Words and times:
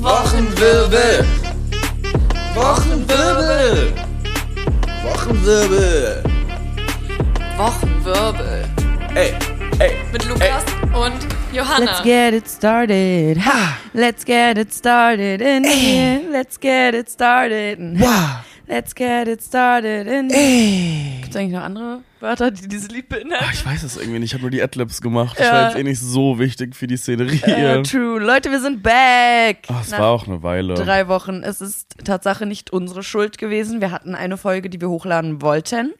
Wochenwirbel. 0.00 1.24
Wochenwirbel. 2.54 3.92
Wochenwirbel. 5.04 6.22
Wochenwirbel. 7.58 8.64
Ey, 9.14 9.34
ey. 9.78 9.90
Mit 10.12 10.24
Lukas 10.24 10.64
und 10.94 11.12
Johanna. 11.52 11.84
Let's 11.84 12.02
get 12.02 12.34
it 12.34 12.48
started. 12.48 13.38
Ha. 13.38 13.78
Let's 13.94 14.24
get 14.24 14.56
it 14.58 14.72
started 14.72 15.40
in 15.42 15.64
here. 15.64 16.22
Let's 16.30 16.58
get 16.58 16.94
it 16.94 17.10
started. 17.10 17.78
in- 17.78 17.98
Wow. 18.00 18.40
Let's 18.68 18.94
get 18.94 19.28
it 19.28 19.42
started 19.42 20.06
in 20.06 20.30
Ey. 20.30 21.18
Gibt 21.20 21.34
es 21.34 21.36
eigentlich 21.36 21.52
noch 21.52 21.62
andere 21.64 22.02
Wörter, 22.22 22.50
die 22.50 22.68
dieses 22.68 22.88
Lied 22.90 23.06
Ah, 23.10 23.16
beinhalten? 23.16 23.50
Ich 23.52 23.66
weiß 23.66 23.82
es 23.82 23.96
irgendwie 23.96 24.18
nicht. 24.20 24.30
Ich 24.30 24.34
habe 24.34 24.42
nur 24.42 24.50
die 24.50 24.62
Adlibs 24.62 25.00
gemacht. 25.02 25.38
Das 25.38 25.46
Ja. 25.46 25.52
war 25.52 25.66
jetzt 25.68 25.78
eh 25.78 25.82
nicht 25.82 26.00
so 26.00 26.38
wichtig 26.38 26.74
für 26.76 26.86
die 26.86 26.96
Szenerie. 26.96 27.42
Äh, 27.42 27.82
true. 27.82 28.18
Leute, 28.20 28.50
wir 28.50 28.60
sind 28.60 28.82
back. 28.82 29.66
Ach, 29.68 29.82
es 29.82 29.90
Nach 29.90 29.98
war 29.98 30.10
auch 30.10 30.26
eine 30.26 30.42
Weile. 30.42 30.74
drei 30.74 31.08
Wochen. 31.08 31.42
Es 31.42 31.60
ist 31.60 31.96
Tatsache 32.04 32.46
nicht 32.46 32.70
unsere 32.72 33.02
Schuld 33.02 33.36
gewesen. 33.38 33.80
Wir 33.80 33.90
hatten 33.90 34.14
eine 34.14 34.36
Folge, 34.36 34.70
die 34.70 34.80
wir 34.80 34.88
hochladen 34.88 35.42
wollten. 35.42 35.92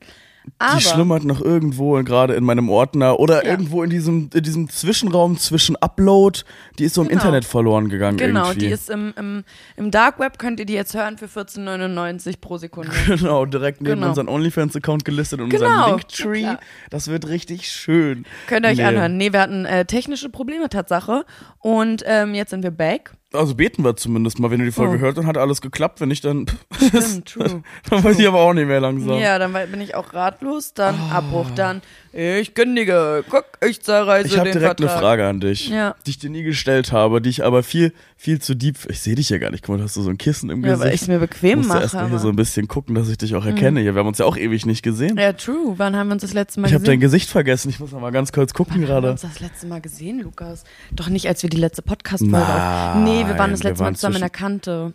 Aber 0.59 0.77
Die 0.77 0.83
schlummert 0.85 1.25
noch 1.25 1.41
irgendwo 1.41 1.93
gerade 2.03 2.35
in 2.35 2.43
meinem 2.45 2.69
Ordner 2.69 3.21
oder 3.21 3.45
Ja. 3.45 3.51
irgendwo 3.53 3.83
in 3.83 3.91
diesem, 3.91 4.29
in 4.35 4.43
diesem 4.43 4.69
Zwischenraum 4.69 5.39
zwischen 5.39 5.77
Upload. 5.77 6.41
Die 6.79 6.85
ist 6.85 6.95
so 6.95 7.03
im 7.03 7.09
Genau. 7.09 7.21
Internet 7.21 7.45
verloren 7.45 7.89
gegangen 7.89 8.17
genau, 8.17 8.47
irgendwie. 8.49 8.59
die 8.67 8.73
ist 8.73 8.91
im, 8.91 9.13
im, 9.17 9.45
im 9.77 9.91
Dark 9.91 10.19
Web, 10.19 10.39
könnt 10.39 10.59
ihr 10.61 10.67
die 10.67 10.73
jetzt 10.73 10.95
hören 10.95 11.17
für 11.19 11.27
14,99 11.27 12.41
pro 12.41 12.59
Sekunde. 12.59 12.91
Genau, 13.07 13.45
direkt 13.47 13.81
neben 13.83 13.95
Genau. 13.97 14.09
unseren 14.09 14.29
OnlyFans-Account 14.29 15.05
gelistet 15.05 15.41
und 15.41 15.51
Genau, 15.51 15.65
unserem 15.67 15.81
na 15.81 15.97
Linktree. 15.97 16.41
klar. 16.41 16.61
Das 16.91 17.09
wird 17.09 17.29
richtig 17.29 17.71
schön. 17.71 18.25
Könnt 18.49 18.67
ihr 18.67 18.71
euch 18.71 18.79
Nee. 18.79 18.85
anhören. 18.85 19.17
Nee, 19.17 19.33
wir 19.33 19.41
hatten 19.41 19.65
äh, 19.65 19.85
technische 19.85 20.29
Probleme, 20.29 20.69
Tatsache. 20.69 21.25
Und 21.59 22.03
ähm, 22.07 22.35
jetzt 22.35 22.51
sind 22.51 22.63
wir 22.63 22.71
back. 22.73 23.13
Also 23.33 23.55
beten 23.55 23.85
wir 23.85 23.97
zumindest 23.97 24.39
mal. 24.39 24.51
Wenn 24.51 24.59
du 24.61 24.65
die 24.67 24.73
Folge 24.73 24.97
Oh. 24.97 25.01
hört, 25.01 25.17
dann 25.19 25.27
hat 25.27 25.39
alles 25.39 25.61
geklappt. 25.61 26.01
Wenn 26.01 26.09
nicht, 26.09 26.25
dann, 26.25 26.47
Stimmt, 26.77 27.27
true. 27.33 27.63
dann 27.91 28.05
weiß 28.05 28.19
ich 28.19 28.27
aber 28.29 28.41
auch 28.41 28.53
nicht 28.53 28.67
mehr 28.67 28.81
langsam. 28.81 29.19
Ja, 29.19 29.39
dann 29.39 29.53
bin 29.71 29.81
ich 29.81 29.95
auch 29.95 30.13
ratlos, 30.15 30.75
dann 30.75 30.99
Abbruch, 31.11 31.51
dann 31.55 31.81
ich 32.13 32.55
kündige, 32.55 33.25
guck, 33.31 33.45
ich 33.67 33.83
zerreiße 33.83 34.27
Ich 34.29 34.39
habe 34.39 34.51
den 34.51 34.59
direkt 34.61 34.81
eine 34.81 34.89
Vertrag. 34.89 35.03
Frage 35.03 35.27
an 35.29 35.41
dich, 35.41 35.69
Ja. 35.69 35.95
die 36.07 36.11
ich 36.11 36.19
dir 36.19 36.31
nie 36.31 36.43
gestellt 36.43 36.93
habe, 36.93 37.21
die 37.23 37.31
ich 37.31 37.45
aber 37.45 37.63
viel, 37.63 37.93
viel 38.17 38.41
zu 38.41 38.55
deep. 38.55 38.77
Ich 38.91 39.01
sehe 39.01 39.15
dich 39.15 39.31
ja 39.31 39.39
gar 39.39 39.51
nicht. 39.51 39.63
Guck 39.65 39.71
mal, 39.75 39.79
du 39.79 39.85
hast 39.85 39.95
so 39.95 40.09
ein 40.09 40.19
Kissen 40.19 40.51
im 40.51 40.63
Ja, 40.63 40.73
Gesicht. 40.73 40.87
weil 40.87 40.95
ich 40.95 41.03
es 41.03 41.09
mir 41.09 41.19
bequem 41.19 41.59
musst 41.59 41.71
du 41.71 41.75
mache. 41.75 41.83
erst 41.85 41.95
mal 41.95 42.09
hier 42.09 42.19
so 42.19 42.29
ein 42.29 42.37
bisschen 42.37 42.69
gucken, 42.69 42.95
dass 42.95 43.09
ich 43.09 43.19
dich 43.19 43.35
auch 43.35 43.47
erkenne. 43.47 43.81
Hier, 43.81 43.95
wir 43.95 44.01
haben 44.01 44.09
uns 44.09 44.19
ja 44.19 44.27
auch 44.27 44.37
ewig 44.37 44.67
nicht 44.67 44.83
gesehen. 44.83 45.17
ja, 45.19 45.33
true. 45.33 45.75
Wann 45.79 45.97
haben 45.97 46.09
wir 46.09 46.13
uns 46.15 46.23
das 46.23 46.35
letzte 46.35 46.61
Mal 46.61 46.69
ich 46.69 46.75
habe 46.75 46.85
dein 46.85 47.01
gesehen? 47.01 47.13
Gesicht 47.13 47.31
vergessen. 47.31 47.71
Ich 47.71 47.81
muss 47.81 47.93
noch 47.93 48.01
mal 48.01 48.11
ganz 48.13 48.33
kurz 48.33 48.53
gucken 48.53 48.75
Haben 48.75 48.81
wir 48.83 48.89
gerade. 48.89 49.11
uns 49.13 49.23
das 49.23 49.41
letzte 49.41 49.67
Mal 49.67 49.81
gesehen, 49.81 50.21
Lukas? 50.21 50.65
Doch 50.93 51.09
nicht, 51.09 51.27
als 51.29 51.43
wir 51.43 51.51
die 51.51 51.57
letzte 51.57 51.83
Podcast-Folge 51.83 52.37
auf. 52.37 52.95
Nein, 52.95 53.05
Nee, 53.05 53.27
wir 53.27 53.39
waren 53.39 53.51
das 53.53 53.63
letzte 53.63 53.83
Mal 53.83 53.87
waren 53.87 53.95
zusammen 53.95 54.17
in 54.17 54.21
der 54.21 54.31
Kante. 54.31 54.93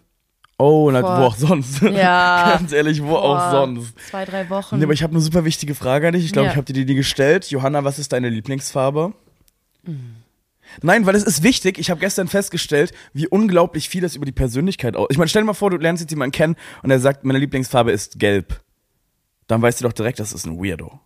Oh, 0.59 0.89
na, 0.91 1.03
wo 1.03 1.07
auch 1.07 1.35
sonst. 1.35 1.81
Ja. 1.83 2.55
ganz 2.57 2.71
ehrlich, 2.71 3.03
wo 3.03 3.15
auch 3.15 3.51
sonst. 3.51 3.93
Zwei, 4.09 4.25
drei 4.25 4.49
Wochen. 4.49 4.77
Nee, 4.77 4.85
aber 4.85 4.93
ich 4.93 5.03
habe 5.03 5.11
eine 5.13 5.21
super 5.21 5.45
wichtige 5.45 5.75
Frage 5.75 6.07
an 6.07 6.13
dich. 6.13 6.25
Ich 6.25 6.31
glaube, 6.33 6.47
Ja. 6.47 6.51
ich 6.53 6.57
habe 6.57 6.65
dir 6.65 6.73
die 6.73 6.85
nie 6.85 6.95
gestellt. 6.95 7.49
Johanna, 7.51 7.83
was 7.83 7.99
ist 7.99 8.11
deine 8.11 8.29
Lieblingsfarbe? 8.29 9.13
Mhm. 9.83 10.15
Nein, 10.81 11.05
weil 11.05 11.15
es 11.15 11.23
ist 11.23 11.43
wichtig. 11.43 11.77
Ich 11.77 11.89
habe 11.89 11.99
gestern 11.99 12.27
festgestellt, 12.27 12.91
wie 13.13 13.27
unglaublich 13.27 13.87
viel 13.87 14.01
das 14.01 14.15
über 14.15 14.25
die 14.25 14.31
Persönlichkeit 14.31 14.95
aus. 14.97 15.07
Ich 15.11 15.17
meine, 15.17 15.29
stell 15.29 15.43
dir 15.43 15.45
mal 15.45 15.53
vor, 15.53 15.69
du 15.69 15.77
lernst 15.77 16.01
jetzt 16.01 16.09
jemanden 16.11 16.33
kennen 16.33 16.55
und 16.83 16.91
er 16.91 16.99
sagt, 16.99 17.23
meine 17.23 17.39
Lieblingsfarbe 17.39 17.91
ist 17.91 18.19
gelb. 18.19 18.59
Dann 19.47 19.61
weißt 19.61 19.79
du 19.79 19.85
doch 19.85 19.93
direkt, 19.93 20.19
das 20.19 20.33
ist 20.33 20.45
ein 20.45 20.57
Weirdo. 20.61 20.99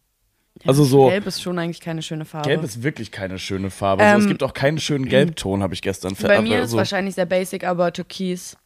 also 0.65 0.83
so, 0.83 1.01
gelb, 1.03 1.11
Gelb 1.13 1.27
ist 1.27 1.41
schon 1.43 1.59
eigentlich 1.59 1.79
keine 1.79 2.01
schöne 2.01 2.25
Farbe. 2.25 2.51
ist 2.53 2.81
wirklich 2.81 3.11
keine 3.11 3.37
schöne 3.37 3.69
Farbe. 3.69 4.01
Ähm, 4.01 4.09
also 4.15 4.23
es 4.25 4.27
gibt 4.29 4.41
auch 4.43 4.53
keinen 4.53 4.79
schönen 4.79 5.05
Gelbton, 5.05 5.61
habe 5.61 5.73
ich 5.75 5.81
gestern 5.83 6.15
ver- 6.15 6.27
Bei 6.29 6.41
mir 6.41 6.55
aber 6.57 6.65
ist 6.65 6.73
wahrscheinlich 6.75 7.15
sehr 7.15 7.25
basic, 7.27 7.63
aber 7.63 7.93
Türkis. 7.93 8.57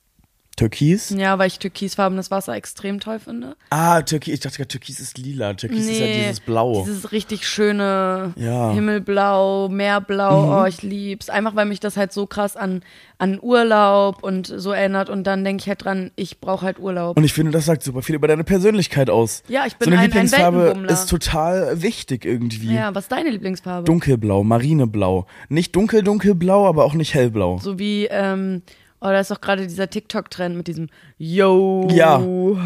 Türkis? 0.55 1.09
Ja, 1.09 1.37
weil 1.37 1.47
ich 1.47 1.59
türkisfarbenes 1.59 2.31
Wasser 2.31 2.53
extrem 2.55 2.99
toll 3.01 3.19
finde. 3.19 3.57
Ah, 3.69 4.01
Türkis. 4.01 4.35
Ich 4.35 4.39
dachte 4.39 4.57
gerade, 4.57 4.69
Türkis 4.69 4.99
ist 5.01 5.17
lila. 5.17 5.53
Türkis 5.53 5.85
ist 5.87 5.99
ja 5.99 6.05
dieses 6.07 6.39
Blau. 6.39 6.83
Dieses 6.85 7.11
richtig 7.11 7.45
schöne 7.47 8.33
Ja. 8.37 8.69
Mhm. 8.69 8.75
Himmelblau, 8.75 9.67
Meerblau, 9.69 10.61
oh, 10.61 10.65
ich 10.65 10.81
lieb's. 10.81 11.29
Einfach 11.29 11.55
weil 11.55 11.65
mich 11.65 11.79
das 11.81 11.97
halt 11.97 12.13
so 12.13 12.25
krass 12.25 12.55
an, 12.55 12.83
an 13.17 13.39
Urlaub 13.41 14.23
und 14.23 14.47
so 14.47 14.71
erinnert 14.71 15.09
und 15.09 15.25
dann 15.25 15.43
denke 15.43 15.61
ich 15.61 15.67
halt 15.67 15.83
dran, 15.83 16.11
ich 16.15 16.39
brauche 16.39 16.65
halt 16.65 16.79
Urlaub. 16.79 17.17
Und 17.17 17.23
ich 17.23 17.33
finde, 17.33 17.51
das 17.51 17.65
sagt 17.65 17.83
super 17.83 18.01
viel 18.01 18.15
über 18.15 18.27
deine 18.27 18.43
Persönlichkeit 18.45 19.09
aus. 19.09 19.43
Ja, 19.49 19.65
ich 19.65 19.75
bin 19.75 19.87
so 19.87 19.91
eine 19.91 19.97
ein- 19.99 20.03
ein 20.03 20.11
Lieblingsfarbe 20.11 20.57
Weltenbummler. 20.59 20.91
ist 20.93 21.09
total 21.09 21.81
wichtig 21.81 22.23
irgendwie. 22.25 22.73
ja, 22.73 22.95
was 22.95 23.05
ist 23.05 23.11
deine 23.11 23.29
Lieblingsfarbe? 23.29 23.85
Dunkelblau, 23.85 24.43
Marineblau. 24.43 25.25
Nicht 25.49 25.75
dunkel, 25.75 26.01
dunkelblau, 26.03 26.65
aber 26.67 26.85
auch 26.85 26.93
nicht 26.93 27.13
hellblau. 27.13 27.57
So 27.61 27.77
wie, 27.79 28.05
ähm, 28.09 28.61
oh, 29.05 29.11
da 29.11 29.19
ist 29.19 29.29
doch 29.31 29.39
gerade 29.41 29.67
dieser 29.67 29.89
TikTok-Trend 29.89 30.55
mit 30.57 30.67
diesem 30.67 30.89
Yo, 31.17 31.87
Ja. 31.91 32.19
ho, 32.19 32.57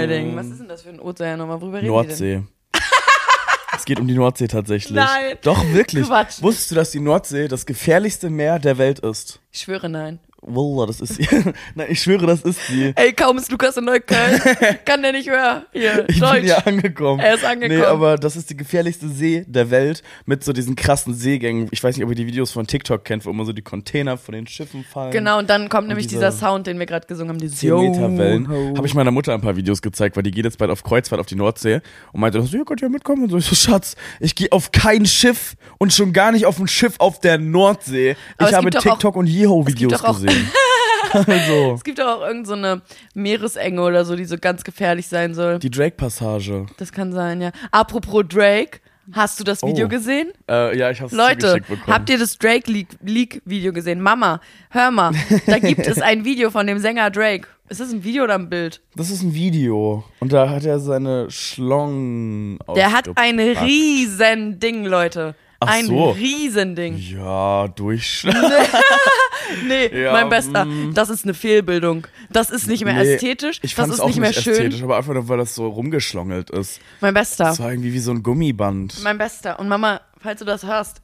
hiding. 0.00 0.36
Was 0.36 0.46
ist 0.46 0.60
denn 0.60 0.68
das 0.68 0.82
für 0.82 0.90
ein 0.90 1.00
Ozean 1.00 1.38
nochmal? 1.38 1.60
Worüber 1.60 1.78
reden? 1.78 1.88
Nordsee. 1.88 2.42
es 3.76 3.84
geht 3.84 4.00
um 4.00 4.08
die 4.08 4.14
Nordsee 4.14 4.48
tatsächlich. 4.48 4.96
Nein. 4.96 5.36
Doch, 5.42 5.64
wirklich. 5.72 6.06
Quatsch. 6.06 6.42
Wusstest 6.42 6.72
du, 6.72 6.74
dass 6.74 6.90
die 6.90 7.00
Nordsee 7.00 7.48
das 7.48 7.66
gefährlichste 7.66 8.30
Meer 8.30 8.58
der 8.58 8.78
Welt 8.78 8.98
ist? 9.00 9.40
Ich 9.52 9.60
schwöre 9.60 9.88
nein. 9.88 10.18
Wallah, 10.42 10.86
das 10.86 11.00
ist 11.00 11.14
sie. 11.16 11.28
Nein, 11.74 11.86
ich 11.90 12.02
schwöre, 12.02 12.26
das 12.26 12.42
ist 12.42 12.66
sie. 12.66 12.92
Ey, 12.96 13.12
kaum 13.12 13.36
ist 13.38 13.50
Lukas 13.50 13.76
in 13.76 13.84
Neukölln, 13.84 14.40
kann 14.84 15.02
der 15.02 15.12
nicht 15.12 15.28
mehr. 15.28 15.66
Hier, 15.72 16.06
Ich 16.08 16.18
Deutsch. 16.18 16.32
bin 16.40 16.44
ja 16.46 16.56
angekommen. 16.58 17.20
Er 17.20 17.34
ist 17.34 17.44
angekommen. 17.44 17.80
Nee, 17.80 17.84
aber 17.86 18.16
das 18.16 18.36
ist 18.36 18.48
die 18.50 18.56
gefährlichste 18.56 19.08
See 19.08 19.44
der 19.46 19.70
Welt 19.70 20.02
mit 20.26 20.42
so 20.42 20.52
diesen 20.52 20.76
krassen 20.76 21.14
Seegängen. 21.14 21.68
Ich 21.70 21.82
weiß 21.84 21.96
nicht, 21.96 22.04
ob 22.04 22.10
ihr 22.10 22.16
die 22.16 22.26
Videos 22.26 22.50
von 22.52 22.66
TikTok 22.66 23.04
kennt, 23.04 23.26
wo 23.26 23.30
immer 23.30 23.44
so 23.44 23.52
die 23.52 23.62
Container 23.62 24.16
von 24.16 24.34
den 24.34 24.46
Schiffen 24.46 24.84
fallen. 24.84 25.10
Genau, 25.12 25.38
und 25.38 25.50
dann 25.50 25.68
kommt 25.68 25.88
nämlich 25.88 26.06
dieser 26.06 26.32
Sound, 26.32 26.66
den 26.66 26.78
wir 26.78 26.86
gerade 26.86 27.06
gesungen 27.06 27.30
haben, 27.30 27.38
dieses 27.38 27.58
10 27.58 27.74
Meter 27.78 28.16
Wellen. 28.18 28.48
Habe 28.76 28.86
ich 28.86 28.94
meiner 28.94 29.10
Mutter 29.10 29.34
ein 29.34 29.40
paar 29.40 29.56
Videos 29.56 29.82
gezeigt, 29.82 30.16
weil 30.16 30.22
die 30.22 30.30
geht 30.30 30.44
jetzt 30.44 30.58
bald 30.58 30.70
auf 30.70 30.82
Kreuzfahrt 30.82 31.20
auf 31.20 31.26
die 31.26 31.36
Nordsee 31.36 31.80
und 32.12 32.20
meinte, 32.20 32.40
so, 32.42 32.56
ihr 32.56 32.64
könnt 32.64 32.80
ja 32.80 32.88
mitkommen. 32.88 33.24
Und 33.24 33.30
so, 33.30 33.36
ich 33.38 33.44
so, 33.46 33.54
Schatz, 33.54 33.94
ich 34.20 34.34
gehe 34.34 34.50
auf 34.52 34.72
kein 34.72 35.04
Schiff 35.06 35.54
und 35.78 35.92
schon 35.92 36.12
gar 36.12 36.32
nicht 36.32 36.46
auf 36.46 36.58
ein 36.58 36.66
Schiff 36.68 36.94
auf 36.98 37.20
der 37.20 37.38
Nordsee. 37.38 38.16
Ich 38.40 38.52
habe 38.54 38.70
TikTok 38.70 39.16
und 39.16 39.26
Yeho-Videos 39.26 39.92
doch 39.92 40.04
auch- 41.12 41.24
gesehen. 41.26 41.40
also, 41.40 41.74
Es 41.74 41.84
gibt 41.84 42.00
auch 42.00 42.20
irgendeine 42.20 42.44
so 42.46 42.52
eine 42.54 42.82
Meeresenge 43.14 43.80
oder 43.82 44.04
so, 44.04 44.16
die 44.16 44.24
so 44.24 44.36
ganz 44.38 44.64
gefährlich 44.64 45.08
sein 45.08 45.34
soll. 45.34 45.58
die 45.58 45.70
Drake-Passage. 45.70 46.66
Das 46.78 46.92
kann 46.92 47.12
sein, 47.12 47.40
ja. 47.40 47.50
Apropos 47.72 48.24
Drake, 48.28 48.80
hast 49.12 49.40
du 49.40 49.44
das 49.44 49.62
Video 49.62 49.86
Oh. 49.86 49.88
gesehen? 49.88 50.30
Äh, 50.48 50.76
ja, 50.78 50.90
ich 50.90 51.00
habe 51.00 51.10
es 51.10 51.16
Leute, 51.16 51.60
habt 51.86 52.08
ihr 52.10 52.18
das 52.18 52.38
Drake-Leak-Video 52.38 53.72
gesehen? 53.72 54.00
Mama, 54.00 54.40
hör 54.70 54.90
mal, 54.90 55.12
da 55.46 55.58
gibt 55.58 55.86
es 55.86 56.00
ein 56.00 56.24
Video 56.24 56.50
von 56.50 56.66
dem 56.66 56.78
Sänger 56.78 57.10
Drake. 57.10 57.48
Ist 57.68 57.78
das 57.80 57.92
ein 57.92 58.02
Video 58.02 58.24
oder 58.24 58.34
ein 58.34 58.48
Bild? 58.50 58.80
das 58.96 59.10
ist 59.10 59.22
ein 59.22 59.32
Video. 59.32 60.04
Und 60.18 60.32
da 60.32 60.48
hat 60.50 60.64
er 60.64 60.80
seine 60.80 61.30
Schlong 61.30 62.58
Der 62.74 62.92
hat 62.92 63.08
ein 63.16 63.38
ausgepackt. 63.38 63.66
riesen 63.66 64.58
Ding, 64.58 64.84
Leute. 64.84 65.34
Ach 65.60 65.68
ein 65.68 65.86
so. 65.86 66.10
Riesending. 66.10 66.96
Ja, 66.96 67.68
Durchschnitt. 67.68 68.34
Nee, 69.68 70.02
Ja, 70.02 70.12
mein 70.12 70.28
Bester, 70.28 70.64
mm. 70.64 70.94
das 70.94 71.10
ist 71.10 71.24
eine 71.24 71.34
Fehlbildung. 71.34 72.06
Das 72.30 72.50
ist 72.50 72.66
nicht 72.66 72.84
mehr 72.84 72.94
Nee, 72.94 73.14
ästhetisch, 73.14 73.58
Ich 73.62 73.74
das 73.74 73.84
fand 73.84 73.88
es 73.88 73.94
ist 73.96 74.00
auch 74.00 74.06
nicht 74.08 74.20
mehr 74.20 74.32
schön. 74.32 74.52
ästhetisch, 74.52 74.82
aber 74.82 74.96
einfach 74.96 75.14
nur, 75.14 75.28
weil 75.28 75.38
das 75.38 75.54
so 75.54 75.66
rumgeschlongelt 75.68 76.50
ist. 76.50 76.80
Mein 77.00 77.14
Bester, 77.14 77.44
Das 77.44 77.60
war 77.60 77.70
irgendwie 77.70 77.92
wie 77.92 77.98
so 77.98 78.10
ein 78.12 78.22
Gummiband. 78.22 79.02
mein 79.02 79.18
Bester. 79.18 79.58
Und 79.58 79.68
Mama, 79.68 80.00
falls 80.18 80.38
du 80.38 80.44
das 80.44 80.64
hörst, 80.64 81.00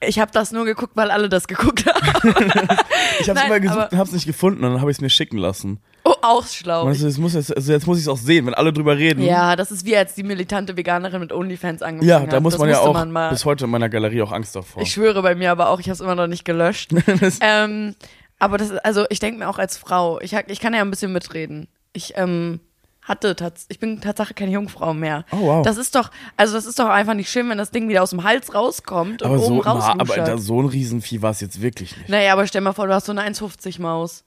ich 0.00 0.18
habe 0.18 0.30
das 0.32 0.52
nur 0.52 0.64
geguckt, 0.64 0.92
weil 0.96 1.10
alle 1.10 1.28
das 1.28 1.48
geguckt 1.48 1.84
haben. 1.86 2.34
Ich 3.20 3.28
habe 3.28 3.38
Nein, 3.38 3.46
immer 3.48 3.60
gesucht 3.60 3.92
und 3.92 3.98
hab's 3.98 4.12
nicht 4.12 4.26
gefunden 4.26 4.64
und 4.64 4.72
dann 4.72 4.80
habe 4.80 4.90
ich 4.90 4.98
es 4.98 5.00
mir 5.00 5.10
schicken 5.10 5.38
lassen. 5.38 5.80
Oh, 6.04 6.14
auch 6.22 6.46
schlau. 6.46 6.84
Also, 6.84 7.06
jetzt 7.06 7.18
muss 7.18 7.34
jetzt, 7.34 7.54
also 7.54 7.72
jetzt 7.72 7.86
muss 7.86 7.98
ich 7.98 8.04
es 8.04 8.08
auch 8.08 8.16
sehen, 8.16 8.46
wenn 8.46 8.54
alle 8.54 8.72
drüber 8.72 8.96
reden. 8.96 9.22
Ja, 9.22 9.56
das 9.56 9.70
ist 9.70 9.84
wie 9.84 9.96
als 9.96 10.14
die 10.14 10.22
militante 10.22 10.76
Veganerin 10.76 11.20
mit 11.20 11.32
OnlyFans 11.32 11.82
angefangen 11.82 12.08
Ja, 12.08 12.20
hat. 12.20 12.32
da 12.32 12.40
muss 12.40 12.52
das 12.52 12.60
man 12.60 12.70
ja 12.70 12.78
auch 12.78 13.04
man 13.06 13.30
bis 13.30 13.44
heute 13.44 13.64
in 13.64 13.70
meiner 13.70 13.88
Galerie 13.88 14.22
auch 14.22 14.32
Angst 14.32 14.54
davor. 14.54 14.82
Ich 14.82 14.92
schwöre 14.92 15.22
bei 15.22 15.34
mir 15.34 15.50
aber 15.50 15.70
auch, 15.70 15.80
ich 15.80 15.86
habe 15.86 15.94
es 15.94 16.00
immer 16.00 16.14
noch 16.14 16.28
nicht 16.28 16.44
gelöscht. 16.44 16.92
ähm, 17.40 17.94
aber 18.38 18.58
das 18.58 18.70
ist, 18.70 18.84
also 18.84 19.04
ich 19.10 19.18
denke 19.18 19.40
mir 19.40 19.48
auch 19.48 19.58
als 19.58 19.76
Frau, 19.76 20.20
ich, 20.20 20.32
ich 20.46 20.60
kann 20.60 20.74
ja 20.74 20.80
ein 20.80 20.90
bisschen 20.90 21.12
mitreden. 21.12 21.66
Ich 21.92 22.12
ähm, 22.16 22.60
hatte 23.08 23.34
ich 23.68 23.78
bin 23.78 24.00
Tatsache 24.00 24.34
keine 24.34 24.52
Jungfrau 24.52 24.94
mehr. 24.94 25.24
Oh, 25.32 25.38
wow. 25.40 25.64
Das 25.64 25.76
ist 25.76 25.94
doch, 25.94 26.10
also 26.36 26.54
das 26.54 26.66
ist 26.66 26.78
doch 26.78 26.88
einfach 26.88 27.14
nicht 27.14 27.30
schön, 27.30 27.48
wenn 27.48 27.58
das 27.58 27.70
Ding 27.70 27.88
wieder 27.88 28.02
aus 28.02 28.10
dem 28.10 28.22
Hals 28.22 28.54
rauskommt 28.54 29.22
und 29.22 29.28
aber 29.28 29.40
oben 29.42 29.56
so, 29.56 29.60
raus. 29.60 29.84
na, 29.86 30.00
aber 30.00 30.38
so 30.38 30.60
ein 30.60 30.66
Riesenvieh 30.66 31.22
war 31.22 31.30
es 31.30 31.40
jetzt 31.40 31.60
wirklich 31.60 31.96
nicht. 31.96 32.08
naja, 32.08 32.32
aber 32.32 32.46
stell 32.46 32.60
mal 32.60 32.72
vor, 32.74 32.86
du 32.86 32.94
hast 32.94 33.06
so 33.06 33.12
eine 33.12 33.22
1,50 33.22 33.80
Maus. 33.80 34.24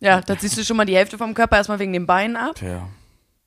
Ja, 0.00 0.20
da 0.20 0.38
ziehst 0.38 0.56
du 0.56 0.64
schon 0.64 0.76
mal 0.76 0.86
die 0.86 0.96
Hälfte 0.96 1.18
vom 1.18 1.34
Körper 1.34 1.56
erstmal 1.56 1.78
wegen 1.78 1.92
den 1.92 2.06
Beinen 2.06 2.36
ab 2.36 2.54
Tja. 2.54 2.88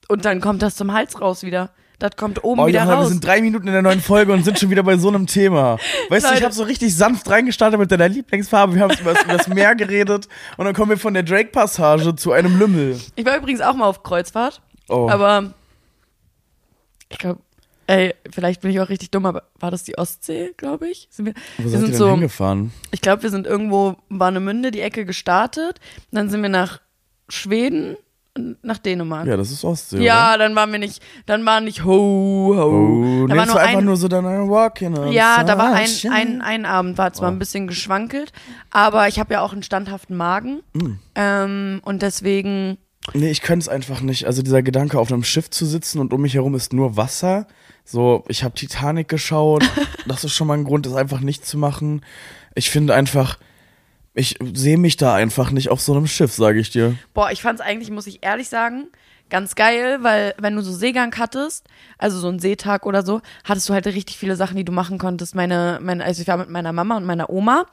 und 0.08 0.26
dann 0.26 0.42
kommt 0.42 0.62
das 0.62 0.76
zum 0.76 0.94
Hals 0.94 1.20
raus 1.20 1.44
wieder. 1.44 1.72
Das 2.02 2.16
kommt 2.16 2.44
oben 2.44 2.60
Oh, 2.60 2.66
wieder 2.68 2.80
Johanna, 2.80 2.94
wir 2.94 3.02
raus. 3.04 3.10
sind 3.10 3.24
drei 3.24 3.42
Minuten 3.44 3.68
in 3.68 3.74
der 3.74 3.84
neuen 3.84 4.02
Folge 4.02 4.34
und 4.34 4.44
sind 4.44 4.58
schon 4.60 4.72
wieder 4.72 4.82
bei 4.82 4.98
so 4.98 5.08
einem 5.10 5.28
Thema. 5.28 5.78
Weißt 6.10 6.26
du, 6.26 6.30
ich 6.30 6.34
Leute. 6.34 6.46
habe 6.46 6.54
so 6.56 6.64
richtig 6.64 6.96
sanft 6.96 7.30
reingestartet 7.30 7.80
mit 7.80 7.92
deiner 7.92 8.10
Lieblingsfarbe. 8.10 8.74
Wir 8.74 8.82
haben 8.82 8.98
über, 9.00 9.14
das- 9.14 9.24
über 9.24 9.38
das 9.38 9.48
Meer 9.48 9.76
geredet 9.76 10.28
und 10.58 10.66
dann 10.66 10.74
kommen 10.74 10.90
wir 10.90 10.98
von 10.98 11.14
der 11.14 11.22
Drake-Passage 11.22 12.16
zu 12.16 12.32
einem 12.32 12.58
Lümmel. 12.58 13.00
Ich 13.16 13.24
war 13.26 13.38
übrigens 13.38 13.62
auch 13.62 13.76
mal 13.76 13.86
auf 13.86 14.02
Kreuzfahrt, 14.02 14.64
Oh. 14.90 15.08
aber 15.10 15.54
ich 17.10 17.20
glaube, 17.20 17.40
ey, 17.86 18.16
vielleicht 18.32 18.62
bin 18.62 18.72
ich 18.72 18.80
auch 18.80 18.90
richtig 18.90 19.12
dumm, 19.12 19.28
aber 19.28 19.44
war 19.60 19.70
das 19.70 19.84
die 19.84 19.96
Ostsee, 19.98 20.54
glaube 20.58 20.90
ich? 20.90 21.08
Sind 21.12 21.28
wir, 21.28 21.34
Wo 21.60 21.64
wir 21.72 21.78
sind 21.80 21.96
so, 21.96 22.10
hingefahren? 22.10 22.72
ich 22.92 23.02
glaube, 23.02 23.22
wir 23.24 23.30
sind 23.30 23.46
irgendwo 23.46 23.96
Warnemünde, 24.10 24.72
die 24.72 24.82
Ecke 24.82 25.06
gestartet, 25.06 25.80
dann 26.12 26.30
sind 26.32 26.42
wir 26.42 26.50
nach 26.50 26.82
Schweden 27.30 27.96
nach 28.62 28.78
Dänemark. 28.78 29.28
Ja, 29.28 29.36
das 29.36 29.52
ist 29.52 29.64
Ostsee. 29.64 30.04
Ja, 30.04 30.38
dann 30.38 30.56
waren 30.56 30.72
wir 30.72 30.80
nicht, 30.80 31.02
dann 31.26 31.46
war 31.46 31.60
nicht 31.60 31.84
ho, 31.84 32.54
ho. 32.56 33.24
Oh, 33.24 33.28
da 33.28 33.34
nee, 33.34 33.38
war 33.38 33.44
es 33.44 33.48
nur 33.48 33.56
war 33.56 33.62
einfach 33.64 33.80
ein, 33.80 33.86
nur 33.86 33.98
so 33.98 34.08
dann 34.08 34.26
ein 34.26 34.50
Walking 34.50 34.98
on 34.98 35.12
ja, 35.12 35.44
da 35.44 35.58
war 35.58 35.74
ein, 35.74 35.90
ein, 36.12 36.42
ein 36.42 36.66
Abend, 36.66 36.98
war 36.98 37.12
zwar 37.14 37.30
Oh. 37.30 37.34
ein 37.34 37.40
bisschen 37.40 37.68
geschwankelt, 37.68 38.32
aber 38.70 39.08
ich 39.08 39.20
habe 39.20 39.34
ja 39.34 39.42
auch 39.42 39.54
einen 39.54 39.64
standhaften 39.64 40.16
Magen. 40.16 40.62
Mm. 40.74 40.94
Ähm, 41.16 41.82
und 41.84 42.02
deswegen, 42.02 42.78
Nee, 43.14 43.32
ich 43.32 43.42
könnte 43.42 43.64
es 43.64 43.70
einfach 43.70 44.02
nicht. 44.02 44.26
Also 44.28 44.42
dieser 44.44 44.62
Gedanke, 44.62 45.00
auf 45.00 45.12
einem 45.12 45.24
Schiff 45.24 45.50
zu 45.50 45.66
sitzen 45.66 46.00
und 46.00 46.14
um 46.14 46.22
mich 46.22 46.36
herum 46.36 46.56
ist 46.56 46.72
nur 46.72 46.98
Wasser. 46.98 47.48
So, 47.84 48.24
ich 48.28 48.44
habe 48.44 48.54
Titanic 48.54 49.08
geschaut. 49.08 49.64
das 50.08 50.24
ist 50.24 50.34
schon 50.34 50.48
mal 50.48 50.58
ein 50.58 50.64
Grund, 50.64 50.86
das 50.86 50.94
einfach 50.94 51.20
nicht 51.20 51.46
zu 51.46 51.58
machen. 51.58 52.06
Ich 52.54 52.70
finde 52.70 52.94
einfach, 52.94 53.38
ich 54.14 54.38
sehe 54.54 54.78
mich 54.78 54.98
da 54.98 55.16
einfach 55.16 55.52
nicht 55.52 55.70
auf 55.70 55.82
so 55.82 55.94
einem 55.94 56.08
Schiff, 56.08 56.34
sage 56.34 56.60
ich 56.60 56.70
dir. 56.70 56.96
boah, 57.14 57.32
ich 57.32 57.42
fand's 57.42 57.62
eigentlich, 57.62 57.92
muss 57.92 58.08
ich 58.08 58.24
ehrlich 58.24 58.50
sagen, 58.50 58.88
ganz 59.30 59.56
geil, 59.56 60.00
weil 60.02 60.36
wenn 60.38 60.56
du 60.56 60.62
so 60.62 60.72
Seegang 60.72 61.16
hattest, 61.18 61.68
also 61.98 62.20
so 62.20 62.28
einen 62.28 62.40
Seetag 62.40 62.86
oder 62.86 63.04
so, 63.04 63.22
hattest 63.46 63.70
du 63.70 63.74
halt 63.74 63.88
richtig 63.88 64.18
viele 64.18 64.36
Sachen, 64.36 64.58
die 64.58 64.66
du 64.66 64.72
machen 64.72 64.98
konntest. 64.98 65.34
Meine, 65.34 65.80
meine 65.82 66.04
also 66.04 66.22
ich 66.22 66.28
war 66.28 66.38
mit 66.38 66.50
meiner 66.50 66.74
Mama 66.74 66.98
und 66.98 67.06
meiner 67.06 67.30
Oma. 67.30 67.66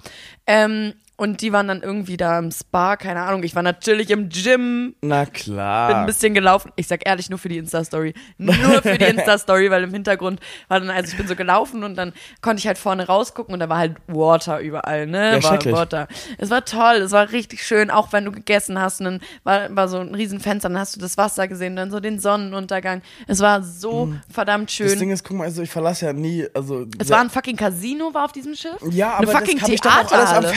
Ähm, 0.46 0.94
und 1.18 1.42
die 1.42 1.52
waren 1.52 1.68
dann 1.68 1.82
irgendwie 1.82 2.16
da 2.16 2.38
im 2.38 2.50
Spa, 2.50 2.96
keine 2.96 3.20
Ahnung. 3.22 3.42
Ich 3.42 3.54
war 3.54 3.62
natürlich 3.62 4.10
im 4.10 4.28
Gym, 4.30 4.94
Na 5.02 5.24
bin 5.24 5.32
klar. 5.34 5.94
ein 5.96 6.06
bisschen 6.06 6.32
gelaufen. 6.32 6.72
Ich 6.76 6.86
sag 6.86 7.06
ehrlich, 7.06 7.28
nur 7.28 7.38
für 7.38 7.48
die 7.50 7.58
Insta-Story. 7.58 8.14
Nur 8.38 8.54
für 8.82 8.96
die 8.96 9.04
Insta-Story, 9.16 9.70
weil 9.70 9.82
im 9.82 9.92
Hintergrund 9.92 10.40
war 10.68 10.78
dann, 10.80 10.88
also 10.90 11.10
ich 11.10 11.16
bin 11.18 11.26
so 11.26 11.34
gelaufen 11.36 11.84
und 11.84 11.96
dann 11.96 12.12
konnte 12.40 12.60
ich 12.60 12.66
halt 12.66 12.78
vorne 12.78 13.06
rausgucken 13.06 13.52
und 13.52 13.60
da 13.60 13.68
war 13.68 13.78
halt 13.78 13.96
Water 14.06 14.60
überall, 14.60 15.06
ne? 15.06 15.38
Ja, 15.38 15.42
war. 15.42 15.64
Water. 15.72 16.08
Es 16.38 16.50
war 16.50 16.64
toll, 16.64 16.96
es 17.02 17.10
war 17.12 17.30
richtig 17.32 17.62
schön, 17.66 17.90
auch 17.90 18.12
wenn 18.12 18.24
du 18.24 18.30
gegessen 18.32 18.80
hast 18.80 19.00
und 19.00 19.04
dann 19.06 19.20
war, 19.44 19.74
war 19.76 19.88
so 19.88 19.98
ein 19.98 20.14
Riesenfenster, 20.14 20.68
dann 20.68 20.78
hast 20.78 20.94
du 20.96 21.00
das 21.00 21.18
Wasser 21.18 21.48
gesehen, 21.48 21.74
dann 21.76 21.90
so 21.90 22.00
den 22.00 22.18
Sonnenuntergang. 22.20 23.02
Es 23.26 23.40
war 23.40 23.62
so 23.62 24.14
verdammt 24.32 24.58
Mhm. 24.78 24.84
das 24.84 24.92
Ding 24.92 24.98
schön. 25.00 25.10
ist, 25.10 25.24
guck 25.24 25.36
mal, 25.36 25.44
also 25.44 25.62
ich 25.62 25.70
verlasse 25.70 26.06
ja 26.06 26.12
nie, 26.12 26.46
also 26.54 26.86
Es 26.98 27.10
war 27.10 27.20
ein 27.20 27.30
fucking 27.30 27.56
Casino, 27.56 28.14
war 28.14 28.24
auf 28.24 28.32
diesem 28.32 28.54
Schiff. 28.54 28.76
ja, 28.90 29.16
eine 29.16 29.28
aber 29.28 29.38
fucking 29.38 29.54
das 29.56 29.62
habe 29.64 29.72
ich 29.74 29.80
doch 29.80 29.90
auch 29.90 29.96
alles 29.96 30.10
am 30.12 30.18
Theaterhalle. 30.42 30.54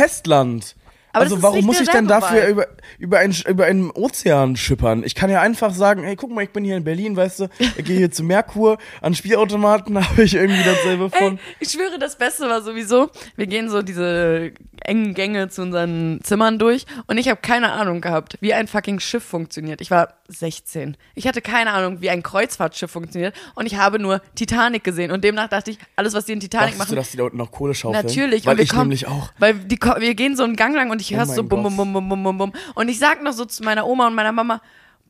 Festland. 0.60 0.81
Aber 1.14 1.24
also 1.24 1.42
warum 1.42 1.66
muss 1.66 1.82
ich 1.82 1.90
denn 1.90 2.08
dafür 2.08 2.48
über, 2.48 2.68
über, 2.98 3.20
ein, 3.20 3.36
über 3.48 3.66
einen 3.66 3.92
Ozean 3.92 4.56
schippern? 4.56 5.04
Ich 5.04 5.16
kann 5.16 5.30
ja 5.30 5.42
einfach 5.42 5.74
sagen, 5.74 6.04
hey, 6.04 6.16
guck 6.16 6.32
mal, 6.32 6.44
ich 6.44 6.52
bin 6.52 6.64
hier 6.64 6.78
in 6.78 6.84
Berlin, 6.84 7.16
weißt 7.16 7.42
du, 7.42 7.50
ich 7.60 7.86
gehe 7.86 7.98
hier 7.98 8.12
zu 8.12 8.24
Merkur, 8.24 8.78
an 9.02 9.14
Spielautomaten 9.14 9.98
habe 10.10 10.24
ich 10.24 10.36
irgendwie 10.36 10.64
dasselbe 10.64 11.10
von. 11.10 11.34
Ey, 11.34 11.40
ich 11.60 11.70
schwöre, 11.70 12.00
das 12.00 12.18
Beste 12.18 12.48
war 12.50 12.62
sowieso, 12.62 13.10
wir 13.36 13.48
gehen 13.48 13.70
so 13.70 13.82
diese 13.82 14.52
engen 14.84 15.14
Gänge 15.14 15.50
zu 15.50 15.62
unseren 15.62 16.20
Zimmern 16.24 16.58
durch 16.58 16.86
und 17.08 17.18
ich 17.18 17.28
habe 17.28 17.42
keine 17.42 17.72
Ahnung 17.72 18.02
gehabt, 18.02 18.38
wie 18.42 18.54
ein 18.54 18.68
fucking 18.68 19.00
Schiff 19.00 19.24
funktioniert. 19.24 19.82
Ich 19.82 19.92
war 19.92 20.16
16. 20.28 20.98
Ich 21.14 21.28
hatte 21.28 21.42
keine 21.42 21.72
Ahnung, 21.72 22.02
wie 22.02 22.10
ein 22.10 22.24
Kreuzfahrtschiff 22.24 22.90
funktioniert 22.90 23.36
und 23.56 23.66
ich 23.66 23.76
habe 23.76 24.00
nur 24.00 24.22
Titanic 24.36 24.84
gesehen 24.84 25.12
und 25.12 25.24
demnach 25.24 25.50
dachte 25.50 25.72
ich, 25.72 25.78
alles, 25.96 26.14
was 26.14 26.26
die 26.26 26.34
in 26.34 26.40
Titanic 26.40 26.70
Dachtest 26.70 26.80
machen, 26.80 26.90
du, 26.90 26.96
dass 26.96 27.12
die 27.12 27.18
da 27.18 27.24
unten 27.26 27.38
noch 27.38 27.52
Kohle 27.52 27.76
schaufeln? 27.76 28.06
Natürlich. 28.06 28.46
Weil 28.46 28.54
und 28.54 28.58
wir 28.58 28.64
ich 28.64 28.70
kommen, 28.70 28.84
nämlich 28.84 29.08
auch. 29.08 29.30
Weil 29.38 29.56
die, 29.56 29.78
wir 29.80 30.16
gehen 30.16 30.36
so 30.36 30.44
einen 30.44 30.56
Gang 30.56 30.76
lang 30.76 30.90
und 30.90 31.01
ich 31.02 31.16
höre 31.16 31.24
Oh 31.30 31.34
so 31.34 31.44
bum, 31.44 31.64
bum, 31.64 31.76
bum, 31.76 31.94
bum, 31.94 32.10
bum, 32.10 32.24
bum, 32.24 32.38
bum. 32.38 32.54
Und 32.76 32.90
ich 32.90 33.00
sag 33.00 33.22
noch 33.22 33.34
so 33.34 33.46
zu 33.46 33.64
meiner 33.64 33.86
Oma 33.86 34.08
und 34.08 34.16
meiner 34.16 34.32
Mama, 34.32 34.62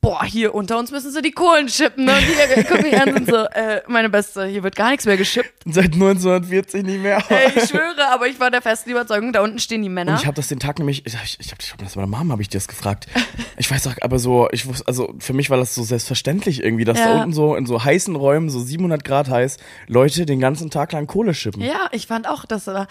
boah, 0.01 0.23
hier 0.25 0.55
unter 0.55 0.79
uns 0.79 0.91
müssen 0.91 1.11
sie 1.11 1.21
die 1.21 1.31
Kohlen 1.31 1.69
schippen. 1.69 2.05
Ne? 2.05 2.13
Und 2.13 2.23
die 2.57 2.63
gucken 2.63 2.83
mich 2.83 2.99
an 2.99 3.13
und 3.13 3.27
so, 3.27 3.35
äh, 3.35 3.81
meine 3.87 4.09
Beste, 4.09 4.45
hier 4.47 4.63
wird 4.63 4.75
gar 4.75 4.89
nichts 4.89 5.05
mehr 5.05 5.15
geschippt. 5.15 5.53
Seit 5.65 5.93
1940 5.93 6.83
nicht 6.83 7.01
mehr. 7.01 7.23
Ey, 7.29 7.51
ich 7.55 7.69
schwöre, 7.69 8.09
aber 8.11 8.27
ich 8.27 8.39
war 8.39 8.49
der 8.49 8.61
festen 8.63 8.89
Überzeugung, 8.89 9.31
da 9.31 9.41
unten 9.41 9.59
stehen 9.59 9.83
die 9.83 9.89
Männer. 9.89 10.13
Und 10.13 10.19
ich 10.19 10.25
habe 10.25 10.35
das 10.35 10.47
den 10.47 10.59
Tag 10.59 10.79
nämlich, 10.79 11.05
ich, 11.05 11.13
ich, 11.13 11.37
ich, 11.39 11.53
ich 11.59 11.71
hab 11.71 11.77
das 11.77 11.95
meiner 11.95 12.07
Mom 12.07 12.31
habe 12.31 12.41
ich 12.41 12.49
dir 12.49 12.57
das 12.57 12.67
gefragt. 12.67 13.07
Ich 13.57 13.69
weiß 13.69 13.87
auch, 13.87 13.95
aber 14.01 14.17
so, 14.17 14.49
ich 14.51 14.65
wusste, 14.65 14.87
also 14.87 15.13
für 15.19 15.33
mich 15.33 15.51
war 15.51 15.57
das 15.57 15.75
so 15.75 15.83
selbstverständlich 15.83 16.63
irgendwie, 16.63 16.85
dass 16.85 16.97
da 16.97 17.09
Ja. 17.09 17.15
unten 17.21 17.33
so 17.33 17.55
in 17.55 17.67
so 17.67 17.83
heißen 17.83 18.15
Räumen, 18.15 18.49
so 18.49 18.59
700 18.59 19.03
Grad 19.03 19.29
heiß, 19.29 19.57
Leute 19.87 20.25
den 20.25 20.39
ganzen 20.39 20.71
Tag 20.71 20.93
lang 20.93 21.05
Kohle 21.05 21.35
schippen. 21.35 21.61
Ja, 21.61 21.89
ich 21.91 22.07
fand 22.07 22.27
auch, 22.27 22.45
dass 22.45 22.65
war. 22.65 22.87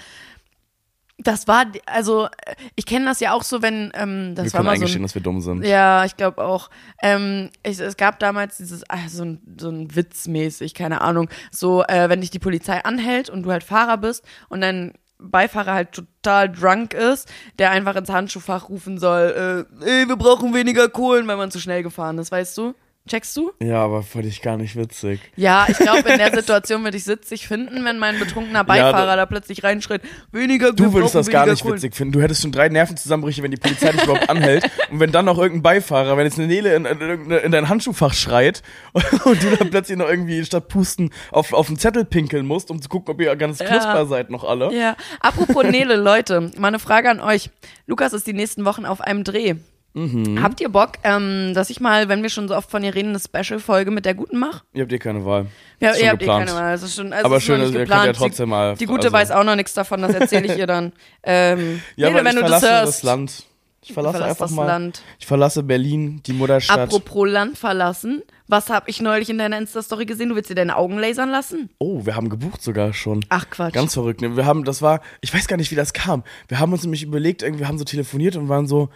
Das 1.23 1.47
war, 1.49 1.67
also 1.87 2.29
ich 2.77 2.87
kenne 2.87 3.05
das 3.05 3.21
ja 3.21 3.33
auch 3.33 3.43
so, 3.43 3.63
wenn 3.63 3.93
ähm, 3.95 4.35
das 4.35 4.47
Wir 4.47 4.55
war 4.55 4.63
mal 4.63 4.77
so 4.77 4.87
ein, 4.87 5.03
dass 5.03 5.15
wir 5.15 5.23
dumm 5.23 5.41
sind. 5.41 5.65
Ja, 5.65 6.05
ich 6.05 6.17
glaube 6.17 6.43
auch. 6.43 6.71
Ähm, 7.03 7.51
ich, 7.63 7.79
es 7.79 7.97
gab 7.97 8.19
damals 8.19 8.57
dieses, 8.57 8.89
ah, 8.89 9.09
so 9.09 9.25
ein, 9.25 9.41
so 9.59 9.69
ein 9.69 9.95
Witz 9.95 10.29
mäßig, 10.29 10.75
keine 10.75 11.03
Ahnung. 11.03 11.29
So, 11.51 11.83
äh, 11.85 12.09
wenn 12.09 12.21
dich 12.21 12.31
die 12.31 12.39
Polizei 12.39 12.85
anhält 12.85 13.29
und 13.29 13.43
du 13.43 13.53
halt 13.53 13.65
Fahrer 13.65 13.99
bist 13.99 14.25
und 14.49 14.63
dein 14.63 14.95
Beifahrer 15.19 15.75
halt 15.75 15.93
total 15.93 16.51
drunk 16.51 16.95
ist, 16.95 17.31
der 17.59 17.71
einfach 17.71 17.97
ins 17.97 18.09
Handschuhfach 18.09 18.69
rufen 18.69 18.99
soll, 18.99 19.67
äh, 19.83 19.85
ey, 19.85 20.09
wir 20.09 20.17
brauchen 20.17 20.55
weniger 20.55 20.89
Kohlen, 20.89 21.27
weil 21.29 21.37
man 21.37 21.51
zu 21.51 21.61
schnell 21.61 21.83
gefahren 21.83 22.19
ist, 22.19 22.33
weißt 22.33 22.57
du? 22.57 22.75
Checkst 23.09 23.37
du? 23.37 23.51
Ja, 23.61 23.83
aber 23.83 24.03
fand 24.03 24.27
ich 24.27 24.41
gar 24.43 24.57
nicht 24.57 24.77
witzig. 24.77 25.21
Ja, 25.35 25.67
ich 25.69 25.79
glaube, 25.79 26.09
in 26.11 26.19
der 26.19 26.33
Situation 26.37 26.85
würde 26.85 26.97
ich 26.97 27.03
sitzig 27.05 27.49
finden, 27.49 27.85
wenn 27.85 27.99
mein 27.99 28.19
betrunkener 28.21 28.63
Beifahrer 28.63 29.07
da- 29.07 29.17
da 29.17 29.27
plötzlich 29.27 29.65
reinschreit, 29.65 30.03
weniger 30.33 30.73
Du 30.73 30.93
würdest 30.93 31.15
das 31.15 31.29
gar 31.29 31.47
nicht 31.47 31.63
Kohlen. 31.63 31.77
witzig 31.77 31.97
finden. 31.97 32.13
Du 32.13 32.21
hättest 32.21 32.43
schon 32.43 32.53
drei 32.53 32.69
Nervenzusammenbrüche, 32.69 33.43
wenn 33.43 33.51
die 33.51 33.57
Polizei 33.57 33.91
dich 33.93 34.05
überhaupt 34.05 34.29
anhält. 34.31 34.71
Und 34.91 35.01
wenn 35.01 35.11
dann 35.13 35.25
noch 35.25 35.39
irgendein 35.39 35.63
Beifahrer, 35.63 36.17
wenn 36.17 36.25
jetzt 36.27 36.39
eine 36.39 36.47
Nele 36.47 36.75
in, 36.77 36.85
in, 36.85 37.31
in 37.31 37.51
dein 37.51 37.69
Handschuhfach 37.69 38.13
schreit 38.15 38.63
und 39.25 39.43
du 39.43 39.57
dann 39.57 39.71
plötzlich 39.71 39.97
noch 39.99 40.09
irgendwie 40.09 40.45
statt 40.45 40.69
Pusten 40.69 41.11
auf, 41.33 41.53
auf 41.53 41.69
einen 41.69 41.79
Zettel 41.79 42.05
pinkeln 42.05 42.47
musst, 42.47 42.71
um 42.71 42.81
zu 42.83 42.89
gucken, 42.89 43.15
ob 43.15 43.21
ihr 43.21 43.35
ganz 43.35 43.59
knusper 43.59 44.07
seid 44.07 44.31
noch 44.31 44.45
alle. 44.45 44.73
Ja, 44.73 44.95
apropos 45.21 45.65
Nele, 45.65 45.97
Leute, 46.01 46.51
mal 46.59 46.69
eine 46.69 46.79
Frage 46.79 47.11
an 47.11 47.21
euch. 47.21 47.51
Lukas 47.87 48.13
ist 48.13 48.27
die 48.27 48.35
nächsten 48.35 48.65
Wochen 48.67 48.85
auf 48.85 49.01
einem 49.01 49.25
Dreh. 49.25 49.55
Mhm. 49.93 50.41
Habt 50.43 50.61
ihr 50.61 50.69
Bock, 50.69 50.93
ähm, 51.03 51.53
dass 51.55 51.69
ich 51.71 51.81
mal, 51.81 52.09
wenn 52.09 52.23
wir 52.23 52.31
schon 52.31 52.47
so 52.47 52.55
oft 52.57 52.71
von 52.71 52.85
ihr 52.85 52.95
reden, 52.95 53.09
eine 53.11 53.19
Special-Folge 53.19 53.91
mit 53.91 54.05
der 54.05 54.15
Guten 54.15 54.39
mache? 54.39 54.63
Ihr 54.73 54.83
habt 54.83 54.93
eh 54.93 54.99
keine 54.99 55.25
Wahl. 55.25 55.47
Ja, 55.81 55.95
ihr 55.97 56.11
habt 56.11 56.21
geplant. 56.21 56.45
eh 56.45 56.47
keine 56.47 56.59
Wahl. 56.59 56.73
Das 56.73 56.83
ist 56.85 56.95
schon, 56.95 57.13
also 57.13 57.25
Aber 57.27 57.37
ist 57.39 57.43
noch 57.43 57.47
schön, 57.57 57.61
nicht 57.61 57.73
ihr 57.73 57.79
könnt 57.81 57.91
ja 57.91 57.97
geplant. 57.97 58.17
trotzdem 58.17 58.47
die, 58.47 58.51
mal- 58.51 58.77
Die 58.77 58.87
Gute 58.87 59.01
also- 59.09 59.13
weiß 59.13 59.31
auch 59.33 59.45
noch 59.45 59.57
nichts 59.57 59.75
davon, 59.75 60.03
das 60.03 60.15
erzähle 60.15 60.47
ich 60.53 60.59
ihr 60.59 60.67
dann. 60.67 60.93
Ähm, 61.23 61.83
Ja, 61.97 62.09
Nele, 62.09 62.19
weil 62.19 62.25
wenn 62.25 62.37
ich 62.39 62.43
du 62.45 62.49
das 62.49 62.61
verlasse 62.61 62.71
hörst. 62.71 62.87
das 62.99 63.03
Land. 63.03 63.43
Ich 63.83 63.93
verlasse 63.95 64.19
verlasse 64.19 64.31
einfach 64.31 64.45
das 64.47 64.55
mal. 64.55 64.67
Land. 64.67 65.03
Ich 65.19 65.27
verlasse 65.27 65.63
Berlin, 65.63 66.21
die 66.27 66.35
Mutterstadt. 66.35 66.79
Apropos 66.79 67.27
Land 67.29 67.57
verlassen, 67.59 68.23
was 68.47 68.69
habe 68.69 68.91
ich 68.91 69.01
neulich 69.01 69.31
in 69.31 69.39
deiner 69.39 69.57
Insta-Story 69.59 70.05
gesehen? 70.07 70.29
Du 70.29 70.35
willst 70.37 70.51
dir 70.51 70.55
deine 70.55 70.77
Augen 70.77 70.99
lasern 70.99 71.31
lassen? 71.31 71.71
Oh, 71.79 72.05
wir 72.05 72.15
haben 72.15 72.29
gebucht 72.29 72.63
sogar 72.63 72.93
schon. 72.93 73.25
Ach 73.31 73.49
Quatsch. 73.51 73.73
Ganz 73.73 73.95
verrückt. 73.95 74.21
ne? 74.21 74.37
Wir 74.37 74.45
haben, 74.45 74.65
das 74.65 74.83
war, 74.83 75.01
ich 75.23 75.33
weiß 75.33 75.49
gar 75.49 75.57
nicht, 75.57 75.71
wie 75.71 75.77
das 75.77 75.93
kam. 75.95 76.23
Wir 76.49 76.61
haben 76.61 76.73
uns 76.73 76.83
nämlich 76.83 77.03
überlegt, 77.03 77.43
irgendwie, 77.43 77.61
wir 77.61 77.69
haben 77.69 77.79
so 77.79 77.85
telefoniert 77.85 78.37
und 78.37 78.49
waren 78.51 78.67
so, 78.67 78.91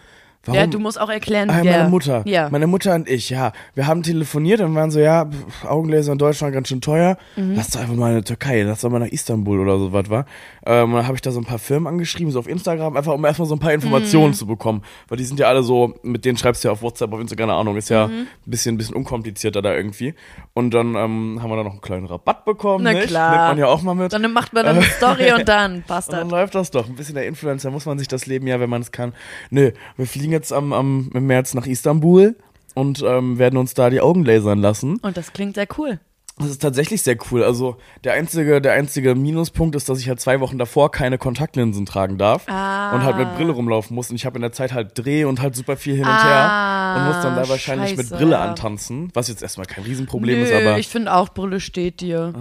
warum? 0.45 0.59
ja, 0.59 0.67
du 0.67 0.79
musst 0.79 0.99
auch 0.99 1.09
erklären, 1.09 1.49
Ah, 1.49 1.63
meine 1.63 1.89
Mutter. 1.89 2.21
Ja. 2.25 2.49
Meine 2.49 2.67
Mutter 2.67 2.95
und 2.95 3.09
ich, 3.09 3.29
ja. 3.29 3.51
Wir 3.73 3.87
haben 3.87 4.03
telefoniert 4.03 4.61
und 4.61 4.75
waren 4.75 4.91
so, 4.91 4.99
ja, 4.99 5.25
pf, 5.25 5.65
Augenlaser 5.65 6.11
in 6.13 6.17
Deutschland 6.17 6.53
ganz 6.53 6.67
schön 6.69 6.81
teuer. 6.81 7.17
Mhm. 7.35 7.55
Lass 7.55 7.69
doch 7.71 7.81
einfach 7.81 7.95
mal 7.95 8.11
in 8.11 8.17
die 8.17 8.23
Türkei, 8.23 8.61
lass 8.63 8.81
doch 8.81 8.89
mal 8.89 8.99
nach 8.99 9.07
Istanbul 9.07 9.59
oder 9.59 9.77
so 9.77 9.91
was 9.91 10.09
war. 10.09 10.25
Ähm, 10.65 10.89
und 10.91 10.95
dann 10.97 11.05
habe 11.07 11.15
ich 11.15 11.21
da 11.21 11.31
so 11.31 11.39
ein 11.39 11.45
paar 11.45 11.59
Firmen 11.59 11.87
angeschrieben, 11.87 12.31
so 12.31 12.39
auf 12.39 12.47
Instagram, 12.47 12.97
einfach 12.97 13.13
um 13.13 13.23
erstmal 13.23 13.47
so 13.47 13.55
ein 13.55 13.59
paar 13.59 13.73
Informationen 13.73 14.29
Mhm. 14.29 14.33
zu 14.33 14.47
bekommen. 14.47 14.81
Weil 15.07 15.17
die 15.17 15.23
sind 15.23 15.39
ja 15.39 15.47
alle 15.47 15.61
so, 15.63 15.93
mit 16.03 16.25
denen 16.25 16.37
schreibst 16.37 16.63
du 16.63 16.67
ja 16.67 16.71
auf 16.71 16.81
WhatsApp, 16.81 17.13
auf 17.13 17.19
Instagram, 17.19 17.45
keine 17.49 17.53
Ahnung, 17.59 17.77
ist 17.77 17.89
ja 17.89 18.07
Mhm. 18.07 18.13
ein 18.13 18.27
bisschen, 18.45 18.75
ein 18.75 18.77
bisschen 18.77 18.95
unkomplizierter 18.95 19.61
da 19.61 19.73
irgendwie. 19.75 20.15
Und 20.53 20.73
dann 20.73 20.95
ähm, 20.95 21.39
haben 21.41 21.49
wir 21.49 21.57
da 21.57 21.63
noch 21.63 21.73
einen 21.73 21.81
kleinen 21.81 22.05
Rabatt 22.07 22.45
bekommen. 22.45 22.83
Na 22.83 22.93
nicht? 22.93 23.07
klar. 23.07 23.29
Nimmt 23.31 23.47
man 23.49 23.57
ja 23.59 23.67
auch 23.67 23.81
mal 23.83 23.93
mit. 23.93 24.11
Dann 24.13 24.31
macht 24.33 24.53
man 24.53 24.65
dann 24.65 24.77
eine 24.77 24.85
Story 24.97 25.31
und 25.33 25.47
dann 25.47 25.83
passt 25.83 26.09
Und 26.09 26.15
dann 26.17 26.29
das. 26.29 26.39
läuft 26.39 26.55
das 26.55 26.71
doch. 26.71 26.87
Ein 26.87 26.95
bisschen 26.95 27.15
der 27.15 27.27
Influencer 27.27 27.69
muss 27.71 27.85
man 27.85 27.99
sich 27.99 28.07
das 28.07 28.25
Leben 28.25 28.47
ja, 28.47 28.59
wenn 28.59 28.69
man 28.69 28.81
es 28.81 28.91
kann. 28.91 29.13
Nö, 29.51 29.71
wir 29.97 30.07
fliegen 30.07 30.31
jetzt 30.31 30.51
am, 30.51 30.73
am 30.73 31.11
im 31.13 31.27
März 31.27 31.53
nach 31.53 31.67
Istanbul 31.67 32.35
und 32.73 33.03
ähm, 33.05 33.37
werden 33.37 33.57
uns 33.57 33.73
da 33.75 33.89
die 33.89 34.01
Augen 34.01 34.25
lasern 34.25 34.59
lassen. 34.59 34.97
Und 35.01 35.15
das 35.17 35.31
klingt 35.33 35.55
sehr 35.55 35.67
cool. 35.77 35.99
Das 36.37 36.49
ist 36.49 36.61
tatsächlich 36.61 37.01
sehr 37.01 37.15
cool. 37.31 37.45
Also 37.45 37.77
der 38.03 38.11
einzige, 38.11 38.59
der 38.59 38.73
einzige 38.73 39.15
Minuspunkt 39.15 39.73
ist, 39.73 39.87
dass 39.87 39.99
ich 39.99 40.09
halt 40.09 40.19
zwei 40.19 40.41
Wochen 40.41 40.57
davor 40.57 40.91
keine 40.91 41.17
Kontaktlinsen 41.17 41.85
tragen 41.85 42.17
darf 42.17 42.43
Ah. 42.47 42.93
und 42.93 43.03
halt 43.03 43.15
mit 43.17 43.33
Brille 43.37 43.53
rumlaufen 43.53 43.95
muss. 43.95 44.09
Und 44.09 44.17
ich 44.17 44.25
habe 44.25 44.35
in 44.35 44.41
der 44.41 44.51
Zeit 44.51 44.73
halt 44.73 44.97
Dreh 44.97 45.23
und 45.23 45.41
halt 45.41 45.55
super 45.55 45.77
viel 45.77 45.93
hin 45.95 46.03
und 46.03 46.09
Ah, 46.09 46.95
her 46.95 47.01
und 47.01 47.07
muss 47.13 47.23
dann 47.23 47.35
da 47.37 47.47
wahrscheinlich 47.47 47.91
scheiße, 47.91 48.01
mit 48.01 48.09
Brille 48.19 48.37
antanzen, 48.37 49.11
was 49.13 49.29
jetzt 49.29 49.43
erstmal 49.43 49.65
kein 49.65 49.85
Riesenproblem 49.85 50.39
Nö, 50.39 50.43
ist, 50.45 50.51
aber 50.53 50.77
ich 50.77 50.89
finde 50.89 51.13
auch, 51.13 51.29
Brille 51.29 51.61
steht 51.61 52.01
dir. 52.01 52.33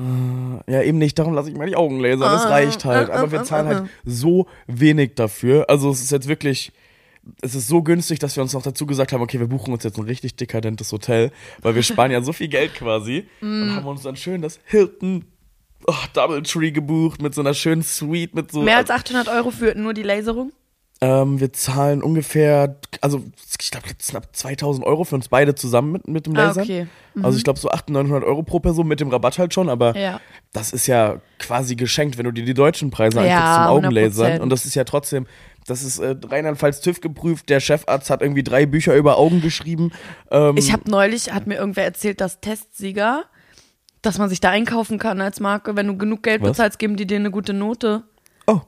ja, 0.66 0.82
eben 0.82 0.98
nicht. 0.98 1.16
Darum 1.16 1.32
lasse 1.34 1.50
ich 1.50 1.56
mir 1.56 1.66
die 1.66 1.76
Augen 1.76 2.00
lasern. 2.00 2.32
Das 2.32 2.46
Ah, 2.46 2.48
reicht 2.48 2.84
halt. 2.84 3.10
ah, 3.10 3.14
Aber 3.14 3.28
ah, 3.28 3.30
wir 3.32 3.40
ah, 3.42 3.44
zahlen 3.44 3.66
ah. 3.68 3.74
halt 3.76 3.84
so 4.04 4.46
wenig 4.66 5.14
dafür. 5.14 5.66
Also 5.70 5.90
es 5.90 6.02
ist 6.02 6.10
jetzt 6.10 6.26
wirklich 6.26 6.72
es 7.40 7.54
ist 7.54 7.68
so 7.68 7.82
günstig, 7.82 8.18
dass 8.18 8.36
wir 8.36 8.42
uns 8.42 8.52
noch 8.52 8.62
dazu 8.62 8.86
gesagt 8.86 9.12
haben, 9.12 9.22
okay, 9.22 9.40
wir 9.40 9.46
buchen 9.48 9.72
uns 9.72 9.84
jetzt 9.84 9.98
ein 9.98 10.04
richtig 10.04 10.36
dekadentes 10.36 10.92
Hotel, 10.92 11.30
weil 11.62 11.74
wir 11.74 11.82
sparen 11.82 12.10
ja 12.10 12.20
so 12.22 12.32
viel 12.32 12.48
Geld 12.48 12.74
quasi 12.74 13.26
Mm. 13.40 13.62
und 13.62 13.76
haben 13.76 13.86
uns 13.86 14.02
dann 14.02 14.16
schön 14.16 14.42
das 14.42 14.60
Hilton 14.64 15.24
oh, 15.86 15.94
Doubletree 16.12 16.70
gebucht 16.70 17.20
mit 17.22 17.34
so 17.34 17.40
einer 17.40 17.54
schönen 17.54 17.82
Suite 17.82 18.34
mit 18.34 18.50
so 18.52 18.62
Mehr 18.62 18.76
als 18.78 18.90
800 18.90 19.28
Euro 19.28 19.50
für 19.50 19.74
nur 19.74 19.94
die 19.94 20.02
Laserung? 20.02 20.52
ähm, 21.00 21.40
wir 21.40 21.52
zahlen 21.52 22.02
ungefähr, 22.02 22.76
also 23.02 23.22
ich 23.60 23.70
glaube 23.70 23.88
knapp 23.98 24.34
2000 24.34 24.86
Euro 24.86 25.04
für 25.04 25.16
uns 25.16 25.28
beide 25.28 25.54
zusammen 25.54 25.92
mit, 25.92 26.08
mit 26.08 26.26
dem 26.26 26.36
Ah, 26.36 26.46
Laser. 26.46 26.62
okay. 26.62 26.86
Also 27.22 27.36
ich 27.36 27.44
glaube 27.44 27.58
so 27.58 27.68
800, 27.68 28.04
900 28.04 28.26
Euro 28.28 28.42
pro 28.42 28.60
Person 28.60 28.86
mit 28.88 29.00
dem 29.00 29.08
Rabatt 29.10 29.38
halt 29.38 29.52
schon, 29.52 29.68
aber 29.68 29.96
Ja. 29.98 30.20
das 30.52 30.72
ist 30.72 30.86
ja 30.86 31.20
quasi 31.38 31.74
geschenkt, 31.76 32.16
wenn 32.16 32.24
du 32.24 32.32
dir 32.32 32.44
die 32.44 32.54
deutschen 32.54 32.90
Preise 32.90 33.18
Ja, 33.18 33.24
anguckst 33.36 33.54
zum 33.54 33.64
Augenlasern. 33.64 34.32
100%. 34.38 34.40
Und 34.40 34.50
das 34.50 34.64
ist 34.64 34.74
ja 34.76 34.84
trotzdem, 34.84 35.26
das 35.66 35.82
ist 35.82 35.98
äh, 35.98 36.14
Rheinland-Pfalz 36.24 36.80
TÜV 36.80 37.00
geprüft, 37.00 37.48
der 37.48 37.60
Chefarzt 37.60 38.10
hat 38.10 38.22
irgendwie 38.22 38.42
drei 38.42 38.66
Bücher 38.66 38.94
über 38.94 39.16
Augen 39.18 39.40
geschrieben. 39.40 39.92
Ähm, 40.30 40.56
Ich 40.56 40.72
habe 40.72 40.90
neulich, 40.90 41.32
hat 41.32 41.46
mir 41.46 41.56
irgendwer 41.56 41.84
erzählt, 41.84 42.20
dass 42.20 42.40
Testsieger, 42.40 43.24
dass 44.02 44.18
man 44.18 44.28
sich 44.28 44.40
da 44.40 44.50
einkaufen 44.50 44.98
kann 44.98 45.20
als 45.20 45.40
Marke. 45.40 45.76
Wenn 45.76 45.86
du 45.86 45.96
genug 45.96 46.22
Geld 46.22 46.42
Was? 46.42 46.50
bezahlst, 46.50 46.78
geben 46.78 46.96
die 46.96 47.06
dir 47.06 47.16
eine 47.16 47.30
gute 47.30 47.52
Note. 47.54 48.02
oh. 48.46 48.60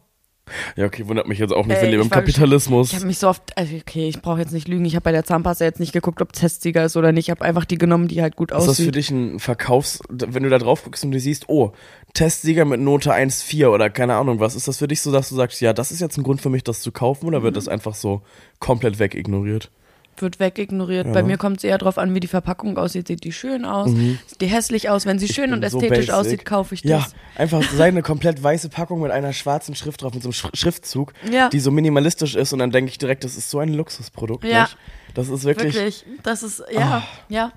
Ja, 0.76 0.86
okay, 0.86 1.08
wundert 1.08 1.26
mich 1.26 1.40
jetzt 1.40 1.52
auch 1.52 1.66
nicht, 1.66 1.76
Ey, 1.78 1.82
wir 1.82 1.88
leben 1.90 2.02
ich 2.02 2.06
im 2.06 2.10
Kapitalismus. 2.12 2.90
Ich 2.90 2.94
habe 2.94 3.06
mich 3.06 3.18
so 3.18 3.28
oft, 3.28 3.42
also 3.58 3.74
okay, 3.74 4.08
ich 4.08 4.22
brauche 4.22 4.38
jetzt 4.38 4.52
nicht 4.52 4.68
lügen, 4.68 4.84
ich 4.84 4.94
habe 4.94 5.02
bei 5.02 5.10
der 5.10 5.24
Zahnpasta 5.24 5.64
jetzt 5.64 5.80
nicht 5.80 5.92
geguckt, 5.92 6.22
ob 6.22 6.32
Testsieger 6.32 6.84
ist 6.84 6.96
oder 6.96 7.10
nicht. 7.10 7.26
Ich 7.26 7.30
habe 7.32 7.44
einfach 7.44 7.64
die 7.64 7.78
genommen, 7.78 8.06
die 8.06 8.22
halt 8.22 8.36
gut 8.36 8.52
Ist 8.52 8.58
das 8.58 8.68
aussieht. 8.68 8.86
für 8.86 8.92
dich 8.92 9.10
ein 9.10 9.40
Verkaufs, 9.40 9.98
wenn 10.08 10.44
du 10.44 10.48
da 10.48 10.58
drauf 10.58 10.84
guckst 10.84 11.04
und 11.04 11.10
du 11.10 11.18
siehst, 11.18 11.48
oh, 11.48 11.72
Testsieger 12.16 12.64
mit 12.64 12.80
Note 12.80 13.12
1,4 13.14 13.68
oder 13.68 13.90
keine 13.90 14.14
Ahnung 14.16 14.40
was, 14.40 14.54
ist 14.56 14.66
das 14.68 14.78
für 14.78 14.88
dich 14.88 15.00
so, 15.02 15.12
dass 15.12 15.28
du 15.28 15.35
sagst, 15.35 15.61
ja, 15.61 15.73
das 15.73 15.90
ist 15.92 16.00
jetzt 16.00 16.16
ein 16.16 16.23
Grund 16.25 16.40
für 16.40 16.50
mich, 16.50 16.64
das 16.64 16.80
zu 16.80 16.90
kaufen 16.92 17.26
oder 17.26 17.40
Mhm. 17.40 17.44
wird 17.44 17.56
das 17.56 17.68
einfach 17.68 17.94
so 17.94 18.23
komplett 18.58 18.99
wegignoriert? 18.99 19.70
Wird 20.18 20.40
wegignoriert. 20.40 21.12
Bei 21.12 21.23
mir 21.23 21.37
kommt 21.37 21.58
es 21.58 21.64
eher 21.64 21.76
drauf 21.76 21.99
an, 21.99 22.14
wie 22.14 22.20
die 22.20 22.26
Verpackung 22.26 22.78
aussieht. 22.78 23.06
Sieht 23.06 23.23
die 23.25 23.32
schön 23.32 23.66
aus? 23.66 23.90
Sieht 23.90 24.40
die 24.40 24.46
hässlich 24.46 24.88
aus? 24.88 25.04
Wenn 25.04 25.18
sie 25.18 25.28
schön 25.28 25.52
und 25.52 25.61
so 25.61 25.76
ästhetisch 25.76 26.06
basic. 26.06 26.14
aussieht, 26.14 26.44
kaufe 26.46 26.75
ich 26.75 26.80
das. 26.80 26.90
Ja, 26.90 27.06
einfach 27.35 27.62
sei 27.76 27.88
eine 27.88 28.00
komplett 28.00 28.42
weiße 28.42 28.70
Packung 28.70 29.02
mit 29.02 29.11
einer 29.11 29.35
schwarzen 29.35 29.75
Schrift 29.75 30.00
drauf, 30.00 30.14
mit 30.14 30.23
so 30.23 30.28
einem 30.30 30.32
Sch 30.32 30.46
Schriftzug, 30.54 31.12
Ja. 31.30 31.50
die 31.50 31.61
so 31.61 31.70
minimalistisch 31.70 32.35
ist 32.35 32.54
und 32.54 32.61
dann 32.61 32.70
denke 32.70 32.90
ich 32.90 32.96
direkt, 32.96 33.25
das 33.25 33.37
ist 33.37 33.50
so 33.50 33.58
ein 33.58 33.68
Luxusprodukt. 33.75 34.42
Ja. 34.44 34.62
Nicht? 34.62 34.78
Das 35.12 35.28
ist 35.28 35.44
wirklich, 35.44 35.75
Wirklich, 35.75 36.04
das 36.23 36.42
ist, 36.42 36.62
ja, 36.73 37.02
ja. 37.28 37.52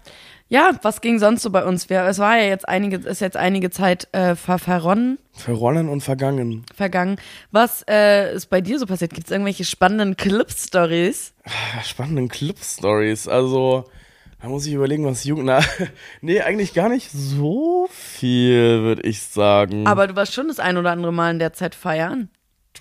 Ja, 0.52 0.72
was 0.82 1.02
ging 1.02 1.20
sonst 1.20 1.44
so 1.44 1.52
bei 1.52 1.64
uns? 1.64 1.92
Wir, 1.92 2.02
es 2.06 2.18
war 2.18 2.36
ja 2.38 2.46
jetzt 2.46 2.68
einige, 2.68 2.98
ist 2.98 3.22
jetzt 3.22 3.38
einige 3.38 3.70
Zeit 3.70 4.08
äh, 4.14 4.36
ver 4.36 4.58
verronnen, 4.58 5.20
verronnen 5.32 5.90
und 5.90 6.02
vergangen. 6.02 6.66
vergangen. 6.76 7.18
Was 7.52 7.84
äh, 7.88 8.34
ist 8.34 8.48
bei 8.48 8.60
dir 8.60 8.80
so 8.80 8.88
passiert? 8.88 9.14
Gibt 9.14 9.28
es 9.28 9.32
irgendwelche 9.32 9.64
spannenden 9.64 10.18
Clip-Stories? 10.18 11.34
Ah, 11.46 11.84
Spannenden 11.84 12.30
Clip-Stories. 12.30 13.28
Also, 13.28 13.86
da 14.42 14.48
muss 14.48 14.66
ich 14.66 14.74
überlegen, 14.74 15.06
was 15.06 15.24
Jugend. 15.24 15.46
Na, 15.46 15.60
nee, 16.22 16.42
eigentlich 16.42 16.74
gar 16.74 16.90
nicht 16.90 17.12
so 17.12 17.88
viel, 17.92 18.82
würde 18.82 19.04
ich 19.04 19.22
sagen. 19.22 19.86
Aber 19.86 20.08
du 20.08 20.16
warst 20.16 20.34
schon 20.34 20.48
das 20.48 20.60
ein 20.60 20.78
oder 20.78 20.90
andere 20.92 21.14
Mal 21.14 21.30
in 21.30 21.40
der 21.40 21.54
Zeit 21.54 21.76
feiern. 21.76 22.30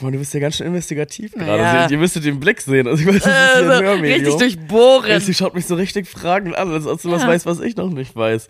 Mann, 0.02 0.12
du 0.12 0.18
bist 0.18 0.32
ja 0.34 0.40
ganz 0.40 0.56
schön 0.56 0.66
investigativ 0.68 1.32
Ja. 1.36 1.44
gerade. 1.44 1.64
Also, 1.66 1.94
Ihr 1.94 1.98
müsstet 2.00 2.24
den 2.24 2.38
Blick 2.40 2.60
sehen. 2.60 2.86
Also, 2.86 3.02
ich 3.02 3.08
weiß, 3.08 3.22
das 3.22 3.26
ist 3.26 3.32
hier 3.32 3.64
ein 3.64 3.70
Also, 3.70 3.84
Hörmedium. 3.84 4.20
richtig 4.38 4.56
durchbohren. 4.56 5.20
Sie 5.20 5.34
schaut 5.34 5.54
mich 5.54 5.66
so 5.66 5.74
richtig 5.74 6.08
Fragen 6.08 6.54
an, 6.54 6.70
als 6.72 6.86
ob 6.86 7.00
sie 7.00 7.10
was 7.10 7.22
Ja. 7.22 7.28
weiß, 7.28 7.46
was 7.46 7.60
ich 7.60 7.76
noch 7.76 7.90
nicht 7.90 8.14
weiß. 8.14 8.48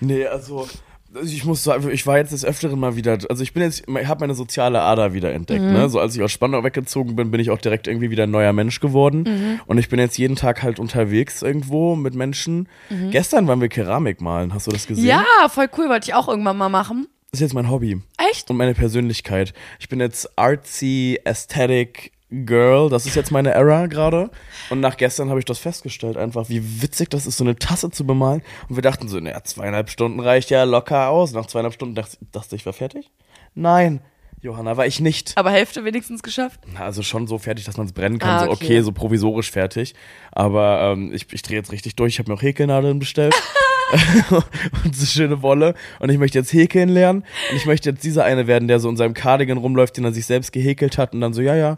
Nee, 0.00 0.26
also 0.26 0.68
also 1.12 1.26
ich 1.34 1.44
muss 1.44 1.64
sagen, 1.64 1.90
ich 1.90 2.06
war 2.06 2.18
jetzt 2.18 2.32
des 2.32 2.44
Öfteren 2.44 2.78
mal 2.78 2.94
wieder, 2.94 3.18
also 3.28 3.42
ich 3.42 3.52
bin 3.52 3.64
jetzt, 3.64 3.82
ich 3.88 4.06
habe 4.06 4.20
meine 4.20 4.34
soziale 4.34 4.80
Ader 4.82 5.12
wieder 5.12 5.32
entdeckt, 5.32 5.60
Mhm. 5.64 5.72
ne? 5.72 5.88
So 5.88 5.98
als 5.98 6.14
ich 6.14 6.22
aus 6.22 6.30
Spandau 6.30 6.62
weggezogen 6.62 7.16
bin, 7.16 7.32
bin 7.32 7.40
ich 7.40 7.50
auch 7.50 7.58
direkt 7.58 7.88
irgendwie 7.88 8.10
wieder 8.12 8.22
ein 8.24 8.30
neuer 8.30 8.52
Mensch 8.52 8.78
geworden. 8.78 9.24
Mhm. 9.26 9.60
Und 9.66 9.78
ich 9.78 9.88
bin 9.88 9.98
jetzt 9.98 10.18
jeden 10.18 10.36
Tag 10.36 10.62
halt 10.62 10.78
unterwegs 10.78 11.42
irgendwo 11.42 11.96
mit 11.96 12.14
Menschen. 12.14 12.68
Gestern 13.10 13.48
waren 13.48 13.60
wir 13.60 13.68
Keramik 13.68 14.20
malen, 14.20 14.54
hast 14.54 14.68
du 14.68 14.70
das 14.70 14.86
gesehen? 14.86 15.02
Mhm. 15.02 15.08
ja, 15.10 15.48
voll 15.48 15.66
cool, 15.78 15.88
wollte 15.88 16.08
ich 16.10 16.14
auch 16.14 16.28
irgendwann 16.28 16.56
mal 16.56 16.68
machen. 16.68 17.08
Das 17.32 17.40
ist 17.40 17.42
jetzt 17.46 17.54
mein 17.54 17.68
Hobby. 17.70 18.00
Echt? 18.30 18.50
Und 18.50 18.56
meine 18.56 18.74
Persönlichkeit. 18.74 19.52
Ich 19.78 19.88
bin 19.88 20.00
jetzt 20.00 20.38
artsy, 20.38 21.18
aesthetic 21.24 22.12
Girl. 22.30 22.88
Das 22.88 23.06
ist 23.06 23.16
jetzt 23.16 23.32
meine 23.32 23.50
Era 23.50 23.86
gerade. 23.86 24.30
Und 24.70 24.80
nach 24.80 24.96
gestern 24.96 25.30
habe 25.30 25.40
ich 25.40 25.44
das 25.44 25.58
festgestellt, 25.58 26.16
einfach, 26.16 26.48
wie 26.48 26.82
witzig 26.82 27.08
das 27.10 27.26
ist, 27.26 27.36
so 27.38 27.44
eine 27.44 27.56
Tasse 27.56 27.90
zu 27.90 28.06
bemalen. 28.06 28.42
Und 28.68 28.76
wir 28.76 28.82
dachten 28.82 29.08
so, 29.08 29.18
naja, 29.18 29.42
zweieinhalb 29.42 29.90
Stunden 29.90 30.20
reicht 30.20 30.50
ja 30.50 30.62
locker 30.64 31.08
aus. 31.08 31.32
Nach 31.32 31.46
zweieinhalb 31.46 31.74
Stunden 31.74 31.94
dachte, 31.96 32.16
dachte 32.30 32.54
ich, 32.54 32.64
war 32.66 32.72
fertig? 32.72 33.10
Nein, 33.54 34.00
Johanna, 34.42 34.76
war 34.76 34.86
ich 34.86 35.00
nicht. 35.00 35.32
Aber 35.36 35.50
Hälfte 35.50 35.84
wenigstens 35.84 36.22
geschafft? 36.22 36.60
Na, 36.72 36.80
Also 36.84 37.02
schon 37.02 37.26
so 37.26 37.36
fertig, 37.38 37.64
dass 37.64 37.76
man 37.76 37.86
es 37.86 37.92
brennen 37.92 38.18
kann. 38.20 38.30
Ah, 38.30 38.44
So 38.44 38.50
okay. 38.52 38.64
okay, 38.64 38.80
so 38.82 38.92
provisorisch 38.92 39.50
fertig. 39.50 39.94
Aber 40.30 40.92
ähm, 40.92 41.12
ich, 41.12 41.26
ich 41.32 41.42
drehe 41.42 41.56
jetzt 41.58 41.72
richtig 41.72 41.96
durch. 41.96 42.14
Ich 42.14 42.18
habe 42.20 42.30
mir 42.30 42.38
auch 42.38 42.42
Häkelnadeln 42.42 43.00
bestellt. 43.00 43.34
und 44.84 44.94
so 44.94 45.06
schöne 45.06 45.42
Wolle. 45.42 45.74
Und 45.98 46.10
ich 46.10 46.18
möchte 46.18 46.38
jetzt 46.38 46.52
häkeln 46.52 46.88
lernen. 46.88 47.24
Und 47.50 47.56
ich 47.56 47.66
möchte 47.66 47.90
jetzt 47.90 48.04
dieser 48.04 48.24
eine 48.24 48.46
werden, 48.46 48.68
der 48.68 48.80
so 48.80 48.88
in 48.88 48.96
seinem 48.96 49.14
Cardigan 49.14 49.58
rumläuft, 49.58 49.96
den 49.96 50.04
er 50.04 50.12
sich 50.12 50.26
selbst 50.26 50.52
gehäkelt 50.52 50.98
hat. 50.98 51.12
Und 51.12 51.20
dann 51.20 51.32
so, 51.32 51.42
ja, 51.42 51.54
ja, 51.54 51.76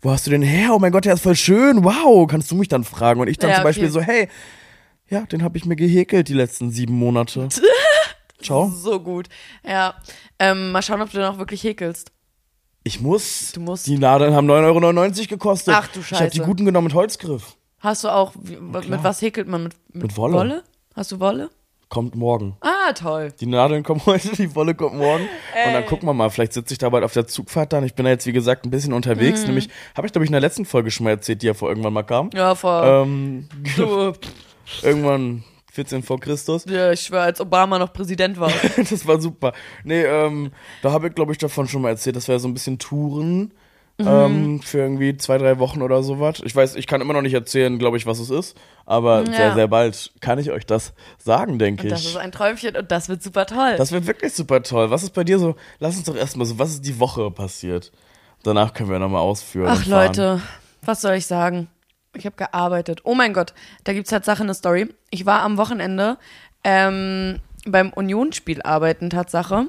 wo 0.00 0.10
hast 0.10 0.26
du 0.26 0.30
den 0.30 0.42
her? 0.42 0.70
Oh 0.74 0.78
mein 0.78 0.92
Gott, 0.92 1.04
der 1.04 1.14
ist 1.14 1.22
voll 1.22 1.36
schön. 1.36 1.84
Wow, 1.84 2.26
kannst 2.26 2.50
du 2.50 2.54
mich 2.54 2.68
dann 2.68 2.84
fragen? 2.84 3.20
Und 3.20 3.28
ich 3.28 3.38
dann 3.38 3.50
Ja, 3.50 3.56
zum 3.56 3.64
Beispiel 3.64 3.84
okay. 3.84 3.92
so, 3.92 4.00
hey, 4.00 4.28
ja, 5.08 5.22
den 5.22 5.42
habe 5.42 5.56
ich 5.56 5.64
mir 5.64 5.76
gehäkelt 5.76 6.28
die 6.28 6.34
letzten 6.34 6.70
sieben 6.70 6.94
Monate. 6.94 7.48
Ciao. 8.42 8.70
So 8.70 9.00
gut. 9.00 9.28
Ja. 9.66 9.94
Ähm, 10.38 10.72
mal 10.72 10.82
schauen, 10.82 11.00
ob 11.00 11.10
du 11.10 11.18
dann 11.18 11.34
auch 11.34 11.38
wirklich 11.38 11.62
häkelst. 11.64 12.12
Ich 12.84 13.00
muss. 13.00 13.52
Du 13.52 13.60
musst. 13.60 13.86
Die 13.86 13.98
Nadeln 13.98 14.34
haben 14.34 14.48
9,99 14.48 15.18
Euro 15.18 15.28
gekostet. 15.28 15.74
Ach 15.76 15.88
du 15.88 16.00
Ich 16.00 16.12
habe 16.12 16.30
die 16.30 16.36
Scheiße. 16.38 16.46
guten 16.46 16.64
genommen 16.64 16.86
mit 16.86 16.94
Holzgriff. 16.94 17.56
Hast 17.80 18.04
du 18.04 18.08
auch, 18.08 18.32
wie, 18.40 18.56
mit 18.56 19.02
was 19.02 19.22
häkelt 19.22 19.48
man? 19.48 19.64
Mit, 19.64 19.74
Mit 19.92 20.16
Wolle. 20.16 20.62
Hast 20.96 21.12
du 21.12 21.20
Wolle? 21.20 21.50
Kommt 21.90 22.14
morgen. 22.14 22.56
Ah, 22.62 22.94
toll. 22.94 23.30
Die 23.38 23.44
Nadeln 23.44 23.82
kommen 23.82 24.00
heute, 24.06 24.30
die 24.30 24.54
Wolle 24.54 24.74
kommt 24.74 24.96
morgen. 24.96 25.24
Und 25.24 25.72
dann 25.74 25.84
gucken 25.84 26.08
wir 26.08 26.14
mal, 26.14 26.30
vielleicht 26.30 26.54
sitze 26.54 26.72
ich 26.72 26.78
da 26.78 26.88
bald 26.88 27.04
auf 27.04 27.12
der 27.12 27.26
Zugfahrt 27.26 27.74
dann. 27.74 27.84
Ich 27.84 27.94
bin 27.94 28.06
da 28.06 28.10
jetzt, 28.10 28.24
wie 28.24 28.32
gesagt, 28.32 28.64
ein 28.64 28.70
bisschen 28.70 28.94
unterwegs. 28.94 29.42
Mhm. 29.42 29.48
Nämlich, 29.48 29.68
habe 29.94 30.06
ich, 30.06 30.12
glaube 30.14 30.24
ich, 30.24 30.30
in 30.30 30.32
der 30.32 30.40
letzten 30.40 30.64
Folge 30.64 30.90
schon 30.90 31.04
mal 31.04 31.10
erzählt, 31.10 31.42
die 31.42 31.48
ja 31.48 31.54
vor 31.54 31.68
irgendwann 31.68 31.92
mal 31.92 32.02
kam. 32.02 32.30
Ja, 32.32 32.54
vor. 32.54 32.82
Ähm, 32.82 33.46
irgendwann 34.82 35.44
14 35.70 36.02
vor 36.02 36.18
Christus. 36.18 36.64
ja, 36.66 36.90
ich 36.92 37.02
schwör, 37.02 37.24
als 37.24 37.42
Obama 37.42 37.78
noch 37.78 37.92
Präsident 37.92 38.40
war. 38.40 38.50
Das 38.76 39.06
war 39.06 39.20
super. 39.20 39.52
Nee, 39.84 40.02
ähm, 40.02 40.52
da 40.80 40.92
habe 40.92 41.08
ich, 41.08 41.14
glaube 41.14 41.32
ich, 41.32 41.38
davon 41.38 41.68
schon 41.68 41.82
mal 41.82 41.90
erzählt. 41.90 42.16
Das 42.16 42.26
wäre 42.26 42.40
so 42.40 42.48
ein 42.48 42.54
bisschen 42.54 42.78
Touren. 42.78 43.52
Mhm. 43.98 44.06
Ähm, 44.06 44.60
für 44.62 44.78
irgendwie 44.78 45.16
zwei, 45.16 45.38
drei 45.38 45.58
Wochen 45.58 45.80
oder 45.80 46.02
sowas. 46.02 46.42
Ich 46.44 46.54
weiß, 46.54 46.76
ich 46.76 46.86
kann 46.86 47.00
immer 47.00 47.14
noch 47.14 47.22
nicht 47.22 47.32
erzählen, 47.32 47.78
glaube 47.78 47.96
ich, 47.96 48.04
was 48.04 48.18
es 48.18 48.28
ist. 48.28 48.54
Aber 48.84 49.24
Ja. 49.24 49.32
sehr, 49.32 49.54
sehr 49.54 49.68
bald 49.68 50.12
kann 50.20 50.38
ich 50.38 50.50
euch 50.50 50.66
das 50.66 50.92
sagen, 51.16 51.58
denke 51.58 51.84
Und 51.84 51.88
das 51.92 52.02
ich. 52.02 52.08
ist 52.08 52.16
ein 52.18 52.30
Träumchen 52.30 52.76
und 52.76 52.90
das 52.92 53.08
wird 53.08 53.22
super 53.22 53.46
toll. 53.46 53.74
Das 53.78 53.92
wird 53.92 54.06
wirklich 54.06 54.34
super 54.34 54.62
toll. 54.62 54.90
Was 54.90 55.02
ist 55.02 55.14
bei 55.14 55.24
dir 55.24 55.38
so? 55.38 55.56
Lass 55.78 55.96
uns 55.96 56.04
doch 56.04 56.14
erstmal 56.16 56.46
so, 56.46 56.58
was 56.58 56.70
ist 56.72 56.82
die 56.84 57.00
Woche 57.00 57.30
passiert? 57.30 57.90
Danach 58.42 58.74
können 58.74 58.90
wir 58.90 58.98
nochmal 58.98 59.22
ausführen. 59.22 59.68
Ach. 59.70 59.86
Leute, 59.86 60.42
was 60.82 61.00
soll 61.00 61.14
ich 61.14 61.26
sagen? 61.26 61.68
Ich 62.14 62.26
habe 62.26 62.36
gearbeitet. 62.36 63.00
Oh 63.04 63.14
mein 63.14 63.32
Gott, 63.32 63.54
da 63.84 63.92
gibt's 63.94 64.10
Tatsache 64.10 64.42
eine 64.42 64.52
Story. 64.54 64.88
Ich 65.10 65.24
war 65.24 65.40
am 65.42 65.56
Wochenende 65.56 66.18
ähm, 66.64 67.40
beim 67.66 67.92
Unionsspiel 67.94 68.60
arbeiten, 68.62 69.08
Tatsache. 69.10 69.68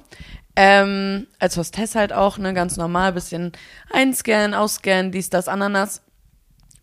Ähm, 0.59 1.27
als 1.37 1.55
Hostess 1.55 1.93
halt 1.93 2.11
auch, 2.11 2.39
ne, 2.39 2.51
ganz 2.55 2.77
normal, 2.77 3.13
bisschen 3.13 3.51
einscannen, 3.91 4.55
ausscannen, 4.55 5.11
dies, 5.11 5.29
das, 5.29 5.47
Ananas. 5.47 6.01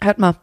Hört 0.00 0.20
mal, 0.20 0.36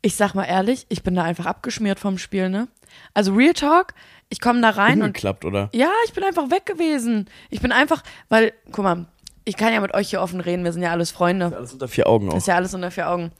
ich 0.00 0.16
sag 0.16 0.34
mal 0.34 0.44
ehrlich, 0.44 0.86
ich 0.88 1.02
bin 1.02 1.14
da 1.14 1.22
einfach 1.22 1.44
abgeschmiert 1.44 2.00
vom 2.00 2.16
Spiel, 2.16 2.48
ne? 2.48 2.68
Also 3.12 3.34
Real 3.34 3.52
Talk, 3.52 3.92
ich 4.30 4.40
komme 4.40 4.62
da 4.62 4.70
rein 4.70 5.02
und 5.02 5.08
Umgeklappt, 5.08 5.44
oder? 5.44 5.68
ja, 5.74 5.90
ich 6.06 6.14
bin 6.14 6.24
einfach 6.24 6.50
weg 6.50 6.64
gewesen. 6.64 7.28
Ich 7.50 7.60
bin 7.60 7.70
einfach, 7.70 8.02
weil, 8.30 8.54
guck 8.72 8.84
mal, 8.84 9.06
ich 9.44 9.58
kann 9.58 9.74
ja 9.74 9.80
mit 9.80 9.92
euch 9.92 10.08
hier 10.08 10.22
offen 10.22 10.40
reden, 10.40 10.64
wir 10.64 10.72
sind 10.72 10.82
ja 10.82 10.90
alles 10.90 11.10
Freunde. 11.10 11.52
Alles 11.54 11.74
unter 11.74 11.86
vier 11.86 12.06
Augen 12.06 12.30
auch. 12.30 12.36
Ist 12.36 12.48
ja 12.48 12.54
alles 12.54 12.72
unter 12.72 12.90
vier 12.90 13.10
Augen. 13.10 13.30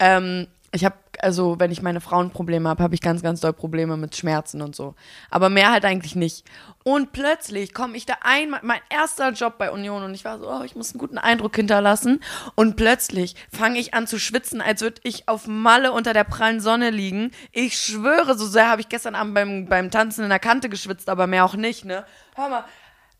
Ähm, 0.00 0.48
ich 0.72 0.84
habe, 0.84 0.96
also 1.22 1.58
wenn 1.58 1.70
ich 1.70 1.82
meine 1.82 2.00
Frauenprobleme 2.00 2.68
habe, 2.68 2.82
habe 2.82 2.94
ich 2.94 3.00
ganz, 3.00 3.22
ganz 3.22 3.40
doll 3.40 3.52
Probleme 3.52 3.96
mit 3.96 4.16
Schmerzen 4.16 4.62
und 4.62 4.74
so. 4.74 4.94
Aber 5.30 5.50
mehr 5.50 5.70
halt 5.70 5.84
eigentlich 5.84 6.16
nicht. 6.16 6.44
Und 6.82 7.12
plötzlich 7.12 7.74
komme 7.74 7.96
ich 7.96 8.06
da 8.06 8.14
ein, 8.22 8.50
mein 8.62 8.80
erster 8.88 9.32
Job 9.32 9.58
bei 9.58 9.70
Union 9.70 10.02
und 10.02 10.14
ich 10.14 10.24
war 10.24 10.38
so, 10.38 10.50
oh, 10.50 10.62
ich 10.64 10.76
muss 10.76 10.92
einen 10.92 10.98
guten 10.98 11.18
Eindruck 11.18 11.54
hinterlassen. 11.56 12.20
Und 12.54 12.76
plötzlich 12.76 13.36
fange 13.52 13.78
ich 13.78 13.94
an 13.94 14.06
zu 14.06 14.18
schwitzen, 14.18 14.60
als 14.60 14.80
würde 14.80 15.00
ich 15.04 15.28
auf 15.28 15.46
Malle 15.46 15.92
unter 15.92 16.12
der 16.12 16.24
prallen 16.24 16.60
Sonne 16.60 16.90
liegen. 16.90 17.32
Ich 17.52 17.78
schwöre, 17.78 18.36
so 18.36 18.46
sehr 18.46 18.68
habe 18.68 18.80
ich 18.80 18.88
gestern 18.88 19.14
Abend 19.14 19.34
beim, 19.34 19.66
beim 19.66 19.90
Tanzen 19.90 20.24
in 20.24 20.30
der 20.30 20.38
Kante 20.38 20.68
geschwitzt, 20.68 21.08
aber 21.08 21.26
mehr 21.26 21.44
auch 21.44 21.54
nicht, 21.54 21.84
ne? 21.84 22.04
Hör 22.34 22.48
mal, 22.48 22.64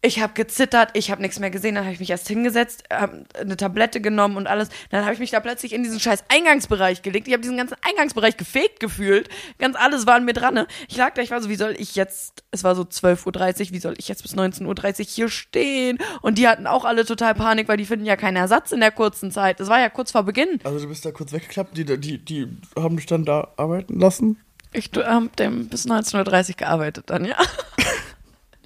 Ich 0.03 0.23
habe 0.23 0.33
gezittert, 0.33 0.91
ich 0.95 1.11
habe 1.11 1.21
nichts 1.21 1.39
mehr 1.39 1.51
gesehen, 1.51 1.75
dann 1.75 1.85
habe 1.85 1.93
ich 1.93 2.01
mich 2.01 2.09
erst 2.09 2.27
hingesetzt, 2.27 2.85
hab 2.91 3.13
eine 3.39 3.57
Tablette 3.59 4.01
genommen 4.01 4.39
und 4.39 4.47
alles. 4.47 4.71
Dann 4.89 5.05
habe 5.05 5.13
ich 5.13 5.21
mich 5.21 5.31
da 5.31 5.41
plötzlich 5.41 5.75
in 5.75 5.83
diesen 5.83 6.01
scheiß 6.01 6.25
Eingangsbereich 6.29 7.03
gelegt. 7.03 7.29
Ich 7.29 7.35
habe 7.35 7.43
diesen 7.43 7.59
ganzen 7.59 7.77
Eingangsbereich 7.83 8.39
gefegt 8.39 8.81
gefühlt. 8.81 9.29
Ganz 9.59 9.77
alles 9.77 10.07
war 10.07 10.15
an 10.15 10.25
mir 10.25 10.33
dran. 10.33 10.55
ne? 10.55 10.67
Ich 10.89 10.97
lag 10.97 11.13
da, 11.13 11.21
ich 11.21 11.31
war 11.31 11.43
so, 11.43 11.51
wie 11.51 11.57
soll 11.57 11.75
ich 11.79 11.97
jetzt, 11.97 12.45
es 12.51 12.65
war 12.65 12.75
so 12.75 12.83
12.30 12.83 13.27
Uhr, 13.61 13.73
wie 13.73 13.79
soll 13.79 13.95
ich 13.99 14.09
jetzt 14.09 14.23
bis 14.23 14.35
19.30 14.35 15.01
Uhr 15.01 15.05
hier 15.07 15.29
stehen? 15.29 15.99
Und 16.23 16.39
die 16.39 16.49
hatten 16.49 16.67
auch 16.67 16.87
alle 16.87 17.05
total 17.05 17.35
Panik, 17.35 17.69
weil 17.69 17.77
die 17.77 17.85
finden 17.85 18.07
ja 18.07 18.17
keinen 18.17 18.37
Ersatz 18.37 18.73
in 18.73 18.81
der 18.81 18.93
kurzen 18.93 19.31
Zeit. 19.31 19.61
Das 19.61 19.69
war 19.69 19.81
ja 19.81 19.91
kurz 19.91 20.13
vor 20.13 20.23
Beginn. 20.23 20.61
Also 20.65 20.81
du 20.81 20.89
bist 20.89 21.05
da 21.05 21.13
kurz 21.13 21.33
weggeklappt, 21.33 21.77
die, 21.77 21.85
die, 21.85 22.19
die 22.19 22.49
haben 22.75 22.97
dich 22.97 23.07
dann 23.07 23.27
da 23.27 23.49
arbeiten 23.59 24.01
lassen? 24.01 24.39
Ich 24.73 24.91
habe 24.97 25.29
dem 25.39 25.69
bis 25.69 25.87
19.30 25.87 26.51
Uhr 26.51 26.57
gearbeitet 26.57 27.05
dann, 27.09 27.27
ja. 27.27 27.37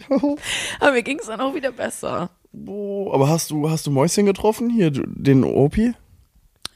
Aber 0.80 0.92
mir 0.92 1.02
ging 1.02 1.18
es 1.20 1.26
dann 1.26 1.40
auch 1.40 1.54
wieder 1.54 1.72
besser. 1.72 2.30
Oh, 2.66 3.10
aber 3.12 3.28
hast 3.28 3.50
du, 3.50 3.68
hast 3.68 3.84
du 3.86 3.90
Mäuschen 3.90 4.26
getroffen? 4.26 4.70
Hier, 4.70 4.92
den 4.92 5.42
Opi? 5.42 5.92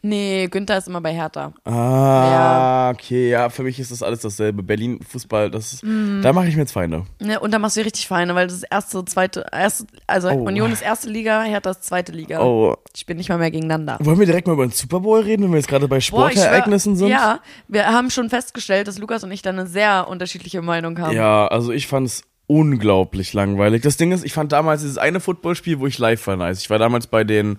Nee, 0.00 0.46
Günther 0.48 0.78
ist 0.78 0.86
immer 0.88 1.00
bei 1.00 1.12
Hertha. 1.12 1.52
Ah, 1.64 2.90
okay, 2.90 3.30
ja, 3.30 3.48
für 3.48 3.64
mich 3.64 3.80
ist 3.80 3.90
das 3.90 4.02
alles 4.02 4.20
dasselbe. 4.20 4.62
Berlin, 4.62 5.00
Fußball, 5.08 5.50
das 5.50 5.82
Mhm. 5.82 6.20
da 6.22 6.32
mache 6.32 6.46
ich 6.48 6.54
mir 6.54 6.62
jetzt 6.62 6.72
Feinde. 6.72 7.04
Ne, 7.20 7.38
und 7.40 7.52
da 7.52 7.58
machst 7.58 7.76
du 7.76 7.80
richtig 7.80 8.06
Feine, 8.06 8.34
weil 8.36 8.46
das 8.46 8.58
ist 8.58 8.62
erste, 8.70 9.04
zweite, 9.06 9.44
erste, 9.52 9.86
also 10.06 10.28
Oh. 10.30 10.44
Union 10.44 10.70
ist 10.72 10.82
erste 10.82 11.10
Liga, 11.10 11.42
Hertha 11.42 11.70
ist 11.70 11.84
zweite 11.84 12.12
Liga. 12.12 12.40
Oh, 12.40 12.76
Die 12.94 13.00
spielen 13.00 13.18
nicht 13.18 13.28
mal 13.28 13.38
mehr 13.38 13.50
gegeneinander. 13.50 13.98
wollen 14.00 14.18
wir 14.20 14.26
direkt 14.26 14.46
mal 14.46 14.52
über 14.54 14.66
den 14.66 14.72
Super 14.72 15.00
Bowl 15.00 15.20
reden, 15.20 15.42
wenn 15.44 15.50
wir 15.50 15.58
jetzt 15.58 15.68
gerade 15.68 15.86
bei 15.88 15.96
Boah, 15.96 15.98
ich 15.98 16.06
Sportereignissen 16.06 16.94
sind? 16.96 17.08
Ja, 17.08 17.40
wir 17.66 17.86
haben 17.88 18.10
schon 18.10 18.30
festgestellt, 18.30 18.86
dass 18.86 18.98
Lukas 18.98 19.24
und 19.24 19.32
ich 19.32 19.42
da 19.42 19.50
eine 19.50 19.66
sehr 19.66 20.06
unterschiedliche 20.08 20.62
Meinung 20.62 20.98
haben. 21.00 21.14
Ja, 21.16 21.48
also 21.48 21.72
ich 21.72 21.88
fand's 21.88 22.22
unglaublich 22.48 23.32
langweilig. 23.34 23.82
Das 23.82 23.96
Ding 23.96 24.10
ist, 24.10 24.24
ich 24.24 24.32
fand 24.32 24.50
damals 24.50 24.80
dieses 24.82 24.98
eine 24.98 25.20
Footballspiel, 25.20 25.78
wo 25.78 25.86
ich 25.86 25.98
live 25.98 26.26
war, 26.26 26.36
nice. 26.36 26.60
Ich 26.60 26.70
war 26.70 26.78
damals 26.80 27.06
bei 27.06 27.22
den, 27.22 27.58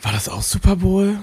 war 0.00 0.12
das 0.12 0.28
auch 0.30 0.42
Super 0.42 0.76
Bowl? 0.76 1.18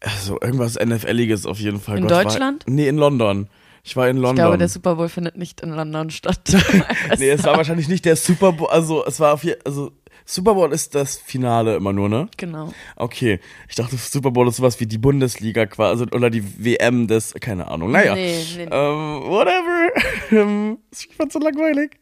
Also 0.00 0.38
irgendwas 0.40 0.74
NFLiges 0.78 1.46
auf 1.46 1.58
jeden 1.58 1.80
Fall. 1.80 1.96
In 1.98 2.02
Gott, 2.02 2.12
war- 2.12 2.24
Deutschland? 2.24 2.64
Nee, 2.66 2.88
in 2.88 2.96
London. 2.98 3.48
Ich 3.82 3.96
war 3.96 4.08
in 4.08 4.16
ich 4.16 4.22
London. 4.22 4.44
glaube, 4.44 4.58
der 4.58 4.68
Super 4.68 4.96
Bowl 4.96 5.08
findet 5.08 5.36
nicht 5.36 5.60
in 5.60 5.70
London 5.70 6.10
statt. 6.10 6.40
nee, 7.18 7.28
es 7.30 7.44
war 7.44 7.56
wahrscheinlich 7.56 7.88
nicht 7.88 8.04
der 8.04 8.16
Super 8.16 8.52
Bowl, 8.52 8.68
also 8.68 9.04
es 9.06 9.20
war 9.20 9.32
auf 9.34 9.44
je, 9.44 9.56
also 9.64 9.92
Super 10.26 10.54
Bowl 10.54 10.72
ist 10.72 10.94
das 10.94 11.16
Finale 11.18 11.76
immer 11.76 11.92
nur, 11.92 12.08
ne? 12.08 12.28
genau. 12.36 12.72
Okay, 12.96 13.40
ich 13.68 13.74
dachte 13.74 13.96
Super 13.96 14.30
Bowl 14.30 14.48
ist 14.48 14.56
sowas 14.56 14.80
wie 14.80 14.86
die 14.86 14.96
Bundesliga 14.98 15.66
quasi 15.66 16.04
oder 16.12 16.30
die 16.30 16.64
WM 16.64 17.06
des, 17.08 17.34
keine 17.40 17.68
Ahnung, 17.68 17.90
naja. 17.92 18.14
Nee, 18.14 18.42
nee, 18.56 18.64
nee. 18.64 18.70
Ähm, 18.70 19.22
whatever. 19.28 19.90
Ich 20.92 21.08
fand's 21.16 21.34
so 21.34 21.40
langweilig. 21.40 21.98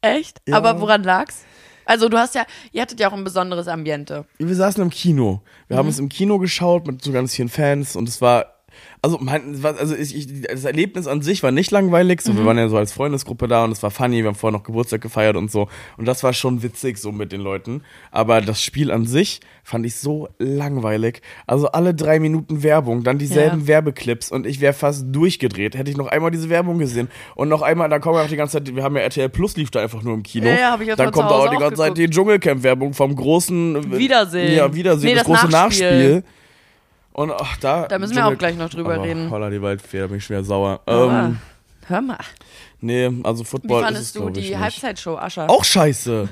Echt? 0.00 0.40
Ja. 0.46 0.56
Aber 0.56 0.80
woran 0.80 1.02
lag's? 1.02 1.44
Also 1.86 2.08
du 2.08 2.16
hast 2.16 2.34
ja, 2.34 2.44
ihr 2.72 2.80
hattet 2.82 3.00
ja 3.00 3.08
auch 3.08 3.12
ein 3.12 3.24
besonderes 3.24 3.68
Ambiente. 3.68 4.24
Wir 4.38 4.54
saßen 4.54 4.82
im 4.82 4.90
Kino. 4.90 5.42
Wir 5.68 5.74
Mhm. 5.74 5.78
haben 5.78 5.88
es 5.88 5.98
im 5.98 6.08
Kino 6.08 6.38
geschaut 6.38 6.86
mit 6.86 7.02
so 7.02 7.12
ganz 7.12 7.34
vielen 7.34 7.48
Fans 7.48 7.96
und 7.96 8.08
es 8.08 8.20
war, 8.22 8.53
also, 9.02 9.18
mein, 9.20 9.62
also 9.64 9.94
ich, 9.94 10.16
ich, 10.16 10.42
das 10.42 10.64
Erlebnis 10.64 11.06
an 11.06 11.22
sich 11.22 11.42
war 11.42 11.50
nicht 11.50 11.70
langweilig. 11.70 12.20
So, 12.22 12.32
Mhm. 12.32 12.38
wir 12.38 12.44
waren 12.46 12.58
ja 12.58 12.68
so 12.68 12.76
als 12.76 12.92
Freundesgruppe 12.92 13.48
da 13.48 13.64
und 13.64 13.72
es 13.72 13.82
war 13.82 13.90
funny. 13.90 14.18
Wir 14.22 14.26
haben 14.28 14.34
vorher 14.34 14.56
noch 14.58 14.64
Geburtstag 14.64 15.00
gefeiert 15.00 15.36
und 15.36 15.50
so. 15.50 15.68
Und 15.96 16.06
das 16.06 16.22
war 16.22 16.32
schon 16.32 16.62
witzig 16.62 16.98
so 16.98 17.12
mit 17.12 17.32
den 17.32 17.40
Leuten. 17.40 17.82
Aber 18.10 18.40
das 18.40 18.62
Spiel 18.62 18.90
an 18.90 19.06
sich 19.06 19.40
fand 19.62 19.84
ich 19.86 19.96
so 19.96 20.28
langweilig. 20.38 21.20
Also 21.46 21.68
alle 21.68 21.94
drei 21.94 22.18
Minuten 22.20 22.62
Werbung, 22.62 23.02
dann 23.04 23.18
dieselben 23.18 23.60
Ja. 23.62 23.66
Werbeclips 23.68 24.30
und 24.32 24.46
ich 24.46 24.60
wäre 24.60 24.72
fast 24.72 25.06
durchgedreht. 25.10 25.76
Hätte 25.76 25.90
ich 25.90 25.96
noch 25.96 26.06
einmal 26.08 26.30
diese 26.30 26.48
Werbung 26.50 26.78
gesehen 26.78 27.08
und 27.34 27.48
noch 27.48 27.62
einmal, 27.62 27.88
dann 27.88 28.00
kommen 28.00 28.16
wir 28.18 28.22
auch 28.24 28.28
die 28.28 28.36
ganze 28.36 28.54
Zeit, 28.62 28.74
wir 28.74 28.82
haben 28.82 28.96
ja 28.96 29.02
RTL 29.02 29.28
Plus 29.28 29.56
lief 29.56 29.70
da 29.70 29.80
einfach 29.80 30.02
nur 30.02 30.14
im 30.14 30.22
Kino. 30.22 30.46
Ja, 30.46 30.54
ja, 30.58 30.70
hab 30.72 30.80
ich 30.80 30.88
jetzt 30.88 30.98
Dann 30.98 31.10
kommt 31.12 31.30
da 31.30 31.34
auch 31.34 31.50
die 31.50 31.56
ganze 31.56 31.76
Zeit 31.82 31.96
die 31.96 32.08
Dschungelcamp-Werbung 32.08 32.94
vom 32.94 33.14
großen 33.14 33.96
Wiedersehen. 33.98 34.54
Ja, 34.56 34.74
Wiedersehen, 34.74 35.08
Nee, 35.10 35.14
das, 35.14 35.24
das 35.26 35.40
große 35.40 35.50
Nachspiel. 35.52 35.86
Nachspiel. 35.90 36.24
Und 37.14 37.30
ach, 37.32 37.56
da. 37.58 37.86
Da 37.88 37.98
müssen 37.98 38.14
wir 38.16 38.26
auch 38.26 38.36
gleich 38.36 38.56
noch 38.56 38.68
drüber 38.68 38.94
aber 38.94 39.04
reden. 39.04 39.30
Holla 39.30 39.48
die 39.48 39.62
Waldfee, 39.62 40.00
da 40.00 40.06
bin 40.08 40.18
ich 40.18 40.24
schwer 40.24 40.44
sauer. 40.44 40.80
Ähm, 40.86 41.38
hör 41.88 42.00
mal. 42.02 42.18
nee, 42.80 43.10
also 43.22 43.44
Wie 43.44 43.48
Football 43.48 43.82
ist 43.82 43.88
es, 43.88 43.94
fandest 44.12 44.16
du 44.16 44.30
die 44.30 44.40
nicht. 44.50 44.58
Halbzeitshow, 44.58 45.16
Ascha? 45.16 45.46
Auch 45.46 45.64
scheiße. 45.64 46.28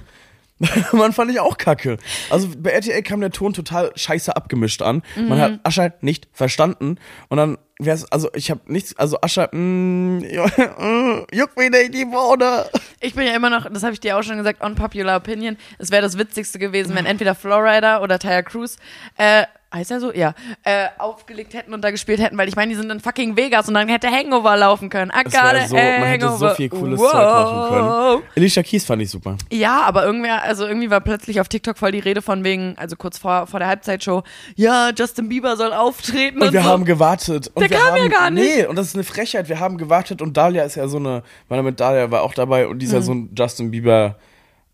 Man 0.93 1.13
fand 1.13 1.31
ich 1.33 1.41
auch 1.41 1.57
kacke. 1.59 1.97
Also 2.31 2.49
bei 2.57 2.71
RTL 2.71 3.03
kam 3.03 3.21
der 3.21 3.31
Ton 3.33 3.53
total 3.53 3.91
scheiße 3.97 4.37
abgemischt 4.37 4.81
an. 4.83 5.03
Man 5.17 5.27
Mhm. 5.39 5.41
hat 5.41 5.61
Ascher 5.65 5.93
nicht 6.03 6.29
verstanden. 6.33 6.99
Und 7.29 7.37
dann 7.39 7.59
wär's, 7.81 8.05
also 8.13 8.29
ich 8.35 8.49
habe 8.51 8.61
nichts, 8.67 8.97
also 8.97 9.19
Ascher, 9.23 9.49
mm, 9.53 10.21
juckt 11.33 11.57
mich 11.59 11.71
nicht 11.71 11.95
die 11.95 12.05
Bohne. 12.05 12.67
Ich 13.01 13.15
bin 13.15 13.27
ja 13.27 13.35
immer 13.35 13.51
noch, 13.51 13.69
das 13.73 13.83
habe 13.83 13.93
ich 13.93 13.99
dir 14.01 14.17
auch 14.17 14.23
schon 14.23 14.37
gesagt, 14.37 14.63
unpopular 14.63 15.17
opinion. 15.17 15.57
Es 15.79 15.91
wäre 15.91 16.03
das 16.03 16.17
Witzigste 16.17 16.61
gewesen, 16.61 16.95
wenn 16.95 17.07
entweder 17.07 17.35
Flowrider 17.35 18.01
oder 18.03 18.21
Tyre 18.21 18.45
Cruz, 18.45 18.77
äh, 19.17 19.45
heißt 19.73 19.91
er 19.91 20.01
so? 20.01 20.13
Ja, 20.13 20.35
äh, 20.65 20.87
aufgelegt 20.99 21.55
hätten 21.55 21.73
und 21.75 21.83
da 21.83 21.91
gespielt 21.91 22.21
hätten, 22.21 22.37
weil 22.39 22.49
ich 22.49 22.57
meine, 22.57 22.71
die 22.71 22.77
sind 22.77 22.91
in 22.91 23.01
fucking 23.01 23.37
Vegas 23.37 23.69
und 23.69 23.75
dann 23.75 23.89
hätte 23.89 24.09
Hangover 24.11 24.57
laufen 24.57 24.89
können. 24.91 25.11
I 25.11 25.33
wär 25.33 25.43
a 25.63 25.67
so, 25.69 25.75
man 25.77 25.83
hätte 25.85 26.27
so 26.27 26.31
hangover. 26.33 26.55
viel 26.57 26.69
cooles 26.69 27.01
Wow. 27.01 27.11
Zeug 27.13 27.23
machen 27.25 27.69
können. 27.71 28.23
Alicia 28.37 28.63
Keys 28.63 28.85
fand 28.85 29.03
ich 29.03 29.11
super. 29.11 29.37
Ja, 29.51 29.83
aber 29.83 30.05
irgendwer, 30.05 30.43
also 30.43 30.67
irgendwie 30.67 30.91
war 30.91 31.01
plötzlich 31.01 31.41
auf 31.41 31.49
TikTok 31.49 31.79
voll 31.79 31.93
die 31.93 31.99
Rede 32.01 32.23
von 32.23 32.45
wegen, 32.45 32.75
also 32.79 32.97
kurz 32.97 33.19
vor, 33.19 33.47
vor 33.47 33.61
der 33.61 33.69
Halbzeitshow, 33.69 34.23
ja, 34.57 34.91
Justin 34.97 35.29
Bieber 35.29 35.57
soll 35.57 35.73
auftreten 35.73 36.39
und, 36.41 36.49
Und 36.49 36.53
wir 36.53 36.63
so. 36.63 36.69
haben 36.69 36.85
gewartet. 36.85 37.51
Und 37.55 37.61
Der 37.63 37.71
wir 37.71 37.77
kam 37.79 37.87
haben, 37.95 38.03
ja 38.03 38.09
gar 38.09 38.31
nicht. 38.31 38.57
Nee, 38.57 38.67
und 38.67 38.77
das 38.77 38.89
ist 38.89 38.95
eine 38.95 39.05
Frechheit. 39.05 39.49
Wir 39.49 39.61
haben 39.61 39.79
gewartet 39.79 40.21
und 40.23 40.37
Dahlia 40.37 40.65
ist 40.65 40.75
ja 40.77 40.89
so 40.89 40.99
eine, 40.99 41.23
weil 41.49 41.63
mit 41.63 41.81
Dahlia 41.81 42.11
war 42.11 42.23
auch 42.23 42.35
dabei 42.35 42.67
und 42.67 42.79
die 42.79 42.87
ist 42.87 42.93
ja 42.93 42.99
Mhm. 42.99 43.03
so 43.05 43.15
ein 43.15 43.31
Justin 43.37 43.71
Bieber 43.71 44.17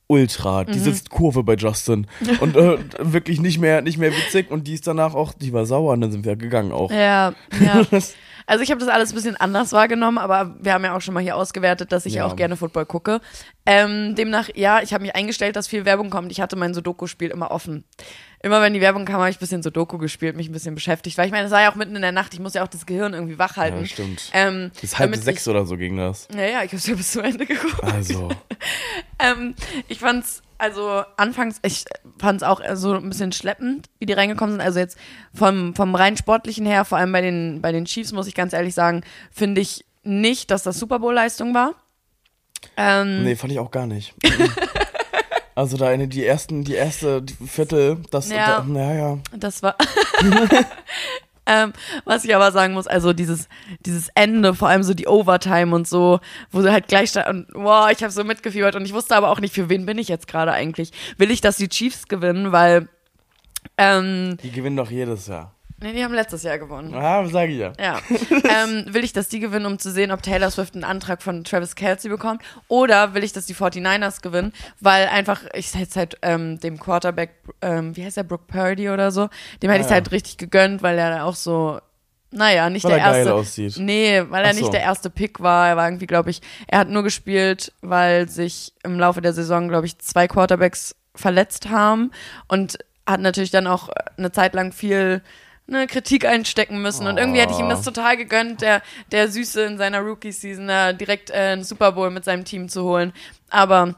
Ultra. 0.08 0.64
Die 0.64 0.78
sitzt 0.78 1.10
Kurve 1.10 1.42
bei 1.42 1.54
Justin. 1.54 2.06
Und 2.40 2.56
äh, 2.56 2.78
wirklich 2.98 3.40
nicht 3.40 3.58
mehr, 3.58 3.82
nicht 3.82 3.98
mehr 3.98 4.10
witzig 4.10 4.50
und 4.50 4.66
die 4.66 4.74
ist 4.74 4.86
danach 4.86 5.14
auch, 5.14 5.32
die 5.34 5.52
war 5.52 5.66
sauer 5.66 5.92
und 5.92 6.00
dann 6.00 6.10
sind 6.10 6.24
wir 6.24 6.34
gegangen 6.34 6.72
auch. 6.72 6.90
Ja, 6.90 7.34
ja. 7.60 7.86
Also 8.48 8.64
ich 8.64 8.70
habe 8.70 8.80
das 8.80 8.88
alles 8.88 9.12
ein 9.12 9.14
bisschen 9.14 9.36
anders 9.36 9.72
wahrgenommen, 9.72 10.16
aber 10.16 10.56
wir 10.58 10.72
haben 10.72 10.82
ja 10.84 10.96
auch 10.96 11.02
schon 11.02 11.12
mal 11.12 11.22
hier 11.22 11.36
ausgewertet, 11.36 11.92
dass 11.92 12.06
ich 12.06 12.14
ja, 12.14 12.22
Ja. 12.24 12.26
auch 12.32 12.34
gerne 12.34 12.56
Football 12.56 12.86
gucke. 12.86 13.20
Ähm, 13.66 14.14
demnach, 14.14 14.48
ja, 14.54 14.80
ich 14.80 14.94
habe 14.94 15.02
mich 15.02 15.14
eingestellt, 15.14 15.54
dass 15.54 15.68
viel 15.68 15.84
Werbung 15.84 16.08
kommt. 16.08 16.32
Ich 16.32 16.40
hatte 16.40 16.56
mein 16.56 16.72
Sudoku-Spiel 16.72 17.28
immer 17.30 17.50
offen. 17.50 17.84
Immer 18.42 18.62
wenn 18.62 18.72
die 18.72 18.80
Werbung 18.80 19.04
kam, 19.04 19.16
habe 19.20 19.28
ich 19.28 19.36
ein 19.36 19.40
bisschen 19.40 19.62
Sudoku 19.62 19.98
gespielt, 19.98 20.34
mich 20.34 20.48
ein 20.48 20.52
bisschen 20.52 20.74
beschäftigt, 20.74 21.18
weil 21.18 21.26
ich 21.26 21.32
meine, 21.32 21.44
es 21.46 21.50
war 21.50 21.60
ja 21.60 21.70
auch 21.70 21.74
mitten 21.74 21.94
in 21.94 22.00
der 22.02 22.12
Nacht, 22.12 22.32
ich 22.32 22.40
muss 22.40 22.54
ja 22.54 22.62
auch 22.64 22.68
das 22.68 22.86
Gehirn 22.86 23.12
irgendwie 23.12 23.38
wach 23.38 23.56
halten. 23.58 23.80
Ja, 23.80 23.86
stimmt. 23.86 24.30
Ähm, 24.32 24.70
Bis 24.80 24.98
halb 24.98 25.14
sechs 25.16 25.46
oder 25.46 25.66
so 25.66 25.76
ging 25.76 25.96
das. 25.98 26.26
Ich, 26.30 26.36
naja, 26.36 26.62
ich 26.62 26.68
habe 26.70 26.76
es 26.76 26.86
ja 26.86 26.94
bis 26.94 27.10
zum 27.12 27.24
Ende 27.24 27.44
geguckt. 27.46 27.84
Also. 27.84 28.30
Ähm, 29.20 29.56
ich 29.88 29.98
fand's, 29.98 30.42
also 30.58 31.02
anfangs, 31.16 31.58
ich 31.62 31.84
fand's 32.18 32.42
auch 32.42 32.60
so 32.74 32.94
ein 32.94 33.08
bisschen 33.08 33.32
schleppend, 33.32 33.88
wie 33.98 34.06
die 34.06 34.12
reingekommen 34.12 34.54
sind. 34.56 34.60
Also 34.60 34.78
jetzt 34.80 34.98
vom, 35.32 35.74
vom 35.74 35.94
rein 35.94 36.16
sportlichen 36.16 36.66
her, 36.66 36.84
vor 36.84 36.98
allem 36.98 37.12
bei 37.12 37.20
den, 37.20 37.60
bei 37.62 37.72
den 37.72 37.84
Chiefs, 37.84 38.12
muss 38.12 38.26
ich 38.26 38.34
ganz 38.34 38.52
ehrlich 38.52 38.74
sagen, 38.74 39.02
finde 39.30 39.60
ich 39.60 39.84
nicht, 40.02 40.50
dass 40.50 40.62
das 40.64 40.78
Super 40.78 40.98
Bowl-Leistung 40.98 41.54
war. 41.54 41.74
Ähm, 42.76 43.22
Nee, 43.24 43.36
fand 43.36 43.52
ich 43.52 43.58
auch 43.58 43.70
gar 43.70 43.86
nicht. 43.86 44.14
also 45.54 45.76
da 45.76 45.88
eine, 45.88 46.08
die 46.08 46.24
ersten, 46.24 46.64
die 46.64 46.74
erste 46.74 47.22
die 47.22 47.34
Viertel, 47.46 47.98
das, 48.10 48.30
Ja. 48.30 48.58
da, 48.60 48.64
naja. 48.64 49.18
Das 49.36 49.62
war. 49.62 49.76
ähm, 51.48 51.72
was 52.04 52.24
ich 52.24 52.34
aber 52.34 52.52
sagen 52.52 52.74
muss, 52.74 52.86
also 52.86 53.12
dieses, 53.12 53.48
dieses 53.80 54.08
Ende, 54.14 54.54
vor 54.54 54.68
allem 54.68 54.82
so 54.82 54.94
die 54.94 55.08
Overtime 55.08 55.74
und 55.74 55.88
so, 55.88 56.20
wo 56.50 56.60
sie 56.60 56.70
halt 56.70 56.88
gleich 56.88 57.10
da 57.12 57.28
und 57.28 57.48
wow, 57.54 57.90
ich 57.90 58.02
habe 58.02 58.12
so 58.12 58.22
mitgefiebert 58.22 58.76
und 58.76 58.84
ich 58.84 58.92
wusste 58.92 59.16
aber 59.16 59.30
auch 59.30 59.40
nicht, 59.40 59.54
für 59.54 59.68
wen 59.68 59.86
bin 59.86 59.98
ich 59.98 60.08
jetzt 60.08 60.28
gerade 60.28 60.52
eigentlich. 60.52 60.92
Will 61.16 61.30
ich, 61.30 61.40
dass 61.40 61.56
die 61.56 61.68
Chiefs 61.68 62.06
gewinnen, 62.06 62.52
weil 62.52 62.88
ähm, 63.78 64.36
Die 64.42 64.52
gewinnen 64.52 64.76
doch 64.76 64.90
jedes 64.90 65.26
Jahr. 65.26 65.57
Nee, 65.80 65.92
die 65.92 66.02
haben 66.04 66.14
letztes 66.14 66.42
Jahr 66.42 66.58
gewonnen. 66.58 66.94
Ah, 66.94 67.24
sag 67.26 67.48
ich 67.50 67.58
ja. 67.58 67.72
Ja. 67.78 67.98
ähm, 68.30 68.86
will 68.88 69.04
ich, 69.04 69.12
dass 69.12 69.28
die 69.28 69.40
gewinnen, 69.40 69.66
um 69.66 69.78
zu 69.78 69.90
sehen, 69.90 70.10
ob 70.10 70.22
Taylor 70.22 70.50
Swift 70.50 70.74
einen 70.74 70.84
Antrag 70.84 71.22
von 71.22 71.44
Travis 71.44 71.74
Kelsey 71.74 72.10
bekommt? 72.10 72.42
Oder 72.68 73.14
will 73.14 73.24
ich, 73.24 73.32
dass 73.32 73.46
die 73.46 73.54
49ers 73.54 74.20
gewinnen? 74.22 74.52
Weil 74.80 75.08
einfach, 75.08 75.42
ich 75.54 75.74
hätte 75.74 75.98
halt 75.98 76.18
ähm, 76.22 76.58
dem 76.60 76.78
Quarterback, 76.78 77.30
ähm, 77.62 77.96
wie 77.96 78.04
heißt 78.04 78.16
der, 78.16 78.24
Brooke 78.24 78.44
Purdy 78.46 78.90
oder 78.90 79.10
so, 79.10 79.28
dem 79.62 79.70
hätte 79.70 79.80
ich 79.82 79.86
Ah, 79.86 79.90
ja. 79.90 79.94
halt 79.94 80.12
richtig 80.12 80.36
gegönnt, 80.38 80.82
weil 80.82 80.98
er 80.98 81.24
auch 81.24 81.34
so, 81.36 81.80
naja, 82.30 82.68
nicht 82.68 82.84
Weil 82.84 82.92
der 82.92 82.98
er 83.00 83.10
geil 83.10 83.18
erste. 83.20 83.34
aussieht. 83.34 83.76
Nee, 83.78 84.22
weil 84.28 84.44
er 84.44 84.52
so. 84.52 84.60
nicht 84.60 84.72
der 84.72 84.82
erste 84.82 85.08
Pick 85.08 85.40
war. 85.40 85.68
Er 85.68 85.76
war 85.78 85.86
irgendwie, 85.88 86.06
glaube 86.06 86.28
ich, 86.30 86.42
er 86.66 86.80
hat 86.80 86.90
nur 86.90 87.02
gespielt, 87.02 87.72
weil 87.80 88.28
sich 88.28 88.74
im 88.82 88.98
Laufe 88.98 89.22
der 89.22 89.32
Saison, 89.32 89.68
glaube 89.68 89.86
ich, 89.86 89.98
zwei 89.98 90.28
Quarterbacks 90.28 90.94
verletzt 91.14 91.70
haben 91.70 92.10
und 92.46 92.78
hat 93.06 93.20
natürlich 93.20 93.50
dann 93.50 93.66
auch 93.66 93.88
eine 94.18 94.30
Zeit 94.30 94.52
lang 94.54 94.72
viel 94.72 95.22
ne, 95.68 95.86
Kritik 95.86 96.24
einstecken 96.26 96.82
müssen. 96.82 97.06
Und 97.06 97.18
irgendwie 97.18 97.40
hätte 97.40 97.52
ich 97.52 97.58
ihm 97.60 97.68
das 97.68 97.82
total 97.82 98.16
gegönnt, 98.16 98.60
der, 98.62 98.82
der 99.12 99.28
Süße 99.28 99.62
in 99.62 99.78
seiner 99.78 100.00
Rookie-Season 100.00 100.66
da 100.66 100.92
direkt 100.92 101.30
äh, 101.30 101.34
einen 101.34 101.64
Super 101.64 101.92
Bowl 101.92 102.10
mit 102.10 102.24
seinem 102.24 102.44
Team 102.44 102.68
zu 102.68 102.82
holen. 102.82 103.12
Aber 103.50 103.94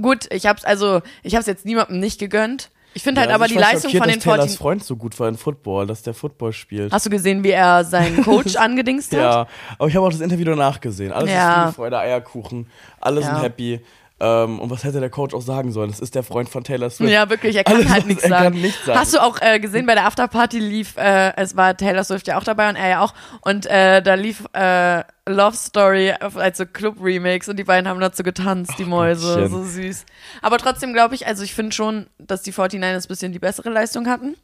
gut, 0.00 0.26
ich 0.32 0.46
hab's 0.46 0.64
also, 0.64 1.02
ich 1.22 1.34
hab's 1.36 1.46
jetzt 1.46 1.66
niemandem 1.66 2.00
nicht 2.00 2.18
gegönnt. 2.18 2.70
Ich 2.94 3.02
finde 3.02 3.22
halt 3.22 3.30
Ja, 3.30 3.36
also 3.36 3.44
aber 3.44 3.48
die 3.54 3.58
Leistung 3.58 3.90
von 3.92 4.06
den 4.08 4.20
Taylors 4.20 4.40
14 4.48 4.58
Freund 4.58 4.84
so 4.84 4.96
gut 4.96 5.18
war 5.18 5.26
in 5.26 5.38
Football, 5.38 5.86
dass 5.86 6.02
der 6.02 6.12
Football 6.12 6.52
spielt. 6.52 6.92
Hast 6.92 7.06
du 7.06 7.10
gesehen, 7.10 7.42
wie 7.42 7.50
er 7.50 7.84
seinen 7.84 8.22
Coach 8.24 8.56
angedingst 8.56 9.12
hat? 9.12 9.18
Ja, 9.20 9.46
aber 9.78 9.88
ich 9.88 9.96
habe 9.96 10.06
auch 10.06 10.10
das 10.10 10.20
Interview 10.20 10.44
danach 10.44 10.78
gesehen. 10.78 11.10
Alles 11.10 11.30
Ja. 11.30 11.68
ist 11.70 11.76
Freude, 11.76 11.98
Eierkuchen. 11.98 12.66
Alle 13.00 13.22
Ja. 13.22 13.26
sind 13.28 13.42
happy. 13.42 13.80
Ähm, 14.24 14.60
und 14.60 14.70
was 14.70 14.84
hätte 14.84 15.00
der 15.00 15.10
Coach 15.10 15.34
auch 15.34 15.42
sagen 15.42 15.72
sollen? 15.72 15.90
Das 15.90 15.98
ist 15.98 16.14
der 16.14 16.22
Freund 16.22 16.48
von 16.48 16.62
Taylor 16.62 16.90
Swift. 16.90 17.10
Ja, 17.10 17.28
wirklich, 17.28 17.56
er 17.56 17.64
kann 17.64 17.78
Alles, 17.78 17.88
halt 17.90 18.06
nichts 18.06 18.22
sagen. 18.22 18.44
kann 18.44 18.62
nichts 18.62 18.84
sagen. 18.84 18.98
Hast 19.00 19.12
du 19.12 19.18
auch 19.20 19.40
äh, 19.40 19.58
gesehen, 19.58 19.84
bei 19.84 19.94
der 19.94 20.06
Afterparty 20.06 20.60
lief, 20.60 20.96
äh, 20.96 21.34
es 21.36 21.56
war 21.56 21.76
Taylor 21.76 22.04
Swift 22.04 22.28
ja 22.28 22.38
auch 22.38 22.44
dabei 22.44 22.68
und 22.68 22.76
er 22.76 22.88
ja 22.88 23.00
auch. 23.00 23.14
Und 23.40 23.66
äh, 23.66 24.00
da 24.00 24.14
lief 24.14 24.44
äh, 24.52 25.02
Love 25.28 25.56
Story 25.56 26.12
als 26.12 26.58
so 26.58 26.66
Club-Remix 26.66 27.48
und 27.48 27.58
die 27.58 27.64
beiden 27.64 27.88
haben 27.88 27.98
dazu 27.98 28.22
getanzt, 28.22 28.74
die 28.78 28.84
Mäuse. 28.84 29.34
Gottchen. 29.34 29.50
So 29.50 29.64
süß. 29.64 30.06
Aber 30.40 30.58
trotzdem 30.58 30.92
glaube 30.92 31.16
ich, 31.16 31.26
also 31.26 31.42
ich 31.42 31.52
finde 31.52 31.72
schon, 31.72 32.06
dass 32.18 32.42
die 32.42 32.52
49ers 32.52 33.04
ein 33.04 33.08
bisschen 33.08 33.32
die 33.32 33.40
bessere 33.40 33.70
Leistung 33.70 34.06
hatten. 34.06 34.36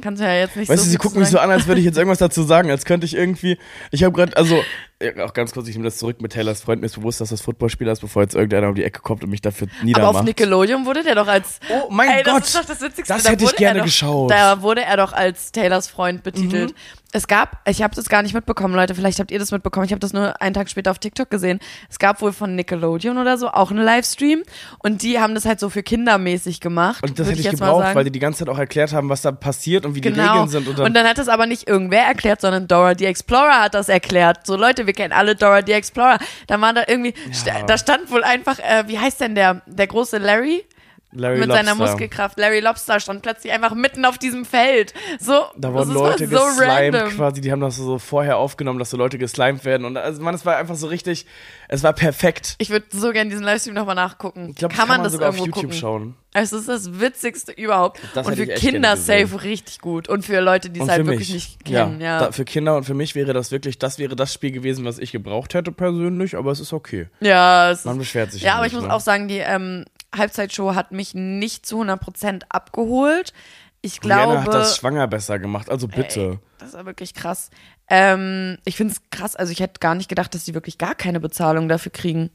Kannst 0.00 0.20
du 0.20 0.26
ja 0.26 0.34
jetzt 0.34 0.56
nicht 0.56 0.68
Mhm. 0.68 0.72
Weißt 0.72 0.82
so 0.82 0.86
du, 0.86 0.90
sie 0.90 0.96
gucken 0.96 1.20
mich 1.20 1.28
so 1.28 1.38
an, 1.38 1.50
als 1.50 1.66
würde 1.66 1.78
ich 1.80 1.84
jetzt 1.84 1.96
irgendwas 1.98 2.18
dazu 2.18 2.42
sagen, 2.42 2.70
als 2.70 2.84
könnte 2.84 3.04
ich 3.04 3.14
irgendwie. 3.14 3.58
Ich 3.90 4.02
habe 4.02 4.14
gerade, 4.14 4.36
also, 4.36 4.60
auch 5.24 5.32
ganz 5.34 5.52
kurz, 5.52 5.68
ich 5.68 5.74
nehme 5.74 5.84
das 5.86 5.98
zurück 5.98 6.20
mit 6.20 6.32
Taylors 6.32 6.62
Freund. 6.62 6.80
Mir 6.80 6.86
ist 6.86 6.94
bewusst, 6.96 7.20
dass 7.20 7.30
das 7.30 7.40
Footballspieler 7.40 7.92
ist, 7.92 8.00
bevor 8.00 8.22
jetzt 8.22 8.34
irgendeiner 8.34 8.68
um 8.68 8.74
die 8.74 8.84
Ecke 8.84 9.00
kommt 9.00 9.22
und 9.24 9.30
mich 9.30 9.40
dafür 9.40 9.68
Aber 9.76 9.84
niedermacht. 9.84 10.14
auf 10.16 10.22
Nickelodeon 10.24 10.86
wurde 10.86 11.02
der 11.02 11.14
doch 11.14 11.28
als. 11.28 11.60
Oh 11.70 11.88
mein 11.90 12.10
Ey, 12.10 12.22
das 12.22 12.32
Gott, 12.34 12.42
ist 12.44 12.54
doch 12.56 12.64
das 12.64 12.80
Witzigste. 12.80 13.14
das 13.14 13.22
Da 13.24 13.30
hätte 13.30 13.44
ich 13.44 13.56
gerne 13.56 13.78
er 13.78 13.82
doch, 13.82 13.84
geschaut. 13.86 14.24
Mhm. 14.30 14.34
Da 14.34 14.62
wurde 14.62 14.82
er 14.84 14.96
doch 14.96 15.12
als 15.12 15.52
Taylors 15.52 15.88
Freund 15.88 16.22
betitelt. 16.22 16.74
Es 17.14 17.26
gab, 17.28 17.60
ich 17.68 17.82
habe 17.82 17.94
das 17.94 18.08
gar 18.08 18.22
nicht 18.22 18.32
mitbekommen, 18.32 18.74
Leute, 18.74 18.94
vielleicht 18.94 19.20
habt 19.20 19.30
ihr 19.30 19.38
das 19.38 19.50
mitbekommen, 19.50 19.84
ich 19.84 19.92
habe 19.92 20.00
das 20.00 20.14
nur 20.14 20.40
einen 20.40 20.54
Tag 20.54 20.70
später 20.70 20.90
auf 20.90 20.98
TikTok 20.98 21.28
gesehen. 21.28 21.58
Es 21.90 21.98
gab 21.98 22.22
wohl 22.22 22.32
von 22.32 22.56
Nickelodeon 22.56 23.18
oder 23.18 23.36
so 23.36 23.48
auch 23.48 23.70
einen 23.70 23.84
Livestream 23.84 24.42
und 24.78 25.02
die 25.02 25.20
haben 25.20 25.34
das 25.34 25.44
halt 25.44 25.60
so 25.60 25.68
für 25.68 25.82
kindermäßig 25.82 26.60
gemacht. 26.60 27.02
und 27.04 27.18
das 27.18 27.28
hätte 27.28 27.40
ich 27.40 27.44
mal 27.44 27.50
gebraucht, 27.52 27.94
weil 27.94 28.04
die 28.04 28.12
die 28.12 28.18
ganze 28.18 28.38
Zeit 28.38 28.48
auch 28.48 28.58
erklärt 28.58 28.94
haben, 28.94 29.10
was 29.10 29.20
da 29.20 29.30
passiert 29.30 29.84
und 29.84 29.94
wie 29.94 30.00
die 30.00 30.08
Genau. 30.10 30.32
Regeln 30.32 30.48
sind. 30.48 30.66
Und 30.66 30.94
dann, 30.94 31.06
hat 31.06 31.18
es 31.18 31.28
aber 31.28 31.44
nicht 31.44 31.68
irgendwer 31.68 32.00
erklärt, 32.04 32.40
sondern 32.40 32.66
Dora 32.66 32.94
the 32.96 33.04
Explorer 33.04 33.60
hat 33.60 33.74
das 33.74 33.90
erklärt. 33.90 34.46
So 34.46 34.56
Leute, 34.56 34.86
wir 34.86 34.91
kennen 34.92 35.12
alle 35.12 35.34
Dora 35.36 35.60
the 35.64 35.72
Explorer. 35.72 36.18
Da 36.46 36.60
war 36.60 36.72
da 36.72 36.84
irgendwie, 36.86 37.14
sta- 37.32 37.62
da 37.62 37.78
stand 37.78 38.10
wohl 38.10 38.24
einfach, 38.24 38.58
äh, 38.58 38.84
wie 38.86 38.98
heißt 38.98 39.20
denn 39.20 39.34
der, 39.34 39.62
der 39.66 39.86
große 39.86 40.18
Larry? 40.18 40.64
Larry 41.12 41.38
mit 41.38 41.48
Lobster. 41.48 41.64
seiner 41.64 41.74
Muskelkraft. 41.76 42.38
Larry 42.38 42.60
Lobster 42.60 42.98
stand 43.00 43.22
plötzlich 43.22 43.52
einfach 43.52 43.74
mitten 43.74 44.04
auf 44.04 44.18
diesem 44.18 44.44
Feld. 44.44 44.94
So, 45.20 45.44
Da 45.56 45.72
wurden 45.72 45.92
Leute 45.92 46.26
so 46.26 46.34
geslimed 46.36 46.94
random. 46.94 47.08
quasi, 47.16 47.40
die 47.40 47.52
haben 47.52 47.60
das 47.60 47.76
so 47.76 47.98
vorher 47.98 48.38
aufgenommen, 48.38 48.78
dass 48.78 48.90
so 48.90 48.96
Leute 48.96 49.18
geslimed 49.18 49.64
werden. 49.64 49.84
Und 49.84 49.96
also, 49.96 50.22
man, 50.22 50.34
es 50.34 50.44
war 50.46 50.56
einfach 50.56 50.74
so 50.76 50.86
richtig, 50.86 51.26
es 51.68 51.82
war 51.82 51.92
perfekt. 51.92 52.54
Ich 52.58 52.70
würde 52.70 52.86
so 52.90 53.12
gerne 53.12 53.30
diesen 53.30 53.44
Livestream 53.44 53.74
nochmal 53.74 53.94
nachgucken. 53.94 54.48
Ich 54.50 54.56
glaube, 54.56 54.74
kann, 54.74 54.88
man 54.88 55.02
das 55.02 55.12
sogar 55.12 55.28
auf 55.28 55.36
irgendwo 55.36 55.46
YouTube 55.60 55.70
gucken? 55.70 55.78
schauen. 55.78 56.14
Es 56.34 56.54
ist 56.54 56.66
das 56.66 56.98
Witzigste 56.98 57.52
überhaupt. 57.52 58.00
Das 58.14 58.26
und 58.26 58.36
für 58.36 58.46
Kinder 58.46 58.96
safe 58.96 59.42
richtig 59.42 59.80
gut. 59.80 60.08
Und 60.08 60.24
für 60.24 60.40
Leute, 60.40 60.70
die 60.70 60.80
es 60.80 60.88
halt 60.88 61.02
für 61.02 61.06
wirklich 61.10 61.28
mich. 61.28 61.58
nicht 61.58 61.64
kennen. 61.66 62.00
Ja, 62.00 62.20
Da, 62.20 62.32
für 62.32 62.46
Kinder 62.46 62.74
und 62.74 62.84
für 62.84 62.94
mich 62.94 63.14
wäre 63.14 63.34
das 63.34 63.50
wirklich, 63.50 63.78
das 63.78 63.98
wäre 63.98 64.16
das 64.16 64.32
Spiel 64.32 64.50
gewesen, 64.50 64.86
was 64.86 64.98
ich 64.98 65.12
gebraucht 65.12 65.52
hätte 65.52 65.72
persönlich, 65.72 66.34
aber 66.34 66.50
es 66.50 66.58
ist 66.60 66.72
okay. 66.72 67.08
ja, 67.20 67.70
es 67.70 67.84
Man 67.84 67.98
beschwert 67.98 68.32
sich 68.32 68.40
ja 68.40 68.48
ja 68.48 68.54
aber 68.54 68.62
nicht, 68.64 68.72
ich 68.72 68.78
muss 68.78 68.88
ne? 68.88 68.94
auch 68.94 69.00
sagen, 69.00 69.28
die 69.28 69.38
ähm, 69.38 69.84
Halbzeitshow 70.16 70.74
hat 70.74 70.92
mich 70.92 71.14
nicht 71.14 71.66
zu 71.66 71.80
100% 71.82 72.42
abgeholt. 72.48 73.32
Ich 73.80 74.00
glaube, 74.00 74.32
Rihanna 74.32 74.44
hat 74.44 74.54
das 74.54 74.76
schwanger 74.76 75.08
besser 75.08 75.38
gemacht, 75.38 75.68
also 75.68 75.88
bitte. 75.88 76.20
Ey, 76.20 76.38
das 76.58 76.72
war 76.74 76.86
wirklich 76.86 77.14
krass. 77.14 77.50
Ähm, 77.88 78.58
ich 78.64 78.76
finde 78.76 78.94
es 78.94 79.02
krass, 79.10 79.34
also 79.34 79.50
ich 79.50 79.60
hätte 79.60 79.80
gar 79.80 79.96
nicht 79.96 80.08
gedacht, 80.08 80.34
dass 80.34 80.44
die 80.44 80.54
wirklich 80.54 80.78
gar 80.78 80.94
keine 80.94 81.18
Bezahlung 81.18 81.68
dafür 81.68 81.90
kriegen. 81.90 82.30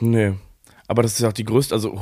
Nee. 0.00 0.34
Aber 0.86 1.02
das 1.02 1.18
ist 1.18 1.24
auch 1.24 1.32
die 1.32 1.44
größte, 1.44 1.74
also 1.74 2.00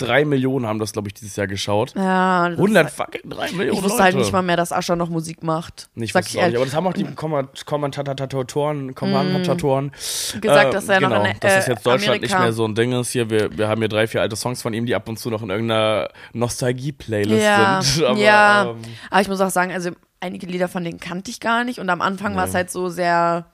103 0.00 0.24
Millionen 0.24 0.66
haben 0.66 0.78
das, 0.78 0.92
glaube 0.92 1.08
ich, 1.08 1.14
dieses 1.14 1.36
Jahr 1.36 1.46
geschaut. 1.46 1.94
Ja, 1.94 2.48
das 2.48 2.58
100 2.58 2.88
ist, 2.88 2.96
fucking 2.96 3.30
3 3.30 3.52
Millionen 3.52 3.70
ich 3.78 3.82
wusste 3.82 3.88
Leute. 3.90 4.02
halt 4.02 4.16
nicht 4.16 4.32
mal 4.32 4.42
mehr, 4.42 4.56
dass 4.56 4.72
Ascher 4.72 4.96
noch 4.96 5.08
Musik 5.08 5.42
macht. 5.42 5.88
Nicht, 5.94 6.12
Sag 6.12 6.24
wusste 6.24 6.30
ich 6.30 6.34
ich 6.36 6.42
auch 6.42 6.46
nicht, 6.48 6.56
aber 6.56 6.64
das 6.64 6.74
haben 6.74 6.86
auch 6.86 6.92
die 6.92 7.04
Komment- 7.04 7.64
Kommentatoren, 7.66 8.94
Kommentatoren 8.94 9.92
Gesagt, 10.40 10.74
dass 10.74 10.88
er 10.88 11.00
noch 11.00 11.08
genau, 11.10 11.24
in, 11.24 11.36
dass 11.40 11.54
das 11.54 11.68
äh, 11.68 11.70
jetzt 11.72 11.86
Deutschland 11.86 12.22
nicht 12.22 12.38
mehr 12.38 12.52
so 12.52 12.64
ein 12.66 12.74
Ding 12.74 12.92
ist. 12.92 13.10
Hier, 13.10 13.30
wir, 13.30 13.56
wir 13.56 13.68
haben 13.68 13.80
hier 13.80 13.88
drei, 13.88 14.06
vier 14.06 14.20
alte 14.22 14.36
Songs 14.36 14.62
von 14.62 14.72
ihm, 14.74 14.86
die 14.86 14.94
ab 14.94 15.08
und 15.08 15.18
zu 15.18 15.30
noch 15.30 15.42
in 15.42 15.50
irgendeiner 15.50 16.08
Nostalgie-Playlist 16.32 17.42
Ja, 17.42 17.80
sind. 17.82 18.04
Aber, 18.06 18.18
ja. 18.18 18.70
ähm, 18.70 18.76
Aber 19.10 19.20
ich 19.20 19.28
muss 19.28 19.40
auch 19.40 19.50
sagen, 19.50 19.72
also 19.72 19.90
einige 20.20 20.46
Lieder 20.46 20.68
von 20.68 20.84
denen 20.84 20.98
kannte 21.00 21.30
ich 21.30 21.40
gar 21.40 21.64
nicht 21.64 21.78
und 21.78 21.88
am 21.90 22.00
Anfang 22.00 22.34
war 22.36 22.46
es 22.46 22.54
halt 22.54 22.70
so 22.70 22.88
sehr 22.88 23.46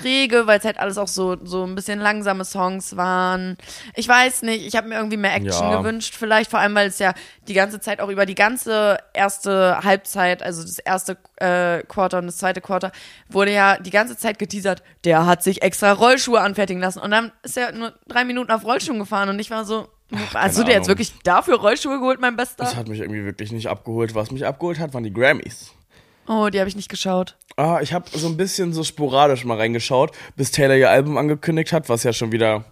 träge, 0.00 0.46
weil 0.46 0.58
es 0.58 0.64
halt 0.64 0.78
alles 0.78 0.98
auch 0.98 1.08
so, 1.08 1.36
so 1.44 1.64
ein 1.64 1.74
bisschen 1.74 1.98
langsame 2.00 2.44
Songs 2.44 2.96
waren. 2.96 3.56
Ich 3.94 4.08
weiß 4.08 4.42
nicht, 4.42 4.66
ich 4.66 4.76
habe 4.76 4.88
mir 4.88 4.96
irgendwie 4.96 5.16
mehr 5.16 5.34
Action 5.34 5.70
Ja. 5.70 5.78
gewünscht, 5.78 6.14
vielleicht 6.18 6.50
vor 6.50 6.60
allem, 6.60 6.74
weil 6.74 6.88
es 6.88 6.98
ja 6.98 7.14
die 7.48 7.54
ganze 7.54 7.80
Zeit 7.80 8.00
auch 8.00 8.08
über 8.08 8.26
die 8.26 8.34
ganze 8.34 8.98
erste 9.14 9.80
Halbzeit, 9.82 10.42
also 10.42 10.62
das 10.62 10.78
erste 10.78 11.16
äh, 11.36 11.82
Quarter 11.84 12.18
und 12.18 12.26
das 12.26 12.38
zweite 12.38 12.60
Quarter, 12.60 12.92
wurde 13.28 13.52
ja 13.52 13.78
die 13.78 13.90
ganze 13.90 14.16
Zeit 14.16 14.38
geteasert, 14.38 14.82
der 15.04 15.26
hat 15.26 15.42
sich 15.42 15.62
extra 15.62 15.92
Rollschuhe 15.92 16.40
anfertigen 16.40 16.80
lassen 16.80 17.00
und 17.00 17.10
dann 17.10 17.32
ist 17.42 17.56
er 17.56 17.72
nur 17.72 17.92
drei 18.08 18.24
Minuten 18.24 18.50
auf 18.50 18.64
Rollschuhen 18.64 18.98
gefahren 18.98 19.28
und 19.28 19.38
ich 19.38 19.50
war 19.50 19.64
so, 19.64 19.88
hast 20.34 20.58
du 20.58 20.64
dir 20.64 20.72
jetzt 20.72 20.88
wirklich 20.88 21.12
dafür 21.24 21.58
Rollschuhe 21.58 21.98
geholt, 21.98 22.20
mein 22.20 22.36
Bester? 22.36 22.64
das 22.64 22.76
hat 22.76 22.88
mich 22.88 23.00
irgendwie 23.00 23.24
wirklich 23.24 23.52
nicht 23.52 23.66
abgeholt. 23.68 24.14
Was 24.14 24.30
mich 24.30 24.46
abgeholt 24.46 24.78
hat, 24.78 24.94
waren 24.94 25.04
die 25.04 25.12
Grammys. 25.12 25.72
Oh, 26.26 26.48
die 26.50 26.58
habe 26.60 26.68
ich 26.68 26.76
nicht 26.76 26.88
geschaut. 26.90 27.36
Ah, 27.58 27.80
ich 27.82 27.92
habe 27.92 28.04
so 28.12 28.28
ein 28.28 28.36
bisschen 28.36 28.72
so 28.72 28.84
sporadisch 28.84 29.44
mal 29.44 29.56
reingeschaut, 29.56 30.12
bis 30.36 30.52
Taylor 30.52 30.76
ihr 30.76 30.90
Album 30.90 31.16
angekündigt 31.16 31.72
hat, 31.72 31.88
was 31.88 32.04
ja 32.04 32.12
schon 32.12 32.30
wieder 32.30 32.64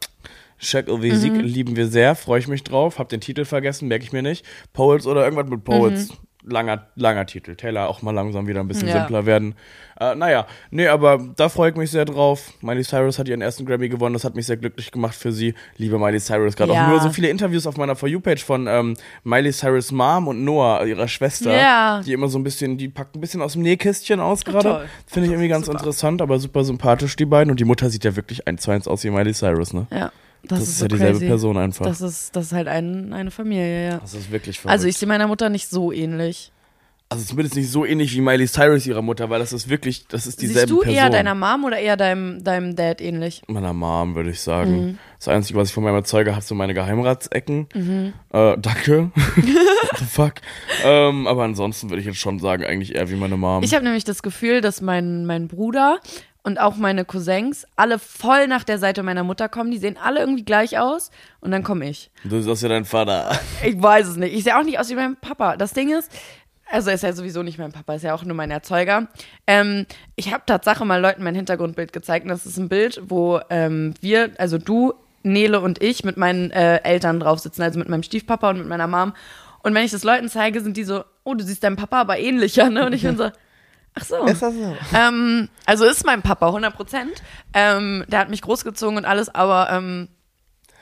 Check 0.61 0.87
wie 0.87 1.11
Sieg 1.11 1.33
Mhm. 1.33 1.40
lieben 1.40 1.77
wir 1.77 1.88
sehr, 1.88 2.14
freue 2.14 2.38
ich 2.38 2.46
mich 2.46 2.62
drauf. 2.62 3.01
Hab 3.01 3.09
den 3.09 3.20
Titel 3.20 3.44
vergessen, 3.44 3.88
merke 3.88 4.05
ich 4.05 4.12
mir 4.12 4.22
nicht. 4.22 4.46
Poets 4.72 5.07
oder 5.09 5.25
irgendwas 5.25 5.49
mit 5.51 5.64
Poets. 5.64 6.11
Langer, 6.48 6.87
langer 6.94 7.26
Titel. 7.26 7.56
Taylor 7.56 7.88
auch 7.88 8.02
mal 8.02 8.12
langsam 8.12 8.46
wieder 8.46 8.61
ein 8.61 8.68
bisschen. 8.68 8.87
Ja. 8.88 8.94
simpler 9.00 9.26
werden. 9.26 9.56
Äh, 9.98 10.14
naja, 10.14 10.46
nee, 10.70 10.87
aber 10.87 11.18
da 11.37 11.48
freue 11.48 11.70
ich 11.70 11.76
mich 11.76 11.90
sehr 11.90 12.04
drauf. 12.04 12.52
Miley 12.61 12.85
Cyrus 12.85 13.18
hat 13.18 13.26
ihren 13.28 13.40
ersten 13.42 13.66
Grammy 13.66 13.88
gewonnen, 13.88 14.12
das 14.12 14.24
hat 14.24 14.37
mich 14.37 14.46
sehr 14.46 14.56
glücklich 14.56 14.92
gemacht 14.92 15.14
für 15.16 15.32
sie. 15.32 15.54
Liebe 15.76 15.98
Miley 15.98 16.20
Cyrus, 16.20 16.54
gerade 16.54 16.72
Ja. 16.72 16.85
auch 16.85 16.88
nur 16.90 17.00
so 17.00 17.11
viele 17.11 17.28
Interviews 17.28 17.66
auf 17.66 17.76
meiner 17.76 17.96
For 17.96 18.09
You-Page 18.09 18.44
von 18.44 18.66
ähm, 18.68 18.94
Miley 19.24 19.52
Cyrus 19.52 19.90
Mom 19.90 20.28
und 20.28 20.44
Noah, 20.44 20.85
ihrer 20.87 21.09
Schwester, 21.09 21.52
Ja. 21.52 22.02
die 22.06 22.12
immer 22.12 22.28
so 22.28 22.38
ein 22.38 22.44
bisschen, 22.44 22.78
die 22.78 22.88
packt 22.88 23.16
ein 23.16 23.20
bisschen 23.20 23.42
aus 23.42 23.54
dem 23.54 23.62
Nähkästchen 23.62 24.20
aus 24.20 24.44
gerade. 24.44 24.87
Finde 25.06 25.26
ich 25.26 25.32
irgendwie 25.32 25.48
ganz 25.48 25.66
interessant, 25.66 26.22
aber 26.22 26.38
super 26.38 26.62
sympathisch, 26.62 27.16
die 27.16 27.24
beiden. 27.26 27.50
Und 27.50 27.59
die 27.59 27.64
Mutter 27.64 27.90
sieht 27.90 28.04
ja 28.04 28.14
wirklich 28.14 28.46
eins 28.46 28.62
zu 28.62 28.70
eins 28.70 28.87
aus 28.87 29.02
wie 29.02 29.11
Miley 29.11 29.32
Cyrus, 29.35 29.72
ne? 29.72 29.87
Ja. 29.90 30.12
Das, 30.48 30.59
Das, 30.61 30.68
ist, 30.68 30.74
ist 30.74 30.78
so 30.78 30.85
ja 30.85 30.88
dieselbe 30.88 31.12
crazy. 31.18 31.26
Person 31.26 31.56
einfach. 31.56 31.85
Das 31.87 32.00
ist, 32.00 32.35
das 32.37 32.46
ist 32.46 32.52
halt 32.52 32.68
ein, 32.68 33.12
eine 33.12 33.30
Familie, 33.30 33.90
ja. 33.90 33.98
Das 33.98 34.14
ist 34.14 34.30
wirklich 34.30 34.59
verrückt. 34.61 34.72
Also 34.72 34.87
ich 34.88 34.96
sehe 34.96 35.09
meiner 35.09 35.26
Mutter 35.26 35.48
nicht 35.48 35.68
so 35.68 35.92
ähnlich. 35.92 36.52
also 37.09 37.24
zumindest 37.24 37.54
nicht 37.56 37.70
so 37.70 37.85
ähnlich 37.85 38.12
wie 38.14 38.20
Miley 38.20 38.46
Cyrus 38.48 38.85
ihrer 38.87 39.02
Mutter, 39.02 39.30
weil 39.30 39.38
das 39.38 39.52
ist 39.52 39.68
wirklich, 39.68 40.06
das 40.09 40.26
ist 40.26 40.42
dieselbe 40.42 40.61
Siehst 40.61 40.70
du 40.70 40.80
Person. 40.80 40.94
eher 40.96 41.09
deiner 41.11 41.35
Mom 41.37 41.64
oder 41.64 41.78
eher 41.78 41.96
deinem, 41.96 42.42
deinem 42.42 42.74
Dad 42.74 43.00
ähnlich? 43.00 43.42
Meiner 43.46 43.72
Mom, 43.72 44.14
würde 44.16 44.30
ich 44.30 44.40
sagen. 44.40 44.87
Mhm. 44.87 44.98
Das 45.18 45.28
Einzige, 45.28 45.59
was 45.59 45.68
ich 45.68 45.74
von 45.74 45.85
meinem 45.85 45.94
Erzeuger 45.96 46.32
habe, 46.32 46.44
sind 46.44 46.56
meine 46.56 46.74
Geheimratsecken. 46.74 47.68
Äh, 48.32 48.56
danke. 48.59 49.11
What 49.14 49.98
the 49.98 50.04
fuck? 50.04 50.35
Ähm, 50.85 51.26
aber 51.26 51.44
ansonsten 51.44 51.90
würde 51.90 52.00
ich 52.00 52.06
jetzt 52.06 52.18
schon 52.18 52.38
sagen, 52.38 52.64
eigentlich 52.64 52.94
eher 52.96 53.09
wie 53.11 53.14
meine 53.16 53.37
Mom. 53.37 53.62
Ich 53.62 53.72
habe 53.74 53.85
nämlich 53.85 54.04
das 54.04 54.22
Gefühl, 54.22 54.61
dass 54.61 54.80
mein, 54.80 55.26
mein 55.26 55.48
Bruder 55.48 56.00
und 56.46 56.61
auch 56.61 56.76
meine 56.76 57.04
Cousins 57.04 57.66
alle 57.74 57.98
voll 57.98 58.46
nach 58.46 58.62
der 58.62 58.78
Seite 58.78 59.02
meiner 59.02 59.24
Mutter 59.24 59.48
kommen. 59.48 59.72
Die 59.72 59.78
sehen 59.78 59.96
alle 60.00 60.20
irgendwie 60.20 60.44
gleich 60.44 60.78
aus 60.78 61.11
und 61.40 61.50
dann 61.50 61.64
komme 61.64 61.88
ich. 61.88 62.09
du 62.22 62.40
bist 62.44 62.62
ja 62.62 62.68
dein 62.68 62.85
Vater. 62.85 63.37
Ich 63.64 63.82
weiß 63.82 64.06
es 64.06 64.16
nicht. 64.16 64.32
Ich 64.32 64.44
sehe 64.44 64.56
auch 64.56 64.62
nicht 64.62 64.78
aus 64.78 64.88
wie 64.88 64.94
mein 64.94 65.16
Papa. 65.16 65.56
Das 65.56 65.72
Ding 65.72 65.90
ist, 65.90 66.09
also 66.70 66.90
er 66.90 66.94
ist 66.94 67.02
ja 67.02 67.12
sowieso 67.12 67.42
nicht 67.42 67.59
mein 67.59 67.72
Papa, 67.72 67.94
ist 67.94 68.04
ja 68.04 68.14
auch 68.14 68.22
nur 68.22 68.37
mein 68.37 68.52
Erzeuger. 68.52 69.09
Ähm, 69.48 69.87
ich 70.14 70.32
habe 70.32 70.44
Tatsache 70.46 70.85
mal 70.85 71.00
Leuten 71.00 71.24
mein 71.24 71.35
Hintergrundbild 71.35 71.92
gezeigt. 71.92 72.24
Und 72.24 72.28
das 72.28 72.46
ist 72.46 72.59
ein 72.59 72.68
Bild, 72.68 73.02
wo 73.04 73.40
ähm, 73.50 73.94
wir, 74.00 74.30
also 74.38 74.56
du, 74.56 74.94
Nele 75.24 75.61
und 75.61 75.82
ich 75.82 76.04
mit 76.04 76.16
meinen 76.16 76.52
äh, 76.52 76.76
Eltern 76.85 77.18
drauf 77.18 77.40
sitzen, 77.40 77.62
also 77.62 77.80
mit 77.80 77.88
meinem 77.88 78.04
Stiefpapa 78.04 78.50
und 78.50 78.59
mit 78.59 78.68
meiner 78.68 78.87
Mom. 78.87 79.14
Und 79.64 79.74
wenn 79.74 79.85
ich 79.85 79.90
das 79.90 80.04
Leuten 80.04 80.28
zeige, 80.28 80.61
sind 80.61 80.76
die 80.76 80.85
so, 80.85 81.02
oh, 81.24 81.35
du 81.35 81.42
siehst 81.42 81.64
deinem 81.64 81.74
Papa 81.74 82.00
aber 82.02 82.20
ähnlicher, 82.20 82.70
ne? 82.70 82.87
Und 82.87 82.92
ich 82.92 83.02
bin 83.02 83.16
so, 83.18 83.30
ach 83.98 84.04
so. 84.04 84.24
Ist 84.26 84.42
das 84.42 84.54
so? 84.54 84.76
Ähm, 84.94 85.48
also 85.64 85.85
ist 85.85 86.04
mein 86.06 86.22
Papa, 86.22 86.46
100 86.48 86.74
Prozent. 86.74 87.12
Ähm, 87.52 88.04
der 88.09 88.20
hat 88.20 88.30
mich 88.30 88.42
großgezogen 88.42 88.96
und 88.98 89.04
alles, 89.04 89.35
aber 89.35 89.68
ähm, 89.70 90.09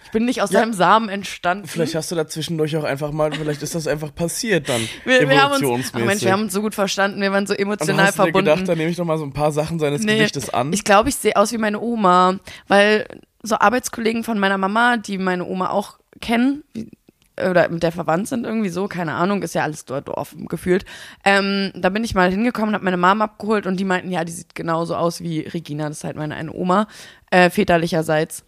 ich 0.05 0.11
bin 0.11 0.27
nicht 0.27 0.43
aus 0.43 0.53
Ja. 0.53 0.61
seinem 0.61 0.75
Samen 0.75 1.09
entstanden. 1.09 1.67
Vielleicht 1.67 1.95
hast 1.97 2.11
du 2.13 2.15
da 2.15 2.29
zwischendurch 2.29 2.77
auch 2.77 2.85
einfach 2.85 3.11
mal, 3.11 3.33
vielleicht 3.33 3.63
ist 3.63 3.75
das 3.75 3.89
einfach 3.89 4.15
passiert 4.15 4.69
dann. 4.69 4.81
wir, 5.05 5.29
wir 5.29 5.43
haben 5.43 5.65
uns, 5.65 5.91
ach 5.93 5.99
Mensch, 5.99 6.23
wir 6.23 6.31
haben 6.33 6.43
uns 6.43 6.53
so 6.53 6.61
gut 6.61 6.75
verstanden, 6.75 7.21
wir 7.21 7.33
waren 7.33 7.47
so 7.49 7.55
emotional 7.55 8.07
hast 8.07 8.17
verbunden. 8.17 8.51
gedacht, 8.51 8.69
dann 8.69 8.79
nehme 8.79 8.91
ich 8.91 8.97
doch 8.97 9.05
mal 9.05 9.19
so 9.19 9.25
ein 9.25 9.33
paar 9.33 9.51
Sachen 9.51 9.79
seines 9.81 10.03
Nee, 10.03 10.17
Gesichtes 10.19 10.51
an. 10.51 10.73
Ich 10.73 10.85
glaube, 10.85 11.09
ich 11.09 11.17
sehe 11.17 11.35
aus 11.35 11.51
wie 11.53 11.59
meine 11.59 11.81
Oma, 11.81 12.39
weil 12.69 13.07
so 13.43 13.57
Arbeitskollegen 13.59 14.23
von 14.25 14.39
meiner 14.39 14.57
Mama, 14.59 14.97
die 14.99 15.19
meine 15.19 15.45
Oma 15.47 15.71
auch 15.71 15.99
kennen, 16.21 16.63
wie- 16.75 16.91
oder 17.39 17.69
mit 17.69 17.83
der 17.83 17.91
verwandt 17.93 18.29
sind 18.29 18.45
irgendwie 18.45 18.69
so, 18.69 18.87
keine 18.87 19.15
Ahnung, 19.15 19.43
ist 19.43 19.55
ja 19.55 19.63
alles 19.63 19.85
dort 19.85 20.09
Dorf 20.09 20.35
gefühlt. 20.49 20.85
Ähm, 21.25 21.73
da 21.75 21.89
bin 21.89 22.05
ich 22.05 22.15
mal 22.15 22.31
hingekommen, 22.31 22.75
habe 22.75 22.85
meine 22.85 22.97
Mama 22.97 23.25
abgeholt 23.25 23.67
und 23.67 23.79
die 23.79 23.85
meinten, 23.85 24.11
ja, 24.11 24.25
die 24.25 24.33
sieht 24.33 24.55
genauso 24.55 24.95
aus 24.95 25.21
wie 25.21 25.41
Regina, 25.41 25.89
das 25.89 25.99
ist 25.99 26.05
halt 26.05 26.17
meine 26.17 26.37
eine 26.37 26.53
Oma, 26.53 26.87
äh, 27.31 27.51
väterlicherseits, 27.51 28.45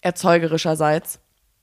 erzeugerischerseits. 0.00 1.20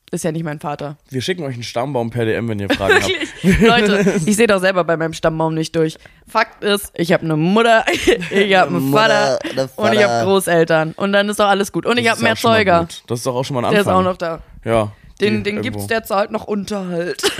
Ist 0.09 0.23
ja 0.23 0.31
nicht 0.31 0.45
mein 0.45 0.61
Vater. 0.61 0.95
Wir 1.09 1.21
schicken 1.21 1.43
euch 1.43 1.55
einen 1.55 1.63
Stammbaum 1.63 2.11
per 2.11 2.23
DM, 2.23 2.47
wenn 2.47 2.59
ihr 2.59 2.69
Fragen 2.69 2.93
habt. 2.93 3.61
Leute, 3.61 4.21
ich 4.25 4.37
sehe 4.37 4.47
doch 4.47 4.61
selber 4.61 4.85
bei 4.85 4.95
meinem 4.95 5.11
Stammbaum 5.11 5.53
nicht 5.53 5.75
durch. 5.75 5.97
Fakt 6.25 6.63
ist, 6.63 6.93
ich 6.95 7.11
habe 7.11 7.25
eine 7.25 7.35
Mutter, 7.35 7.83
ich 8.31 8.55
habe 8.55 8.73
einen 8.73 8.93
Vater, 8.93 9.37
Mutter, 9.43 9.53
der 9.53 9.69
und 9.77 9.91
ich 9.93 9.99
habe 10.03 10.13
Vater. 10.13 10.23
Großeltern. 10.25 10.93
Und 10.93 11.11
dann 11.11 11.27
ist 11.27 11.41
doch 11.41 11.49
alles 11.49 11.73
gut. 11.73 11.85
Und 11.85 11.97
ich 11.97 12.05
Das 12.05 12.21
habe 12.21 12.31
ist 12.33 12.41
ja 12.41 12.49
einen 12.51 12.57
Erzeuger. 12.59 12.87
Das 13.07 13.19
ist 13.19 13.25
doch 13.25 13.35
auch 13.35 13.43
schon 13.43 13.55
mal 13.55 13.65
ein 13.65 13.71
Der 13.71 13.81
ist 13.81 13.87
Anfang. 13.87 13.99
auch 14.05 14.09
noch 14.11 14.15
da. 14.17 14.39
Ja. 14.63 14.93
Den, 15.21 15.43
den 15.43 15.57
irgendwo. 15.57 15.63
gibt's, 15.79 15.87
der 15.87 16.03
zahlt 16.03 16.31
noch 16.31 16.45
Unterhalt. 16.45 17.21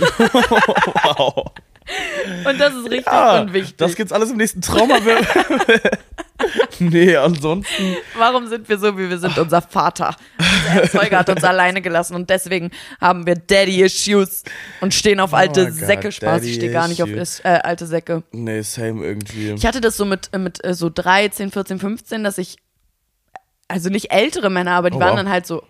Wow. 1.04 1.52
Und 2.44 2.60
das 2.60 2.74
ist 2.74 2.84
richtig 2.90 3.06
Ja, 3.06 3.40
unwichtig. 3.40 3.76
das 3.78 3.94
gibt's 3.96 4.12
alles 4.12 4.30
im 4.30 4.36
nächsten 4.36 4.60
Trauma. 4.60 4.96
nee, 6.80 7.16
ansonsten. 7.16 7.96
Warum 8.18 8.46
sind 8.46 8.68
wir 8.68 8.76
so, 8.78 8.98
wie 8.98 9.08
wir 9.08 9.18
sind? 9.18 9.38
Unser 9.38 9.62
Vater, 9.62 10.14
unser 10.38 10.82
Erzeuger 10.82 11.18
hat 11.20 11.30
uns 11.30 11.42
alleine 11.44 11.80
gelassen 11.80 12.14
und 12.14 12.28
deswegen 12.28 12.70
haben 13.00 13.26
wir 13.26 13.36
Daddy-Issues 13.36 14.44
und 14.82 14.92
stehen 14.92 15.18
auf 15.20 15.32
alte 15.32 15.62
Oh 15.62 15.64
my 15.64 15.70
God, 15.70 15.78
Säcke. 15.86 16.12
Spaß, 16.12 16.44
ich 16.44 16.56
stehe 16.56 16.72
gar 16.72 16.88
nicht 16.88 17.02
auf 17.02 17.08
äh, 17.08 17.48
alte 17.62 17.86
Säcke. 17.86 18.22
Nee, 18.32 18.60
same 18.60 19.02
irgendwie. 19.04 19.52
Ich 19.52 19.64
hatte 19.64 19.80
das 19.80 19.96
so 19.96 20.04
mit, 20.04 20.28
äh, 20.32 20.38
mit 20.38 20.62
äh, 20.64 20.74
so 20.74 20.90
13, 20.90 21.50
14, 21.50 21.78
15, 21.78 22.22
dass 22.22 22.36
ich, 22.36 22.56
also 23.66 23.88
nicht 23.88 24.12
ältere 24.12 24.50
Männer, 24.50 24.72
aber 24.72 24.90
die 24.90 24.96
Oh, 24.96 25.00
waren 25.00 25.10
wow. 25.12 25.16
dann 25.16 25.30
halt 25.30 25.46
so 25.46 25.62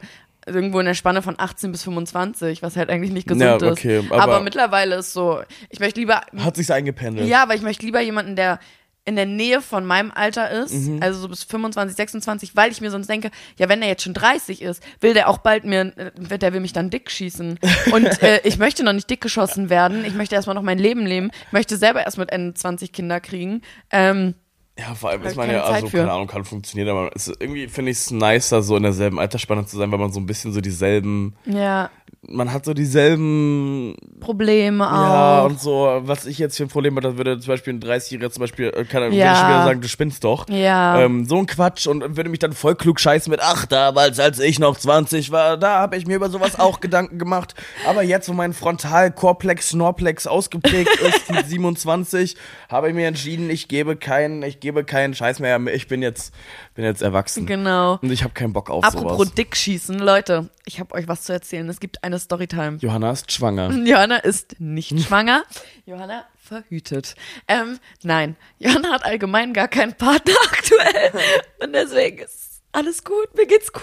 irgendwo 0.49 0.81
in 0.81 0.87
der 0.87 0.95
Spanne 0.95 1.23
von 1.23 1.35
18 1.39 1.73
bis 1.73 1.85
25, 1.85 2.63
was 2.63 2.77
halt 2.77 2.91
eigentlich 2.91 3.13
nicht 3.13 3.27
gesund 3.29 3.43
Ja, 3.43 3.57
ist. 3.57 3.63
okay, 3.65 4.03
aber, 4.11 4.23
aber- 4.23 4.41
mittlerweile 4.41 4.97
ist 4.97 5.13
so, 5.13 5.41
ich 5.71 5.81
möchte 5.81 6.01
lieber, 6.01 6.23
Hat 6.39 6.57
sich's 6.57 6.71
eingependelt. 6.71 7.29
ja, 7.29 7.43
aber 7.43 7.55
ich 7.55 7.63
möchte 7.63 7.85
lieber 7.87 8.01
jemanden, 8.01 8.37
der 8.37 8.59
in 9.05 9.17
der 9.17 9.25
Nähe 9.25 9.63
von 9.63 9.87
meinem 9.87 10.11
Alter 10.15 10.51
ist, 10.51 10.75
Mhm. 10.75 11.03
also 11.03 11.19
so 11.21 11.29
bis 11.31 11.43
25, 11.43 11.97
26, 11.97 12.57
weil 12.57 12.71
ich 12.71 12.83
mir 12.83 12.91
sonst 12.91 13.09
denke, 13.09 13.31
ja, 13.57 13.67
wenn 13.71 13.81
er 13.81 13.89
jetzt 13.89 14.03
schon 14.03 14.13
30 14.13 14.61
ist, 14.61 14.83
will 15.01 15.15
der 15.15 15.31
auch 15.31 15.39
bald 15.39 15.65
mir, 15.65 15.95
äh, 15.97 16.39
der 16.39 16.53
will 16.53 16.61
mich 16.61 16.75
dann 16.75 16.91
dick 16.91 17.11
schießen. 17.11 17.59
Und 17.93 18.23
äh, 18.23 18.41
ich 18.45 18.59
möchte 18.59 18.85
noch 18.85 18.93
nicht 18.93 19.09
dick 19.09 19.23
geschossen 19.23 19.71
werden. 19.71 20.05
Ich 20.05 20.13
möchte 20.13 20.35
erstmal 20.35 20.55
noch 20.55 20.63
mein 20.63 20.79
Leben 20.79 21.07
leben. 21.07 21.31
Ich 21.47 21.53
möchte 21.53 21.79
selber 21.79 22.05
erst 22.05 22.19
mit 22.19 22.31
Ende 22.31 22.53
20 22.53 22.93
Kinder 22.93 23.19
kriegen. 23.19 23.63
Ähm, 23.91 24.35
Ja, 24.79 24.95
vor 24.95 25.11
allem 25.11 25.23
ist 25.25 25.37
man 25.37 25.51
ja, 25.51 25.63
also, 25.65 25.89
keine 25.89 26.13
Ahnung, 26.13 26.29
kann 26.29 26.45
funktionieren, 26.45 26.89
aber 26.97 27.15
ist, 27.17 27.29
irgendwie 27.41 27.67
finde 27.67 27.91
ich 27.91 27.99
es 27.99 28.11
nicer, 28.13 28.63
so 28.63 28.77
in 28.77 28.85
derselben 28.85 29.19
Altersspanne 29.19 29.67
zu 29.67 29.77
sein, 29.77 29.91
weil 29.91 29.99
man 29.99 30.13
so 30.13 30.21
ein 30.21 30.27
bisschen 30.27 30.53
so 30.53 30.61
dieselben, 30.61 31.35
ja, 31.47 31.91
man 32.29 32.53
hat 32.53 32.65
so 32.65 32.75
dieselben, 32.75 33.95
Probleme 34.21 34.85
ja, 34.85 35.41
auch. 35.43 35.47
und 35.51 35.61
so, 35.61 36.01
was 36.03 36.27
ich 36.27 36.39
jetzt 36.39 36.57
für 36.57 36.65
ein 36.65 36.69
Problem 36.69 36.95
habe, 36.97 37.09
da 37.11 37.17
würde 37.17 37.39
zum 37.41 37.49
Beispiel 37.49 37.75
ein 37.75 37.81
30-Jähriger 37.81 38.31
zum 38.31 38.41
Beispiel, 38.43 38.67
äh, 38.69 38.85
kann, 38.85 39.03
würde 39.03 39.17
Ja. 39.17 39.33
ich 39.33 39.49
wieder 39.49 39.65
sagen, 39.65 39.81
du 39.81 39.89
spinnst 39.89 40.25
doch. 40.25 40.49
Ja. 40.49 41.01
Ähm, 41.01 41.25
so 41.27 41.39
ein 41.39 41.47
Quatsch 41.47 41.87
und 41.87 42.17
würde 42.17 42.29
mich 42.31 42.39
dann 42.39 42.53
voll 42.53 42.75
klug 42.75 43.01
scheißen 43.01 43.31
mit, 43.31 43.41
ach, 43.43 43.67
damals, 43.67 44.19
als 44.21 44.39
ich 44.41 44.59
noch 44.59 44.77
20 44.77 45.31
war, 45.33 45.57
da 45.57 45.79
habe 45.81 45.97
ich 45.97 46.07
mir 46.07 46.17
über 46.17 46.29
sowas 46.31 46.59
auch 46.59 46.81
Gedanken 46.81 47.19
gemacht. 47.19 47.55
Aber 47.87 48.03
jetzt, 48.03 48.29
wo 48.29 48.33
mein 48.33 48.53
Frontal-Corplex, 48.53 49.71
Schnorplex 49.71 50.27
ausgeprägt 50.27 50.91
ist 51.09 51.31
mit 51.33 51.47
27, 51.49 52.37
habe 52.69 52.89
ich 52.89 52.95
mir 52.95 53.07
entschieden, 53.09 53.51
ich 53.51 53.69
gebe 53.69 53.97
keinen, 53.97 54.43
ich 54.43 54.61
gebe 54.61 54.68
keinen 54.85 55.15
Scheiß 55.15 55.41
mehr. 55.41 55.59
Ich 55.69 55.89
bin 55.89 56.03
jetzt, 56.03 56.33
bin 56.75 56.85
jetzt 56.85 57.03
erwachsen. 57.03 57.47
Genau. 57.47 57.99
Und 58.03 58.11
ich 58.11 58.23
habe 58.25 58.35
keinen 58.35 58.53
Bock 58.53 58.71
auf 58.71 58.85
Apropos 58.85 59.19
sowas. 59.19 59.35
dick 59.35 59.57
schießen, 59.57 59.99
Leute, 59.99 60.51
ich 60.65 60.81
habe 60.81 60.95
euch 60.95 61.09
was 61.09 61.23
zu 61.23 61.33
erzählen. 61.33 61.69
Es 61.69 61.81
gibt 61.81 62.05
eine 62.05 62.19
Storytime. 62.19 62.79
Johanna 62.81 63.11
ist 63.11 63.31
schwanger. 63.33 63.71
Johanna 63.85 64.17
ist 64.19 64.61
nicht 64.61 64.99
schwanger. 65.07 65.43
Johanna 65.87 66.25
verhütet. 66.43 67.15
Ähm, 67.47 67.79
nein, 68.03 68.37
Johanna 68.59 68.93
hat 68.93 69.05
allgemein 69.05 69.53
gar 69.53 69.69
keinen 69.69 69.95
Partner 69.95 70.35
aktuell. 70.53 71.13
Und 71.61 71.73
deswegen 71.75 72.19
ist 72.19 72.63
alles 72.73 73.05
gut, 73.05 73.35
mir 73.37 73.47
geht's 73.47 73.73
gut. 73.73 73.83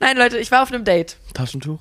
Nein, 0.00 0.16
Leute, 0.16 0.38
ich 0.38 0.50
war 0.50 0.62
auf 0.62 0.72
einem 0.72 0.84
Date. 0.84 1.16
Taschentuch? 1.34 1.80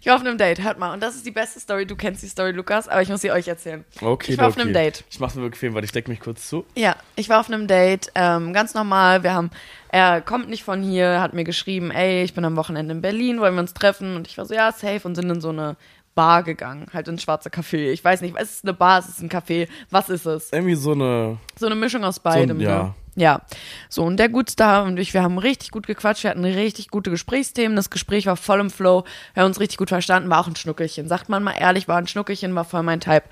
Ich 0.00 0.06
war 0.06 0.16
auf 0.16 0.20
einem 0.20 0.38
Date, 0.38 0.62
hört 0.62 0.78
mal. 0.78 0.92
Und 0.92 1.02
das 1.02 1.14
ist 1.14 1.24
die 1.26 1.30
beste 1.30 1.60
Story. 1.60 1.86
Du 1.86 1.96
kennst 1.96 2.22
die 2.22 2.28
Story, 2.28 2.52
Lukas, 2.52 2.88
aber 2.88 3.02
ich 3.02 3.08
muss 3.08 3.20
sie 3.20 3.30
euch 3.30 3.48
erzählen. 3.48 3.84
Okay, 4.00 4.32
Ich 4.32 4.38
war 4.38 4.48
auf 4.48 4.54
okay. 4.54 4.62
einem 4.62 4.72
Date. 4.72 5.04
Ich 5.10 5.20
mach's 5.20 5.34
mir 5.34 5.42
bequem, 5.42 5.74
weil 5.74 5.84
ich 5.84 5.92
decke 5.92 6.10
mich 6.10 6.20
kurz 6.20 6.48
zu. 6.48 6.64
Ja, 6.74 6.96
ich 7.16 7.28
war 7.28 7.40
auf 7.40 7.48
einem 7.48 7.66
Date, 7.66 8.10
ähm, 8.14 8.52
ganz 8.52 8.74
normal. 8.74 9.22
Wir 9.22 9.34
haben, 9.34 9.50
er 9.90 10.20
kommt 10.20 10.48
nicht 10.48 10.64
von 10.64 10.82
hier, 10.82 11.20
hat 11.20 11.34
mir 11.34 11.44
geschrieben, 11.44 11.90
ey, 11.90 12.22
ich 12.22 12.34
bin 12.34 12.44
am 12.44 12.56
Wochenende 12.56 12.92
in 12.94 13.00
Berlin, 13.00 13.40
wollen 13.40 13.54
wir 13.54 13.60
uns 13.60 13.74
treffen? 13.74 14.16
Und 14.16 14.26
ich 14.26 14.36
war 14.38 14.46
so, 14.46 14.54
ja, 14.54 14.72
safe 14.72 15.00
und 15.04 15.14
sind 15.14 15.30
in 15.30 15.40
so 15.40 15.50
eine 15.50 15.76
Bar 16.18 16.42
gegangen, 16.42 16.86
halt 16.92 17.06
ins 17.06 17.22
schwarze 17.22 17.48
Café. 17.48 17.92
Ich 17.92 18.02
weiß 18.02 18.22
nicht, 18.22 18.34
es 18.36 18.54
ist 18.54 18.64
eine 18.64 18.72
Bar, 18.74 18.98
es 18.98 19.06
ist 19.08 19.22
ein 19.22 19.28
Café, 19.28 19.68
was 19.88 20.08
ist 20.08 20.26
es? 20.26 20.52
Irgendwie 20.52 20.74
so 20.74 20.90
eine. 20.90 21.38
So 21.56 21.66
eine 21.66 21.76
Mischung 21.76 22.02
aus 22.02 22.18
beidem. 22.18 22.58
ja. 22.58 22.82
Ne? 22.82 22.94
Ja. 23.14 23.42
So, 23.88 24.02
und 24.02 24.16
der 24.16 24.28
Gutstar 24.28 24.82
und 24.82 24.98
ich, 24.98 25.14
wir 25.14 25.22
haben 25.22 25.38
richtig 25.38 25.70
gut 25.70 25.86
gequatscht, 25.86 26.24
wir 26.24 26.30
hatten 26.30 26.44
richtig 26.44 26.88
gute 26.88 27.10
Gesprächsthemen, 27.10 27.76
das 27.76 27.90
Gespräch 27.90 28.26
war 28.26 28.34
voll 28.36 28.58
im 28.58 28.70
Flow, 28.70 29.04
wir 29.34 29.44
haben 29.44 29.48
uns 29.48 29.60
richtig 29.60 29.78
gut 29.78 29.90
verstanden, 29.90 30.28
war 30.28 30.40
auch 30.40 30.48
ein 30.48 30.56
Schnuckelchen. 30.56 31.06
Sagt 31.06 31.28
man 31.28 31.44
mal 31.44 31.52
ehrlich, 31.52 31.86
war 31.86 31.98
ein 31.98 32.08
Schnuckelchen, 32.08 32.52
war 32.56 32.64
voll 32.64 32.82
mein 32.82 32.98
Type. 32.98 33.22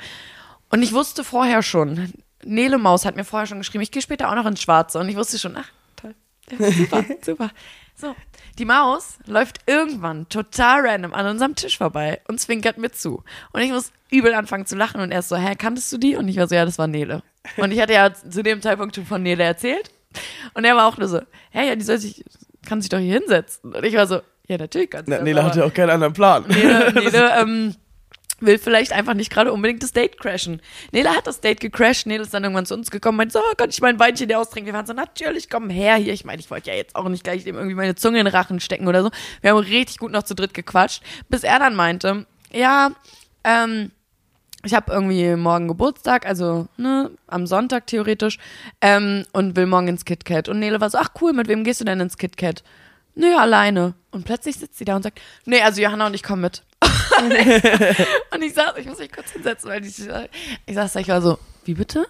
Und 0.70 0.84
ich 0.84 0.92
wusste 0.92 1.24
vorher 1.24 1.64
schon, 1.64 2.12
Nele 2.44 2.78
Maus 2.78 3.04
hat 3.04 3.16
mir 3.16 3.24
vorher 3.24 3.48
schon 3.48 3.58
geschrieben, 3.58 3.82
ich 3.82 3.90
gehe 3.90 4.02
später 4.02 4.30
auch 4.30 4.36
noch 4.36 4.46
ins 4.46 4.62
Schwarze. 4.62 5.00
Und 5.00 5.08
ich 5.08 5.16
wusste 5.16 5.40
schon, 5.40 5.56
ach, 5.56 5.68
toll. 5.96 6.14
Ja, 6.56 6.70
super, 6.70 7.04
super. 7.24 7.50
So, 7.96 8.14
die 8.58 8.64
Maus 8.64 9.18
läuft 9.26 9.58
irgendwann 9.66 10.28
total 10.28 10.86
random 10.86 11.12
an 11.12 11.26
unserem 11.26 11.54
Tisch 11.54 11.78
vorbei 11.78 12.20
und 12.28 12.40
zwinkert 12.40 12.78
mir 12.78 12.90
zu. 12.90 13.22
Und 13.52 13.60
ich 13.60 13.70
muss 13.70 13.92
übel 14.10 14.34
anfangen 14.34 14.66
zu 14.66 14.76
lachen 14.76 15.00
und 15.00 15.12
er 15.12 15.20
ist 15.20 15.28
so, 15.28 15.36
hä, 15.36 15.54
kanntest 15.56 15.92
du 15.92 15.98
die? 15.98 16.16
Und 16.16 16.28
ich 16.28 16.36
war 16.36 16.48
so, 16.48 16.54
ja, 16.54 16.64
das 16.64 16.78
war 16.78 16.86
Nele. 16.86 17.22
Und 17.58 17.70
ich 17.70 17.80
hatte 17.80 17.92
ja 17.92 18.12
zu 18.12 18.42
dem 18.42 18.60
Zeitpunkt 18.60 18.96
schon 18.96 19.06
von 19.06 19.22
Nele 19.22 19.44
erzählt. 19.44 19.90
Und 20.54 20.64
er 20.64 20.74
war 20.74 20.86
auch 20.86 20.98
nur 20.98 21.06
so, 21.06 21.20
hä, 21.50 21.68
ja, 21.68 21.76
die 21.76 21.84
soll 21.84 21.98
sich, 21.98 22.24
kann 22.66 22.80
sich 22.80 22.88
doch 22.88 22.98
hier 22.98 23.14
hinsetzen. 23.20 23.72
Und 23.72 23.84
ich 23.84 23.94
war 23.94 24.08
so, 24.08 24.20
ja, 24.48 24.58
natürlich 24.58 24.90
kann 24.90 25.04
sie 25.06 25.12
Na, 25.12 25.22
Nele 25.22 25.44
hatte 25.44 25.64
auch 25.64 25.72
keinen 25.72 25.90
anderen 25.90 26.12
Plan. 26.12 26.44
Nele, 26.48 26.92
Nele 26.94 27.30
ähm, 27.40 27.74
will 28.40 28.58
vielleicht 28.58 28.92
einfach 28.92 29.14
nicht 29.14 29.30
gerade 29.30 29.52
unbedingt 29.52 29.82
das 29.82 29.92
Date 29.92 30.18
crashen. 30.18 30.60
Nele 30.92 31.10
hat 31.10 31.26
das 31.26 31.40
Date 31.40 31.60
gecrashed. 31.60 32.06
Nele 32.06 32.22
ist 32.22 32.34
dann 32.34 32.44
irgendwann 32.44 32.66
zu 32.66 32.74
uns 32.74 32.90
gekommen 32.90 33.14
und 33.14 33.18
meinte 33.18 33.32
so, 33.32 33.38
oh, 33.40 33.54
kann 33.56 33.70
ich 33.70 33.80
mal 33.80 33.88
ein 33.88 33.98
Weinchen 33.98 34.28
dir 34.28 34.38
austrinken? 34.38 34.66
Wir 34.66 34.74
waren 34.74 34.86
so, 34.86 34.92
natürlich, 34.92 35.48
komm 35.48 35.70
her 35.70 35.96
hier. 35.96 36.12
Ich 36.12 36.24
meine, 36.24 36.40
ich 36.40 36.50
wollte 36.50 36.70
ja 36.70 36.76
jetzt 36.76 36.96
auch 36.96 37.08
nicht 37.08 37.24
gleich 37.24 37.44
dem 37.44 37.56
irgendwie 37.56 37.74
meine 37.74 37.94
Zunge 37.94 38.18
in 38.18 38.26
den 38.26 38.34
Rachen 38.34 38.60
stecken 38.60 38.88
oder 38.88 39.02
so. 39.02 39.10
Wir 39.40 39.50
haben 39.50 39.58
richtig 39.58 39.98
gut 39.98 40.12
noch 40.12 40.24
zu 40.24 40.34
dritt 40.34 40.54
gequatscht, 40.54 41.02
bis 41.28 41.44
er 41.44 41.58
dann 41.58 41.74
meinte, 41.74 42.26
ja, 42.52 42.90
ähm, 43.44 43.90
ich 44.64 44.74
habe 44.74 44.92
irgendwie 44.92 45.36
morgen 45.36 45.68
Geburtstag, 45.68 46.26
also 46.26 46.66
ne, 46.76 47.10
am 47.28 47.46
Sonntag 47.46 47.86
theoretisch, 47.86 48.38
ähm, 48.80 49.24
und 49.32 49.56
will 49.56 49.66
morgen 49.66 49.88
ins 49.88 50.04
KitKat. 50.04 50.48
Und 50.48 50.58
Nele 50.58 50.80
war 50.80 50.90
so, 50.90 50.98
ach 50.98 51.10
cool, 51.20 51.32
mit 51.32 51.48
wem 51.48 51.64
gehst 51.64 51.80
du 51.80 51.84
denn 51.84 52.00
ins 52.00 52.18
KitKat? 52.18 52.64
Nö, 53.14 53.34
alleine. 53.36 53.94
Und 54.10 54.26
plötzlich 54.26 54.56
sitzt 54.56 54.76
sie 54.78 54.84
da 54.84 54.96
und 54.96 55.02
sagt, 55.02 55.20
nee, 55.46 55.62
also 55.62 55.80
Johanna 55.80 56.06
und 56.06 56.14
ich 56.14 56.22
kommen 56.22 56.42
mit. 56.42 56.62
und 58.30 58.42
ich 58.42 58.54
saß, 58.54 58.76
ich 58.78 58.86
muss 58.86 58.98
mich 58.98 59.12
kurz 59.12 59.30
hinsetzen, 59.32 59.70
weil 59.70 59.84
ich, 59.84 59.98
ich 60.66 60.74
saß 60.74 60.92
da, 60.92 61.00
ich 61.00 61.08
war 61.08 61.22
so, 61.22 61.38
wie 61.64 61.74
bitte? 61.74 62.06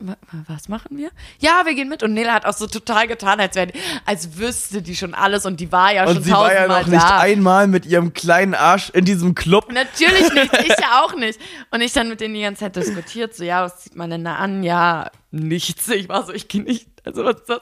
Wa- 0.00 0.16
wa- 0.32 0.44
Was 0.48 0.68
machen 0.68 0.96
wir? 0.96 1.10
Ja, 1.40 1.62
wir 1.64 1.74
gehen 1.74 1.88
mit. 1.88 2.02
Und 2.02 2.14
Nele 2.14 2.32
hat 2.32 2.46
auch 2.46 2.52
so 2.54 2.66
total 2.66 3.06
getan, 3.06 3.38
als, 3.40 3.52
die, 3.54 3.72
als 4.06 4.38
wüsste 4.38 4.80
die 4.82 4.96
schon 4.96 5.14
alles 5.14 5.44
und 5.46 5.60
die 5.60 5.70
war 5.72 5.92
ja 5.92 6.06
schon 6.06 6.16
Und 6.18 6.22
sie 6.24 6.30
war 6.32 6.52
ja 6.52 6.66
tausendmal 6.66 6.80
noch 6.82 6.88
nicht 6.88 7.02
da. 7.02 7.18
einmal 7.18 7.66
mit 7.66 7.86
ihrem 7.86 8.12
kleinen 8.14 8.54
Arsch 8.54 8.90
in 8.90 9.04
diesem 9.04 9.34
Club. 9.34 9.70
Natürlich 9.72 10.32
nicht, 10.32 10.52
ich 10.60 10.68
ja 10.80 11.02
auch 11.04 11.14
nicht. 11.14 11.38
Und 11.70 11.80
ich 11.80 11.92
dann 11.92 12.08
mit 12.08 12.20
denen 12.20 12.34
die 12.34 12.42
ganze 12.42 12.60
Zeit 12.60 12.76
diskutiert, 12.76 13.34
so, 13.34 13.44
ja, 13.44 13.62
was 13.64 13.80
zieht 13.80 13.94
man 13.96 14.10
denn 14.10 14.24
da 14.24 14.36
an? 14.36 14.62
Ja, 14.62 15.10
nichts. 15.30 15.88
Ich 15.88 16.08
war 16.08 16.24
so, 16.24 16.32
ich 16.32 16.48
gehe 16.48 16.62
nicht, 16.62 16.88
also 17.04 17.24
was 17.24 17.36
ist 17.40 17.48
das? 17.48 17.60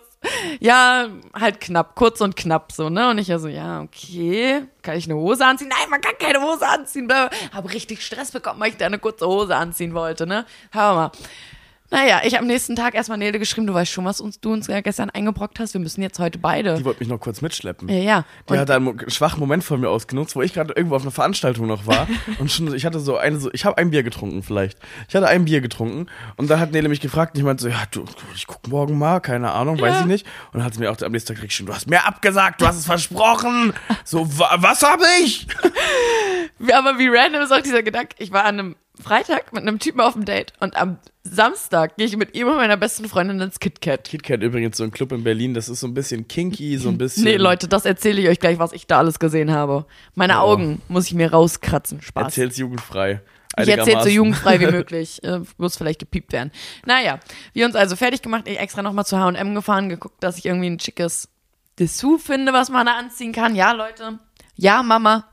Ja, 0.61 1.09
halt 1.35 1.61
knapp, 1.61 1.97
kurz 1.97 2.21
und 2.21 2.37
knapp 2.37 2.71
so, 2.71 2.89
ne? 2.91 3.11
Und 3.11 3.19
ich 3.19 3.27
ja 3.27 3.41
so, 3.41 3.49
ja, 3.49 3.81
okay, 3.81 4.63
kann 4.83 4.97
ich 4.97 5.07
eine 5.07 5.17
Hose 5.17 5.45
anziehen? 5.45 5.69
Nein, 5.69 5.91
man 5.91 6.01
kann 6.01 6.13
keine 6.17 6.41
Hose 6.41 6.65
anziehen. 6.69 7.09
bla, 7.09 7.27
bla. 7.27 7.39
Hab 7.53 7.73
richtig 7.73 8.03
Stress 8.07 8.31
bekommen, 8.31 8.61
weil 8.61 8.71
ich 8.71 8.77
da 8.77 8.87
eine 8.87 9.01
kurze 9.01 9.27
Hose 9.27 9.57
anziehen 9.57 9.95
wollte, 9.95 10.27
ne? 10.29 10.47
Hör 10.71 10.95
mal. 10.95 11.11
Naja, 11.93 12.23
ich 12.25 12.33
habe 12.33 12.43
am 12.43 12.47
nächsten 12.47 12.75
Tag 12.75 12.95
erstmal 12.95 13.19
Nele 13.19 13.39
geschrieben, 13.39 13.67
du 13.67 13.75
weißt 13.75 13.93
schon, 13.93 14.07
was 14.07 14.23
uns, 14.23 14.41
du 14.41 14.51
uns 14.51 14.67
ja 14.67 14.81
gestern 14.81 15.11
eingebrockt 15.11 15.61
hast. 15.61 15.75
Wir 15.75 15.81
müssen 15.81 16.01
jetzt 16.01 16.19
heute 16.19 16.39
beide. 16.39 16.75
Die 16.77 16.87
wollte 16.87 17.01
mich 17.01 17.09
noch 17.11 17.21
kurz 17.21 17.43
mitschleppen. 17.43 17.87
ja, 17.91 17.97
ja. 17.97 18.25
Die 18.49 18.59
hat 18.59 18.71
einen 18.71 18.99
schwachen 19.11 19.39
Moment 19.39 19.63
von 19.63 19.79
mir 19.79 19.91
ausgenutzt, 19.91 20.35
wo 20.35 20.41
ich 20.41 20.55
gerade 20.55 20.73
irgendwo 20.75 20.97
auf 20.97 21.03
einer 21.03 21.11
Veranstaltung 21.11 21.67
noch 21.67 21.87
war 21.87 22.09
und 22.39 22.51
schon 22.51 22.75
ich 22.75 22.87
hatte 22.87 22.99
so 22.99 23.19
eine 23.19 23.39
so 23.39 23.51
ich 23.53 23.67
habe 23.67 23.77
ein 23.77 23.91
Bier 23.91 24.03
getrunken 24.03 24.43
vielleicht. 24.43 24.79
Ich 25.07 25.15
hatte 25.15 25.29
ein 25.29 25.45
Bier 25.45 25.61
getrunken 25.61 26.07
und 26.39 26.51
dann 26.51 26.61
hat 26.61 26.73
Nele 26.73 26.89
mich 26.89 27.01
gefragt 27.01 27.35
und 27.35 27.41
ich 27.41 27.45
meinte 27.45 27.63
so 27.63 27.69
ja, 27.69 27.83
du 27.91 28.07
ich 28.35 28.47
guck 28.47 28.67
morgen 28.69 28.97
mal, 28.97 29.21
keine 29.21 29.53
Ahnung, 29.53 29.79
weiß 29.79 30.01
ich 30.01 30.07
nicht 30.07 30.27
und 30.53 30.61
dann 30.61 30.65
hat 30.65 30.73
sie 30.73 30.81
mir 30.81 30.91
auch 30.91 31.01
am 31.03 31.13
nächsten 31.13 31.35
Tag 31.35 31.43
geschrieben, 31.43 31.67
du 31.67 31.75
hast 31.75 31.91
mir 31.91 32.07
abgesagt, 32.07 32.63
du 32.63 32.67
hast 32.67 32.77
es 32.77 32.87
versprochen. 32.87 33.75
So 34.05 34.27
wa 34.39 34.57
was 34.59 34.83
habe 34.83 35.05
ich? 35.23 35.47
Ja, 36.65 36.79
aber 36.79 36.97
wie 36.99 37.09
random 37.09 37.43
ist 37.43 37.53
auch 37.53 37.61
dieser 37.61 37.83
Gedanke. 37.83 38.15
Ich 38.19 38.31
war 38.31 38.45
an 38.45 38.59
einem 38.59 38.77
Freitag 39.01 39.53
mit 39.53 39.63
einem 39.63 39.79
Typen 39.79 40.01
auf 40.01 40.13
dem 40.13 40.25
Date 40.25 40.53
und 40.61 40.77
am 40.77 40.99
Samstag 41.25 41.97
gehe 41.97 42.07
ich 42.07 42.17
mit 42.17 42.35
ihm 42.35 42.49
und 42.49 42.57
meiner 42.57 42.77
besten 42.77 43.09
Freundin 43.09 43.41
ins 43.41 43.59
KitKat. 43.59 44.05
KitKat 44.05 44.43
übrigens 44.43 44.77
so 44.77 44.85
ein 44.85 44.91
Club 44.91 45.13
in 45.13 45.25
Berlin, 45.25 45.55
das 45.55 45.69
ist 45.69 45.81
so 45.81 45.87
ein 45.87 45.95
bisschen 45.95 46.29
kinky, 46.29 46.77
so 46.77 46.91
ein 46.91 46.99
bisschen 46.99 47.25
Nee, 47.25 47.37
Leute, 47.37 47.69
das 47.69 47.87
erzähle 47.87 48.21
ich 48.21 48.29
euch 48.29 48.39
gleich, 48.39 48.59
was 48.59 48.73
ich 48.73 48.87
da 48.87 48.99
alles 48.99 49.19
gesehen 49.19 49.51
habe. 49.51 49.87
Meine 50.15 50.41
Augen 50.41 50.83
muss 50.89 51.07
ich 51.07 51.15
mir 51.15 51.31
rauskratzen. 51.31 52.03
Spaß. 52.03 52.25
Erzähl's 52.25 52.59
jugendfrei. 52.59 53.23
ich 53.59 53.69
erzähle 53.69 54.03
so 54.03 54.09
jugendfrei 54.11 54.61
wie 54.61 54.67
möglich. 54.71 55.23
Äh, 55.25 55.41
muss 55.57 55.77
vielleicht 55.77 56.01
gepiept 56.01 56.33
werden. 56.33 56.53
Naja, 56.85 57.19
wir 57.55 57.65
uns 57.65 57.77
also 57.77 57.97
fertig 57.97 58.21
gemacht. 58.21 58.43
Ich 58.47 58.59
extra 58.59 58.83
nochmal 58.83 59.07
zu 59.07 59.19
H&M 59.19 59.55
gefahren, 59.55 59.89
geguckt, 59.89 60.23
dass 60.23 60.37
ich 60.37 60.45
irgendwie 60.47 60.69
ein 60.69 60.81
schickes 60.81 61.29
Dessous 61.79 62.23
finde, 62.23 62.53
was 62.53 62.69
man 62.69 62.85
da 62.85 62.99
anziehen 62.99 63.33
kann. 63.33 63.55
Ja, 63.55 63.73
Leute. 63.73 64.19
Ja, 64.57 64.83
Mama. 64.83 65.32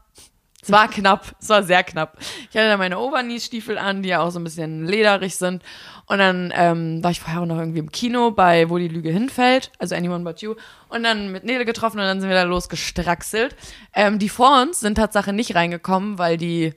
Es 0.62 0.72
war 0.72 0.89
knapp, 0.89 1.36
es 1.39 1.48
war 1.48 1.63
sehr 1.63 1.84
knapp. 1.84 2.17
Ich 2.19 2.58
hatte 2.58 2.67
dann 2.67 2.80
meine 2.80 3.00
Overknee-Stiefel 3.00 3.78
an, 3.78 4.04
die 4.04 4.10
ja 4.10 4.19
auch 4.19 4.30
so 4.30 4.39
ein 4.39 4.43
bisschen 4.43 4.86
lederig 4.86 5.38
sind. 5.38 5.63
Und 6.06 6.17
dann 6.17 6.52
ähm, 6.56 7.04
war 7.04 7.12
ich 7.12 7.22
vorher 7.22 7.41
auch 7.41 7.45
noch 7.45 7.58
irgendwie 7.58 7.80
im 7.80 7.91
Kino 7.91 8.32
bei 8.32 8.69
Wo 8.69 8.78
die 8.78 8.89
Lüge 8.89 9.10
hinfällt, 9.10 9.72
also 9.80 9.95
Anyone 9.95 10.24
But 10.24 10.41
You. 10.41 10.56
Und 10.89 11.04
dann 11.04 11.32
mit 11.32 11.45
Nele 11.45 11.63
getroffen 11.63 12.00
und 12.00 12.06
dann 12.06 12.19
sind 12.19 12.30
wir 12.30 12.36
da 12.36 12.43
losgestraxelt. 12.43 13.56
Ähm, 13.93 14.19
die 14.19 14.28
vor 14.28 14.62
uns 14.62 14.82
sind 14.82 14.95
Tatsache 14.95 15.32
nicht 15.32 15.56
reingekommen, 15.56 16.17
weil 16.17 16.38
die. 16.38 16.74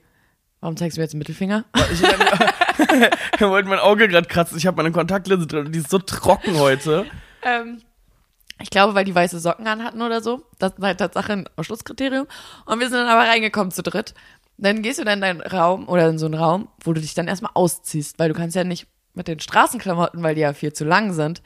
Warum 0.61 0.77
zeigst 0.77 0.95
du 0.95 1.01
mir 1.01 1.05
jetzt 1.05 1.11
den 1.11 1.17
Mittelfinger? 1.17 1.65
Ich 1.91 2.01
wollte 3.41 3.67
mein 3.67 3.79
Auge 3.79 4.07
gerade 4.07 4.27
kratzen. 4.29 4.57
Ich 4.57 4.65
habe 4.65 4.77
meine 4.77 4.93
Kontaktlinse 4.93 5.45
drin 5.45 5.65
und 5.65 5.71
die 5.73 5.79
ist 5.79 5.89
so 5.89 5.99
trocken 5.99 6.57
heute. 6.57 7.05
Ähm, 7.41 7.81
ich 8.61 8.69
glaube, 8.69 8.95
weil 8.95 9.05
die 9.05 9.15
weiße 9.15 9.39
Socken 9.39 9.67
anhatten 9.67 10.01
oder 10.01 10.21
so. 10.21 10.43
Das 10.59 10.73
ist 10.73 10.83
halt 10.83 10.99
Tatsache 10.99 11.33
ein 11.33 11.49
Ausschlusskriterium. 11.55 12.27
Und 12.65 12.79
wir 12.79 12.87
sind 12.89 12.97
dann 12.99 13.07
aber 13.07 13.27
reingekommen 13.27 13.71
zu 13.71 13.83
dritt. 13.83 14.13
Dann 14.57 14.81
gehst 14.83 14.99
du 14.99 15.03
dann 15.03 15.15
in 15.15 15.21
deinen 15.21 15.41
Raum 15.41 15.89
oder 15.89 16.07
in 16.07 16.19
so 16.19 16.27
einen 16.27 16.35
Raum, 16.35 16.69
wo 16.83 16.93
du 16.93 17.01
dich 17.01 17.13
dann 17.15 17.27
erstmal 17.27 17.51
ausziehst, 17.55 18.19
weil 18.19 18.29
du 18.29 18.35
kannst 18.35 18.55
ja 18.55 18.63
nicht 18.63 18.87
mit 19.15 19.27
den 19.27 19.39
Straßenklamotten, 19.39 20.21
weil 20.23 20.35
die 20.35 20.41
ja 20.41 20.53
viel 20.53 20.73
zu 20.73 20.85
lang 20.85 21.13
sind, 21.13 21.41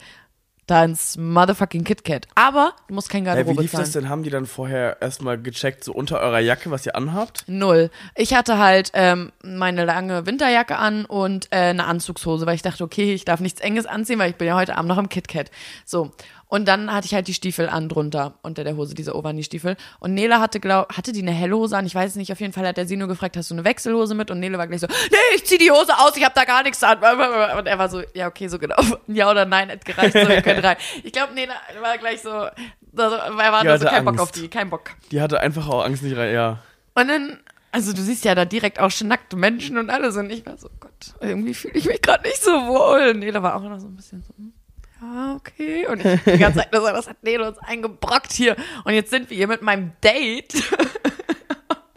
da 0.66 0.84
ins 0.84 1.16
motherfucking 1.16 1.82
KitKat. 1.84 2.28
Aber 2.34 2.72
du 2.88 2.94
musst 2.94 3.08
kein 3.08 3.24
Hey, 3.24 3.32
wie 3.32 3.36
Garderobe 3.38 3.62
lief 3.62 3.70
das 3.72 3.92
zahlen. 3.92 4.04
denn? 4.04 4.10
Haben 4.10 4.22
die 4.22 4.30
dann 4.30 4.44
vorher 4.46 5.00
erstmal 5.00 5.40
gecheckt, 5.40 5.82
so 5.82 5.92
unter 5.92 6.20
eurer 6.20 6.40
Jacke, 6.40 6.70
was 6.70 6.84
ihr 6.84 6.94
anhabt? 6.94 7.44
Null. 7.46 7.90
Ich 8.14 8.34
hatte 8.34 8.58
halt 8.58 8.90
ähm, 8.92 9.32
meine 9.42 9.86
lange 9.86 10.26
Winterjacke 10.26 10.76
an 10.76 11.06
und 11.06 11.46
äh, 11.50 11.70
eine 11.70 11.86
Anzugshose, 11.86 12.44
weil 12.44 12.54
ich 12.54 12.62
dachte, 12.62 12.84
okay, 12.84 13.14
ich 13.14 13.24
darf 13.24 13.40
nichts 13.40 13.60
Enges 13.62 13.86
anziehen, 13.86 14.18
weil 14.18 14.30
ich 14.30 14.36
bin 14.36 14.46
ja 14.46 14.56
heute 14.56 14.76
Abend 14.76 14.88
noch 14.90 14.98
im 14.98 15.08
KitKat. 15.08 15.50
So. 15.86 16.12
Und 16.48 16.66
dann 16.66 16.92
hatte 16.92 17.06
ich 17.06 17.14
halt 17.14 17.28
die 17.28 17.34
Stiefel 17.34 17.68
an 17.68 17.88
drunter, 17.90 18.34
unter 18.42 18.64
der 18.64 18.74
Hose, 18.76 18.94
diese 18.94 19.14
Overknee-Stiefel. 19.14 19.76
Und 20.00 20.14
Nele 20.14 20.40
hatte, 20.40 20.60
glaub, 20.60 20.96
hatte 20.96 21.12
die 21.12 21.20
eine 21.20 21.32
helle 21.32 21.54
Hose 21.56 21.76
an? 21.76 21.84
Ich 21.84 21.94
weiß 21.94 22.12
es 22.12 22.16
nicht. 22.16 22.32
Auf 22.32 22.40
jeden 22.40 22.54
Fall 22.54 22.66
hat 22.66 22.78
er 22.78 22.86
sie 22.86 22.96
nur 22.96 23.06
gefragt, 23.06 23.36
hast 23.36 23.50
du 23.50 23.54
eine 23.54 23.64
Wechselhose 23.64 24.14
mit? 24.14 24.30
Und 24.30 24.40
Nele 24.40 24.56
war 24.56 24.66
gleich 24.66 24.80
so, 24.80 24.86
nee, 24.86 25.16
ich 25.36 25.44
zieh 25.44 25.58
die 25.58 25.70
Hose 25.70 25.92
aus, 25.98 26.16
ich 26.16 26.24
hab 26.24 26.34
da 26.34 26.44
gar 26.44 26.62
nichts 26.62 26.82
an. 26.82 26.98
Und 27.58 27.66
er 27.66 27.78
war 27.78 27.88
so, 27.90 28.02
ja, 28.14 28.28
okay, 28.28 28.48
so 28.48 28.58
genau. 28.58 28.76
Ja 29.08 29.30
oder 29.30 29.44
nein, 29.44 29.70
hat 29.70 29.84
gereicht, 29.84 30.14
so, 30.14 30.26
wir 30.28 30.40
können 30.42 30.60
rein. 30.64 30.76
Ich 31.04 31.12
glaube, 31.12 31.34
Nele 31.34 31.52
war 31.82 31.98
gleich 31.98 32.22
so, 32.22 32.30
also, 32.30 33.16
er 33.16 33.52
war 33.52 33.62
Die 33.62 33.78
so, 33.78 33.86
kein 33.86 34.04
Bock 34.04 34.12
Angst. 34.14 34.22
auf 34.22 34.32
die, 34.32 34.48
kein 34.48 34.70
Bock. 34.70 34.90
Die 35.10 35.20
hatte 35.20 35.40
einfach 35.40 35.68
auch 35.68 35.84
Angst 35.84 36.02
nicht 36.02 36.16
rein, 36.16 36.32
ja. 36.32 36.58
Und 36.94 37.08
dann, 37.08 37.38
also 37.72 37.92
du 37.92 38.00
siehst 38.00 38.24
ja 38.24 38.34
da 38.34 38.46
direkt 38.46 38.80
auch 38.80 38.90
schon 38.90 39.08
nackte 39.08 39.36
Menschen 39.36 39.76
und 39.76 39.90
alles. 39.90 40.16
Und 40.16 40.30
ich 40.30 40.44
war 40.46 40.56
so, 40.56 40.70
Gott, 40.80 40.90
irgendwie 41.20 41.52
fühle 41.54 41.74
ich 41.74 41.84
mich 41.86 42.00
gerade 42.00 42.26
nicht 42.26 42.42
so 42.42 42.50
wohl. 42.50 43.10
Und 43.10 43.18
Nele 43.20 43.42
war 43.42 43.54
auch 43.56 43.62
noch 43.62 43.78
so 43.78 43.86
ein 43.86 43.94
bisschen 43.96 44.22
so, 44.22 44.34
hm, 44.36 44.52
ja, 45.00 45.36
okay. 45.36 45.86
Und 45.86 46.04
ich 46.04 46.20
die 46.24 46.38
ganze 46.38 46.60
Zeit 46.60 46.72
nur 46.72 46.82
so, 46.82 46.88
das 46.88 47.08
hat 47.08 47.22
Nele 47.22 47.48
uns 47.48 47.58
eingebrockt 47.58 48.32
hier. 48.32 48.56
Und 48.84 48.94
jetzt 48.94 49.10
sind 49.10 49.30
wir 49.30 49.36
hier 49.36 49.48
mit 49.48 49.62
meinem 49.62 49.92
Date. 50.02 50.54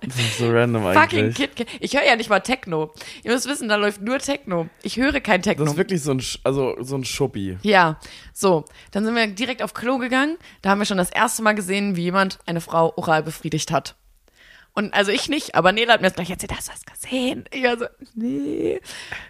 Das 0.03 0.15
ist 0.15 0.39
so 0.39 0.51
random 0.51 0.93
Fucking 0.93 1.19
eigentlich. 1.19 1.35
KitKat. 1.35 1.67
Ich 1.79 1.93
höre 1.93 2.03
ja 2.03 2.15
nicht 2.15 2.29
mal 2.29 2.39
Techno. 2.39 2.91
Ihr 3.23 3.31
müsst 3.31 3.47
wissen, 3.47 3.69
da 3.69 3.75
läuft 3.75 4.01
nur 4.01 4.17
Techno. 4.17 4.67
Ich 4.81 4.97
höre 4.97 5.19
kein 5.21 5.41
Techno. 5.41 5.63
Das 5.63 5.73
ist 5.73 5.77
wirklich 5.77 6.01
so 6.01 6.11
ein, 6.11 6.23
also 6.43 6.75
so 6.79 6.95
ein 6.95 7.05
Schuppi. 7.05 7.57
Ja, 7.61 7.99
so. 8.33 8.65
Dann 8.91 9.05
sind 9.05 9.15
wir 9.15 9.27
direkt 9.27 9.61
auf 9.61 9.73
Klo 9.73 9.99
gegangen. 9.99 10.37
Da 10.63 10.71
haben 10.71 10.79
wir 10.79 10.85
schon 10.85 10.97
das 10.97 11.11
erste 11.11 11.43
Mal 11.43 11.53
gesehen, 11.53 11.95
wie 11.95 12.01
jemand 12.01 12.39
eine 12.45 12.61
Frau 12.61 12.93
oral 12.97 13.23
befriedigt 13.23 13.71
hat. 13.71 13.95
Und 14.73 14.93
also 14.93 15.11
ich 15.11 15.27
nicht, 15.27 15.55
aber 15.55 15.71
Nela 15.71 15.93
hat 15.93 16.01
mir 16.01 16.07
das 16.07 16.15
gleich 16.15 16.29
erzählt, 16.29 16.53
hast 16.55 16.69
du 16.69 16.71
das 16.71 16.85
gesehen? 16.85 17.45
Ich 17.51 17.63
war 17.63 17.77
so, 17.77 17.85
nee. 18.15 18.79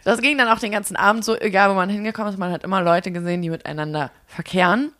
Das 0.04 0.22
ging 0.22 0.38
dann 0.38 0.48
auch 0.48 0.60
den 0.60 0.72
ganzen 0.72 0.96
Abend 0.96 1.26
so, 1.26 1.36
egal 1.36 1.72
wo 1.72 1.74
man 1.74 1.90
hingekommen 1.90 2.32
ist, 2.32 2.38
man 2.38 2.52
hat 2.52 2.64
immer 2.64 2.82
Leute 2.82 3.12
gesehen, 3.12 3.42
die 3.42 3.50
miteinander 3.50 4.12
verkehren. 4.28 4.92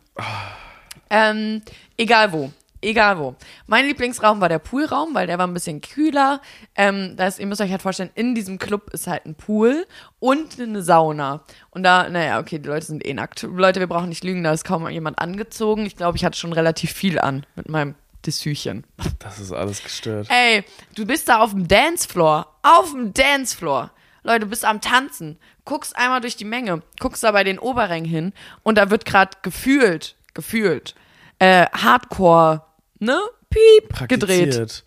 Ähm, 1.10 1.62
egal 1.98 2.32
wo. 2.32 2.52
Egal 2.84 3.20
wo. 3.20 3.36
Mein 3.68 3.86
Lieblingsraum 3.86 4.42
war 4.42 4.50
der 4.50 4.58
Poolraum, 4.58 5.14
weil 5.14 5.28
der 5.28 5.38
war 5.38 5.46
ein 5.46 5.54
bisschen 5.54 5.82
kühler. 5.82 6.42
Ähm, 6.76 7.16
da 7.16 7.28
ist, 7.28 7.38
ihr 7.38 7.46
müsst 7.46 7.62
euch 7.62 7.70
halt 7.70 7.84
vorstellen, 7.84 8.10
in 8.16 8.34
diesem 8.34 8.58
Club 8.58 8.90
ist 8.92 9.06
halt 9.06 9.28
ein 9.28 9.36
Pool 9.36 9.86
und 10.20 10.60
eine 10.60 10.82
Sauna. 10.82 11.44
Und 11.70 11.84
da, 11.84 12.10
naja, 12.10 12.40
okay, 12.40 12.58
die 12.58 12.68
Leute 12.68 12.88
sind 12.88 13.06
eh 13.06 13.14
nackt. 13.14 13.44
Leute, 13.44 13.80
wir 13.80 13.86
brauchen 13.86 14.10
nicht 14.10 14.24
lügen, 14.24 14.44
da 14.44 14.52
ist 14.52 14.66
kaum 14.66 14.90
jemand 14.90 15.20
angezogen. 15.20 15.86
Ich 15.86 15.96
glaube, 15.96 16.18
ich 16.18 16.26
hatte 16.26 16.40
schon 16.40 16.54
relativ 16.54 16.92
viel 16.92 17.20
an 17.20 17.46
mit 17.56 17.70
meinem 17.70 17.94
Dessüchen. 18.26 18.86
Das 19.20 19.40
ist 19.40 19.52
alles 19.52 19.84
gestört. 19.84 20.28
Ey, 20.30 20.64
du 20.96 21.06
bist 21.06 21.28
da 21.30 21.40
auf 21.40 21.52
dem 21.52 21.68
Dancefloor. 21.68 22.48
Auf 22.62 22.92
dem 22.92 23.14
Dancefloor. 23.14 23.92
Leute, 24.24 24.42
du 24.42 24.48
bist 24.48 24.66
am 24.66 24.82
Tanzen. 24.82 25.38
Guckst 25.66 25.96
einmal 25.96 26.22
durch 26.22 26.36
die 26.36 26.46
Menge. 26.46 26.84
Guckst 27.00 27.24
da 27.24 27.32
bei 27.32 27.44
den 27.44 27.60
Oberrängen 27.60 28.10
hin. 28.10 28.34
Und 28.64 28.78
da 28.78 28.90
wird 28.90 29.06
gerade 29.06 29.38
gefühlt, 29.42 30.16
gefühlt, 30.34 30.96
äh, 31.40 31.66
Hardcore, 31.72 32.64
ne? 33.00 33.20
Piep, 33.50 34.08
gedreht. 34.08 34.84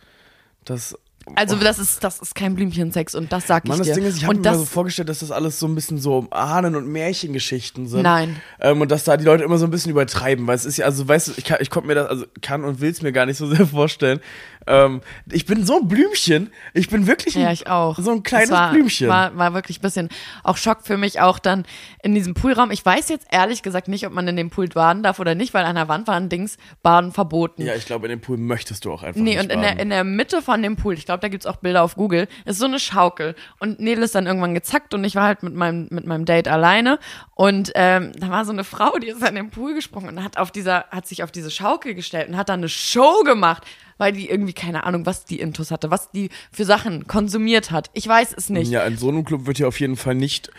Das, 0.65 0.99
Also 1.37 1.57
das 1.57 1.79
ist, 1.79 2.05
das 2.05 2.19
ist 2.21 2.35
kein 2.35 2.55
Blümchensex 2.55 3.15
und 3.15 3.33
das 3.33 3.47
sag 3.47 3.67
Mann, 3.67 3.81
ich 3.81 3.87
das 3.87 3.89
dir. 3.89 3.95
Ding 3.95 4.05
ist, 4.05 4.19
ich 4.19 4.25
habe 4.25 4.37
mir 4.37 4.43
das, 4.43 4.59
so 4.59 4.65
vorgestellt, 4.67 5.09
dass 5.09 5.21
das 5.21 5.31
alles 5.31 5.59
so 5.59 5.67
ein 5.67 5.75
bisschen 5.75 5.99
so 5.99 6.27
Ahnen- 6.31 6.77
und 6.77 6.87
Märchengeschichten 6.87 7.87
sind. 7.87 8.03
Nein. 8.03 8.37
Ähm, 8.61 8.81
und 8.81 8.91
dass 8.91 9.05
da 9.05 9.17
die 9.17 9.25
Leute 9.25 9.43
immer 9.45 9.59
so 9.59 9.65
ein 9.65 9.71
bisschen 9.71 9.91
übertreiben, 9.91 10.47
weil 10.47 10.57
es 10.57 10.65
ist 10.65 10.77
ja, 10.77 10.87
also 10.87 11.09
weißt 11.09 11.29
du, 11.29 11.33
ich, 11.37 11.45
kann, 11.45 11.59
ich 11.61 11.71
konnte 11.71 11.87
mir 11.87 11.95
das, 11.95 12.09
also 12.09 12.27
kann 12.43 12.65
und 12.65 12.81
will 12.81 12.91
es 12.91 13.01
mir 13.01 13.13
gar 13.13 13.27
nicht 13.27 13.39
so 13.39 13.47
sehr 13.49 13.67
vorstellen. 13.67 14.21
Ähm, 14.67 15.01
ich 15.31 15.47
bin 15.47 15.65
so 15.67 15.79
ein 15.81 15.89
Blümchen. 15.89 16.51
Ich 16.73 16.89
bin 16.89 17.07
wirklich 17.07 17.37
ein, 17.37 17.43
Ja, 17.43 17.53
ich 17.53 17.67
auch. 17.69 17.99
so 17.99 18.11
ein 18.13 18.23
kleines 18.23 18.49
Es 18.51 18.55
war, 18.55 18.71
Blümchen. 18.73 19.09
War, 19.09 19.37
war 19.37 19.55
wirklich 19.55 19.79
ein 19.79 19.83
bisschen 19.83 20.09
auch 20.43 20.57
Schock 20.57 20.79
für 20.85 20.97
mich 20.97 21.21
auch 21.21 21.39
dann 21.39 21.65
in 22.03 22.15
diesem 22.15 22.35
Poolraum. 22.35 22.71
Ich 22.71 22.85
weiß 22.85 23.09
jetzt 23.09 23.27
ehrlich 23.31 23.63
gesagt 23.63 23.89
nicht, 23.89 24.07
ob 24.07 24.13
man 24.13 24.27
in 24.29 24.37
dem 24.37 24.51
Pool 24.51 24.69
baden 24.69 25.03
darf 25.03 25.19
oder 25.21 25.35
nicht, 25.35 25.55
weil 25.55 25.65
an 25.65 25.77
der 25.77 25.89
Wand 25.89 26.07
war 26.09 26.17
ein 26.17 26.29
Dings, 26.29 26.57
Baden 26.83 27.13
verboten. 27.13 27.63
ja, 27.63 27.75
ich 27.75 27.87
glaube, 27.87 28.07
in 28.07 28.11
dem 28.11 28.21
Pool 28.21 28.37
möchtest 28.39 28.85
du 28.85 28.93
auch 28.93 29.03
einfach 29.03 29.21
Nee, 29.21 29.35
nicht 29.35 29.45
und 29.45 29.53
in 29.53 29.61
der, 29.61 29.69
baden. 29.69 29.81
in 29.81 29.91
der 29.91 30.05
Mitte 30.05 30.43
von 30.43 30.63
dem 30.63 30.77
Pool, 30.77 30.95
ich 30.95 31.05
glaube, 31.07 31.21
da 31.21 31.29
gibt's 31.29 31.47
auch 31.47 31.57
Bilder 31.57 31.83
auf 31.83 31.95
Google, 31.97 32.29
ist 32.45 32.59
so 32.59 32.65
eine 32.67 32.79
Schaukel. 32.79 33.35
Und 33.59 33.81
Nele 33.81 34.05
ist 34.05 34.15
dann 34.15 34.27
irgendwann 34.27 34.55
gezackt 34.55 34.95
und 34.95 35.05
ich 35.05 35.15
war 35.15 35.25
halt 35.25 35.43
mit 35.43 35.55
meinem, 35.55 35.89
mit 35.91 36.07
meinem 36.07 36.25
Date 36.25 36.49
alleine. 36.49 36.99
Und 37.35 37.73
ähm, 37.75 38.13
da 38.19 38.31
war 38.31 38.45
so 38.45 38.53
eine 38.53 38.65
Frau, 38.65 38.99
die 38.99 39.09
ist 39.09 39.23
an 39.23 39.35
den 39.35 39.51
Pool 39.51 39.75
gesprungen 39.75 40.17
und 40.17 40.25
hat 40.25 40.39
auf 40.39 40.51
dieser, 40.51 40.85
hat 40.91 41.07
sich 41.07 41.23
auf 41.23 41.31
diese 41.33 41.51
Schaukel 41.51 41.95
gestellt 41.95 42.29
und 42.29 42.37
hat 42.37 42.49
dann 42.49 42.61
eine 42.61 42.69
Show 42.69 43.23
gemacht, 43.25 43.65
weil 43.99 44.13
die 44.13 44.29
irgendwie, 44.29 44.53
keine 44.53 44.85
Ahnung, 44.85 45.07
was 45.07 45.25
die 45.25 45.41
Intus 45.41 45.71
hatte, 45.71 45.91
was 45.91 46.11
die 46.11 46.31
für 46.53 46.65
Sachen 46.65 47.07
konsumiert 47.07 47.71
hat. 47.71 47.91
Ich 47.93 48.07
weiß 48.07 48.35
es 48.37 48.51
nicht. 48.51 48.71
Ja, 48.71 48.85
in 48.85 48.97
so 48.97 49.09
einem 49.09 49.25
Club 49.25 49.47
wird 49.47 49.59
ja 49.59 49.67
auf 49.67 49.81
jeden 49.81 49.97
Fall 49.97 50.15
nicht, 50.15 50.51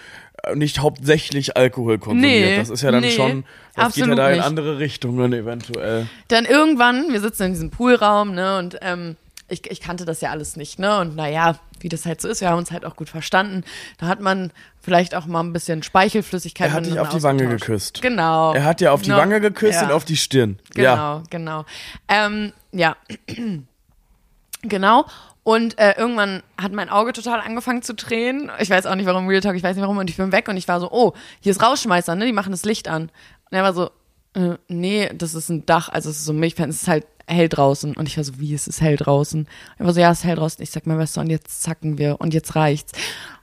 äh, 0.44 0.56
nicht 0.56 0.80
hauptsächlich 0.80 1.58
Alkohol 1.58 1.98
konsumiert. 1.98 2.46
Nee, 2.46 2.58
das 2.58 2.70
ist 2.70 2.82
ja 2.82 2.92
dann 2.92 3.02
nee, 3.02 3.12
schon, 3.12 3.46
das 3.76 3.96
geht 3.96 4.08
ja 4.08 4.16
da 4.16 4.30
in 4.30 4.42
andere 4.42 4.80
Richtungen 4.80 5.34
eventuell. 5.34 6.08
Dann 6.28 6.46
irgendwann, 6.46 7.12
wir 7.12 7.22
sitzen 7.22 7.44
in 7.44 7.54
diesem 7.54 7.70
Poolraum, 7.72 8.34
ne, 8.34 8.58
und 8.58 8.78
ähm, 8.82 9.18
ich, 9.48 9.70
ich 9.70 9.80
kannte 9.80 10.06
das 10.06 10.22
ja 10.22 10.32
alles 10.32 10.56
nicht, 10.56 10.80
ne? 10.80 11.00
Und 11.00 11.16
naja, 11.16 11.56
wie 11.80 11.90
das 11.90 12.06
halt 12.06 12.20
so 12.20 12.28
ist, 12.28 12.42
wir 12.42 12.50
haben 12.50 12.58
uns 12.58 12.72
halt 12.72 12.84
auch 12.86 12.96
gut 12.96 13.10
verstanden. 13.10 13.64
Da 14.00 14.08
hat 14.08 14.20
man 14.20 14.52
vielleicht 14.82 15.14
auch 15.14 15.26
mal 15.28 15.42
ein 15.42 15.54
bisschen 15.54 15.84
Speichelflüssigkeit 15.84 16.70
Er 16.70 16.74
hat 16.74 16.86
dich 16.86 17.00
auf 17.00 17.10
die 17.10 17.22
Wange 17.22 17.48
geküsst. 17.48 18.02
Genau. 18.02 18.54
Er 18.54 18.64
hat 18.64 18.82
ja 18.82 18.92
auf 18.92 19.02
die 19.04 19.12
No. 19.12 19.18
Wange 19.18 19.40
geküsst 19.42 19.82
Ja. 19.82 19.86
und 19.88 19.92
auf 19.92 20.04
die 20.06 20.18
Stirn. 20.18 20.58
Genau, 20.74 20.84
Ja. 20.96 21.24
genau. 21.30 21.66
Ähm, 22.08 22.54
ja. 22.72 22.96
genau. 24.62 25.06
Und 25.44 25.78
äh, 25.78 25.94
irgendwann 25.96 26.42
hat 26.60 26.72
mein 26.72 26.90
Auge 26.90 27.14
total 27.14 27.40
angefangen 27.40 27.84
zu 27.84 27.96
tränen. 27.96 28.50
Ich 28.60 28.72
weiß 28.72 28.88
auch 28.88 28.96
nicht 28.96 29.06
warum, 29.06 29.28
Real 29.28 29.42
Talk, 29.42 29.56
ich 29.56 29.62
weiß 29.62 29.76
nicht 29.76 29.84
warum. 29.84 29.98
Und 30.00 30.10
ich 30.10 30.18
bin 30.18 30.32
weg 30.32 30.48
und 30.48 30.58
ich 30.58 30.68
war 30.68 30.80
so, 30.80 30.92
oh, 30.92 31.14
hier 31.40 31.52
ist 31.52 31.62
Rauschmeißer, 31.62 32.16
ne? 32.16 32.26
Die 32.26 32.34
machen 32.34 32.52
das 32.52 32.66
Licht 32.66 32.88
an. 32.88 33.04
Und 33.04 33.58
er 33.58 33.62
war 33.62 33.74
so, 33.74 33.92
äh, 34.34 34.58
nee, 34.68 35.12
das 35.14 35.36
ist 35.36 35.50
ein 35.50 35.66
Dach, 35.68 35.90
also 35.90 36.10
es 36.10 36.18
ist 36.18 36.26
so 36.26 36.34
ein 36.34 36.40
Milchfan, 36.40 36.70
es 36.72 36.82
ist 36.82 36.88
halt 36.88 37.06
hell 37.28 37.50
draußen. 37.50 37.96
Und 37.96 38.08
ich 38.08 38.18
war 38.18 38.24
so, 38.24 38.40
wie 38.40 38.54
ist 38.54 38.68
es 38.68 38.82
hell 38.82 38.96
draußen? 38.98 39.48
Er 39.78 39.86
war 39.86 39.94
so, 39.94 40.00
ja, 40.00 40.12
es 40.12 40.20
ist 40.20 40.24
hell 40.26 40.36
draußen. 40.36 40.62
Ich 40.64 40.72
sag 40.72 40.86
mir, 40.88 40.98
weißt 40.98 41.18
du, 41.18 41.22
und 41.22 41.30
jetzt 41.30 41.62
zacken 41.64 41.98
wir 41.98 42.20
und 42.20 42.34
jetzt 42.34 42.56
reicht's. 42.56 42.94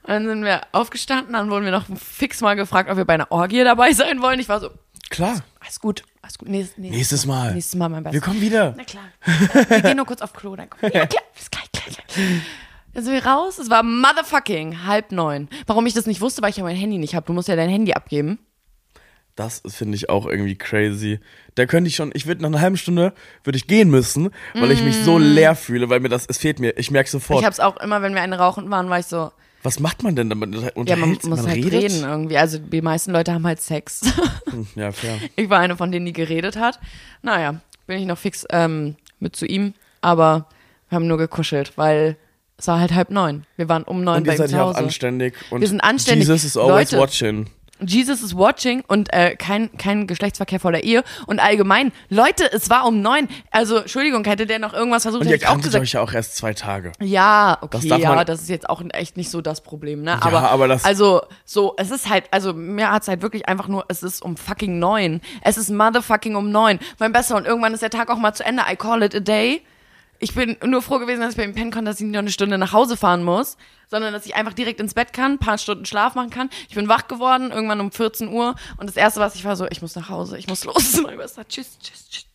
Und 0.03 0.09
dann 0.09 0.25
sind 0.27 0.43
wir 0.43 0.61
aufgestanden, 0.71 1.33
dann 1.33 1.49
wurden 1.49 1.65
wir 1.65 1.71
noch 1.71 1.85
fix 1.97 2.41
mal 2.41 2.55
gefragt, 2.55 2.89
ob 2.89 2.97
wir 2.97 3.05
bei 3.05 3.13
einer 3.13 3.31
Orgie 3.31 3.63
dabei 3.63 3.93
sein 3.93 4.21
wollen. 4.21 4.39
Ich 4.39 4.49
war 4.49 4.59
so, 4.59 4.69
Klar. 5.09 5.43
alles 5.59 5.79
gut, 5.79 6.03
alles 6.21 6.37
gut. 6.37 6.49
Nächstes, 6.49 6.77
Nächstes 6.77 7.25
Mal. 7.25 7.53
Nächstes 7.53 7.75
Mal 7.75 7.89
mein 7.89 8.03
Bestes. 8.03 8.21
Wir 8.21 8.25
kommen 8.25 8.41
wieder. 8.41 8.73
Na 8.77 8.83
klar. 8.83 9.03
Wir 9.69 9.81
gehen 9.81 9.97
nur 9.97 10.05
kurz 10.05 10.21
auf 10.21 10.33
Klo, 10.33 10.55
dann 10.55 10.69
kommen 10.69 10.81
wir. 10.93 11.01
Ja, 11.01 11.05
klar. 11.05 11.23
Bis 11.35 11.49
gleich, 11.51 11.71
gleich, 11.71 11.95
gleich. 11.95 12.15
Dann 12.93 13.03
sind 13.03 13.13
wir 13.13 13.25
raus. 13.25 13.57
Es 13.59 13.69
war 13.69 13.81
motherfucking 13.83 14.85
halb 14.85 15.11
neun. 15.11 15.49
Warum 15.65 15.85
ich 15.87 15.93
das 15.93 16.05
nicht 16.05 16.21
wusste, 16.21 16.41
weil 16.41 16.51
ich 16.51 16.57
ja 16.57 16.63
mein 16.63 16.75
Handy 16.75 16.97
nicht 16.99 17.15
habe. 17.15 17.25
Du 17.25 17.33
musst 17.33 17.47
ja 17.47 17.55
dein 17.55 17.69
Handy 17.69 17.93
abgeben. 17.93 18.39
Das 19.35 19.63
finde 19.67 19.95
ich 19.95 20.09
auch 20.09 20.27
irgendwie 20.27 20.55
crazy. 20.55 21.19
Da 21.55 21.65
könnte 21.65 21.87
ich 21.87 21.95
schon, 21.95 22.11
ich 22.13 22.27
würde 22.27 22.41
nach 22.43 22.49
einer 22.49 22.61
halben 22.61 22.77
Stunde, 22.77 23.13
würde 23.43 23.57
ich 23.57 23.65
gehen 23.67 23.89
müssen, 23.89 24.29
weil 24.53 24.69
ich 24.71 24.83
mich 24.83 24.95
so 25.03 25.17
leer 25.17 25.55
fühle, 25.55 25.89
weil 25.89 25.99
mir 26.01 26.09
das, 26.09 26.25
es 26.27 26.37
fehlt 26.37 26.59
mir. 26.59 26.77
Ich 26.77 26.91
merke 26.91 27.09
sofort. 27.09 27.39
Mm. 27.39 27.41
Ich 27.41 27.45
habe 27.45 27.53
es 27.53 27.59
auch 27.59 27.77
immer, 27.77 28.01
wenn 28.03 28.13
wir 28.13 28.21
eine 28.21 28.37
rauchen 28.37 28.69
waren, 28.69 28.89
war 28.89 28.99
ich 28.99 29.07
so, 29.07 29.31
Was 29.63 29.79
macht 29.79 30.03
man 30.03 30.15
denn 30.15 30.29
damit? 30.29 30.53
ja, 30.85 30.95
man 30.95 31.17
muss 31.23 31.47
halt 31.47 31.55
redet? 31.57 31.73
reden 31.73 32.03
irgendwie. 32.03 32.37
Also 32.37 32.59
die 32.59 32.81
meisten 32.83 33.11
Leute 33.11 33.33
haben 33.33 33.45
halt 33.47 33.59
Sex. 33.61 34.01
Hm, 34.51 34.67
Ja, 34.75 34.91
fair. 34.91 35.17
ich 35.35 35.49
war 35.49 35.59
eine 35.59 35.77
von 35.77 35.91
denen, 35.91 36.05
die 36.05 36.13
geredet 36.13 36.57
hat. 36.57 36.79
Naja, 37.23 37.59
bin 37.87 37.97
ich 37.99 38.05
noch 38.05 38.17
fix 38.19 38.45
ähm, 38.51 38.95
mit 39.19 39.35
zu 39.35 39.45
ihm. 39.47 39.73
Aber 40.01 40.47
wir 40.89 40.97
haben 40.97 41.07
nur 41.07 41.17
gekuschelt, 41.17 41.73
weil 41.75 42.17
es 42.57 42.67
war 42.67 42.79
halt 42.79 42.93
halb 42.93 43.09
neun. 43.09 43.45
Wir 43.55 43.67
waren 43.67 43.83
um 43.83 44.03
neun 44.03 44.17
Und 44.17 44.23
bei 44.27 44.33
ihr 44.33 44.35
ihm 44.35 44.37
seid 44.37 44.49
zu 44.49 44.55
ja 44.57 44.63
auch 44.63 44.67
Hause. 44.69 44.77
anständig. 44.79 45.33
Und 45.49 45.61
Wir 45.61 45.67
sind 45.67 45.81
anständig. 45.81 46.27
Jesus 46.27 46.43
is 46.43 46.55
always 46.57 46.91
Leute. 46.91 47.01
watching. 47.01 47.47
Jesus 47.79 48.21
is 48.21 48.37
watching 48.37 48.83
und 48.87 49.11
äh, 49.11 49.35
kein, 49.35 49.75
kein 49.77 50.07
Geschlechtsverkehr 50.07 50.59
vor 50.59 50.71
der 50.71 50.83
Ehe. 50.83 51.03
Und 51.25 51.39
allgemein, 51.39 51.91
Leute, 52.09 52.49
es 52.53 52.69
war 52.69 52.85
um 52.85 53.01
neun. 53.01 53.27
Also, 53.51 53.77
Entschuldigung, 53.77 54.23
hätte 54.25 54.45
der 54.45 54.59
noch 54.59 54.73
irgendwas 54.73 55.03
versucht, 55.03 55.21
Und 55.21 55.27
hätte 55.27 55.35
ihr 55.37 55.41
ich 55.43 55.47
auch 55.49 55.57
gesagt. 55.61 55.81
euch 55.81 55.91
ja 55.93 56.01
auch 56.01 56.13
erst 56.13 56.37
zwei 56.37 56.53
Tage. 56.53 56.91
Ja, 57.01 57.57
okay, 57.61 57.89
Das 57.89 57.99
ja, 57.99 58.23
das 58.23 58.41
ist 58.41 58.49
jetzt 58.49 58.69
auch 58.69 58.81
echt 58.93 59.17
nicht 59.17 59.29
so 59.29 59.41
das 59.41 59.61
Problem, 59.61 60.01
ne? 60.03 60.11
Ja, 60.11 60.21
Aber, 60.21 60.49
aber 60.49 60.67
das- 60.67 60.85
also, 60.85 61.21
so, 61.45 61.73
es 61.77 61.91
ist 61.91 62.09
halt, 62.09 62.25
also 62.31 62.53
mir 62.53 62.89
hat's 62.91 63.07
halt 63.07 63.21
wirklich 63.21 63.49
einfach 63.49 63.67
nur, 63.67 63.83
es 63.89 64.03
ist 64.03 64.21
um 64.21 64.37
fucking 64.37 64.79
neun. 64.79 65.19
Es 65.41 65.57
ist 65.57 65.69
motherfucking 65.69 66.35
um 66.35 66.51
neun. 66.51 66.79
Mein 66.99 67.11
Besser 67.11 67.35
und 67.35 67.45
irgendwann 67.45 67.73
ist 67.73 67.81
der 67.83 67.89
Tag 67.89 68.09
auch 68.09 68.17
mal 68.17 68.33
zu 68.33 68.45
Ende. 68.45 68.63
I 68.71 68.75
call 68.75 69.03
it 69.03 69.15
a 69.15 69.19
day. 69.19 69.61
Ich 70.23 70.33
bin 70.33 70.55
nur 70.65 70.81
froh 70.81 70.99
gewesen, 70.99 71.19
dass 71.19 71.31
ich 71.31 71.37
bei 71.37 71.43
ihm 71.43 71.53
pennen 71.53 71.69
konnte, 71.69 71.91
dass 71.91 71.99
ich 71.99 72.05
nicht 72.05 72.13
noch 72.13 72.19
eine 72.19 72.31
Stunde 72.31 72.57
nach 72.57 72.71
Hause 72.71 72.95
fahren 72.95 73.25
muss, 73.25 73.57
sondern 73.89 74.13
dass 74.13 74.25
ich 74.25 74.35
einfach 74.35 74.53
direkt 74.53 74.79
ins 74.79 74.93
Bett 74.93 75.11
kann, 75.11 75.33
ein 75.33 75.37
paar 75.37 75.57
Stunden 75.57 75.85
Schlaf 75.85 76.15
machen 76.15 76.29
kann. 76.29 76.49
Ich 76.69 76.75
bin 76.75 76.87
wach 76.87 77.09
geworden, 77.09 77.51
irgendwann 77.51 77.81
um 77.81 77.91
14 77.91 78.29
Uhr 78.29 78.55
und 78.77 78.87
das 78.87 78.95
erste, 78.95 79.19
was 79.19 79.35
ich 79.35 79.43
war, 79.43 79.57
so, 79.57 79.67
ich 79.69 79.81
muss 79.81 79.97
nach 79.97 80.07
Hause, 80.07 80.37
ich 80.37 80.47
muss 80.47 80.63
los. 80.63 80.75
Tschüss, 81.49 81.77
tschüss, 81.77 82.09
tschüss. 82.09 82.25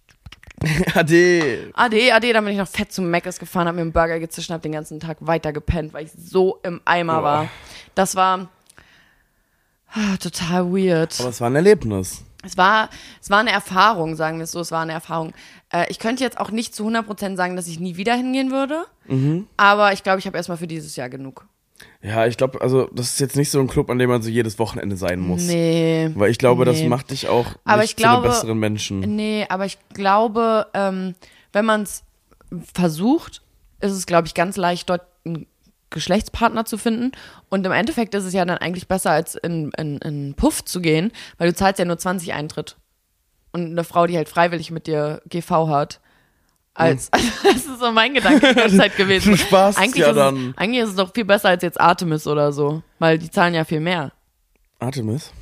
Ade. 0.94 1.70
Ade, 1.72 2.12
ade, 2.12 2.32
dann 2.34 2.44
bin 2.44 2.52
ich 2.52 2.58
noch 2.58 2.68
fett 2.68 2.92
zu 2.92 3.00
Meckes 3.00 3.38
gefahren, 3.38 3.68
hab 3.68 3.74
mir 3.74 3.80
einen 3.80 3.92
Burger 3.92 4.20
gezischt 4.20 4.50
und 4.50 4.54
hab 4.54 4.62
den 4.62 4.72
ganzen 4.72 5.00
Tag 5.00 5.16
weiter 5.20 5.54
gepennt, 5.54 5.94
weil 5.94 6.04
ich 6.04 6.12
so 6.12 6.60
im 6.64 6.82
Eimer 6.84 7.20
Boah. 7.20 7.22
war. 7.22 7.48
Das 7.94 8.16
war 8.16 8.50
ah, 9.92 10.16
total 10.20 10.70
weird. 10.72 11.18
Aber 11.20 11.30
es 11.30 11.40
war 11.40 11.48
ein 11.48 11.56
Erlebnis. 11.56 12.22
Es 12.44 12.56
war, 12.56 12.88
es 13.20 13.30
war 13.30 13.38
eine 13.40 13.50
Erfahrung, 13.50 14.14
sagen 14.14 14.38
wir 14.38 14.44
es 14.44 14.52
so, 14.52 14.60
es 14.60 14.70
war 14.70 14.82
eine 14.82 14.92
Erfahrung. 14.92 15.32
Äh, 15.72 15.86
ich 15.90 15.98
könnte 15.98 16.22
jetzt 16.22 16.38
auch 16.38 16.50
nicht 16.50 16.74
zu 16.74 16.86
100% 16.88 17.36
sagen, 17.36 17.56
dass 17.56 17.66
ich 17.66 17.80
nie 17.80 17.96
wieder 17.96 18.14
hingehen 18.14 18.50
würde, 18.52 18.84
Mhm. 19.06 19.46
aber 19.56 19.92
ich 19.92 20.02
glaube, 20.04 20.20
ich 20.20 20.26
habe 20.26 20.36
erstmal 20.36 20.56
für 20.58 20.66
dieses 20.68 20.94
Jahr 20.96 21.08
genug. 21.08 21.46
Ja, 22.02 22.26
ich 22.26 22.36
glaube, 22.36 22.60
also 22.60 22.88
das 22.92 23.06
ist 23.10 23.20
jetzt 23.20 23.36
nicht 23.36 23.50
so 23.50 23.60
ein 23.60 23.66
Club, 23.68 23.88
an 23.90 23.98
dem 23.98 24.08
man 24.10 24.22
so 24.22 24.28
jedes 24.30 24.58
Wochenende 24.58 24.96
sein 24.96 25.20
muss. 25.20 25.42
Nee. 25.42 26.10
Weil 26.14 26.30
ich 26.30 26.38
glaube, 26.38 26.64
das 26.64 26.78
Nee. 26.78 26.88
macht 26.88 27.10
dich 27.10 27.28
auch 27.28 27.46
Aber 27.64 27.82
nicht 27.82 27.90
ich 27.90 27.96
glaube- 27.96 28.22
zu 28.22 28.22
einem 28.24 28.32
besseren 28.32 28.58
Menschen. 28.58 29.00
Nee, 29.16 29.46
aber 29.48 29.64
ich 29.66 29.78
glaube, 29.94 30.66
ähm, 30.74 31.14
wenn 31.52 31.64
man 31.64 31.82
es 31.82 32.02
versucht, 32.74 33.42
ist 33.80 33.92
es, 33.92 34.06
glaube 34.06 34.26
ich, 34.26 34.34
ganz 34.34 34.56
leicht, 34.56 34.88
dort 34.90 35.02
einen 35.24 35.46
Geschlechtspartner 35.90 36.64
zu 36.64 36.78
finden. 36.78 37.12
Und 37.48 37.66
im 37.66 37.72
Endeffekt 37.72 38.14
ist 38.14 38.24
es 38.24 38.32
ja 38.32 38.44
dann 38.44 38.58
eigentlich 38.58 38.88
besser, 38.88 39.10
als 39.10 39.34
in, 39.34 39.70
in, 39.76 39.98
in 39.98 40.34
Puff 40.34 40.64
zu 40.64 40.80
gehen, 40.80 41.12
weil 41.38 41.50
du 41.50 41.54
zahlst 41.54 41.78
ja 41.78 41.84
nur 41.84 41.98
20 41.98 42.32
Eintritt. 42.32 42.76
Und 43.52 43.66
eine 43.66 43.84
Frau, 43.84 44.06
die 44.06 44.16
halt 44.16 44.28
freiwillig 44.28 44.70
mit 44.70 44.86
dir 44.86 45.22
GV 45.28 45.68
hat, 45.68 46.00
als, 46.74 47.10
das 47.42 47.66
ist 47.66 47.80
so 47.80 47.90
mein 47.92 48.14
Gedanke 48.14 48.48
die 48.48 48.54
ganze 48.54 48.76
Zeit 48.76 48.96
gewesen. 48.96 49.32
Du 49.32 49.36
sparst 49.36 49.78
eigentlich 49.78 50.02
ja 50.02 50.10
ist 50.10 50.16
dann. 50.16 50.50
Es, 50.50 50.58
eigentlich 50.58 50.82
ist 50.82 50.90
es 50.90 50.96
doch 50.96 51.12
viel 51.12 51.24
besser 51.24 51.48
als 51.48 51.62
jetzt 51.62 51.80
Artemis 51.80 52.26
oder 52.26 52.52
so, 52.52 52.82
weil 52.98 53.18
die 53.18 53.30
zahlen 53.30 53.54
ja 53.54 53.64
viel 53.64 53.80
mehr. 53.80 54.12
Artemis? 54.78 55.32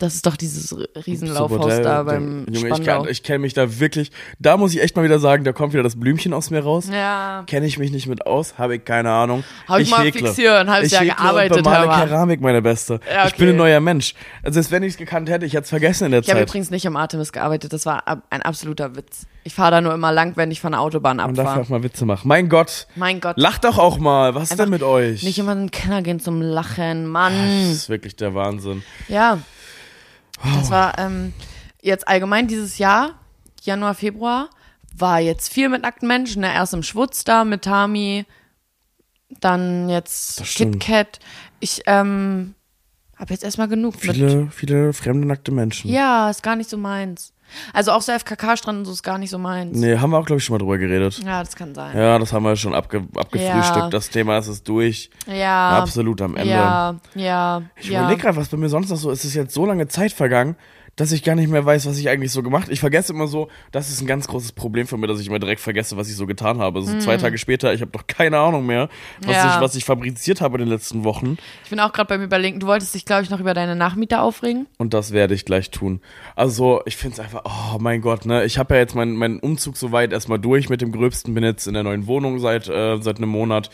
Das 0.00 0.14
ist 0.14 0.26
doch 0.26 0.36
dieses 0.36 0.68
So 0.70 0.82
Riesenlaufhaus 1.06 1.58
Bordell, 1.58 1.82
da 1.82 2.02
beim 2.02 2.46
Junge, 2.50 2.70
ich, 2.76 2.82
kann- 2.84 3.06
ich 3.08 3.22
kenne 3.22 3.40
mich 3.40 3.52
da 3.54 3.78
wirklich, 3.78 4.10
da 4.38 4.56
muss 4.56 4.72
ich 4.74 4.82
echt 4.82 4.96
mal 4.96 5.04
wieder 5.04 5.18
sagen, 5.18 5.44
da 5.44 5.52
kommt 5.52 5.74
wieder 5.74 5.82
das 5.82 6.00
Blümchen 6.00 6.32
aus 6.32 6.50
mir 6.50 6.60
raus. 6.64 6.88
ja. 6.90 7.44
Kenne 7.46 7.66
ich 7.66 7.78
mich 7.78 7.92
nicht 7.92 8.06
mit 8.06 8.26
aus, 8.26 8.56
habe 8.58 8.76
ich 8.76 8.84
keine 8.84 9.10
Ahnung. 9.10 9.44
Hab 9.68 9.78
ich 9.78 9.90
mal 9.90 10.02
häkle. 10.04 10.26
fix 10.28 10.36
hier 10.36 10.58
ein 10.58 10.70
halbes 10.70 10.86
ich 10.86 10.92
Jahr 10.94 11.02
häkle 11.02 11.16
gearbeitet, 11.16 11.56
und 11.58 11.62
bemale 11.64 11.90
aber- 11.90 12.06
Keramik, 12.06 12.40
meine 12.40 12.62
Beste. 12.62 12.98
Ja, 13.14 13.26
Ich 13.26 13.34
bin 13.36 13.48
ein 13.48 13.50
okay. 13.50 13.58
neuer 13.58 13.80
Mensch. 13.80 14.14
Also 14.42 14.54
selbst 14.54 14.70
wenn 14.72 14.82
ich 14.82 14.92
es 14.94 14.96
gekannt 14.98 15.28
hätte, 15.28 15.44
ich 15.44 15.52
hätte 15.52 15.64
es 15.64 15.68
vergessen 15.68 16.06
in 16.06 16.10
der 16.12 16.20
Ich 16.22 16.30
habe 16.30 16.40
Zeit. 16.40 16.48
übrigens 16.48 16.70
nicht 16.70 16.86
am 16.86 16.96
Artemis 16.96 17.30
gearbeitet, 17.32 17.72
das 17.72 17.84
war 17.84 18.02
ein 18.30 18.40
absoluter 18.42 18.96
Witz. 18.96 19.26
Ich 19.44 19.54
fahre 19.54 19.70
da 19.70 19.80
nur 19.82 19.92
immer 19.92 20.12
lang, 20.12 20.32
wenn 20.36 20.50
ich 20.50 20.60
von 20.62 20.72
der 20.72 20.80
Autobahn 20.80 21.18
Man 21.18 21.34
darf 21.34 21.46
abfahre. 21.46 21.64
auch 21.64 21.68
mal 21.68 21.82
Witze 21.82 22.06
machen. 22.06 22.26
Mein 22.26 22.48
Gott. 22.48 22.86
Mein 22.96 23.20
Gott. 23.20 23.36
Lacht 23.38 23.64
doch 23.64 23.76
auch 23.78 23.98
mal. 23.98 24.34
Was 24.34 24.44
ist 24.44 24.52
Einfach 24.52 24.64
denn 24.64 24.70
mit 24.70 24.82
euch? 24.82 25.22
Nicht 25.22 25.38
immer 25.38 25.52
in 25.52 25.58
den 25.58 25.70
Keller 25.70 26.00
gehen 26.02 26.20
zum 26.20 26.40
Lachen, 26.40 27.04
das 27.04 27.10
Mann. 27.12 27.70
ist 27.70 27.88
wirklich 27.90 28.16
der 28.16 28.34
Wahnsinn. 28.34 28.82
Ja. 29.08 29.38
Oh. 30.42 30.48
Das 30.58 30.70
war 30.70 30.98
ähm, 30.98 31.32
jetzt 31.82 32.08
allgemein 32.08 32.48
dieses 32.48 32.78
Jahr, 32.78 33.18
Januar, 33.62 33.94
Februar, 33.94 34.50
war 34.96 35.20
jetzt 35.20 35.52
viel 35.52 35.68
mit 35.68 35.82
nackten 35.82 36.08
Menschen. 36.08 36.42
Ne? 36.42 36.52
Erst 36.52 36.74
im 36.74 36.82
Schwutz 36.82 37.24
da 37.24 37.44
mit 37.44 37.62
Tami, 37.62 38.26
dann 39.40 39.88
jetzt. 39.88 40.42
KitKat. 40.44 41.18
Ich 41.60 41.82
ähm, 41.86 42.54
habe 43.16 43.32
jetzt 43.32 43.44
erstmal 43.44 43.68
genug 43.68 44.02
mit. 44.02 44.14
Viele, 44.14 44.50
viele 44.50 44.92
fremde 44.92 45.26
nackte 45.26 45.52
Menschen. 45.52 45.90
Ja, 45.90 46.30
ist 46.30 46.42
gar 46.42 46.56
nicht 46.56 46.70
so 46.70 46.76
meins. 46.76 47.32
Also 47.72 47.92
auch 47.92 48.02
so 48.02 48.12
FKK-Strand 48.12 48.78
und 48.78 48.84
so 48.84 48.92
ist 48.92 49.02
gar 49.02 49.18
nicht 49.18 49.30
so 49.30 49.38
meins. 49.38 49.76
Nee, 49.76 49.96
haben 49.98 50.10
wir 50.10 50.18
auch, 50.18 50.26
glaube 50.26 50.38
ich, 50.38 50.44
schon 50.44 50.54
mal 50.54 50.58
drüber 50.58 50.78
geredet. 50.78 51.20
Ja, 51.24 51.42
das 51.42 51.56
kann 51.56 51.74
sein. 51.74 51.96
Ja, 51.96 52.18
das 52.18 52.32
haben 52.32 52.42
wir 52.44 52.56
schon 52.56 52.74
abge 52.74 53.04
abgefrühstückt. 53.16 53.76
Ja. 53.76 53.90
Das 53.90 54.10
Thema 54.10 54.38
ist 54.38 54.48
es 54.48 54.62
durch. 54.62 55.10
Ja. 55.26 55.78
Absolut 55.78 56.20
am 56.22 56.36
Ende. 56.36 56.50
Ja, 56.50 56.94
ja, 57.14 57.62
Ich 57.76 57.88
ja. 57.88 58.00
überlege 58.00 58.22
gerade, 58.22 58.36
was 58.36 58.48
bei 58.48 58.56
mir 58.56 58.68
sonst 58.68 58.90
noch 58.90 58.96
so 58.96 59.10
ist. 59.10 59.20
Es 59.20 59.26
ist 59.26 59.34
jetzt 59.34 59.54
so 59.54 59.66
lange 59.66 59.88
Zeit 59.88 60.12
vergangen, 60.12 60.56
dass 61.00 61.12
ich 61.12 61.22
gar 61.24 61.34
nicht 61.34 61.50
mehr 61.50 61.64
weiß, 61.64 61.86
was 61.86 61.96
ich 61.98 62.10
eigentlich 62.10 62.30
so 62.30 62.42
gemacht 62.42 62.68
Ich 62.68 62.80
vergesse 62.80 63.14
immer 63.14 63.26
so, 63.26 63.48
das 63.72 63.88
ist 63.88 64.02
ein 64.02 64.06
ganz 64.06 64.28
großes 64.28 64.52
Problem 64.52 64.86
von 64.86 65.00
mir, 65.00 65.06
dass 65.06 65.18
ich 65.18 65.28
immer 65.28 65.38
direkt 65.38 65.62
vergesse, 65.62 65.96
was 65.96 66.10
ich 66.10 66.16
so 66.16 66.26
getan 66.26 66.58
habe. 66.58 66.80
Also 66.80 66.98
zwei 66.98 67.16
Tage 67.16 67.38
später, 67.38 67.72
ich 67.72 67.80
habe 67.80 67.90
doch 67.90 68.06
keine 68.06 68.38
Ahnung 68.38 68.66
mehr, 68.66 68.90
was, 69.20 69.28
Hm. 69.28 69.32
Ja. 69.32 69.54
ich, 69.54 69.60
was 69.62 69.74
ich 69.76 69.84
fabriziert 69.86 70.42
habe 70.42 70.58
in 70.58 70.66
den 70.66 70.68
letzten 70.68 71.04
Wochen. 71.04 71.38
Ich 71.64 71.70
bin 71.70 71.80
auch 71.80 71.92
gerade 71.92 72.08
beim 72.08 72.22
Überlegen, 72.22 72.60
du 72.60 72.66
wolltest 72.66 72.94
dich, 72.94 73.06
glaube 73.06 73.22
ich, 73.22 73.30
noch 73.30 73.40
über 73.40 73.54
deine 73.54 73.76
Nachmieter 73.76 74.22
aufregen. 74.22 74.66
Und 74.76 74.92
das 74.92 75.12
werde 75.12 75.32
ich 75.32 75.46
gleich 75.46 75.70
tun. 75.70 76.00
Also, 76.36 76.82
ich 76.84 76.96
finde 76.98 77.14
es 77.14 77.20
einfach, 77.20 77.44
oh 77.44 77.78
mein 77.78 78.02
Gott, 78.02 78.26
ne? 78.26 78.44
Ich 78.44 78.58
habe 78.58 78.74
ja 78.74 78.80
jetzt 78.80 78.94
meinen 78.94 79.16
meinen 79.16 79.40
Umzug 79.40 79.78
soweit 79.78 80.12
erstmal 80.12 80.38
durch 80.38 80.68
mit 80.68 80.82
dem 80.82 80.92
Gröbsten, 80.92 81.32
bin 81.32 81.44
jetzt 81.44 81.66
in 81.66 81.74
der 81.74 81.82
neuen 81.82 82.06
Wohnung 82.06 82.40
seit, 82.40 82.68
äh, 82.68 82.98
seit 83.00 83.16
einem 83.16 83.30
Monat. 83.30 83.70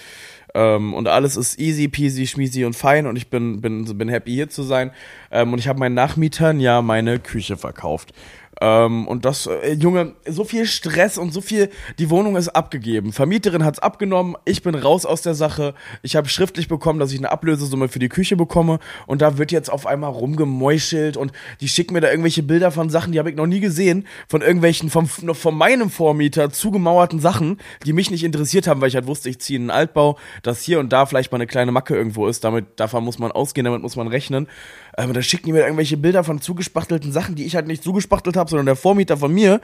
Ähm, 0.57 0.95
und 0.95 1.07
alles 1.07 1.37
ist 1.37 1.59
easy 1.59 1.87
peasy, 1.87 2.27
schmeasy 2.27 2.65
und 2.65 2.75
fein 2.75 3.07
und 3.07 3.17
ich 3.17 3.29
bin, 3.29 3.61
bin, 3.61 3.85
bin 3.99 4.09
happy 4.09 4.33
hier 4.33 4.49
zu 4.49 4.63
sein. 4.63 4.91
Ähm, 5.31 5.53
und 5.53 5.59
ich 5.59 5.69
habe 5.69 5.79
meinen 5.79 5.95
Nachmietern 5.95 6.61
ja 6.61 6.81
meine 6.81 7.19
Küche 7.19 7.59
verkauft. 7.59 8.15
Ähm, 8.61 9.07
und 9.07 9.25
das, 9.25 9.47
äh, 9.47 9.73
Junge, 9.75 10.15
so 10.27 10.45
viel 10.45 10.67
Stress 10.67 11.19
und 11.19 11.33
so 11.33 11.41
viel, 11.41 11.69
die 11.99 12.09
Wohnung 12.09 12.37
ist 12.37 12.49
abgegeben. 12.49 13.13
Vermieterin 13.13 13.65
hat's 13.65 13.79
abgenommen, 13.79 14.37
ich 14.47 14.63
bin 14.63 14.75
raus 14.75 15.05
aus 15.05 15.21
der 15.21 15.35
Sache. 15.35 15.75
Ich 16.03 16.17
habe 16.17 16.29
schriftlich 16.29 16.69
bekommen, 16.69 16.99
dass 16.99 17.13
ich 17.13 17.19
eine 17.19 17.31
Ablösesumme 17.31 17.89
für 17.89 17.99
die 17.99 18.09
Küche 18.09 18.37
bekomme 18.37 18.79
und 19.07 19.21
da 19.21 19.37
wird 19.37 19.53
jetzt 19.53 19.71
auf 19.71 19.87
einmal 19.87 20.11
rumgemeuchelt 20.11 21.19
und 21.19 21.33
die 21.61 21.69
schicken 21.69 21.93
mir 21.93 22.01
da 22.01 22.11
irgendwelche 22.11 22.43
Bilder 22.43 22.71
von 22.71 22.89
Sachen, 22.89 23.13
die 23.13 23.19
habe 23.19 23.29
ich 23.29 23.37
noch 23.37 23.47
nie 23.47 23.61
gesehen, 23.61 24.07
von 24.27 24.41
irgendwelchen, 24.41 24.89
vom, 24.89 25.07
von 25.07 25.55
meinem 25.55 25.91
Vormieter 25.91 26.51
zugemauerten 26.51 27.21
Sachen, 27.21 27.59
die 27.85 27.93
mich 27.93 28.11
nicht 28.11 28.25
interessiert 28.25 28.67
haben, 28.67 28.81
weil 28.81 28.89
ich 28.89 28.95
halt 28.95 29.07
wusste, 29.07 29.29
ich 29.29 29.39
ziehe 29.39 29.59
in 29.59 29.65
einen 29.65 29.79
Altbau, 29.79 30.19
dass 30.43 30.63
hier 30.63 30.81
und 30.81 30.93
da 30.93 31.05
vielleicht 31.05 31.31
mal 31.31 31.37
eine 31.37 31.47
kleine 31.47 31.73
Macke 31.73 31.95
irgendwo 31.95 32.27
ist, 32.27 32.43
damit, 32.43 32.81
davon 32.81 33.05
muss 33.05 33.19
man 33.19 33.33
ausgehen, 33.33 33.67
damit 33.67 33.83
muss 33.83 33.97
man 33.97 34.09
rechnen. 34.09 34.49
Aber 34.97 35.13
da 35.13 35.21
schicken 35.23 35.47
die 35.47 35.53
mir 35.53 35.61
irgendwelche 35.63 35.97
Bilder 35.99 36.25
von 36.25 36.41
zugespachtelten 36.41 37.13
Sachen, 37.13 37.35
die 37.35 37.45
ich 37.45 37.55
halt 37.55 37.67
nicht 37.67 37.83
zugespachtelt 37.83 38.37
habe, 38.37 38.49
sondern 38.49 38.67
der 38.67 38.77
Vormieter 38.77 39.17
von 39.17 39.33
mir. 39.33 39.61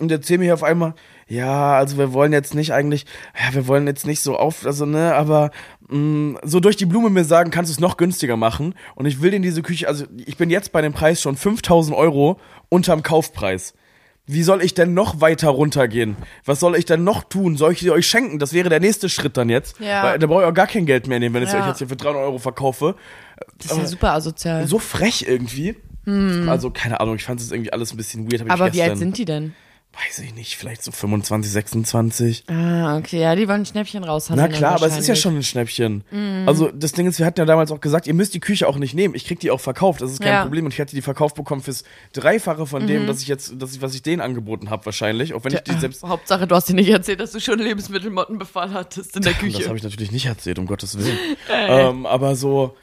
Und 0.00 0.10
erzählen 0.10 0.40
mir 0.40 0.46
hier 0.46 0.54
auf 0.54 0.64
einmal, 0.64 0.94
ja, 1.28 1.74
also 1.74 1.98
wir 1.98 2.12
wollen 2.12 2.32
jetzt 2.32 2.54
nicht 2.54 2.72
eigentlich, 2.72 3.06
ja, 3.38 3.54
wir 3.54 3.68
wollen 3.68 3.86
jetzt 3.86 4.06
nicht 4.06 4.20
so 4.20 4.36
auf, 4.36 4.66
also 4.66 4.86
ne, 4.86 5.14
aber 5.14 5.50
mh, 5.88 6.40
so 6.42 6.60
durch 6.60 6.76
die 6.76 6.86
Blume 6.86 7.10
mir 7.10 7.24
sagen, 7.24 7.50
kannst 7.50 7.70
du 7.70 7.74
es 7.74 7.80
noch 7.80 7.96
günstiger 7.98 8.36
machen. 8.36 8.74
Und 8.96 9.06
ich 9.06 9.20
will 9.22 9.34
in 9.34 9.42
diese 9.42 9.62
Küche, 9.62 9.86
also 9.86 10.06
ich 10.26 10.36
bin 10.36 10.50
jetzt 10.50 10.72
bei 10.72 10.80
dem 10.82 10.92
Preis 10.94 11.20
schon 11.20 11.36
5000 11.36 11.96
Euro 11.96 12.40
unterm 12.70 13.02
Kaufpreis. 13.02 13.74
Wie 14.24 14.44
soll 14.44 14.62
ich 14.62 14.72
denn 14.74 14.94
noch 14.94 15.20
weiter 15.20 15.48
runtergehen? 15.50 16.16
Was 16.44 16.60
soll 16.60 16.76
ich 16.76 16.84
denn 16.84 17.02
noch 17.02 17.24
tun? 17.24 17.56
Soll 17.56 17.72
ich 17.72 17.80
sie 17.80 17.90
euch 17.90 18.06
schenken? 18.06 18.38
Das 18.38 18.52
wäre 18.52 18.68
der 18.68 18.78
nächste 18.78 19.08
Schritt 19.08 19.36
dann 19.36 19.48
jetzt. 19.48 19.78
Ja. 19.80 20.04
Weil, 20.04 20.18
da 20.20 20.26
brauche 20.28 20.42
ich 20.42 20.48
auch 20.48 20.54
gar 20.54 20.68
kein 20.68 20.86
Geld 20.86 21.08
mehr 21.08 21.18
nehmen, 21.18 21.34
wenn 21.34 21.42
ich 21.42 21.52
Ja. 21.52 21.60
euch 21.60 21.66
jetzt 21.66 21.78
hier 21.78 21.88
für 21.88 21.96
300 21.96 22.22
Euro 22.22 22.38
verkaufe. 22.38 22.94
Das 23.58 23.72
ist 23.72 23.78
ja 23.78 23.86
super 23.86 24.12
asozial. 24.12 24.66
So 24.66 24.78
frech 24.78 25.24
irgendwie. 25.28 25.76
Also, 26.04 26.70
keine 26.70 26.98
Ahnung, 26.98 27.14
ich 27.14 27.24
fand 27.24 27.40
es 27.40 27.52
irgendwie 27.52 27.72
alles 27.72 27.92
ein 27.92 27.96
bisschen 27.96 28.30
weird. 28.30 28.42
Hm. 28.42 28.50
Aber 28.50 28.66
wie 28.66 28.70
gestern, 28.78 28.90
alt 28.90 28.98
sind 28.98 29.18
die 29.18 29.24
denn? 29.24 29.54
Weiß 29.94 30.20
ich 30.20 30.34
nicht, 30.34 30.56
vielleicht 30.56 30.82
so 30.82 30.90
25, 30.90 31.52
26. 31.52 32.44
Ah, 32.48 32.96
okay, 32.96 33.20
ja, 33.20 33.36
die 33.36 33.46
wollen 33.46 33.60
ein 33.60 33.66
Schnäppchen 33.66 34.02
raushauen. 34.02 34.40
Na 34.40 34.48
klar, 34.48 34.76
aber 34.76 34.86
es 34.86 34.98
ist 34.98 35.06
ja 35.06 35.14
schon 35.14 35.36
ein 35.36 35.42
Schnäppchen. 35.42 36.02
Mhm. 36.10 36.44
Also 36.48 36.70
das 36.72 36.92
Ding 36.92 37.06
ist, 37.06 37.18
wir 37.18 37.26
hatten 37.26 37.38
ja 37.38 37.44
damals 37.44 37.70
auch 37.70 37.80
gesagt, 37.80 38.06
ihr 38.06 38.14
müsst 38.14 38.32
die 38.32 38.40
Küche 38.40 38.66
auch 38.66 38.78
nicht 38.78 38.94
nehmen. 38.94 39.14
Ich 39.14 39.26
krieg 39.26 39.38
die 39.38 39.50
auch 39.50 39.60
verkauft, 39.60 40.00
das 40.00 40.10
ist 40.10 40.20
kein 40.20 40.32
Ja. 40.32 40.40
Mhm. 40.40 40.44
Problem. 40.44 40.64
Und 40.64 40.72
ich 40.74 40.80
hatte 40.80 40.96
die 40.96 41.02
verkauft 41.02 41.36
bekommen 41.36 41.60
fürs 41.62 41.84
Dreifache 42.14 42.66
von 42.66 42.86
dem, 42.86 43.06
dass 43.06 43.20
ich 43.20 43.28
jetzt, 43.28 43.60
dass 43.60 43.74
ich, 43.74 43.82
was 43.82 43.94
ich 43.94 44.02
denen 44.02 44.22
angeboten 44.22 44.70
habe 44.70 44.86
wahrscheinlich. 44.86 45.34
Auch 45.34 45.44
wenn 45.44 45.52
ich 45.52 45.60
die 45.60 45.78
selbst. 45.78 46.02
Hauptsache, 46.02 46.46
du 46.46 46.54
hast 46.56 46.70
dir 46.70 46.74
nicht 46.74 46.88
erzählt, 46.88 47.20
dass 47.20 47.32
du 47.32 47.38
schon 47.40 47.58
Lebensmittelmottenbefall 47.58 48.72
hattest 48.72 49.14
in 49.16 49.22
der 49.22 49.32
Das 49.32 49.40
Küche. 49.42 49.68
habe 49.68 49.76
ich 49.76 49.84
natürlich 49.84 50.10
nicht 50.10 50.24
erzählt, 50.26 50.58
um 50.58 50.66
Gottes 50.66 50.96
Willen. 50.98 51.18
ähm, 51.52 52.06
aber 52.06 52.34
so, 52.34 52.74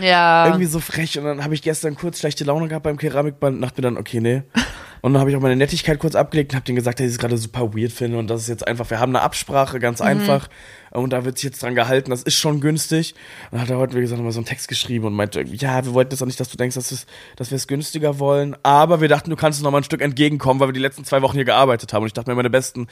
Ja. 0.00 0.46
irgendwie 0.46 0.66
so 0.66 0.80
frech. 0.80 1.18
Und 1.18 1.24
dann 1.24 1.44
habe 1.44 1.54
ich 1.54 1.62
gestern 1.62 1.94
kurz 1.96 2.18
schlechte 2.20 2.44
Laune 2.44 2.68
gehabt 2.68 2.84
beim 2.84 2.96
Keramikband 2.96 3.56
und 3.56 3.62
dachte 3.62 3.80
mir 3.80 3.88
dann, 3.88 3.96
okay, 3.98 4.20
nee. 4.20 4.42
Und 5.04 5.14
dann 5.14 5.20
habe 5.20 5.30
ich 5.30 5.36
auch 5.36 5.40
meine 5.40 5.56
Nettigkeit 5.56 5.98
kurz 5.98 6.14
abgelegt 6.14 6.52
und 6.52 6.54
habe 6.54 6.64
denen 6.64 6.76
gesagt, 6.76 7.00
dass 7.00 7.06
ich 7.06 7.14
es 7.14 7.18
gerade 7.18 7.36
super 7.36 7.74
weird 7.74 7.90
finde 7.90 8.18
und 8.18 8.28
das 8.30 8.42
ist 8.42 8.46
jetzt 8.46 8.64
einfach, 8.68 8.88
wir 8.88 9.00
haben 9.00 9.10
eine 9.10 9.22
Absprache, 9.24 9.80
ganz 9.80 9.98
Mhm. 9.98 10.06
einfach. 10.06 10.48
Und 10.92 11.12
da 11.12 11.24
wird 11.24 11.38
sich 11.38 11.46
jetzt 11.50 11.60
dran 11.60 11.74
gehalten, 11.74 12.10
das 12.10 12.22
ist 12.22 12.36
schon 12.36 12.60
günstig. 12.60 13.16
Und 13.50 13.54
dann 13.54 13.62
hat 13.62 13.70
er 13.70 13.78
heute, 13.78 13.96
wie 13.96 14.00
gesagt, 14.00 14.18
nochmal 14.18 14.30
so 14.30 14.38
einen 14.38 14.46
Text 14.46 14.68
geschrieben 14.68 15.06
und 15.06 15.14
meinte, 15.14 15.42
ja, 15.42 15.84
wir 15.84 15.92
wollten 15.92 16.12
jetzt 16.12 16.22
auch 16.22 16.26
nicht, 16.26 16.38
dass 16.38 16.50
du 16.50 16.56
denkst, 16.56 16.76
dass, 16.76 16.92
es, 16.92 17.06
dass 17.34 17.50
wir 17.50 17.56
es 17.56 17.66
günstiger 17.66 18.20
wollen, 18.20 18.54
aber 18.62 19.00
wir 19.00 19.08
dachten, 19.08 19.28
du 19.28 19.34
kannst 19.34 19.58
uns 19.58 19.64
noch 19.64 19.72
mal 19.72 19.78
ein 19.78 19.82
Stück 19.84 20.02
entgegenkommen, 20.02 20.60
weil 20.60 20.68
wir 20.68 20.72
die 20.72 20.78
letzten 20.78 21.04
zwei 21.04 21.20
Wochen 21.22 21.34
hier 21.34 21.44
gearbeitet 21.46 21.92
haben. 21.92 22.02
Und 22.02 22.06
ich 22.06 22.12
dachte 22.12 22.30
mir, 22.30 22.36
meine 22.36 22.48
Besten, 22.50 22.86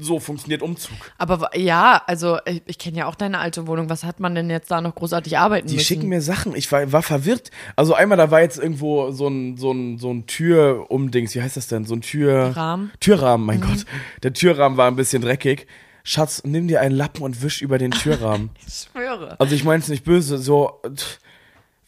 So 0.00 0.18
funktioniert 0.20 0.62
Umzug. 0.62 0.96
Aber 1.18 1.56
ja, 1.56 2.02
also 2.06 2.38
ich, 2.46 2.62
ich 2.66 2.78
kenne 2.78 2.98
ja 2.98 3.06
auch 3.06 3.14
deine 3.14 3.38
alte 3.38 3.66
Wohnung. 3.66 3.88
Was 3.90 4.04
hat 4.04 4.20
man 4.20 4.34
denn 4.34 4.50
jetzt 4.50 4.70
da 4.70 4.80
noch 4.80 4.94
großartig 4.94 5.38
arbeiten 5.38 5.66
Die 5.68 5.74
müssen? 5.74 5.86
schicken 5.86 6.08
mir 6.08 6.20
Sachen. 6.22 6.54
Ich 6.56 6.70
war, 6.72 6.90
war 6.92 7.02
verwirrt. 7.02 7.50
Also 7.76 7.94
einmal, 7.94 8.18
da 8.18 8.30
war 8.30 8.40
jetzt 8.40 8.58
irgendwo 8.58 9.10
so 9.10 9.28
ein, 9.28 9.56
so 9.56 9.72
ein, 9.72 9.98
so 9.98 10.10
ein 10.12 10.26
Türumdings. 10.26 11.34
Wie 11.34 11.42
heißt 11.42 11.56
das 11.56 11.66
denn? 11.68 11.84
So 11.84 11.94
ein 11.94 12.00
Tür... 12.00 12.56
Rahmen? 12.56 12.90
Türrahmen, 13.00 13.40
Mhm. 13.42 13.46
mein 13.46 13.60
Gott. 13.60 13.84
Der 14.22 14.32
Türrahmen 14.32 14.76
war 14.78 14.88
ein 14.88 14.96
bisschen 14.96 15.22
dreckig. 15.22 15.66
Schatz, 16.02 16.42
nimm 16.44 16.66
dir 16.66 16.80
einen 16.80 16.94
Lappen 16.96 17.22
und 17.22 17.42
wisch 17.42 17.60
über 17.62 17.78
den 17.78 17.90
Türrahmen. 17.90 18.50
Ich 18.66 18.88
schwöre. 18.90 19.38
Also 19.38 19.54
ich 19.54 19.64
meine 19.64 19.80
es 19.82 19.88
nicht 19.88 20.04
böse, 20.04 20.38
so... 20.38 20.80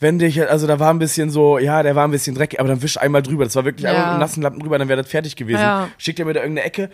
Wenn 0.01 0.19
dich, 0.19 0.43
also 0.51 0.67
da 0.67 0.81
war 0.81 0.93
ein 0.93 0.99
bisschen 0.99 1.31
so, 1.31 1.59
ja, 1.59 1.85
der 1.85 1.95
war 1.95 2.09
ein 2.09 2.11
bisschen 2.11 2.35
dreckig, 2.35 2.59
aber 2.59 2.69
dann 2.69 2.83
wisch 2.83 2.99
einmal 2.99 3.23
drüber. 3.23 3.45
Das 3.45 3.55
war 3.55 3.65
wirklich 3.65 3.85
Ja. 3.85 3.91
einmal 3.91 4.05
mit 4.07 4.11
einem 4.15 4.19
nassen 4.21 4.43
Lappen 4.43 4.59
drüber, 4.59 4.77
dann 4.77 4.89
wäre 4.89 5.01
das 5.01 5.09
fertig 5.09 5.37
gewesen. 5.37 5.61
Ja. 5.61 5.91
Schickt 5.97 6.19
er 6.19 6.25
mir 6.25 6.33
da 6.33 6.41
irgendeine 6.41 6.67
Ecke. 6.67 6.91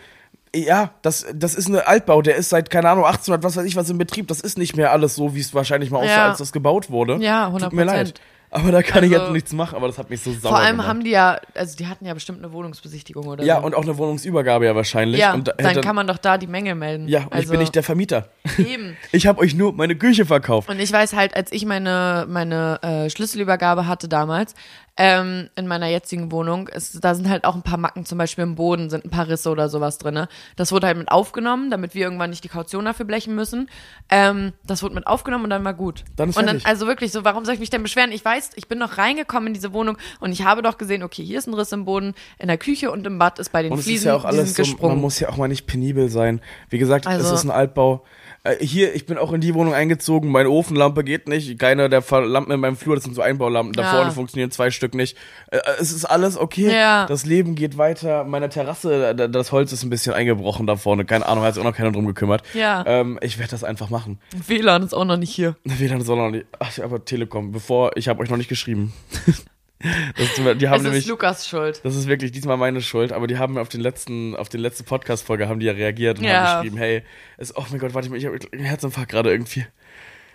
Ja, 0.54 0.90
das, 1.02 1.26
das 1.34 1.54
ist 1.54 1.68
eine 1.68 1.86
Altbau, 1.86 2.22
der 2.22 2.36
ist 2.36 2.48
seit, 2.48 2.70
keine 2.70 2.88
Ahnung, 2.90 3.04
1800, 3.04 3.42
was 3.44 3.56
weiß 3.56 3.64
ich, 3.66 3.76
was 3.76 3.90
im 3.90 3.98
Betrieb. 3.98 4.28
Das 4.28 4.40
ist 4.40 4.56
nicht 4.58 4.76
mehr 4.76 4.92
alles 4.92 5.14
so, 5.14 5.34
wie 5.34 5.40
es 5.40 5.54
wahrscheinlich 5.54 5.90
mal 5.90 5.98
aussah, 5.98 6.08
Ja. 6.08 6.28
als 6.30 6.38
das 6.38 6.52
gebaut 6.52 6.90
wurde. 6.90 7.16
Ja, 7.20 7.50
Tut 7.50 7.72
mir 7.72 7.82
100%. 7.82 7.86
leid. 7.86 8.20
Aber 8.50 8.72
da 8.72 8.80
kann 8.82 9.04
ich 9.04 9.12
Also- 9.12 9.24
jetzt 9.26 9.32
nichts 9.34 9.52
machen, 9.52 9.76
aber 9.76 9.88
das 9.88 9.98
hat 9.98 10.08
mich 10.08 10.22
so 10.22 10.32
sauer 10.32 10.52
Vor 10.52 10.58
allem 10.58 10.70
gemacht. 10.76 10.86
haben 10.88 11.04
die 11.04 11.10
ja, 11.10 11.38
also 11.54 11.76
die 11.76 11.86
hatten 11.86 12.06
ja 12.06 12.14
bestimmt 12.14 12.38
eine 12.42 12.50
Wohnungsbesichtigung 12.50 13.26
oder 13.26 13.44
Ja, 13.44 13.60
so. 13.60 13.66
und 13.66 13.74
auch 13.74 13.82
eine 13.82 13.98
Wohnungsübergabe 13.98 14.64
ja 14.64 14.74
wahrscheinlich. 14.74 15.20
ja, 15.20 15.34
und 15.34 15.48
da- 15.48 15.52
dann 15.52 15.66
hätte- 15.66 15.82
kann 15.82 15.94
man 15.94 16.06
doch 16.06 16.16
da 16.16 16.38
die 16.38 16.46
Menge 16.46 16.74
melden. 16.74 17.08
Ja, 17.08 17.24
und 17.24 17.32
also, 17.34 17.42
ich 17.44 17.50
bin 17.50 17.60
nicht 17.60 17.74
der 17.74 17.82
Vermieter. 17.82 18.30
Eben. 18.56 18.96
Ich 19.12 19.26
habe 19.26 19.40
euch 19.40 19.54
nur 19.54 19.74
meine 19.74 19.96
Küche 19.96 20.24
verkauft. 20.24 20.70
Und 20.70 20.80
ich 20.80 20.90
weiß 20.90 21.12
halt, 21.12 21.36
als 21.36 21.52
ich 21.52 21.66
meine, 21.66 22.24
meine 22.26 22.78
äh, 22.82 23.10
Schlüsselübergabe 23.10 23.86
hatte 23.86 24.08
damals, 24.08 24.54
ähm, 25.00 25.48
in 25.54 25.68
meiner 25.68 25.86
jetzigen 25.86 26.32
Wohnung, 26.32 26.66
ist, 26.66 27.02
da 27.04 27.14
sind 27.14 27.28
halt 27.28 27.44
auch 27.44 27.54
ein 27.54 27.62
paar 27.62 27.78
Macken, 27.78 28.04
zum 28.04 28.18
Beispiel 28.18 28.42
im 28.42 28.56
Boden 28.56 28.90
sind 28.90 29.04
ein 29.04 29.10
paar 29.10 29.28
Risse 29.28 29.48
oder 29.50 29.68
sowas 29.68 29.96
drinne. 29.98 30.28
Das 30.56 30.72
wurde 30.72 30.88
halt 30.88 30.98
mit 30.98 31.08
aufgenommen, 31.12 31.70
damit 31.70 31.94
wir 31.94 32.02
irgendwann 32.02 32.30
nicht 32.30 32.42
die 32.42 32.48
Kaution 32.48 32.84
dafür 32.84 33.06
blechen 33.06 33.36
müssen. 33.36 33.70
Ähm, 34.10 34.52
das 34.66 34.82
wurde 34.82 34.96
mit 34.96 35.06
aufgenommen 35.06 35.44
und 35.44 35.50
dann 35.50 35.62
war 35.64 35.72
gut. 35.74 36.04
Dann 36.16 36.30
ist 36.30 36.36
und 36.36 36.46
dann, 36.46 36.60
also 36.64 36.88
wirklich 36.88 37.12
so, 37.12 37.24
warum 37.24 37.44
soll 37.44 37.54
ich 37.54 37.60
mich 37.60 37.70
denn 37.70 37.82
beschweren? 37.84 38.10
Ich 38.10 38.24
weiß, 38.24 38.50
ich 38.56 38.66
bin 38.66 38.78
noch 38.78 38.98
reingekommen 38.98 39.46
in 39.46 39.54
diese 39.54 39.72
Wohnung 39.72 39.96
und 40.18 40.32
ich 40.32 40.44
habe 40.44 40.62
doch 40.62 40.78
gesehen, 40.78 41.04
okay, 41.04 41.24
hier 41.24 41.38
ist 41.38 41.46
ein 41.46 41.54
Riss 41.54 41.70
im 41.70 41.84
Boden, 41.84 42.14
in 42.40 42.48
der 42.48 42.58
Küche 42.58 42.90
und 42.90 43.06
im 43.06 43.18
Bad 43.20 43.38
ist 43.38 43.52
bei 43.52 43.62
den 43.62 43.70
Und 43.70 43.78
es 43.78 43.84
Fliesen, 43.84 43.98
ist 43.98 44.04
ja 44.06 44.16
auch 44.16 44.24
alles 44.24 44.54
so, 44.56 44.62
gesprungen. 44.64 44.94
man 44.96 45.00
muss 45.02 45.20
ja 45.20 45.28
auch 45.28 45.36
mal 45.36 45.46
nicht 45.46 45.68
penibel 45.68 46.08
sein. 46.08 46.40
Wie 46.70 46.78
gesagt, 46.78 47.06
es 47.06 47.12
Also- 47.12 47.34
ist 47.36 47.44
ein 47.44 47.50
Altbau. 47.52 48.02
Äh, 48.48 48.64
hier, 48.64 48.94
ich 48.94 49.06
bin 49.06 49.18
auch 49.18 49.32
in 49.32 49.40
die 49.40 49.54
Wohnung 49.54 49.74
eingezogen, 49.74 50.30
meine 50.30 50.50
Ofenlampe 50.50 51.04
geht 51.04 51.28
nicht, 51.28 51.58
keine 51.58 51.88
der 51.88 52.02
Lampen 52.24 52.52
in 52.52 52.60
meinem 52.60 52.76
Flur, 52.76 52.94
das 52.94 53.04
sind 53.04 53.14
so 53.14 53.22
Einbaulampen, 53.22 53.72
da 53.74 53.82
Ja. 53.82 53.90
vorne 53.96 54.10
funktionieren 54.12 54.50
zwei 54.50 54.70
Stück 54.70 54.94
nicht. 54.94 55.16
Äh, 55.50 55.56
äh, 55.58 55.60
es 55.80 55.92
ist 55.92 56.04
alles 56.04 56.36
okay, 56.36 56.72
Ja. 56.72 57.06
das 57.06 57.26
Leben 57.26 57.54
geht 57.54 57.78
weiter, 57.78 58.24
meine 58.24 58.48
Terrasse, 58.48 59.14
da- 59.14 59.28
das 59.28 59.52
Holz 59.52 59.72
ist 59.72 59.82
ein 59.82 59.90
bisschen 59.90 60.14
eingebrochen 60.14 60.66
da 60.66 60.76
vorne, 60.76 61.04
keine 61.04 61.26
Ahnung, 61.26 61.44
hat 61.44 61.54
sich 61.54 61.60
auch 61.62 61.66
noch 61.68 61.76
keiner 61.76 61.92
drum 61.92 62.06
gekümmert. 62.06 62.42
Ja. 62.54 62.84
Ähm, 62.86 63.18
ich 63.22 63.38
werde 63.38 63.50
das 63.50 63.64
einfach 63.64 63.90
machen. 63.90 64.18
WLAN 64.46 64.82
ist 64.82 64.94
auch 64.94 65.04
noch 65.04 65.16
nicht 65.16 65.30
hier. 65.34 65.56
WLAN 65.64 66.00
soll 66.02 66.16
noch 66.16 66.30
nicht, 66.30 66.46
ach, 66.58 66.78
aber 66.78 67.04
Telekom, 67.04 67.52
bevor, 67.52 67.96
ich 67.96 68.08
habe 68.08 68.20
euch 68.22 68.30
noch 68.30 68.36
nicht 68.38 68.48
geschrieben. 68.48 68.92
das, 69.80 70.56
die 70.58 70.68
haben 70.68 70.76
Es 70.78 70.82
nämlich... 70.82 71.04
ist 71.04 71.08
Lukas 71.08 71.46
Schuld. 71.48 71.80
Das 71.84 71.94
ist 71.94 72.06
wirklich 72.08 72.32
diesmal 72.32 72.56
meine 72.56 72.82
Schuld, 72.82 73.12
aber 73.12 73.26
die 73.26 73.38
haben 73.38 73.58
auf 73.58 73.68
den 73.68 73.80
letzten, 73.80 74.34
auf 74.36 74.48
den 74.48 74.60
letzten 74.60 74.84
Podcast-Folge 74.84 75.48
haben 75.48 75.60
die 75.60 75.66
ja 75.66 75.72
reagiert 75.72 76.18
und 76.18 76.24
Ja. 76.24 76.32
haben 76.46 76.62
geschrieben, 76.62 76.78
hey, 76.78 77.02
es, 77.36 77.56
oh 77.56 77.64
mein 77.70 77.78
Gott, 77.78 77.94
warte 77.94 78.10
mal, 78.10 78.16
ich 78.16 78.26
habe 78.26 78.38
einen 78.52 78.64
Herzinfarkt 78.64 79.10
gerade 79.10 79.30
irgendwie. 79.30 79.66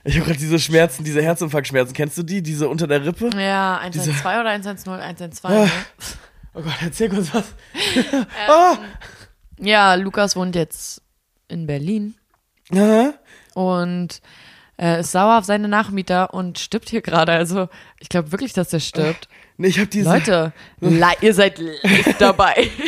Ich 0.06 0.16
habe 0.16 0.26
gerade 0.26 0.40
diese 0.40 0.60
Schmerzen, 0.60 1.04
diese 1.04 1.22
Herzinfarktschmerzen. 1.22 1.94
Kennst 1.94 2.18
du 2.18 2.24
die? 2.24 2.42
Diese 2.44 2.68
unter 2.68 2.88
der 2.88 3.06
Rippe? 3.06 3.30
Ja, 3.38 3.78
112 3.78 4.26
oder 4.26 4.50
110, 4.50 4.92
112. 4.92 5.44
Ah. 5.54 5.64
Ne? 5.64 5.72
Oh 6.56 6.62
Gott, 6.62 6.74
erzähl 6.82 7.10
kurz 7.10 7.34
was. 7.34 7.46
Ja, 9.60 9.96
Lukas 9.96 10.36
wohnt 10.36 10.56
jetzt 10.56 11.02
in 11.48 11.68
Berlin 11.68 12.16
Aha. 12.74 13.14
und 13.54 14.22
äh, 14.80 15.00
ist 15.00 15.12
sauer 15.12 15.38
auf 15.38 15.46
seine 15.46 15.68
Nachmieter 15.68 16.34
und 16.34 16.60
stirbt 16.60 16.90
hier 16.90 17.02
gerade. 17.02 17.32
Also 17.32 17.70
ich 18.00 18.10
glaube 18.10 18.32
wirklich, 18.32 18.54
dass 18.54 18.74
er 18.74 18.80
stirbt. 18.80 19.28
Nee, 19.58 19.68
ich 19.68 19.78
habe 19.78 19.88
diese. 19.88 20.10
Leute, 20.10 20.54
ihr 21.22 21.34
seid 21.34 21.60
live 21.60 22.18
dabei. 22.18 22.70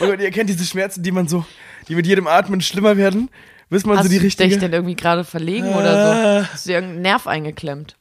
Oh 0.00 0.06
Gott, 0.06 0.20
ihr 0.20 0.30
kennt 0.30 0.48
diese 0.50 0.64
Schmerzen, 0.64 1.02
die 1.02 1.10
man 1.10 1.26
so, 1.26 1.44
die 1.88 1.94
mit 1.94 2.06
jedem 2.06 2.26
Atmen 2.26 2.60
schlimmer 2.60 2.96
werden, 2.96 3.30
bis 3.70 3.84
man 3.84 3.96
Hast 3.96 4.04
so 4.04 4.08
die 4.10 4.16
du 4.18 4.24
dich 4.24 4.38
richtige. 4.38 4.58
denn 4.58 4.72
irgendwie 4.72 4.94
gerade 4.94 5.24
verlegen 5.24 5.74
oder 5.74 6.42
so? 6.44 6.52
Hast 6.52 6.66
du 6.66 6.72
irgendeinen 6.72 7.02
Nerv 7.02 7.26
eingeklemmt? 7.26 7.96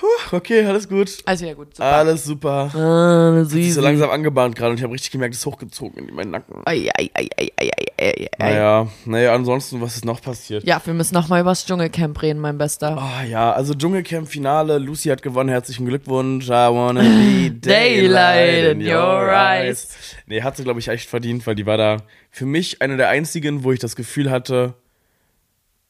Puh, 0.00 0.36
okay, 0.36 0.64
alles 0.64 0.88
gut. 0.88 1.10
Also 1.24 1.44
ja 1.44 1.54
gut, 1.54 1.74
super. 1.74 1.84
Alles 1.92 2.24
super. 2.24 2.70
Ah, 2.74 3.42
Ich 3.42 3.48
süß. 3.50 3.74
so 3.74 3.80
langsam 3.80 4.10
angebahnt 4.10 4.54
gerade 4.54 4.70
und 4.70 4.76
ich 4.78 4.84
habe 4.84 4.92
richtig 4.94 5.10
gemerkt, 5.10 5.34
es 5.34 5.40
ist 5.40 5.46
hochgezogen 5.46 6.08
in 6.08 6.14
meinen 6.14 6.30
Nacken. 6.30 6.62
Ei, 6.66 6.88
ei, 6.96 7.10
ei, 7.14 7.28
ei, 7.36 7.50
ei, 7.56 7.70
ei, 7.98 8.10
ei. 8.18 8.28
Naja, 8.38 8.86
naja, 9.06 9.34
ansonsten, 9.34 9.80
was 9.80 9.96
ist 9.96 10.04
noch 10.04 10.22
passiert? 10.22 10.62
Ja, 10.64 10.80
wir 10.84 10.94
müssen 10.94 11.14
noch 11.14 11.28
mal 11.28 11.40
über 11.40 11.50
das 11.50 11.66
Dschungelcamp 11.66 12.22
reden, 12.22 12.38
mein 12.38 12.58
Bester. 12.58 12.96
Ah 12.96 13.24
ja, 13.24 13.52
also 13.52 13.74
Dschungelcamp-Finale, 13.74 14.78
Lucy 14.78 15.08
hat 15.08 15.22
gewonnen, 15.22 15.48
herzlichen 15.48 15.86
Glückwunsch. 15.86 16.46
I 16.46 16.50
wanna 16.70 17.00
be 17.00 17.50
daylight 17.60 18.72
in 18.76 18.80
your 18.86 19.28
eyes. 19.32 19.88
Nee, 20.26 20.42
hat 20.42 20.56
sie, 20.56 20.62
glaube 20.64 20.78
ich, 20.80 20.86
echt 20.88 21.08
verdient, 21.08 21.46
weil 21.46 21.56
die 21.56 21.66
war 21.66 21.76
da 21.76 21.96
für 22.30 22.46
mich 22.46 22.80
eine 22.82 22.96
der 22.96 23.08
einzigen, 23.08 23.64
wo 23.64 23.72
ich 23.72 23.80
das 23.80 23.96
Gefühl 23.96 24.30
hatte, 24.30 24.74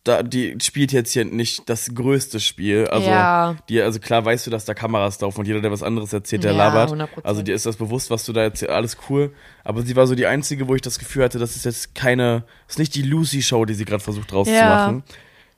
da, 0.09 0.23
die 0.23 0.57
spielt 0.63 0.91
jetzt 0.93 1.13
hier 1.13 1.25
nicht 1.25 1.69
das 1.69 1.95
größte 1.95 2.41
Spiel. 2.41 2.87
Also, 2.89 3.11
Ja. 3.11 3.57
die, 3.69 3.81
also 3.81 4.01
klar 4.01 4.25
weißt 4.25 4.47
du, 4.47 4.51
dass 4.51 4.65
da 4.65 4.75
Kameras 4.75 5.21
laufen 5.21 5.41
und 5.41 5.47
jeder, 5.47 5.61
der 5.61 5.71
was 5.71 5.83
anderes 5.83 6.13
erzählt, 6.13 6.43
der 6.45 6.53
Ja, 6.53 6.59
labert. 6.59 6.91
100%. 6.91 7.25
Also 7.25 7.43
dir 7.43 7.55
ist 7.55 7.67
das 7.67 7.77
bewusst, 7.77 8.11
was 8.11 8.25
du 8.25 8.33
da 8.33 8.43
erzählst, 8.43 8.73
alles 8.75 8.97
cool. 9.09 9.33
Aber 9.65 9.83
sie 9.83 9.95
war 9.95 10.07
so 10.07 10.15
die 10.15 10.27
einzige, 10.27 10.67
wo 10.67 10.75
ich 10.75 10.83
das 10.83 10.99
Gefühl 10.99 11.23
hatte, 11.25 11.39
das 11.39 11.55
ist 11.55 11.65
jetzt 11.65 11.95
keine, 11.95 12.45
das 12.67 12.75
ist 12.75 12.79
nicht 12.79 12.95
die 12.95 13.03
Lucy-Show, 13.03 13.65
die 13.67 13.75
sie 13.75 13.85
gerade 13.85 14.03
versucht 14.03 14.33
rauszumachen. 14.33 15.03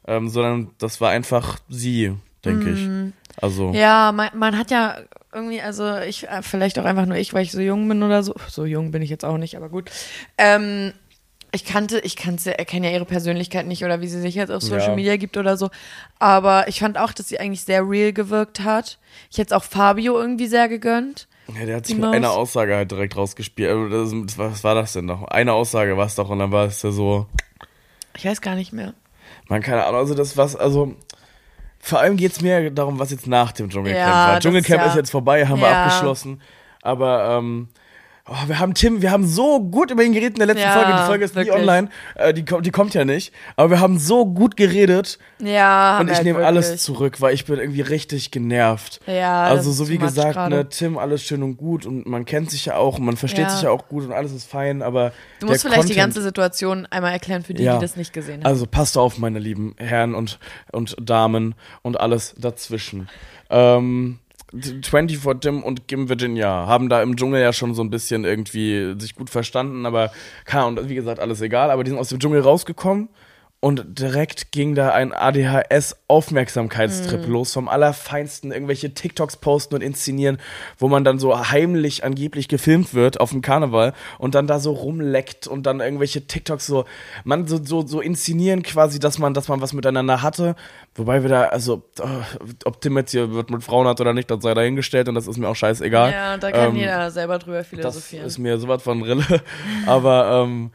Ähm, 0.06 0.28
sondern 0.28 0.70
das 0.78 1.00
war 1.00 1.10
einfach 1.10 1.58
sie, 1.68 2.14
denke 2.44 2.70
ich. 2.72 2.88
Also, 3.40 3.68
Mhm. 3.68 3.74
Ja, 3.74 4.12
man, 4.12 4.28
man 4.34 4.58
hat 4.58 4.70
ja 4.70 4.96
irgendwie, 5.32 5.60
also 5.60 5.96
ich, 5.98 6.26
äh, 6.28 6.42
vielleicht 6.42 6.78
auch 6.78 6.84
einfach 6.84 7.06
nur 7.06 7.16
ich, 7.16 7.32
weil 7.32 7.44
ich 7.44 7.52
so 7.52 7.60
jung 7.60 7.88
bin 7.88 8.02
oder 8.02 8.22
so. 8.24 8.34
So 8.48 8.64
jung 8.64 8.90
bin 8.90 9.02
ich 9.02 9.10
jetzt 9.10 9.24
auch 9.24 9.38
nicht, 9.38 9.56
aber 9.56 9.68
gut. 9.68 9.90
Ähm, 10.36 10.92
ich 11.52 11.64
kannte, 11.64 11.98
ich 12.00 12.16
kannte, 12.16 12.58
erkenne 12.58 12.88
ja 12.88 12.92
ihre 12.94 13.04
Persönlichkeit 13.04 13.66
nicht 13.66 13.84
oder 13.84 14.00
wie 14.00 14.06
sie 14.08 14.20
sich 14.20 14.34
jetzt 14.34 14.50
auf 14.50 14.62
Social 14.62 14.90
Ja. 14.90 14.94
Media 14.96 15.16
gibt 15.16 15.36
oder 15.36 15.56
so. 15.56 15.70
Aber 16.18 16.68
ich 16.68 16.80
fand 16.80 16.96
auch, 16.98 17.12
dass 17.12 17.28
sie 17.28 17.40
eigentlich 17.40 17.62
sehr 17.64 17.82
real 17.88 18.12
gewirkt 18.12 18.60
hat. 18.60 18.98
Ich 19.30 19.38
hätte 19.38 19.54
es 19.54 19.60
auch 19.60 19.64
Fabio 19.64 20.18
irgendwie 20.20 20.46
sehr 20.46 20.68
gegönnt. 20.68 21.26
ja, 21.58 21.66
der 21.66 21.76
hat 21.76 21.86
sich 21.86 21.96
mit 21.96 22.04
einer 22.06 22.30
Aussage 22.30 22.76
halt 22.76 22.90
direkt 22.90 23.16
rausgespielt. 23.16 23.92
Das, 23.92 24.38
was 24.38 24.62
war 24.64 24.74
das 24.74 24.92
denn 24.92 25.06
noch? 25.06 25.24
Eine 25.24 25.52
Aussage 25.52 25.96
war 25.96 26.06
es 26.06 26.14
doch 26.14 26.28
und 26.28 26.38
dann 26.38 26.52
war 26.52 26.66
es 26.66 26.82
ja 26.82 26.90
so, 26.92 27.26
Ich 28.16 28.24
weiß 28.24 28.40
gar 28.40 28.54
nicht 28.54 28.72
mehr. 28.72 28.94
man 29.48 29.60
keine 29.62 29.84
Ahnung, 29.84 29.98
also 30.00 30.14
das 30.14 30.36
was, 30.36 30.54
also 30.54 30.94
vor 31.80 31.98
allem 31.98 32.16
geht 32.16 32.32
es 32.32 32.40
mir 32.42 32.70
darum, 32.70 32.98
was 32.98 33.10
jetzt 33.10 33.26
nach 33.26 33.52
dem 33.52 33.70
Dschungelcamp 33.70 34.06
Ja, 34.06 34.28
war. 34.32 34.40
Dschungelcamp 34.40 34.80
ist 34.80 34.84
ja- 34.86 34.90
ist 34.92 34.96
jetzt 34.96 35.10
vorbei, 35.10 35.46
haben 35.46 35.60
wir 35.60 35.68
abgeschlossen. 35.68 36.40
Aber 36.82 37.38
ähm, 37.38 37.68
oh, 38.30 38.48
wir 38.48 38.58
haben 38.60 38.74
Tim, 38.74 39.02
wir 39.02 39.10
haben 39.10 39.26
so 39.26 39.60
gut 39.60 39.90
über 39.90 40.02
ihn 40.04 40.12
geredet 40.12 40.34
in 40.34 40.38
der 40.38 40.46
letzten 40.46 40.62
Ja, 40.62 40.72
Folge. 40.72 40.92
Die 40.92 41.06
Folge 41.06 41.24
ist 41.24 41.34
wirklich. 41.34 41.54
nie 41.54 41.60
online, 41.60 41.88
äh, 42.14 42.32
die, 42.32 42.44
kommt- 42.44 42.64
die 42.64 42.70
kommt 42.70 42.94
ja 42.94 43.04
nicht. 43.04 43.34
Aber 43.56 43.70
wir 43.70 43.80
haben 43.80 43.98
so 43.98 44.24
gut 44.24 44.56
geredet 44.56 45.18
Ja, 45.40 45.98
und 46.00 46.08
ich 46.08 46.14
halt 46.14 46.24
nehme 46.24 46.44
alles 46.46 46.66
wirklich. 46.68 46.80
zurück, 46.82 47.20
weil 47.20 47.34
ich 47.34 47.44
bin 47.44 47.58
irgendwie 47.58 47.80
richtig 47.80 48.30
genervt. 48.30 49.00
Ja, 49.06 49.42
also 49.44 49.72
so 49.72 49.88
wie 49.88 49.98
gesagt, 49.98 50.36
ne, 50.50 50.68
Tim, 50.68 50.96
alles 50.96 51.22
schön 51.24 51.42
und 51.42 51.56
gut 51.56 51.84
und 51.86 52.06
man 52.06 52.24
kennt 52.24 52.50
sich 52.50 52.66
ja 52.66 52.76
auch 52.76 52.98
und 52.98 53.04
man 53.04 53.16
versteht 53.16 53.44
Ja. 53.46 53.50
sich 53.50 53.62
ja 53.62 53.70
auch 53.70 53.88
gut 53.88 54.04
und 54.04 54.12
alles 54.12 54.32
ist 54.32 54.48
fein, 54.48 54.80
aber 54.82 55.12
Du 55.40 55.46
musst 55.46 55.62
vielleicht 55.62 55.82
die 55.82 55.88
Content- 55.88 55.96
ganze 55.98 56.22
Situation 56.22 56.86
einmal 56.90 57.12
erklären 57.12 57.42
für 57.42 57.54
die, 57.54 57.64
Ja. 57.64 57.74
die 57.74 57.80
das 57.82 57.96
nicht 57.96 58.12
gesehen 58.12 58.40
haben. 58.44 58.46
also 58.46 58.66
passt 58.66 58.96
auf, 58.96 59.18
meine 59.18 59.38
lieben 59.40 59.74
Herren 59.78 60.14
und, 60.14 60.38
und 60.72 60.96
Damen 61.00 61.54
und 61.82 61.98
alles 62.00 62.34
dazwischen. 62.38 63.08
Ähm, 63.50 64.18
24 64.52 65.40
Tim 65.40 65.62
und 65.62 65.86
Kim 65.86 66.08
Virginia 66.08 66.66
haben 66.66 66.88
da 66.88 67.02
im 67.02 67.16
Dschungel 67.16 67.40
ja 67.40 67.52
schon 67.52 67.74
so 67.74 67.82
ein 67.82 67.90
bisschen 67.90 68.24
irgendwie 68.24 68.94
sich 68.98 69.14
gut 69.14 69.30
verstanden, 69.30 69.86
aber 69.86 70.10
keine 70.44 70.64
Ahnung, 70.64 70.88
wie 70.88 70.94
gesagt, 70.94 71.20
alles 71.20 71.40
egal. 71.40 71.70
Aber 71.70 71.84
die 71.84 71.90
sind 71.90 71.98
aus 71.98 72.08
dem 72.08 72.18
Dschungel 72.18 72.40
rausgekommen 72.40 73.08
und 73.62 73.98
direkt 73.98 74.52
ging 74.52 74.74
da 74.74 74.92
ein 74.92 75.12
ADHS-Aufmerksamkeitstrip 75.12 77.26
los 77.26 77.52
vom 77.52 77.68
Allerfeinsten, 77.68 78.52
irgendwelche 78.52 78.94
TikToks 78.94 79.36
posten 79.36 79.74
und 79.74 79.82
inszenieren, 79.82 80.38
wo 80.78 80.88
man 80.88 81.04
dann 81.04 81.18
so 81.18 81.38
heimlich 81.50 82.02
angeblich 82.02 82.48
gefilmt 82.48 82.94
wird 82.94 83.20
auf 83.20 83.30
dem 83.30 83.42
Karneval 83.42 83.92
und 84.18 84.34
dann 84.34 84.46
da 84.46 84.60
so 84.60 84.72
rumleckt 84.72 85.46
und 85.46 85.66
dann 85.66 85.80
irgendwelche 85.80 86.26
TikToks 86.26 86.66
so, 86.66 86.86
man 87.24 87.46
so, 87.46 87.62
so, 87.62 87.86
so 87.86 88.00
inszenieren 88.00 88.62
quasi, 88.62 88.98
dass 88.98 89.18
man, 89.18 89.34
dass 89.34 89.48
man 89.48 89.60
was 89.60 89.74
miteinander 89.74 90.22
hatte. 90.22 90.56
Wobei 90.94 91.22
wir 91.22 91.28
da, 91.28 91.42
also, 91.44 91.82
äh, 91.98 92.04
ob 92.64 92.80
Tim 92.80 92.96
jetzt 92.96 93.10
hier 93.10 93.30
wird 93.32 93.50
mit 93.50 93.62
Frauen 93.62 93.86
hat 93.86 94.00
oder 94.00 94.14
nicht, 94.14 94.30
das 94.30 94.42
sei 94.42 94.54
dahingestellt 94.54 95.08
und 95.08 95.14
das 95.14 95.26
ist 95.26 95.36
mir 95.36 95.48
auch 95.48 95.56
scheißegal. 95.56 96.12
ja, 96.12 96.36
da 96.38 96.50
kann 96.50 96.70
Ähm, 96.70 96.76
jeder 96.76 97.10
selber 97.10 97.38
drüber 97.38 97.58
das 97.58 97.66
philosophieren. 97.68 98.26
ist 98.26 98.38
mir 98.38 98.58
sowas 98.58 98.82
von 98.82 99.02
Rille. 99.02 99.42
Aber 99.86 100.44
ähm, 100.44 100.70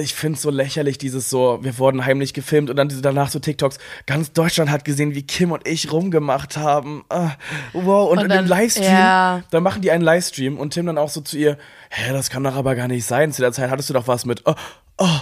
ich 0.00 0.14
finde 0.14 0.36
es 0.36 0.42
so 0.42 0.50
lächerlich, 0.50 0.98
dieses 0.98 1.30
so, 1.30 1.58
wir 1.62 1.78
wurden 1.78 2.04
heimlich 2.04 2.34
gefilmt 2.34 2.70
und 2.70 2.76
dann 2.76 2.88
danach 3.02 3.30
so 3.30 3.38
TikToks. 3.38 3.78
Ganz 4.06 4.32
Deutschland 4.32 4.70
hat 4.70 4.84
gesehen, 4.84 5.14
wie 5.14 5.22
Kim 5.22 5.52
und 5.52 5.66
ich 5.68 5.92
rumgemacht 5.92 6.56
haben. 6.56 7.04
Ah, 7.08 7.32
wow, 7.72 8.10
und, 8.10 8.18
Und 8.18 8.24
in 8.24 8.28
dann- 8.30 8.44
dem 8.44 8.48
Livestream, 8.48 8.84
ja. 8.92 9.42
da 9.50 9.60
machen 9.60 9.82
die 9.82 9.90
einen 9.90 10.02
Livestream 10.04 10.58
und 10.58 10.74
Tim 10.74 10.86
dann 10.86 10.98
auch 10.98 11.08
so 11.10 11.20
zu 11.20 11.36
ihr, 11.38 11.58
hä, 11.90 12.12
das 12.12 12.30
kann 12.30 12.42
doch 12.44 12.56
aber 12.56 12.74
gar 12.74 12.88
nicht 12.88 13.04
sein. 13.06 13.32
Zu 13.32 13.42
der 13.42 13.52
Zeit 13.52 13.70
hattest 13.70 13.90
du 13.90 13.94
doch 13.94 14.08
was 14.08 14.24
mit, 14.26 14.42
oh, 14.46 14.54
oh, 14.98 15.18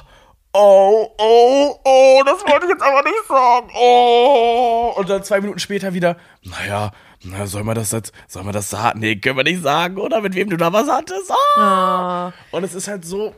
oh, 0.54 1.08
oh, 1.18 1.80
oh, 1.84 2.22
das 2.24 2.40
wollte 2.50 2.66
ich 2.66 2.72
jetzt 2.72 2.82
aber 2.82 3.02
nicht 3.02 3.26
sagen, 3.28 3.68
oh. 3.78 4.92
Und 4.96 5.08
dann 5.10 5.22
zwei 5.22 5.40
Minuten 5.40 5.58
später 5.58 5.92
wieder, 5.94 6.16
naja, 6.42 6.92
na, 7.24 7.46
soll 7.46 7.64
man 7.64 7.74
das 7.74 7.90
jetzt, 7.92 8.12
soll 8.28 8.44
man 8.44 8.52
das 8.52 8.70
sagen? 8.70 9.00
Nee, 9.00 9.16
können 9.16 9.36
wir 9.36 9.44
nicht 9.44 9.62
sagen, 9.62 9.98
oder? 9.98 10.20
Mit 10.20 10.34
wem 10.34 10.50
du 10.50 10.56
da 10.56 10.72
was 10.72 10.88
hattest? 10.88 11.32
Ah. 11.56 12.32
Und 12.52 12.62
es 12.64 12.74
ist 12.74 12.86
halt 12.88 13.04
so, 13.04 13.34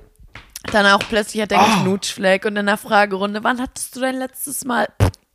Dann 0.73 0.87
auch 0.87 1.01
plötzlich 1.09 1.43
hat 1.43 1.51
der 1.51 1.61
Ah. 1.61 1.83
Knutschfleck 1.83 2.45
und 2.45 2.57
in 2.57 2.67
der 2.67 2.77
Fragerunde, 2.77 3.43
wann 3.43 3.61
hattest 3.61 3.97
du 3.97 4.01
dein 4.01 4.17
letztes 4.17 4.65
Mal 4.65 4.89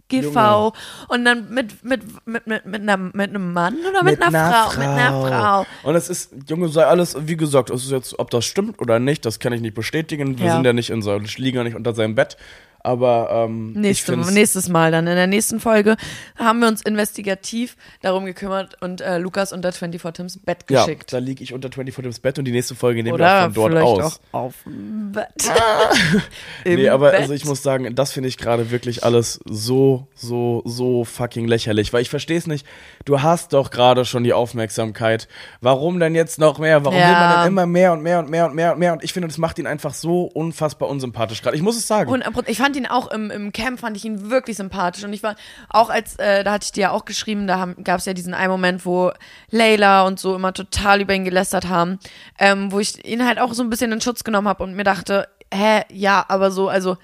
GV? 0.07 0.23
Junge. 0.35 0.71
Und 1.07 1.25
dann 1.25 1.49
mit, 1.49 1.83
mit, 1.83 2.03
mit, 2.27 2.45
mit, 2.45 2.65
mit, 2.65 2.81
einer, 2.81 2.97
mit 2.97 3.29
einem 3.31 3.53
Mann 3.53 3.75
oder 3.89 4.03
mit, 4.03 4.21
einer, 4.21 4.51
Frau? 4.69 4.79
Mit 4.79 4.87
einer 4.87 5.09
Frau. 5.27 5.65
Und 5.89 5.95
es 5.95 6.09
ist, 6.09 6.31
Junge, 6.47 6.69
sei 6.69 6.85
alles, 6.85 7.15
wie 7.19 7.35
gesagt, 7.35 7.71
es 7.71 7.85
ist 7.85 7.91
jetzt, 7.91 8.19
ob 8.19 8.29
das 8.29 8.45
stimmt 8.45 8.79
oder 8.79 8.99
nicht, 8.99 9.25
das 9.25 9.39
kann 9.39 9.51
ich 9.51 9.61
nicht 9.61 9.73
bestätigen. 9.73 10.37
Wir 10.37 10.45
Ja. 10.45 10.53
sind 10.55 10.65
ja 10.65 10.73
nicht 10.73 10.91
in 10.91 11.01
so, 11.01 11.17
liegen 11.17 11.57
ja 11.57 11.63
nicht 11.63 11.75
unter 11.75 11.95
seinem 11.95 12.13
Bett. 12.13 12.37
Aber 12.85 13.29
ähm, 13.31 13.73
Nächste, 13.73 14.15
nächstes 14.15 14.69
Mal 14.69 14.91
dann. 14.91 15.07
In 15.07 15.15
der 15.15 15.27
nächsten 15.27 15.59
Folge 15.59 15.97
haben 16.37 16.59
wir 16.59 16.67
uns 16.67 16.81
investigativ 16.83 17.75
darum 18.01 18.25
gekümmert 18.25 18.81
und 18.81 19.01
äh, 19.01 19.17
Lukas 19.17 19.51
unter 19.51 19.71
24 19.71 20.13
Tims 20.13 20.39
Bett 20.45 20.59
ja, 20.69 20.85
geschickt. 20.85 21.11
da 21.11 21.17
liege 21.17 21.43
ich 21.43 21.53
unter 21.53 21.69
24 21.69 22.05
ins 22.05 22.19
Bett 22.19 22.37
und 22.39 22.45
die 22.45 22.51
nächste 22.51 22.75
Folge 22.75 23.01
nehmen 23.03 23.17
wir 23.17 23.25
auch 23.25 23.45
Oder 23.45 23.51
von 23.51 23.53
dort 23.53 23.71
vielleicht 23.71 23.87
aus. 24.05 24.19
auch 24.31 24.39
auf 24.39 24.53
dem 24.65 25.11
Bett. 25.11 25.27
Im 26.63 26.75
Nee, 26.75 26.89
aber 26.89 27.11
Bett. 27.11 27.21
also 27.21 27.33
ich 27.33 27.45
muss 27.45 27.63
sagen, 27.63 27.95
das 27.95 28.11
finde 28.11 28.29
ich 28.29 28.37
gerade 28.37 28.71
wirklich 28.71 29.03
alles 29.03 29.39
so, 29.45 30.07
so, 30.15 30.61
so 30.65 31.03
fucking 31.05 31.47
lächerlich, 31.47 31.91
weil 31.93 32.01
ich 32.01 32.09
verstehe 32.09 32.37
es 32.37 32.47
nicht. 32.47 32.65
Du 33.05 33.21
hast 33.21 33.53
doch 33.53 33.71
gerade 33.71 34.05
schon 34.05 34.23
die 34.23 34.33
Aufmerksamkeit. 34.33 35.27
Warum 35.61 35.99
denn 35.99 36.15
jetzt 36.15 36.39
noch 36.39 36.59
mehr? 36.59 36.83
Warum 36.85 36.97
Ja. 36.99 37.07
will 37.07 37.13
man 37.15 37.37
denn 37.39 37.47
immer 37.47 37.65
mehr 37.65 37.93
und 37.93 38.01
mehr 38.03 38.19
und 38.19 38.29
mehr 38.29 38.45
und 38.45 38.55
mehr 38.55 38.71
und 38.73 38.79
mehr? 38.79 38.93
Und 38.93 39.03
ich 39.03 39.13
finde, 39.13 39.27
das 39.27 39.37
macht 39.37 39.59
ihn 39.59 39.67
einfach 39.67 39.93
so 39.93 40.23
unfassbar 40.23 40.89
unsympathisch 40.89 41.41
gerade. 41.41 41.55
Ich 41.55 41.63
muss 41.63 41.77
es 41.77 41.87
sagen. 41.87 42.11
100%. 42.11 42.43
Ich 42.47 42.57
fand 42.57 42.74
ihn 42.75 42.85
auch 42.85 43.11
im, 43.11 43.31
im 43.31 43.51
Camp, 43.51 43.79
fand 43.79 43.97
ich 43.97 44.05
ihn 44.05 44.29
wirklich 44.29 44.57
sympathisch. 44.57 45.03
Und 45.03 45.13
ich 45.13 45.23
war 45.23 45.35
auch 45.69 45.89
als, 45.89 46.17
äh, 46.17 46.43
da 46.43 46.53
hatte 46.53 46.65
ich 46.65 46.71
dir 46.71 46.81
ja 46.81 46.91
auch 46.91 47.05
geschrieben, 47.05 47.47
da 47.47 47.73
gab 47.83 47.99
es 47.99 48.05
ja 48.05 48.13
diesen 48.13 48.33
einen 48.33 48.51
Moment, 48.51 48.85
wo 48.85 49.11
Layla 49.49 50.03
und 50.03 50.19
so 50.19 50.35
immer 50.35 50.53
total 50.53 51.01
über 51.01 51.13
ihn 51.13 51.25
gelästert 51.25 51.67
haben, 51.67 51.99
ähm, 52.39 52.71
wo 52.71 52.79
ich 52.79 53.05
ihn 53.05 53.25
halt 53.25 53.39
auch 53.39 53.53
so 53.53 53.63
ein 53.63 53.69
bisschen 53.69 53.91
in 53.91 54.01
Schutz 54.01 54.23
genommen 54.23 54.47
habe 54.47 54.63
und 54.63 54.75
mir 54.75 54.83
dachte, 54.83 55.27
hä, 55.53 55.81
ja, 55.91 56.25
aber 56.27 56.51
so, 56.51 56.69
also 56.69 56.97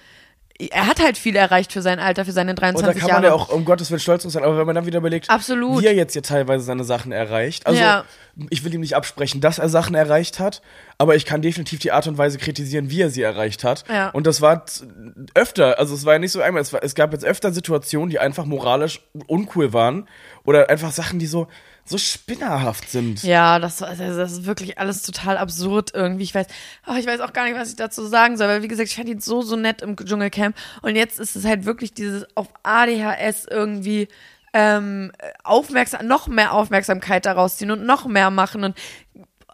er 0.60 0.88
hat 0.88 1.00
halt 1.02 1.18
viel 1.18 1.36
erreicht 1.36 1.74
für 1.74 1.82
sein 1.82 2.00
Alter, 2.00 2.26
für 2.26 2.32
seine 2.32 2.52
Und 2.52 2.58
da 2.60 2.62
23 2.72 3.00
kann 3.02 3.10
Jahre. 3.10 3.22
man 3.22 3.30
ja 3.30 3.34
auch 3.36 3.50
um 3.50 3.66
Gottes 3.66 3.90
Willen 3.90 4.00
stolz 4.00 4.24
drauf 4.24 4.32
sein, 4.32 4.44
aber 4.44 4.58
wenn 4.58 4.66
man 4.66 4.76
dann 4.76 4.86
wieder 4.86 5.00
überlegt, 5.00 5.30
Absolut. 5.30 5.82
wie 5.82 5.86
er 5.88 5.94
jetzt 5.96 6.14
hier 6.14 6.24
teilweise 6.24 6.64
seine 6.64 6.84
Sachen 6.84 7.12
erreicht. 7.12 7.66
Also 7.66 7.80
Ja. 7.80 8.06
ich 8.50 8.64
will 8.64 8.74
ihm 8.74 8.82
nicht 8.82 8.96
absprechen, 8.96 9.42
dass 9.42 9.60
er 9.60 9.70
Sachen 9.70 9.96
erreicht 9.96 10.40
hat, 10.40 10.62
aber 10.98 11.16
ich 11.16 11.26
kann 11.26 11.42
definitiv 11.42 11.80
die 11.80 11.92
Art 11.92 12.08
und 12.08 12.18
Weise 12.18 12.38
kritisieren, 12.38 12.90
wie 12.90 13.02
er 13.02 13.10
sie 13.10 13.22
erreicht 13.22 13.64
hat. 13.64 13.84
Ja. 13.90 14.10
Und 14.10 14.28
das 14.28 14.42
war 14.42 14.64
öfter, 15.34 15.80
also 15.80 15.96
es 15.96 16.06
war 16.06 16.14
ja 16.14 16.20
nicht 16.20 16.32
so 16.32 16.42
einmal, 16.42 16.62
es, 16.62 16.72
war, 16.74 16.84
es 16.84 16.96
gab 16.96 17.14
jetzt 17.14 17.26
öfter 17.26 17.52
Situationen, 17.52 18.10
die 18.10 18.20
einfach 18.20 18.46
moralisch 18.46 19.02
uncool 19.28 19.74
waren 19.74 20.08
oder 20.44 20.70
einfach 20.70 20.92
Sachen, 20.92 21.20
die 21.20 21.28
so 21.28 21.48
so 21.92 21.98
spinnerhaft 21.98 22.90
sind. 22.90 23.22
Ja, 23.24 23.60
das, 23.60 23.78
das 23.78 24.00
ist 24.32 24.46
wirklich 24.46 24.80
alles 24.80 25.04
total 25.04 25.38
absurd 25.38 25.92
irgendwie. 25.94 26.24
Ich 26.24 26.34
weiß, 26.34 26.48
oh, 26.88 26.96
ich 26.98 27.06
weiß 27.06 27.20
auch 27.20 27.34
gar 27.34 27.46
nicht, 27.46 27.56
was 27.56 27.70
ich 27.70 27.76
dazu 27.76 28.06
sagen 28.06 28.38
soll, 28.38 28.48
weil 28.48 28.64
wie 28.64 28.68
gesagt, 28.68 28.90
ich 28.90 28.96
fand 28.96 29.10
ihn 29.10 29.20
so, 29.20 29.42
so 29.42 29.56
nett 29.56 29.82
im 29.82 29.96
Dschungelcamp 29.96 30.56
und 30.82 30.96
jetzt 30.96 31.20
ist 31.20 31.36
es 31.36 31.46
halt 31.46 31.66
wirklich 31.66 31.94
dieses 31.94 32.26
auf 32.36 32.48
ADHS 32.64 33.46
irgendwie 33.50 34.08
ähm, 34.54 35.12
aufmerksam, 35.44 36.08
noch 36.08 36.28
mehr 36.28 36.54
Aufmerksamkeit 36.54 37.26
daraus 37.26 37.58
ziehen 37.58 37.72
und 37.72 37.86
noch 37.86 38.06
mehr 38.06 38.32
machen 38.32 38.64
und 38.64 38.76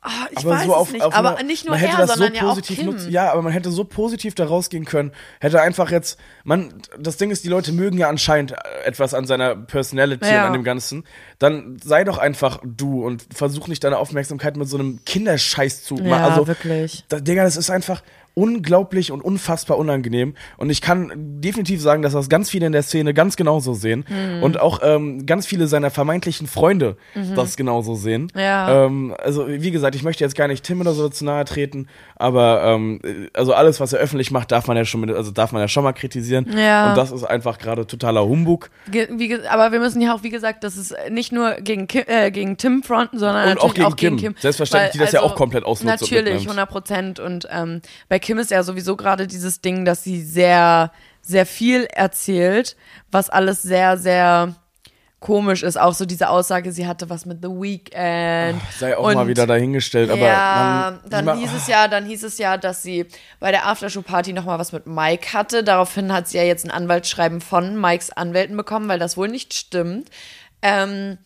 ah, 0.07 0.27
ich 0.31 0.37
aber 0.39 0.49
weiß 0.51 0.65
so 0.65 0.73
auf, 0.75 0.91
nicht, 0.91 1.03
auf 1.03 1.13
aber 1.13 1.37
eine, 1.37 1.47
nicht 1.47 1.65
nur 1.65 1.71
man 1.75 1.79
hätte 1.79 1.93
er, 1.93 2.07
das 2.07 2.11
sondern 2.17 2.33
so 2.33 2.35
ja 2.39 2.43
auch 2.43 2.49
positiv 2.55 2.83
nutzen. 2.83 3.11
Ja, 3.11 3.31
aber 3.31 3.41
man 3.41 3.51
hätte 3.53 3.69
so 3.71 3.83
positiv 3.83 4.35
da 4.35 4.45
rausgehen 4.45 4.85
können. 4.85 5.11
Hätte 5.39 5.61
einfach 5.61 5.91
jetzt, 5.91 6.19
man, 6.43 6.73
das 6.99 7.17
Ding 7.17 7.31
ist, 7.31 7.43
die 7.43 7.49
Leute 7.49 7.71
mögen 7.71 7.97
ja 7.97 8.09
anscheinend 8.09 8.51
äh, 8.53 8.55
etwas 8.85 9.13
an 9.13 9.25
seiner 9.25 9.55
Personality 9.55 10.27
Ja. 10.29 10.41
und 10.41 10.47
an 10.47 10.53
dem 10.53 10.63
Ganzen. 10.63 11.03
Dann 11.39 11.77
sei 11.83 12.03
doch 12.03 12.17
einfach 12.17 12.59
du 12.63 13.05
und 13.05 13.25
versuch 13.33 13.67
nicht 13.67 13.83
deine 13.83 13.97
Aufmerksamkeit 13.97 14.57
mit 14.57 14.67
so 14.67 14.77
einem 14.77 14.99
Kinderscheiß 15.05 15.83
zu 15.83 15.95
machen. 15.95 16.07
Ja, 16.07 16.27
Also, 16.29 16.47
wirklich. 16.47 17.03
da, 17.09 17.19
Digga, 17.19 17.43
das 17.43 17.57
ist 17.57 17.69
einfach 17.69 18.01
unglaublich 18.37 19.11
und 19.11 19.21
unfassbar 19.21 19.79
unangenehm. 19.79 20.35
Und 20.57 20.69
ich 20.69 20.81
kann 20.81 21.11
definitiv 21.41 21.81
sagen, 21.81 22.03
dass 22.03 22.13
das 22.13 22.29
ganz 22.29 22.51
viele 22.51 22.67
in 22.67 22.71
der 22.71 22.83
Szene 22.83 23.15
ganz 23.15 23.35
genauso 23.35 23.73
sehen. 23.73 24.05
Mhm. 24.07 24.43
Und 24.43 24.59
auch 24.59 24.79
ähm, 24.83 25.25
ganz 25.25 25.47
viele 25.47 25.65
seiner 25.65 25.89
vermeintlichen 25.89 26.45
Freunde 26.45 26.97
das 27.35 27.57
genauso 27.57 27.95
sehen. 27.95 28.31
Ja. 28.35 28.85
Ähm, 28.85 29.15
also, 29.17 29.47
wie 29.47 29.71
gesagt, 29.71 29.95
ich 29.95 30.03
möchte 30.03 30.23
jetzt 30.23 30.35
gar 30.35 30.47
nicht 30.47 30.63
Tim 30.63 30.81
oder 30.81 30.93
so 30.93 31.09
zu 31.09 31.25
nahe 31.25 31.45
treten, 31.45 31.87
aber 32.15 32.61
ähm, 32.63 33.01
also 33.33 33.53
alles, 33.53 33.79
was 33.79 33.93
er 33.93 33.99
öffentlich 33.99 34.29
macht, 34.29 34.51
darf 34.51 34.67
man 34.67 34.77
ja 34.77 34.85
schon 34.85 35.01
mit, 35.01 35.09
also 35.09 35.31
darf 35.31 35.51
man 35.51 35.61
ja 35.61 35.67
schon 35.67 35.83
mal 35.83 35.93
kritisieren. 35.93 36.45
Ja. 36.55 36.89
Und 36.89 36.97
das 36.97 37.11
ist 37.11 37.23
einfach 37.23 37.57
gerade 37.57 37.87
totaler 37.87 38.23
Humbug. 38.23 38.69
Ge 38.91 39.07
wie, 39.13 39.35
aber 39.47 39.71
wir 39.71 39.79
müssen 39.79 39.99
ja 39.99 40.13
auch, 40.13 40.21
wie 40.21 40.29
gesagt, 40.29 40.63
das 40.63 40.77
ist 40.77 40.95
nicht 41.09 41.31
nur 41.31 41.55
gegen, 41.55 41.87
Kim, 41.87 42.03
äh, 42.05 42.29
gegen 42.29 42.57
Tim 42.57 42.83
fronten, 42.83 43.17
sondern 43.17 43.49
Und 43.49 43.55
natürlich 43.55 43.63
auch 43.63 43.73
gegen 43.73 43.87
auch 43.87 43.95
gegen 43.95 44.17
Kim. 44.17 44.33
Kim. 44.33 44.41
Selbstverständlich, 44.41 44.91
die 44.91 44.99
das 44.99 45.11
ja 45.11 45.21
auch 45.21 45.35
komplett 45.35 45.63
ausnutzt 45.63 46.03
und 46.03 46.11
Natürlich, 46.11 46.45
mitnimmt. 46.45 46.59
100 46.59 46.69
Prozent. 46.69 47.19
Und 47.19 47.47
ähm, 47.51 47.81
bei 48.09 48.19
Kim 48.27 48.39
ist 48.39 48.51
ja 48.51 48.61
sowieso 48.61 48.97
gerade 48.97 49.25
dieses 49.25 49.61
Ding, 49.61 49.85
dass 49.85 50.03
sie 50.03 50.21
sehr, 50.21 50.91
sehr 51.21 51.45
viel 51.45 51.85
erzählt, 51.85 52.75
was 53.09 53.29
alles 53.29 53.61
sehr, 53.61 53.97
sehr 53.97 54.53
komisch 55.21 55.63
ist. 55.63 55.79
Auch 55.79 55.93
so 55.93 56.05
diese 56.05 56.27
Aussage, 56.27 56.73
sie 56.73 56.85
hatte 56.87 57.09
was 57.09 57.25
mit 57.25 57.37
The 57.41 57.47
Weeknd. 57.47 58.61
Sei 58.77 58.97
auch 58.97 59.05
Und- 59.07 59.13
mal 59.15 59.29
wieder 59.29 59.47
dahingestellt, 59.47 60.09
aber 60.09 60.19
ja, 60.19 60.99
man, 61.09 61.09
dann 61.25 61.37
hieß 61.39 61.53
es 61.55 61.67
ja, 61.67 61.87
dann 61.87 62.05
hieß 62.05 62.23
es 62.25 62.37
ja, 62.37 62.57
dass 62.57 62.83
sie 62.83 63.05
bei 63.39 63.51
der 63.51 63.65
Aftershow-Party 63.65 64.33
noch 64.33 64.43
mal 64.43 64.59
was 64.59 64.73
mit 64.73 64.87
Mike 64.87 65.31
hatte. 65.31 65.63
Daraufhin 65.63 66.11
hat 66.11 66.27
sie 66.27 66.35
ja 66.35 66.43
jetzt 66.43 66.65
ein 66.65 66.71
Anwaltsschreiben 66.71 67.39
von 67.39 67.79
Mikes 67.79 68.11
Anwälten 68.11 68.57
bekommen, 68.57 68.89
weil 68.89 68.99
das 68.99 69.15
wohl 69.15 69.29
nicht 69.29 69.53
stimmt. 69.53 70.09
Ähm, 70.61 71.17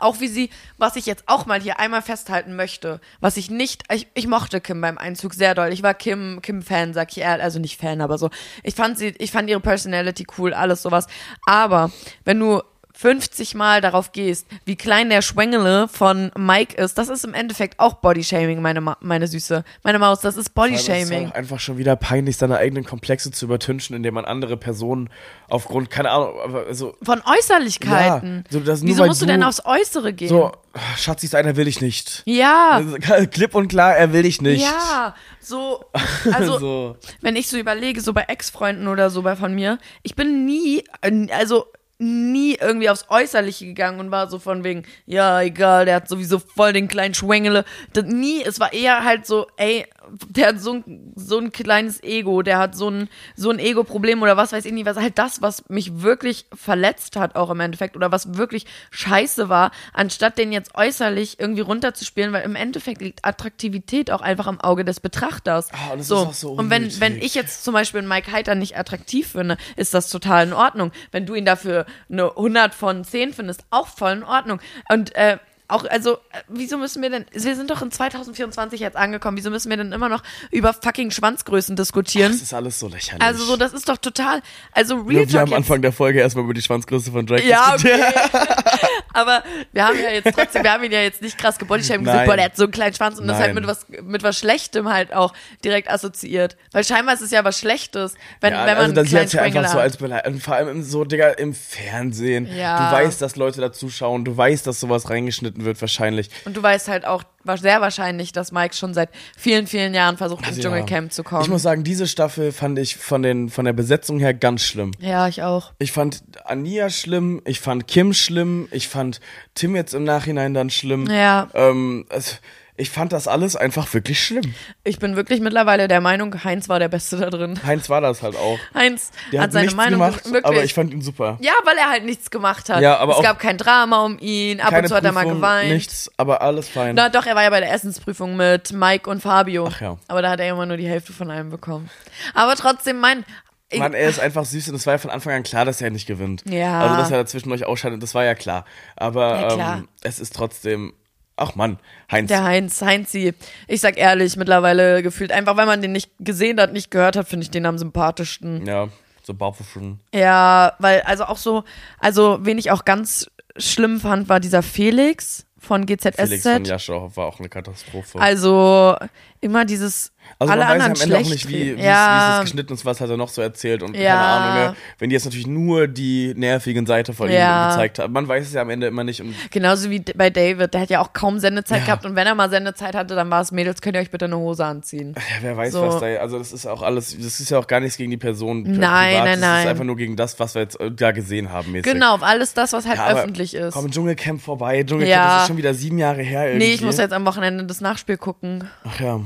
auch 0.00 0.20
wie 0.20 0.28
sie, 0.28 0.50
was 0.78 0.96
ich 0.96 1.06
jetzt 1.06 1.24
auch 1.26 1.46
mal 1.46 1.60
hier 1.60 1.78
einmal 1.78 2.02
festhalten 2.02 2.56
möchte, 2.56 3.00
was 3.20 3.36
ich 3.36 3.50
nicht, 3.50 3.84
ich, 3.92 4.08
ich 4.14 4.26
mochte 4.26 4.60
Kim 4.60 4.80
beim 4.80 4.98
Einzug 4.98 5.34
sehr 5.34 5.54
doll. 5.54 5.72
Ich 5.72 5.82
war 5.82 5.94
Kim, 5.94 6.40
Kim-Fan, 6.42 6.92
sag 6.92 7.12
ich 7.12 7.18
ehrlich, 7.18 7.44
also 7.44 7.58
nicht 7.58 7.80
Fan, 7.80 8.00
aber 8.00 8.18
so. 8.18 8.30
Ich 8.62 8.74
fand 8.74 8.98
sie, 8.98 9.14
ich 9.18 9.30
fand 9.30 9.48
ihre 9.48 9.60
Personality 9.60 10.26
cool, 10.38 10.54
alles 10.54 10.82
sowas. 10.82 11.06
Aber 11.46 11.90
wenn 12.24 12.40
du 12.40 12.62
50 12.98 13.54
Mal 13.54 13.82
darauf 13.82 14.12
gehst, 14.12 14.46
wie 14.64 14.74
klein 14.74 15.10
der 15.10 15.20
Schwengele 15.20 15.86
von 15.86 16.30
Mike 16.36 16.74
ist, 16.82 16.96
das 16.96 17.08
ist 17.10 17.24
im 17.26 17.34
Endeffekt 17.34 17.78
auch 17.78 17.94
Bodyshaming, 17.94 18.62
meine, 18.62 18.80
Ma 18.80 18.96
meine 19.00 19.26
Süße. 19.26 19.64
Meine 19.82 19.98
Maus, 19.98 20.20
das 20.20 20.36
ist 20.38 20.50
Aber 20.56 20.66
es 20.70 20.80
ist 20.80 20.86
Bodyshaming. 20.88 21.30
einfach 21.32 21.60
schon 21.60 21.76
wieder 21.76 21.94
peinlich, 21.96 22.38
seine 22.38 22.56
eigenen 22.56 22.84
Komplexe 22.84 23.30
zu 23.30 23.44
übertünchen, 23.44 23.94
indem 23.94 24.14
man 24.14 24.24
andere 24.24 24.56
Personen 24.56 25.10
aufgrund, 25.48 25.90
keine 25.90 26.10
Ahnung, 26.10 26.54
also, 26.66 26.96
Von 27.02 27.20
Äußerlichkeiten. 27.22 28.44
Ja, 28.46 28.50
so, 28.52 28.60
das 28.60 28.82
Wieso 28.82 29.04
musst 29.04 29.20
du 29.20 29.26
du- 29.26 29.32
denn 29.32 29.42
aufs 29.42 29.62
Äußere 29.64 30.12
gehen? 30.14 30.28
so, 30.28 30.52
Schatzi 30.96 31.26
ist 31.26 31.34
einer, 31.34 31.56
will 31.56 31.68
ich 31.68 31.80
nicht. 31.80 32.22
Ja. 32.26 32.82
Klipp 33.30 33.54
und 33.54 33.68
klar, 33.68 33.94
er 33.96 34.12
will 34.12 34.22
dich 34.22 34.40
nicht. 34.40 34.62
Ja, 34.62 35.14
so, 35.40 35.84
also, 36.32 36.58
So. 36.66 36.96
wenn 37.20 37.36
ich 37.36 37.48
so 37.48 37.56
überlege, 37.58 38.00
so 38.00 38.12
bei 38.12 38.22
Ex-Freunden 38.22 38.88
oder 38.88 39.10
so 39.10 39.22
bei 39.22 39.36
von 39.36 39.54
mir, 39.54 39.78
ich 40.02 40.14
bin 40.14 40.44
nie, 40.46 40.82
also 41.30 41.66
nie 41.98 42.56
irgendwie 42.60 42.90
aufs 42.90 43.06
Äußerliche 43.08 43.66
gegangen 43.66 44.00
und 44.00 44.10
war 44.10 44.28
so 44.28 44.38
von 44.38 44.64
wegen, 44.64 44.84
ja, 45.06 45.40
egal, 45.40 45.86
der 45.86 45.96
hat 45.96 46.08
sowieso 46.08 46.38
voll 46.38 46.72
den 46.72 46.88
kleinen 46.88 47.14
Schwengele. 47.14 47.64
Das, 47.92 48.04
nie, 48.04 48.42
es 48.42 48.60
war 48.60 48.72
eher 48.72 49.04
halt 49.04 49.26
so, 49.26 49.46
ey, 49.56 49.86
der 50.28 50.48
hat 50.48 50.60
so 50.60 50.74
ein, 50.74 51.12
so 51.16 51.38
ein 51.38 51.52
kleines 51.52 52.02
Ego, 52.02 52.42
der 52.42 52.58
hat 52.58 52.74
so 52.74 52.90
ein, 52.90 53.08
so 53.34 53.50
ein 53.50 53.58
Ego-Problem 53.58 54.22
oder 54.22 54.36
was 54.36 54.52
weiß 54.52 54.64
ich 54.64 54.72
nicht, 54.72 54.86
was 54.86 54.96
halt 54.96 55.18
das, 55.18 55.42
was 55.42 55.68
mich 55.68 56.02
wirklich 56.02 56.46
verletzt 56.54 57.16
hat 57.16 57.36
auch 57.36 57.50
im 57.50 57.60
Endeffekt 57.60 57.96
oder 57.96 58.12
was 58.12 58.36
wirklich 58.36 58.66
scheiße 58.90 59.48
war, 59.48 59.70
anstatt 59.92 60.38
den 60.38 60.52
jetzt 60.52 60.74
äußerlich 60.74 61.38
irgendwie 61.40 61.62
runterzuspielen, 61.62 62.32
weil 62.32 62.44
im 62.44 62.56
Endeffekt 62.56 63.00
liegt 63.00 63.24
Attraktivität 63.24 64.10
auch 64.10 64.20
einfach 64.20 64.46
am 64.46 64.60
Auge 64.60 64.84
des 64.84 65.00
Betrachters. 65.00 65.68
Ah, 65.72 65.92
und 65.92 65.98
das 65.98 66.08
so. 66.08 66.22
ist 66.22 66.28
auch 66.28 66.34
so 66.34 66.50
und 66.52 66.70
wenn, 66.70 67.00
wenn 67.00 67.20
ich 67.20 67.34
jetzt 67.34 67.64
zum 67.64 67.74
Beispiel 67.74 68.02
Mike 68.02 68.30
Heiter 68.32 68.54
nicht 68.54 68.76
attraktiv 68.76 69.28
finde, 69.28 69.56
ist 69.76 69.94
das 69.94 70.10
total 70.10 70.46
in 70.46 70.52
Ordnung. 70.52 70.92
Wenn 71.10 71.26
du 71.26 71.34
ihn 71.34 71.44
dafür 71.44 71.86
eine 72.10 72.30
100 72.30 72.74
von 72.74 73.04
10 73.04 73.32
findest, 73.32 73.64
auch 73.70 73.88
voll 73.88 74.12
in 74.12 74.24
Ordnung. 74.24 74.60
Und 74.88 75.14
äh, 75.14 75.38
auch, 75.68 75.84
also, 75.84 76.14
äh, 76.14 76.18
wieso 76.48 76.78
müssen 76.78 77.02
wir 77.02 77.10
denn, 77.10 77.24
wir 77.32 77.56
sind 77.56 77.70
doch 77.70 77.82
in 77.82 77.90
2024 77.90 78.78
jetzt 78.80 78.96
angekommen, 78.96 79.36
wieso 79.36 79.50
müssen 79.50 79.68
wir 79.70 79.76
denn 79.76 79.92
immer 79.92 80.08
noch 80.08 80.22
über 80.50 80.72
fucking 80.72 81.10
Schwanzgrößen 81.10 81.74
diskutieren? 81.76 82.32
Das 82.32 82.40
ist 82.42 82.54
alles 82.54 82.78
so 82.78 82.88
lächerlich. 82.88 83.22
also 83.22 83.44
so, 83.44 83.56
das 83.56 83.72
ist 83.72 83.88
doch 83.88 83.96
total, 83.98 84.42
also 84.72 84.94
Real 84.94 85.02
Nur 85.04 85.12
wir 85.14 85.28
Talk 85.28 85.42
am 85.48 85.52
Anfang 85.54 85.82
der 85.82 85.92
Folge 85.92 86.20
erstmal 86.20 86.44
über 86.44 86.54
die 86.54 86.62
Schwanzgröße 86.62 87.10
von 87.10 87.26
Drake 87.26 87.46
Ja, 87.46 87.72
diskutiert. 87.72 88.00
okay. 88.32 88.46
Aber 89.14 89.42
wir 89.72 89.86
haben 89.86 89.98
ja 89.98 90.10
jetzt 90.10 90.34
trotzdem, 90.34 90.62
wir 90.62 90.72
haben 90.72 90.84
ihn 90.84 90.92
ja 90.92 91.00
jetzt 91.00 91.22
nicht 91.22 91.38
krass 91.38 91.58
gebodyshamed 91.58 92.00
gesagt, 92.04 92.18
Nein. 92.18 92.26
boah, 92.28 92.36
der 92.36 92.44
hat 92.46 92.56
so 92.56 92.64
einen 92.64 92.72
kleinen 92.72 92.94
Schwanz 92.94 93.18
und 93.18 93.26
das 93.26 93.38
halt 93.38 93.54
Nein. 93.54 93.64
mit 93.64 93.66
was, 93.66 93.86
mit 94.02 94.22
was 94.22 94.38
Schlechtem 94.38 94.92
halt 94.92 95.14
auch 95.14 95.32
direkt 95.64 95.90
assoziiert. 95.90 96.56
Weil 96.72 96.84
scheinbar 96.84 97.14
ist 97.14 97.22
es 97.22 97.30
ja 97.30 97.42
was 97.42 97.58
Schlechtes, 97.58 98.14
wenn, 98.40 98.52
Ja, 98.52 98.66
wenn 98.66 98.66
man 98.66 98.76
also 98.76 98.84
einen 98.84 98.94
das 98.94 99.08
kleinen 99.08 99.24
ja 99.28 99.30
Sprengel 99.38 99.58
einfach 99.60 99.72
so 99.72 99.78
hat. 99.78 99.84
als 99.84 99.96
Beleidigung. 99.96 100.34
Und 100.34 100.42
vor 100.42 100.54
allem 100.54 100.82
so, 100.82 101.04
Digga, 101.04 101.28
im 101.30 101.54
Fernsehen. 101.54 102.46
Ja. 102.54 102.90
Du 102.90 102.96
weißt, 102.96 103.22
dass 103.22 103.36
Leute 103.36 103.60
da 103.62 103.72
zuschauen. 103.72 104.24
Du 104.24 104.36
weißt, 104.36 104.66
dass 104.66 104.80
sowas 104.80 105.08
reingeschnitten 105.08 105.55
wird, 105.64 105.80
wahrscheinlich. 105.80 106.30
Und 106.44 106.56
du 106.56 106.62
weißt 106.62 106.88
halt 106.88 107.06
auch 107.06 107.24
war 107.46 107.56
sehr 107.56 107.80
wahrscheinlich, 107.80 108.32
dass 108.32 108.52
Mike 108.52 108.74
schon 108.74 108.92
seit 108.92 109.10
vielen, 109.36 109.66
vielen 109.66 109.94
Jahren 109.94 110.16
versucht, 110.16 110.40
ins 110.40 110.56
Also 110.56 110.62
ja. 110.62 110.68
Dschungelcamp 110.68 111.12
zu 111.12 111.22
kommen. 111.22 111.42
Ich 111.42 111.48
muss 111.48 111.62
sagen, 111.62 111.84
diese 111.84 112.06
Staffel 112.06 112.52
fand 112.52 112.78
ich 112.78 112.96
von, 112.96 113.22
den, 113.22 113.48
von 113.48 113.64
der 113.64 113.72
Besetzung 113.72 114.18
her 114.18 114.34
ganz 114.34 114.62
schlimm. 114.62 114.92
ja, 115.00 115.28
ich 115.28 115.42
auch. 115.42 115.72
Ich 115.78 115.92
fand 115.92 116.22
Ania 116.44 116.90
schlimm, 116.90 117.40
ich 117.44 117.60
fand 117.60 117.86
Kim 117.86 118.12
schlimm, 118.12 118.68
ich 118.70 118.88
fand 118.88 119.20
Tim 119.54 119.76
jetzt 119.76 119.94
im 119.94 120.04
Nachhinein 120.04 120.54
dann 120.54 120.70
schlimm. 120.70 121.08
Ja. 121.10 121.48
Ähm, 121.54 122.06
es, 122.08 122.40
ich 122.78 122.90
fand 122.90 123.12
das 123.12 123.26
alles 123.28 123.56
einfach 123.56 123.92
wirklich 123.94 124.22
schlimm. 124.22 124.54
Ich 124.84 124.98
bin 124.98 125.16
wirklich 125.16 125.40
mittlerweile 125.40 125.88
der 125.88 126.00
Meinung, 126.00 126.44
Heinz 126.44 126.68
war 126.68 126.78
der 126.78 126.88
Beste 126.88 127.16
da 127.16 127.30
drin. 127.30 127.58
Heinz 127.64 127.88
war 127.88 128.00
das 128.00 128.22
halt 128.22 128.36
auch. 128.36 128.58
Heinz 128.74 129.10
Der 129.32 129.40
hat 129.40 129.46
hat, 129.48 129.52
seine 129.52 129.70
Meinung 129.72 130.00
gemacht, 130.00 130.24
wirklich. 130.26 130.44
aber 130.44 130.62
ich 130.64 130.74
fand 130.74 130.92
ihn 130.92 131.00
super. 131.00 131.38
ja, 131.40 131.52
weil 131.64 131.76
er 131.78 131.88
halt 131.90 132.04
nichts 132.04 132.30
gemacht 132.30 132.68
hat. 132.68 132.82
Ja, 132.82 132.98
aber 132.98 133.12
es 133.12 133.18
auch- 133.18 133.22
gab 133.22 133.38
kein 133.38 133.56
Drama 133.58 134.04
um 134.04 134.18
ihn. 134.20 134.60
Ab 134.60 134.74
und 134.76 134.88
zu 134.88 134.94
hat 134.94 135.04
er 135.04 135.12
mal 135.12 135.26
geweint. 135.26 135.70
Nichts, 135.72 136.10
aber 136.16 136.42
alles 136.42 136.68
fein. 136.68 136.94
Na 136.94 137.08
doch, 137.08 137.24
er 137.26 137.34
war 137.34 137.42
ja 137.44 137.50
bei 137.50 137.60
der 137.60 137.72
Essensprüfung 137.72 138.36
mit 138.36 138.72
Mike 138.72 139.08
und 139.08 139.22
Fabio. 139.22 139.68
Ach 139.72 139.80
ja. 139.80 139.96
Aber 140.08 140.22
da 140.22 140.30
hat 140.30 140.40
er 140.40 140.50
immer 140.50 140.66
nur 140.66 140.76
die 140.76 140.88
Hälfte 140.88 141.12
von 141.12 141.30
allem 141.30 141.50
bekommen. 141.50 141.88
Aber 142.34 142.54
trotzdem, 142.56 142.98
mein. 143.00 143.24
Ich, 143.68 143.80
Mann, 143.80 143.94
er 143.94 144.08
ist 144.08 144.20
einfach 144.20 144.44
süß 144.44 144.68
und 144.68 144.76
es 144.76 144.86
war 144.86 144.94
ja 144.94 144.98
von 144.98 145.10
Anfang 145.10 145.32
an 145.32 145.42
klar, 145.42 145.64
dass 145.64 145.80
er 145.80 145.90
nicht 145.90 146.06
gewinnt. 146.06 146.44
Ja. 146.48 146.82
Also, 146.82 146.96
dass 146.96 147.10
er 147.10 147.18
dazwischen 147.18 147.50
euch 147.50 147.64
ausscheidet, 147.64 148.00
das 148.00 148.14
war 148.14 148.24
ja 148.24 148.36
klar. 148.36 148.64
Aber 148.94 149.40
Ja, 149.40 149.48
klar. 149.48 149.76
Ähm, 149.78 149.88
es 150.02 150.20
ist 150.20 150.36
trotzdem. 150.36 150.92
Ach 151.36 151.54
Mann, 151.54 151.78
Heinz. 152.10 152.28
der 152.28 152.44
Heinz, 152.44 152.80
Heinzi. 152.80 153.34
Ich 153.68 153.80
sag 153.80 153.98
ehrlich, 153.98 154.36
mittlerweile 154.36 155.02
gefühlt, 155.02 155.32
einfach 155.32 155.56
weil 155.56 155.66
man 155.66 155.82
den 155.82 155.92
nicht 155.92 156.10
gesehen 156.18 156.58
hat, 156.60 156.72
nicht 156.72 156.90
gehört 156.90 157.16
hat, 157.16 157.28
finde 157.28 157.44
ich 157.44 157.50
den 157.50 157.66
am 157.66 157.76
sympathischsten. 157.78 158.64
ja, 158.66 158.88
so 159.22 159.34
Bauchverschwunden. 159.34 160.00
Ja, 160.14 160.74
weil, 160.78 161.02
also 161.02 161.24
auch 161.24 161.36
so, 161.36 161.64
also 161.98 162.38
wen 162.42 162.58
ich 162.58 162.70
auch 162.70 162.84
ganz 162.84 163.30
schlimm 163.58 164.00
fand, 164.00 164.28
war 164.28 164.40
dieser 164.40 164.62
Felix 164.62 165.46
von 165.58 165.84
GZSZ. 165.84 166.14
Felix 166.16 166.42
von 166.42 166.64
Jaschow 166.64 167.16
war 167.16 167.26
auch 167.26 167.38
eine 167.40 167.48
Katastrophe. 167.48 168.18
Also 168.20 168.96
immer 169.40 169.64
dieses 169.64 170.12
Also 170.38 170.52
alle 170.52 170.64
man 170.64 170.68
weiß 170.80 170.82
anderen 170.84 170.96
ja 170.96 171.04
am 171.04 171.12
Ende 171.12 171.26
auch 171.28 171.30
nicht, 171.32 171.48
wie, 171.48 171.52
wie, 171.52 171.62
reden. 171.62 171.78
es, 171.78 171.84
ja, 171.84 172.28
wie 172.30 172.34
es 172.38 172.40
geschnitten 172.50 172.72
ist, 172.74 172.84
was 172.84 173.00
hat 173.00 173.10
er 173.10 173.16
noch 173.16 173.28
so 173.28 173.42
erzählt 173.42 173.82
und 173.82 173.96
Ja. 173.96 174.14
keine 174.14 174.26
Ahnung, 174.26 174.64
ne? 174.72 174.76
wenn 174.98 175.10
die 175.10 175.14
jetzt 175.14 175.24
natürlich 175.24 175.46
nur 175.46 175.86
die 175.88 176.34
nervigen 176.36 176.86
Seite 176.86 177.12
von 177.12 177.30
Ja. 177.30 177.66
ihm 177.66 177.70
gezeigt 177.70 177.98
haben. 177.98 178.12
Man 178.12 178.26
weiß 178.26 178.46
es 178.46 178.52
ja 178.54 178.62
am 178.62 178.70
Ende 178.70 178.86
immer 178.88 179.04
nicht. 179.04 179.22
Genauso 179.50 179.90
wie 179.90 180.00
bei 180.00 180.30
David, 180.30 180.74
der 180.74 180.80
hat 180.80 180.90
ja 180.90 181.00
auch 181.00 181.12
kaum 181.12 181.38
Sendezeit 181.38 181.80
Ja. 181.80 181.84
gehabt 181.86 182.04
und 182.06 182.16
wenn 182.16 182.26
er 182.26 182.34
mal 182.34 182.50
Sendezeit 182.50 182.94
hatte, 182.94 183.14
dann 183.14 183.30
war 183.30 183.40
es 183.40 183.52
Mädels, 183.52 183.80
könnt 183.80 183.96
ihr 183.96 184.00
euch 184.00 184.10
bitte 184.10 184.24
eine 184.24 184.36
Hose 184.38 184.64
anziehen. 184.64 185.14
ja, 185.16 185.22
wer 185.42 185.56
weiß, 185.56 185.72
So. 185.72 185.82
was 185.86 186.00
da, 186.00 186.06
also 186.06 186.38
das 186.38 186.52
ist 186.52 186.66
auch 186.66 186.82
alles, 186.82 187.16
das 187.16 187.40
ist 187.40 187.50
ja 187.50 187.58
auch 187.58 187.66
gar 187.66 187.80
nichts 187.80 187.96
gegen 187.96 188.10
die 188.10 188.16
Person 188.16 188.62
Nein, 188.62 188.72
privat, 188.72 188.80
nein, 188.80 189.24
das 189.26 189.40
nein. 189.40 189.64
ist 189.64 189.70
einfach 189.70 189.84
nur 189.84 189.96
gegen 189.96 190.16
das, 190.16 190.38
was 190.40 190.54
wir 190.54 190.62
jetzt 190.62 190.80
äh, 190.80 190.90
da 190.90 191.12
gesehen 191.12 191.52
haben 191.52 191.70
mäßig. 191.72 191.92
Genau, 191.92 192.14
auf 192.14 192.22
alles 192.22 192.52
das, 192.54 192.72
was 192.72 192.86
halt 192.86 192.98
Ja, 192.98 193.08
öffentlich 193.14 193.54
ist. 193.54 193.74
Komm, 193.74 193.90
Dschungelcamp 193.90 194.40
vorbei. 194.42 194.82
Dschungelcamp, 194.82 195.10
Ja. 195.16 195.34
das 195.34 195.42
ist 195.42 195.48
schon 195.48 195.56
wieder 195.56 195.74
sieben 195.74 195.98
Jahre 195.98 196.22
her 196.22 196.48
irgendwie. 196.48 196.66
Nee, 196.66 196.74
ich 196.74 196.82
muss 196.82 196.98
jetzt 196.98 197.12
am 197.12 197.24
Wochenende 197.26 197.64
das 197.64 197.80
Nachspiel 197.80 198.16
gucken. 198.16 198.68
Ach 198.84 199.00
ja. 199.00 199.20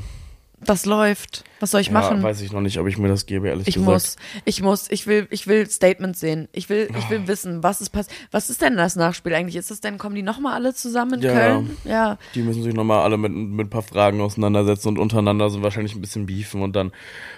Das 0.64 0.84
läuft. 0.84 1.44
Was 1.58 1.70
soll 1.70 1.80
ich 1.80 1.86
ja, 1.88 1.94
machen? 1.94 2.22
weiß 2.22 2.40
ich 2.42 2.52
noch 2.52 2.60
nicht, 2.60 2.78
ob 2.78 2.86
ich 2.86 2.98
mir 2.98 3.08
das 3.08 3.24
gebe, 3.26 3.48
ehrlich 3.48 3.66
Ich 3.68 3.74
gesagt. 3.74 3.90
muss, 3.92 4.16
ich 4.44 4.62
muss, 4.62 4.90
ich 4.90 5.06
will, 5.06 5.26
ich 5.30 5.46
will 5.46 5.68
Statements 5.68 6.20
sehen. 6.20 6.48
Ich 6.52 6.68
will, 6.68 6.88
ich 6.98 7.06
Oh. 7.06 7.10
will 7.10 7.26
wissen, 7.28 7.62
was 7.62 7.80
ist 7.80 7.90
passiert. 7.90 8.14
Was 8.30 8.50
ist 8.50 8.60
denn 8.60 8.76
das 8.76 8.94
Nachspiel 8.96 9.34
eigentlich? 9.34 9.56
Ist 9.56 9.70
das 9.70 9.80
denn, 9.80 9.96
kommen 9.98 10.14
die 10.14 10.22
nochmal 10.22 10.54
alle 10.54 10.74
zusammen 10.74 11.14
in 11.14 11.22
Ja. 11.22 11.32
Köln? 11.32 11.76
Ja. 11.84 12.18
Die 12.34 12.42
müssen 12.42 12.62
sich 12.62 12.74
nochmal 12.74 13.02
alle 13.02 13.16
mit, 13.16 13.32
mit 13.32 13.66
ein 13.66 13.70
paar 13.70 13.82
Fragen 13.82 14.20
auseinandersetzen 14.20 14.88
und 14.88 14.98
untereinander 14.98 15.48
so 15.50 15.62
wahrscheinlich 15.62 15.94
ein 15.94 16.00
bisschen 16.02 16.26
beefen 16.26 16.62
und 16.62 16.76
dann 16.76 16.92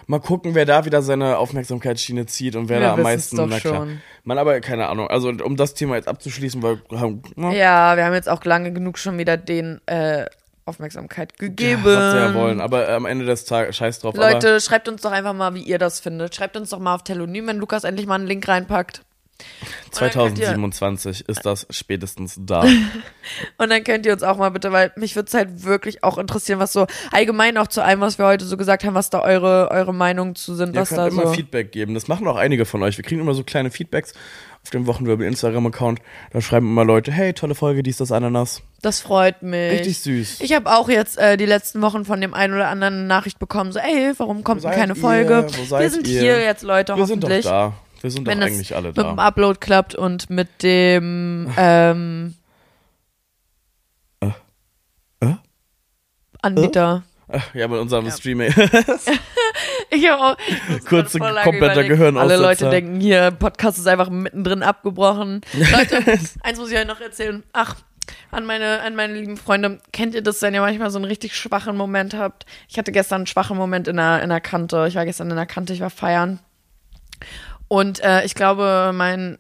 mal 0.07 0.21
gucken, 0.21 0.55
wer 0.55 0.67
da 0.67 0.85
wieder 0.85 1.01
seine 1.03 1.39
Aufmerksamkeitsschiene 1.39 2.27
zieht 2.27 2.57
und 2.57 2.69
wer 2.69 2.81
Wir 2.81 2.87
da 2.89 2.95
am 2.95 3.03
meisten. 3.03 3.37
doch 3.37 3.47
na 3.47 3.61
klar. 3.61 3.77
schon. 3.77 4.01
Man, 4.25 4.39
aber 4.39 4.61
keine 4.61 4.89
Ahnung. 4.89 5.09
Also 5.09 5.29
um 5.31 5.57
das 5.57 5.75
Thema 5.75 5.95
jetzt 5.97 6.09
abzuschließen, 6.09 6.63
weil 6.63 6.81
haben, 6.93 7.23
na, 7.37 7.53
Ja, 7.53 7.97
wir 7.97 8.05
haben 8.05 8.15
jetzt 8.15 8.29
auch 8.29 8.45
lange 8.45 8.73
genug 8.73 8.99
schon 8.99 9.19
wieder 9.19 9.37
den 9.37 9.81
äh, 9.87 10.27
Aufmerksamkeit 10.65 11.39
gegeben. 11.39 11.83
was 11.85 12.13
sie 12.13 12.19
ja 12.19 12.35
wollen. 12.35 12.61
Aber 12.61 12.89
äh, 12.89 12.93
am 12.93 13.07
Ende 13.07 13.25
des 13.25 13.45
Tages 13.45 13.77
scheiß 13.77 14.01
drauf. 14.01 14.15
Leute, 14.17 14.61
schreibt 14.61 14.89
uns 14.89 15.03
doch 15.03 15.11
einfach 15.11 15.33
mal, 15.35 15.55
wie 15.55 15.63
ihr 15.63 15.79
das 15.79 16.01
findet. 16.01 16.35
Schreibt 16.35 16.57
uns 16.57 16.71
doch 16.71 16.79
mal 16.79 16.95
auf 16.95 17.03
Telonym, 17.03 17.47
wenn 17.49 17.59
Lukas 17.59 17.85
endlich 17.85 18.07
mal 18.07 18.17
einen 18.17 18.27
Link 18.27 18.47
reinpackt. 18.47 19.03
Aber 19.97 20.01
dann 20.09 20.11
könnt 20.13 20.39
ihr- 20.39 20.45
2027 20.47 21.29
ist 21.29 21.45
das 21.45 21.67
spätestens 21.71 22.37
da. 22.41 22.63
Und 23.59 23.71
dann 23.71 23.85
könnt 23.85 24.07
ihr 24.07 24.13
uns 24.13 24.23
auch 24.23 24.37
mal 24.37 24.51
bitte, 24.51 24.73
weil 24.73 24.93
mich 24.97 25.17
würde 25.17 25.29
es 25.29 25.35
halt 25.35 25.65
wirklich 25.65 26.03
auch 26.05 26.19
interessieren, 26.19 26.59
was 26.59 26.73
so 26.73 26.87
allgemein 27.11 27.57
auch 27.59 27.67
zu 27.69 27.83
allem, 27.85 28.01
was 28.01 28.19
wir 28.19 28.27
heute 28.27 28.45
so 28.45 28.57
gesagt 28.57 28.85
haben, 28.85 28.95
was 28.95 29.11
da 29.11 29.21
eure, 29.21 29.71
eure 29.71 29.93
Meinung 29.95 30.35
zu 30.35 30.55
sind, 30.55 30.75
Ihr 30.75 30.81
was 30.83 30.89
könnt 30.91 30.99
da 31.01 31.09
immer 31.09 31.27
so. 31.27 31.33
Feedback 31.33 31.73
geben. 31.73 31.95
Das 31.95 32.09
machen 32.09 32.27
auch 32.27 32.37
einige 32.37 32.65
von 32.65 32.83
euch. 32.83 32.97
Wir 32.97 33.05
kriegen 33.05 33.21
immer 33.21 33.35
so 33.35 33.45
kleine 33.45 33.71
Feedbacks 33.71 34.15
auf 34.65 34.71
dem 34.71 34.87
Wochenwirbel 34.87 35.27
Instagram-Account. 35.27 36.01
Da 36.33 36.41
schreiben 36.41 36.67
immer 36.69 36.85
Leute, 36.85 37.11
hey, 37.11 37.33
tolle 37.33 37.55
Folge, 37.57 37.83
dies, 37.83 37.97
das, 37.97 38.13
Ananas. 38.13 38.63
Das 38.81 39.01
freut 39.01 39.43
mich. 39.43 39.73
Richtig 39.73 39.99
süß. 40.01 40.41
Ich 40.41 40.53
habe 40.55 40.71
auch 40.73 40.89
jetzt 40.89 41.19
äh, 41.19 41.37
die 41.37 41.47
letzten 41.47 41.83
Wochen 41.83 42.05
von 42.05 42.21
dem 42.21 42.33
einen 42.33 42.55
oder 42.55 42.69
anderen 42.69 43.07
Nachricht 43.09 43.39
bekommen, 43.41 43.73
so, 43.73 43.81
ey, 43.81 44.13
warum 44.19 44.45
kommt 44.45 44.63
denn 44.63 44.71
keine 44.71 44.93
ihr? 44.93 45.01
Folge? 45.01 45.47
Wir 45.69 45.91
sind 45.91 46.07
ihr? 46.07 46.21
hier 46.21 46.41
jetzt, 46.43 46.63
Leute, 46.63 46.97
Wir 46.97 47.07
sind 47.07 47.25
doch 47.25 47.29
hoffentlich. 47.29 47.45
da. 47.47 47.73
Wir 48.03 48.11
sind 48.11 48.27
doch 48.27 48.33
wenn 48.33 48.43
eigentlich 48.43 48.75
alle 48.75 48.89
mit 48.89 48.97
dem 48.97 49.17
da. 49.17 49.29
Upload 49.29 49.59
klappt 49.61 49.95
und 49.95 50.29
mit 50.29 50.63
dem 50.63 51.53
ähm, 51.57 52.35
Äh? 55.21 55.35
Anbieter. 56.43 57.05
Ach, 57.29 57.55
Ja, 57.55 57.69
mit 57.69 57.79
unserem 57.81 58.11
Streaming. 58.11 58.53
Ich 59.95 60.09
habe 60.09 60.23
auch 60.23 61.19
lange 61.19 61.43
kompletter. 61.43 61.85
Gehirnaussetzer. 61.85 62.35
Alle 62.35 62.37
Leute 62.43 62.71
denken, 62.71 62.99
hier, 63.01 63.31
Podcast 63.31 63.79
ist 63.79 63.87
einfach 63.87 64.09
mittendrin 64.09 64.63
abgebrochen. 64.63 65.43
Leute, 65.53 66.19
eins 66.43 66.59
muss 66.59 66.71
ich 66.71 66.79
euch 66.79 66.87
noch 66.87 67.01
erzählen. 67.01 67.43
Ach, 67.53 67.77
an 68.31 68.47
meine, 68.47 68.81
an 68.81 68.97
meine 68.97 69.15
lieben 69.15 69.37
Freunde, 69.37 69.81
kennt 69.93 70.15
ihr 70.15 70.23
das, 70.23 70.41
wenn 70.41 70.55
ihr 70.55 70.63
manchmal 70.63 70.91
so 70.91 70.97
einen 70.99 71.05
richtig 71.05 71.37
schwachen 71.37 71.77
Moment 71.77 72.15
habt? 72.15 72.47
Ich 72.69 72.79
hatte 72.79 72.91
gestern 72.91 73.17
einen 73.17 73.27
schwachen 73.27 73.57
Moment 73.59 73.87
in 73.87 73.97
der, 73.97 74.23
in 74.23 74.31
der 74.31 74.41
Kante. 74.41 74.87
Ich 74.89 74.95
war 74.95 75.05
gestern 75.05 75.29
in 75.31 75.37
der 75.37 75.47
Kante, 75.47 75.75
ich 75.75 75.81
war 75.81 75.91
feiern. 75.91 76.41
Und 77.73 78.01
äh, 78.01 78.23
ich 78.27 78.35
glaube, 78.35 78.91
mein 78.93 79.39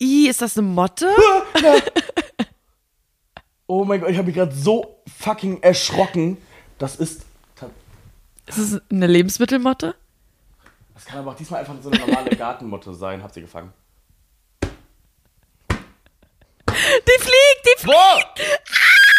I, 0.00 0.26
ist 0.26 0.40
das 0.40 0.56
eine 0.56 0.66
Motte? 0.66 1.06
oh 3.66 3.84
mein 3.84 4.00
Gott, 4.00 4.08
ich 4.08 4.16
habe 4.16 4.24
mich 4.24 4.36
gerade 4.36 4.54
so 4.54 5.02
fucking 5.18 5.62
erschrocken. 5.62 6.38
Das 6.78 6.96
ist. 6.96 7.26
Ist 8.46 8.56
es 8.56 8.80
eine 8.90 9.06
Lebensmittelmotte? 9.06 9.94
Das 10.94 11.04
kann 11.04 11.18
aber 11.18 11.32
auch 11.32 11.36
diesmal 11.36 11.60
einfach 11.60 11.74
so 11.82 11.90
eine 11.90 12.00
normale 12.00 12.30
Gartenmotte 12.38 12.94
sein. 12.94 13.22
Habt 13.22 13.36
ihr 13.36 13.42
gefangen? 13.42 13.70
Die 16.70 17.20
fliegt, 17.20 17.66
die 17.66 17.80
fliegt! 17.80 18.60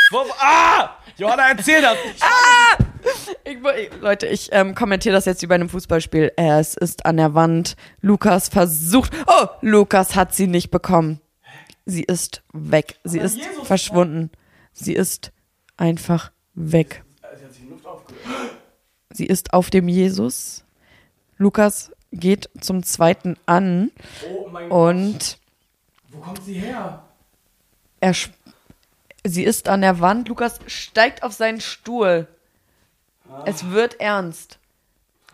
Wo? 0.09 0.25
Wo? 0.25 0.31
Ah! 0.39 0.97
Johanna, 1.17 1.49
erzähl 1.49 1.83
das! 1.83 1.99
Wo- 2.19 2.84
ich, 3.43 3.57
Leute, 4.01 4.27
ich 4.27 4.49
ähm, 4.51 4.75
kommentiere 4.75 5.15
das 5.15 5.25
jetzt 5.25 5.41
wie 5.41 5.47
bei 5.47 5.55
einem 5.55 5.69
Fußballspiel. 5.69 6.31
Es 6.35 6.75
ist 6.75 7.05
an 7.05 7.17
der 7.17 7.33
Wand. 7.33 7.75
Lukas 8.01 8.49
versucht. 8.49 9.13
Oh, 9.27 9.47
Lukas 9.61 10.15
hat 10.15 10.33
sie 10.33 10.47
nicht 10.47 10.71
bekommen. 10.71 11.19
Sie 11.85 12.03
ist 12.03 12.43
weg. 12.53 12.97
Sie 13.03 13.19
ist 13.19 13.37
Jesus, 13.37 13.67
verschwunden. 13.67 14.31
Sie 14.73 14.93
ist 14.93 15.31
einfach 15.77 16.31
weg. 16.55 17.03
Sie 17.37 17.43
hat 17.45 17.53
sich 17.53 17.63
in 17.63 17.69
Luft 17.69 17.85
aufgelöst. 17.85 18.25
Sie 19.11 19.25
ist 19.25 19.53
auf 19.53 19.69
dem 19.69 19.87
Jesus. 19.87 20.65
Lukas 21.37 21.91
geht 22.11 22.49
zum 22.59 22.83
zweiten 22.83 23.35
an 23.45 23.91
Oh 24.29 24.47
mein 24.49 24.71
und 24.71 25.37
Wo 26.09 26.19
kommt 26.19 26.43
sie 26.43 26.53
her? 26.53 27.03
er. 27.99 28.13
Sie 29.23 29.43
ist 29.43 29.67
an 29.67 29.81
der 29.81 29.99
Wand. 29.99 30.27
Lukas 30.29 30.59
steigt 30.67 31.23
auf 31.23 31.33
seinen 31.33 31.59
Stuhl. 31.59 32.27
Es 33.45 33.71
wird 33.71 33.99
ernst. 33.99 34.59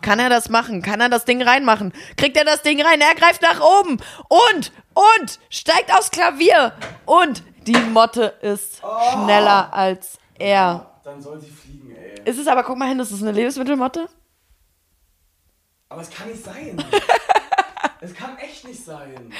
Kann 0.00 0.18
er 0.18 0.28
das 0.28 0.48
machen? 0.48 0.82
Kann 0.82 1.00
er 1.00 1.08
das 1.08 1.24
Ding 1.24 1.40
reinmachen? 1.42 1.92
Kriegt 2.16 2.36
er 2.36 2.44
das 2.44 2.62
Ding 2.62 2.82
rein? 2.82 3.00
Er 3.00 3.14
greift 3.14 3.40
nach 3.40 3.60
oben 3.60 3.98
und, 4.28 4.72
und, 4.94 5.38
steigt 5.48 5.92
aufs 5.92 6.10
Klavier. 6.10 6.74
Und 7.06 7.44
die 7.66 7.76
Motte 7.76 8.34
ist 8.42 8.82
schneller 9.12 9.72
als 9.72 10.18
er. 10.38 10.98
Dann 11.04 11.20
soll 11.22 11.40
sie 11.40 11.50
fliegen, 11.50 11.94
ey. 11.94 12.20
Ist 12.24 12.38
es 12.38 12.46
aber, 12.48 12.64
guck 12.64 12.76
mal 12.76 12.88
hin, 12.88 12.98
das 12.98 13.12
ist 13.12 13.22
eine 13.22 13.32
Lebensmittelmotte? 13.32 14.08
Aber 15.88 16.02
es 16.02 16.10
kann 16.10 16.28
nicht 16.28 16.42
sein. 16.42 16.82
es 18.00 18.14
kann 18.14 18.36
echt 18.38 18.66
nicht 18.66 18.84
sein. 18.84 19.32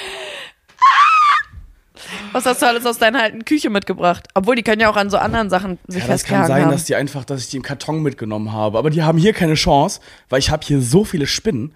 Was 2.32 2.46
hast 2.46 2.62
du 2.62 2.66
alles 2.66 2.86
aus 2.86 2.98
deiner 2.98 3.22
alten 3.22 3.44
Küche 3.44 3.68
mitgebracht? 3.70 4.26
Obwohl, 4.34 4.56
die 4.56 4.62
können 4.62 4.80
ja 4.80 4.90
auch 4.90 4.96
an 4.96 5.10
so 5.10 5.18
anderen 5.18 5.50
Sachen 5.50 5.78
sich 5.86 6.02
Ja, 6.02 6.08
das 6.08 6.24
kann 6.24 6.46
sein, 6.46 6.64
haben. 6.64 6.70
dass 6.72 6.84
die 6.84 6.94
einfach, 6.94 7.24
dass 7.24 7.40
ich 7.42 7.48
die 7.50 7.58
im 7.58 7.62
Karton 7.62 8.02
mitgenommen 8.02 8.52
habe. 8.52 8.78
Aber 8.78 8.90
die 8.90 9.02
haben 9.02 9.18
hier 9.18 9.32
keine 9.32 9.54
Chance, 9.54 10.00
weil 10.28 10.38
ich 10.38 10.50
habe 10.50 10.64
hier 10.64 10.80
so 10.80 11.04
viele 11.04 11.26
Spinnen. 11.26 11.74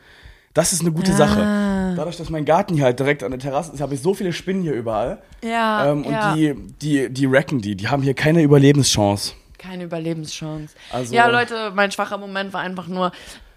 Das 0.54 0.72
ist 0.72 0.80
eine 0.80 0.92
gute 0.92 1.12
Ah. 1.12 1.16
Sache. 1.16 1.94
Dadurch, 1.96 2.16
dass 2.16 2.30
mein 2.30 2.44
Garten 2.46 2.74
hier 2.74 2.84
halt 2.84 2.98
direkt 2.98 3.22
an 3.22 3.30
der 3.30 3.40
Terrasse 3.40 3.72
ist, 3.74 3.80
habe 3.80 3.94
ich 3.94 4.00
so 4.00 4.14
viele 4.14 4.32
Spinnen 4.32 4.62
hier 4.62 4.72
überall. 4.72 5.18
ja, 5.42 5.90
Ähm, 5.92 6.04
und 6.04 6.12
ja. 6.12 6.34
die, 6.34 6.54
die, 6.80 7.10
die 7.10 7.30
wrecken 7.30 7.60
die. 7.60 7.74
Die 7.74 7.88
haben 7.88 8.02
hier 8.02 8.14
keine 8.14 8.42
Überlebenschance. 8.42 9.34
Keine 9.58 9.84
Überlebenschance. 9.84 10.74
Also- 10.92 11.14
ja, 11.14 11.26
Leute, 11.28 11.72
mein 11.74 11.90
schwacher 11.92 12.16
Moment 12.18 12.52
war 12.54 12.60
einfach 12.62 12.86
nur, 12.86 13.12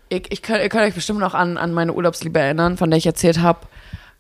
ich, 0.10 0.26
ich 0.30 0.42
könnt, 0.42 0.62
ihr 0.62 0.70
könnt 0.70 0.84
euch 0.84 0.94
bestimmt 0.96 1.20
noch 1.20 1.34
an, 1.34 1.58
an 1.58 1.72
meine 1.74 1.94
Urlaubsliebe 1.94 2.40
erinnern, 2.40 2.78
von 2.78 2.90
der 2.90 2.98
ich 2.98 3.06
erzählt 3.06 3.42
habe. 3.42 3.60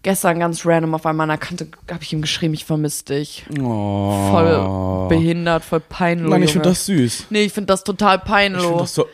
Gestern 0.01 0.39
ganz 0.39 0.65
random 0.65 0.95
auf 0.95 1.05
einmal 1.05 1.25
an 1.25 1.37
der 1.37 1.45
Kante 1.45 1.67
habe 1.91 2.01
ich 2.03 2.13
ihm 2.13 2.21
geschrieben, 2.21 2.53
ich 2.53 2.63
vermisse 2.63 3.03
dich. 3.05 3.45
Oh. 3.61 4.29
Voll 4.31 5.07
behindert, 5.09 5.65
voll 5.65 5.81
peinlich. 5.81 6.29
Nein, 6.29 6.43
ich 6.43 6.53
finde 6.53 6.69
das 6.69 6.85
süß. 6.85 7.25
Nee, 7.29 7.43
ich 7.43 7.53
finde 7.53 7.67
das 7.67 7.83
total 7.83 8.15
Ich 8.15 8.21
finde 8.21 8.31
peinlich. 8.59 8.77
das 8.77 8.95
so. 8.95 9.05
Äh, 9.05 9.09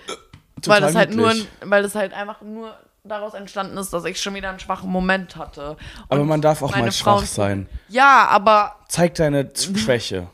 Weil 0.68 0.82
das 0.82 0.94
halt 0.94 1.16
nur, 1.16 1.30
niedlich. 1.34 1.48
weil 1.62 1.82
das 1.82 1.96
halt 1.96 2.14
einfach 2.14 2.42
nur 2.42 2.76
daraus 3.04 3.34
entstanden 3.34 3.78
ist, 3.78 3.94
dass 3.94 4.06
ich 4.06 4.22
schon 4.22 4.36
wieder 4.36 4.50
einen 4.50 4.60
schwachen 4.60 4.90
Moment 4.92 5.36
hatte. 5.38 5.76
Aber 6.08 6.22
Und 6.22 6.28
man 6.28 6.42
darf 6.42 6.62
auch 6.62 6.76
mal 6.76 6.92
schwach 6.92 7.18
Frauen- 7.18 7.26
sein. 7.26 7.70
Ja, 7.90 8.28
aber 8.30 8.76
Zeig 8.88 9.16
deine 9.16 9.50
Schwäche. 9.56 10.28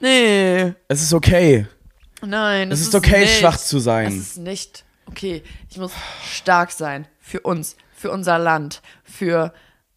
nee, 0.00 0.72
Es 0.88 1.00
ist 1.02 1.12
okay. 1.14 1.66
nein. 2.24 2.72
Es 2.72 2.80
das 2.80 2.88
ist 2.88 2.94
okay, 2.96 3.20
nicht. 3.20 3.38
schwach 3.38 3.56
zu 3.56 3.78
sein. 3.78 4.08
Es 4.08 4.14
ist 4.16 4.38
nicht 4.38 4.84
okay. 5.06 5.42
Ich 5.68 5.78
muss 5.78 5.92
stark 6.28 6.72
sein 6.72 7.06
für 7.20 7.40
uns, 7.40 7.76
für 7.94 8.10
unser 8.10 8.38
Land, 8.38 8.82
für 9.04 9.52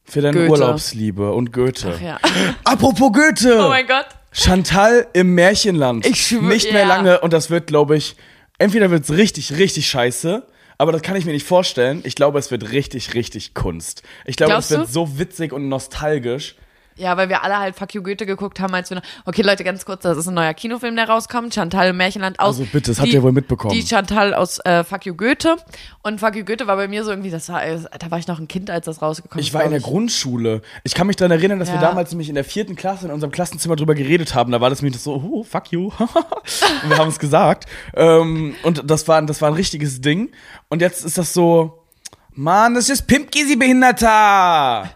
Für 0.06 0.22
deine 0.22 0.38
Goethe. 0.38 0.52
Urlaubsliebe 0.52 1.32
und 1.34 1.52
Goethe. 1.52 1.94
Ach 1.98 2.02
ja. 2.02 2.20
Apropos 2.64 3.12
Goethe! 3.12 3.60
Oh 3.66 3.70
mein 3.70 3.88
Gott. 3.88 4.06
Chantal 4.32 5.08
im 5.14 5.34
Märchenland. 5.34 6.06
Ich 6.06 6.28
schwör- 6.28 6.42
Nicht 6.42 6.72
mehr 6.72 6.82
ja. 6.84 6.88
lange 6.88 7.20
und 7.22 7.34
das 7.34 7.50
wird, 7.50 7.68
glaube 7.68 7.96
ich, 7.98 8.16
entweder 8.58 8.92
wird 8.92 9.04
es 9.06 9.12
richtig, 9.12 9.54
richtig 9.58 9.88
scheiße, 9.90 10.46
aber 10.78 10.92
das 10.92 11.02
kann 11.02 11.16
ich 11.16 11.26
mir 11.26 11.32
nicht 11.32 11.48
vorstellen. 11.48 12.02
Ich 12.04 12.16
glaube, 12.16 12.38
es 12.38 12.52
wird 12.52 12.72
richtig, 12.72 13.14
richtig 13.14 13.54
Kunst. 13.54 14.04
Ich 14.26 14.36
glaube, 14.36 14.52
Glaubst 14.52 14.72
es 14.72 14.78
wird 14.78 14.88
du? 14.90 14.92
so 14.94 15.20
witzig 15.20 15.54
und 15.54 15.70
nostalgisch. 15.70 16.56
Ja, 16.98 17.18
weil 17.18 17.28
wir 17.28 17.44
alle 17.44 17.60
halt 17.60 17.76
Fuck 17.76 17.94
You 17.94 18.02
Goethe 18.02 18.26
geguckt 18.26 18.62
haben, 18.62 18.74
als 18.74 18.90
wir 18.90 18.96
noch, 18.96 19.04
okay 19.26 19.42
Leute, 19.42 19.66
ganz 19.66 19.86
kurz, 19.86 20.04
das 20.04 20.18
ist 20.18 20.28
ein 20.28 20.34
neuer 20.34 20.54
Kinofilm, 20.54 20.96
der 20.96 21.10
rauskommt, 21.10 21.54
Chantal 21.54 21.90
im 21.90 21.98
Märchenland 21.98 22.40
aus. 22.40 22.58
Also 22.58 22.64
bitte, 22.72 22.92
das 22.92 23.00
habt 23.02 23.10
ihr 23.12 23.22
wohl 23.22 23.34
mitbekommen. 23.34 23.74
Die 23.74 23.86
Chantal 23.86 24.34
aus 24.34 24.60
äh, 24.60 24.84
Fuck 24.86 25.06
You 25.06 25.14
Goethe 25.14 25.58
und 26.04 26.22
Fuck 26.22 26.36
You 26.38 26.46
Goethe 26.46 26.68
war 26.68 26.78
bei 26.78 26.88
mir 26.88 27.04
so 27.04 27.10
irgendwie, 27.10 27.32
das 27.32 27.50
war, 27.50 27.66
äh, 27.66 27.80
da 28.00 28.12
war 28.12 28.20
ich 28.20 28.28
noch 28.28 28.40
ein 28.40 28.48
Kind, 28.48 28.70
als 28.70 28.86
das 28.86 29.02
rausgekommen 29.02 29.42
ist. 29.42 29.48
Ich 29.48 29.54
war 29.54 29.64
in 29.66 29.72
der 29.72 29.80
glaub 29.82 29.92
Grundschule. 29.92 30.62
Ich 30.84 30.94
kann 30.94 31.08
mich 31.08 31.18
daran 31.18 31.32
erinnern, 31.32 31.60
dass 31.60 31.68
wir 31.68 31.76
Ja. 31.76 31.82
damals 31.82 32.12
nämlich 32.12 32.30
in 32.30 32.36
der 32.36 32.46
vierten 32.46 32.78
Klasse 32.78 33.06
in 33.08 33.12
unserem 33.12 33.32
Klassenzimmer 33.32 33.76
drüber 33.76 33.94
geredet 33.94 34.34
haben. 34.34 34.52
Da 34.54 34.62
war 34.62 34.70
das 34.70 34.82
nämlich 34.82 35.02
so, 35.02 35.16
oh, 35.16 35.44
fuck 35.44 35.72
you. 35.74 35.92
und 36.00 36.90
wir 36.90 36.98
haben 36.98 37.10
es 37.10 37.20
gesagt. 37.20 37.66
Ähm, 37.94 38.56
und 38.64 38.90
das 38.90 39.08
war, 39.10 39.22
das 39.24 39.42
war 39.42 39.50
ein 39.50 39.56
richtiges 39.56 40.00
Ding. 40.00 40.32
Und 40.70 40.82
jetzt 40.82 41.04
ist 41.04 41.18
das 41.18 41.34
so, 41.34 41.84
Mann, 42.32 42.74
das 42.76 42.90
ist 42.90 43.08
Pimpgisi 43.08 43.56
Behinderter. 43.58 44.90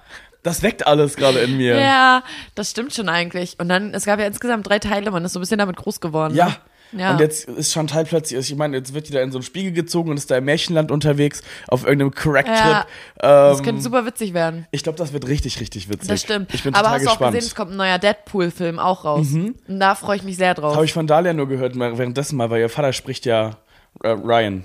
Das 0.49 0.63
weckt 0.63 0.87
alles 0.87 1.15
gerade 1.15 1.39
in 1.39 1.57
mir. 1.57 1.79
Ja, 1.79 2.23
das 2.55 2.71
stimmt 2.71 2.93
schon 2.93 3.07
eigentlich. 3.09 3.55
Und 3.59 3.69
dann, 3.69 3.93
es 3.93 4.05
gab 4.05 4.19
ja 4.19 4.25
insgesamt 4.25 4.67
drei 4.67 4.79
Teile, 4.79 5.11
man 5.11 5.23
ist 5.23 5.33
so 5.33 5.39
ein 5.39 5.41
bisschen 5.41 5.59
damit 5.59 5.75
groß 5.75 5.99
geworden. 6.01 6.33
Ja. 6.35 6.47
Ne? 6.47 6.55
Ja. 6.91 7.11
Und 7.11 7.19
jetzt 7.19 7.47
ist 7.47 7.71
Chantal 7.71 8.03
plötzlich, 8.03 8.49
ich 8.49 8.55
meine, 8.57 8.75
jetzt 8.77 8.95
wird 8.95 9.07
die 9.07 9.11
da 9.11 9.21
in 9.21 9.31
so 9.31 9.37
ein 9.37 9.43
Spiegel 9.43 9.71
gezogen 9.73 10.09
und 10.09 10.17
ist 10.17 10.31
da 10.31 10.37
im 10.37 10.45
Märchenland 10.45 10.89
unterwegs 10.89 11.43
auf 11.67 11.83
irgendeinem 11.83 12.09
Crack-Trip. 12.09 12.55
Ja, 12.55 12.85
Das 13.17 13.59
Ähm, 13.59 13.63
könnte 13.65 13.81
super 13.83 14.07
witzig 14.07 14.33
werden. 14.33 14.65
ich 14.71 14.81
glaube, 14.81 14.97
das 14.97 15.13
wird 15.13 15.27
richtig, 15.27 15.59
richtig 15.59 15.87
witzig. 15.87 16.07
Das 16.09 16.21
stimmt. 16.21 16.51
Ich 16.51 16.63
bin 16.63 16.73
Aber 16.73 16.85
total 16.87 16.95
hast 16.95 17.03
du 17.05 17.09
auch 17.09 17.11
gespannt. 17.13 17.31
Mhm. 17.33 17.35
gesehen, 17.37 17.47
es 17.49 17.55
kommt 17.55 17.71
ein 17.73 17.77
neuer 17.77 17.99
Deadpool-Film 17.99 18.79
auch 18.79 19.05
raus. 19.05 19.27
Und 19.33 19.79
da 19.79 19.93
freue 19.93 20.15
ich 20.17 20.23
mich 20.23 20.37
sehr 20.37 20.55
drauf. 20.55 20.73
Habe 20.73 20.85
ich 20.85 20.93
von 20.93 21.05
Dalia 21.05 21.33
nur 21.33 21.47
gehört, 21.47 21.77
währenddessen 21.77 22.37
mal, 22.37 22.49
weil 22.49 22.61
ihr 22.61 22.69
Vater 22.69 22.91
spricht 22.91 23.27
ja 23.27 23.57
äh, 24.01 24.07
Ryan. 24.09 24.63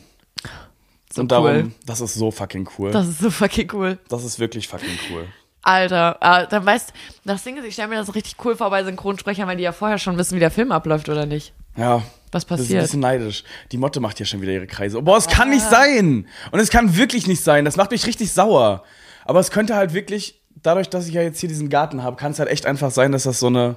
So 1.13 1.21
und 1.21 1.31
darum, 1.31 1.47
cool. 1.47 1.71
das 1.85 2.01
ist 2.01 2.15
so 2.15 2.31
fucking 2.31 2.67
cool. 2.79 2.91
Das, 2.91 3.05
Das 3.07 3.15
ist 3.17 3.21
so 3.21 3.31
fucking 3.31 3.71
cool. 3.75 3.99
ist 4.11 4.39
wirklich 4.39 4.67
fucking 4.67 4.99
cool. 5.11 5.27
Alter, 5.65 6.19
äh, 6.21 6.47
dann 6.49 6.65
weißt 6.67 6.93
das 7.25 7.43
Ding 7.43 7.57
ist, 7.57 7.65
ich 7.65 7.73
stelle 7.75 7.89
mir 7.89 7.97
das 7.97 8.15
richtig 8.15 8.37
cool 8.45 8.55
vor 8.57 8.71
bei 8.71 8.85
Synchronsprechern, 8.85 9.49
weil 9.49 9.57
die 9.57 9.63
ja 9.63 9.73
vorher 9.73 9.99
schon 9.99 10.19
wissen, 10.19 10.37
wie 10.37 10.41
der 10.41 10.51
Film 10.51 10.73
abläuft 10.73 11.09
oder 11.09 11.27
nicht. 11.27 11.53
Ja. 11.77 12.03
Was 12.31 12.45
Das 12.47 12.61
ist 12.61 12.65
ein 12.65 12.65
passiert? 12.67 12.83
bisschen 12.83 13.01
neidisch. 13.01 13.45
Die 13.73 13.79
Motte 13.79 14.01
macht 14.01 14.17
hier 14.19 14.27
schon 14.27 14.41
wieder 14.43 14.53
ihre 14.53 14.67
Kreise. 14.67 15.01
Boah, 15.01 15.17
es 15.17 15.29
kann 15.29 15.51
nicht 15.51 15.63
sein. 15.69 16.27
Und 16.51 16.59
es 16.61 16.69
kann 16.71 16.97
wirklich 16.97 17.27
nicht 17.29 17.43
sein. 17.43 17.65
Das 17.65 17.77
macht 17.77 17.93
mich 17.93 18.07
richtig 18.07 18.33
sauer. 18.33 18.83
Aber 19.25 19.39
es 19.41 19.51
könnte 19.53 19.77
halt 19.77 19.95
wirklich, 19.95 20.41
dadurch, 20.63 20.89
dass 20.91 21.07
ich 21.07 21.15
ja 21.15 21.23
jetzt 21.23 21.39
hier 21.39 21.49
diesen 21.49 21.69
Garten 21.71 22.03
habe, 22.03 22.17
kann 22.17 22.33
es 22.33 22.39
halt 22.41 22.49
echt 22.51 22.67
einfach 22.67 22.91
sein, 22.91 23.13
dass 23.13 23.23
das 23.23 23.39
so 23.39 23.47
eine, 23.47 23.77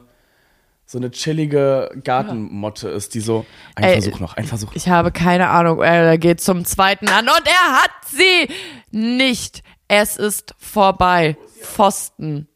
so 0.87 0.97
eine 0.97 1.11
chillige 1.11 1.91
Gartenmotte 2.03 2.89
ist, 2.89 3.13
die 3.13 3.19
so. 3.19 3.45
Ein 3.75 3.83
Ey, 3.83 4.01
Versuch 4.01 4.19
noch, 4.19 4.35
ein 4.37 4.45
Versuch. 4.45 4.71
Ich 4.73 4.89
habe 4.89 5.11
keine 5.11 5.49
Ahnung. 5.49 5.81
Er 5.81 6.17
geht 6.17 6.41
zum 6.41 6.65
zweiten 6.65 7.07
an 7.09 7.25
und 7.29 7.41
er 7.45 7.81
hat 7.83 7.91
sie 8.09 8.51
nicht. 8.91 9.61
Es 9.87 10.17
ist 10.17 10.55
vorbei. 10.57 11.37
Pfosten. 11.61 12.47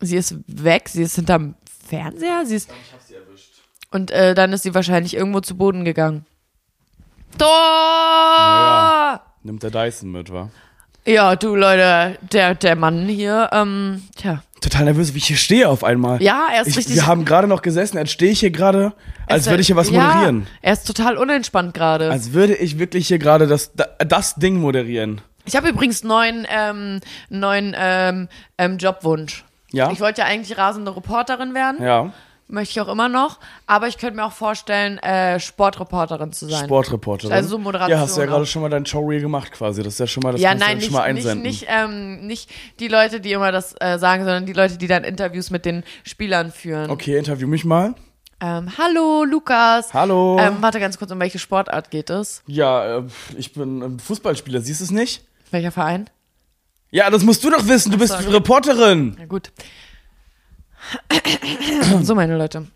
Sie 0.00 0.16
ist 0.16 0.36
weg. 0.46 0.88
Sie 0.88 1.02
ist 1.02 1.16
hinterm 1.16 1.54
Fernseher. 1.88 2.44
Sie 2.46 2.56
ist 2.56 2.70
und 3.90 4.10
äh, 4.10 4.34
dann 4.34 4.52
ist 4.52 4.64
sie 4.64 4.74
wahrscheinlich 4.74 5.14
irgendwo 5.14 5.40
zu 5.40 5.56
Boden 5.56 5.84
gegangen. 5.84 6.26
Tor! 7.38 7.48
Naja. 7.48 9.20
Nimmt 9.42 9.62
der 9.62 9.70
Dyson 9.70 10.10
mit, 10.10 10.32
wa? 10.32 10.50
Ja, 11.06 11.36
du 11.36 11.54
Leute, 11.54 12.18
der, 12.32 12.56
der 12.56 12.74
Mann 12.74 13.06
hier, 13.06 13.48
ähm, 13.52 14.02
tja. 14.16 14.42
Total 14.60 14.84
nervös, 14.84 15.14
wie 15.14 15.18
ich 15.18 15.26
hier 15.26 15.36
stehe 15.36 15.68
auf 15.68 15.84
einmal. 15.84 16.20
Ja, 16.20 16.48
er 16.52 16.62
ist 16.62 16.68
ich, 16.68 16.76
richtig- 16.78 16.96
Wir 16.96 17.06
haben 17.06 17.24
gerade 17.24 17.46
noch 17.46 17.62
gesessen, 17.62 17.96
jetzt 17.98 18.10
stehe 18.10 18.32
ich 18.32 18.40
hier 18.40 18.50
gerade, 18.50 18.92
als 19.28 19.46
würde 19.46 19.60
ich 19.60 19.68
hier 19.68 19.76
was 19.76 19.90
moderieren. 19.90 20.40
Ja, 20.40 20.46
er 20.62 20.72
ist 20.72 20.84
total 20.86 21.16
unentspannt 21.16 21.74
gerade. 21.74 22.10
Als 22.10 22.32
würde 22.32 22.56
ich 22.56 22.78
wirklich 22.78 23.06
hier 23.06 23.18
gerade 23.20 23.46
das, 23.46 23.70
das 23.98 24.34
Ding 24.34 24.56
moderieren. 24.56 25.20
Ich 25.46 25.56
habe 25.56 25.68
übrigens 25.68 26.02
neuen, 26.02 26.46
ähm, 26.50 27.00
neuen 27.30 27.74
ähm, 27.78 28.28
ähm, 28.58 28.78
Jobwunsch. 28.78 29.44
Ja? 29.72 29.90
Ich 29.90 30.00
wollte 30.00 30.22
ja 30.22 30.26
eigentlich 30.26 30.58
rasende 30.58 30.94
Reporterin 30.94 31.54
werden, 31.54 31.82
Ja, 31.82 32.12
möchte 32.48 32.72
ich 32.72 32.80
auch 32.80 32.88
immer 32.88 33.08
noch, 33.08 33.38
aber 33.66 33.88
ich 33.88 33.98
könnte 33.98 34.16
mir 34.16 34.24
auch 34.24 34.32
vorstellen, 34.32 34.98
äh, 34.98 35.40
Sportreporterin 35.40 36.32
zu 36.32 36.46
sein. 36.46 36.64
Sportreporterin. 36.64 37.32
Also 37.32 37.48
so 37.50 37.58
Moderation 37.58 37.90
Ja, 37.90 38.00
hast 38.00 38.16
du 38.16 38.20
ja 38.20 38.26
gerade 38.26 38.46
schon 38.46 38.62
mal 38.62 38.68
dein 38.68 38.86
Showreel 38.86 39.20
gemacht 39.20 39.52
quasi. 39.52 39.82
Das 39.82 39.94
ist 39.94 40.00
ja 40.00 40.06
schon 40.06 40.22
mal, 40.22 40.32
das 40.32 40.40
ja, 40.40 40.54
nein, 40.54 40.76
nicht, 40.76 40.86
schon 40.86 40.94
mal 40.94 41.12
nicht, 41.12 41.26
einsenden. 41.26 41.42
nicht, 41.42 41.66
ähm, 41.68 42.26
nicht 42.26 42.50
die 42.78 42.88
Leute, 42.88 43.20
die 43.20 43.32
immer 43.32 43.50
das 43.52 43.74
äh, 43.80 43.98
sagen, 43.98 44.24
sondern 44.24 44.46
die 44.46 44.52
Leute, 44.52 44.78
die 44.78 44.86
dann 44.86 45.04
Interviews 45.04 45.50
mit 45.50 45.64
den 45.64 45.82
Spielern 46.04 46.52
führen. 46.52 46.90
Okay, 46.90 47.16
interview 47.16 47.48
mich 47.48 47.64
mal. 47.64 47.94
Ähm, 48.40 48.70
hallo, 48.76 49.24
Lukas. 49.24 49.94
Hallo. 49.94 50.38
Ähm, 50.38 50.58
warte 50.60 50.78
ganz 50.78 50.98
kurz, 50.98 51.10
um 51.10 51.18
welche 51.18 51.38
Sportart 51.38 51.90
geht 51.90 52.10
es? 52.10 52.42
ja, 52.46 52.98
äh, 52.98 53.02
ich 53.36 53.54
bin 53.54 53.82
ein 53.82 53.98
Fußballspieler, 53.98 54.60
siehst 54.60 54.80
du 54.80 54.84
es 54.84 54.90
nicht? 54.90 55.24
Welcher 55.50 55.70
Verein? 55.70 56.10
Ja, 56.90 57.10
das 57.10 57.22
musst 57.22 57.44
du 57.44 57.50
doch 57.50 57.66
wissen, 57.66 57.92
du 57.92 57.98
bist 57.98 58.12
so, 58.12 58.18
okay. 58.18 58.30
Reporterin. 58.30 59.16
Na 59.18 59.26
gut. 59.26 59.52
so, 62.02 62.14
meine 62.14 62.36
Leute. 62.36 62.66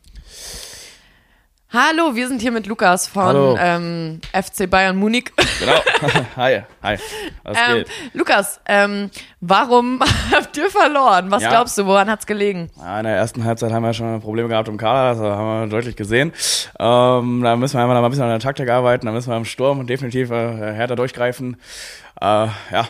Hallo, 1.72 2.16
wir 2.16 2.26
sind 2.26 2.42
hier 2.42 2.50
mit 2.50 2.66
Lukas 2.66 3.06
von 3.06 3.56
ähm, 3.60 4.20
FC 4.32 4.68
Bayern 4.68 4.96
Munich. 4.96 5.30
Genau. 5.60 5.74
hi, 6.36 6.62
hi. 6.82 6.96
Was 7.44 7.56
ähm, 7.56 7.76
geht? 7.76 7.88
Lukas, 8.12 8.60
ähm, 8.66 9.08
warum 9.40 10.00
habt 10.34 10.56
ihr 10.56 10.68
verloren? 10.68 11.30
Was 11.30 11.44
Ja. 11.44 11.50
glaubst 11.50 11.78
du, 11.78 11.86
woran 11.86 12.10
hat's 12.10 12.26
gelegen? 12.26 12.70
Ja, 12.76 12.98
in 12.98 13.04
der 13.04 13.14
ersten 13.14 13.44
Halbzeit 13.44 13.70
haben 13.70 13.84
wir 13.84 13.94
schon 13.94 14.20
Probleme 14.20 14.48
gehabt 14.48 14.66
im 14.66 14.78
Kader, 14.78 15.10
das 15.10 15.20
haben 15.20 15.60
wir 15.60 15.66
deutlich 15.68 15.94
gesehen. 15.94 16.32
Ähm, 16.80 17.40
da 17.44 17.54
müssen 17.54 17.74
wir 17.74 17.82
einfach 17.82 17.94
noch 17.94 18.00
mal 18.00 18.04
ein 18.04 18.10
bisschen 18.10 18.24
an 18.24 18.30
der 18.30 18.40
Taktik 18.40 18.68
arbeiten, 18.68 19.06
da 19.06 19.12
müssen 19.12 19.30
wir 19.30 19.36
im 19.36 19.44
Sturm 19.44 19.86
definitiv 19.86 20.32
äh, 20.32 20.74
härter 20.74 20.96
durchgreifen. 20.96 21.56
Äh, 22.20 22.48
ja, 22.72 22.88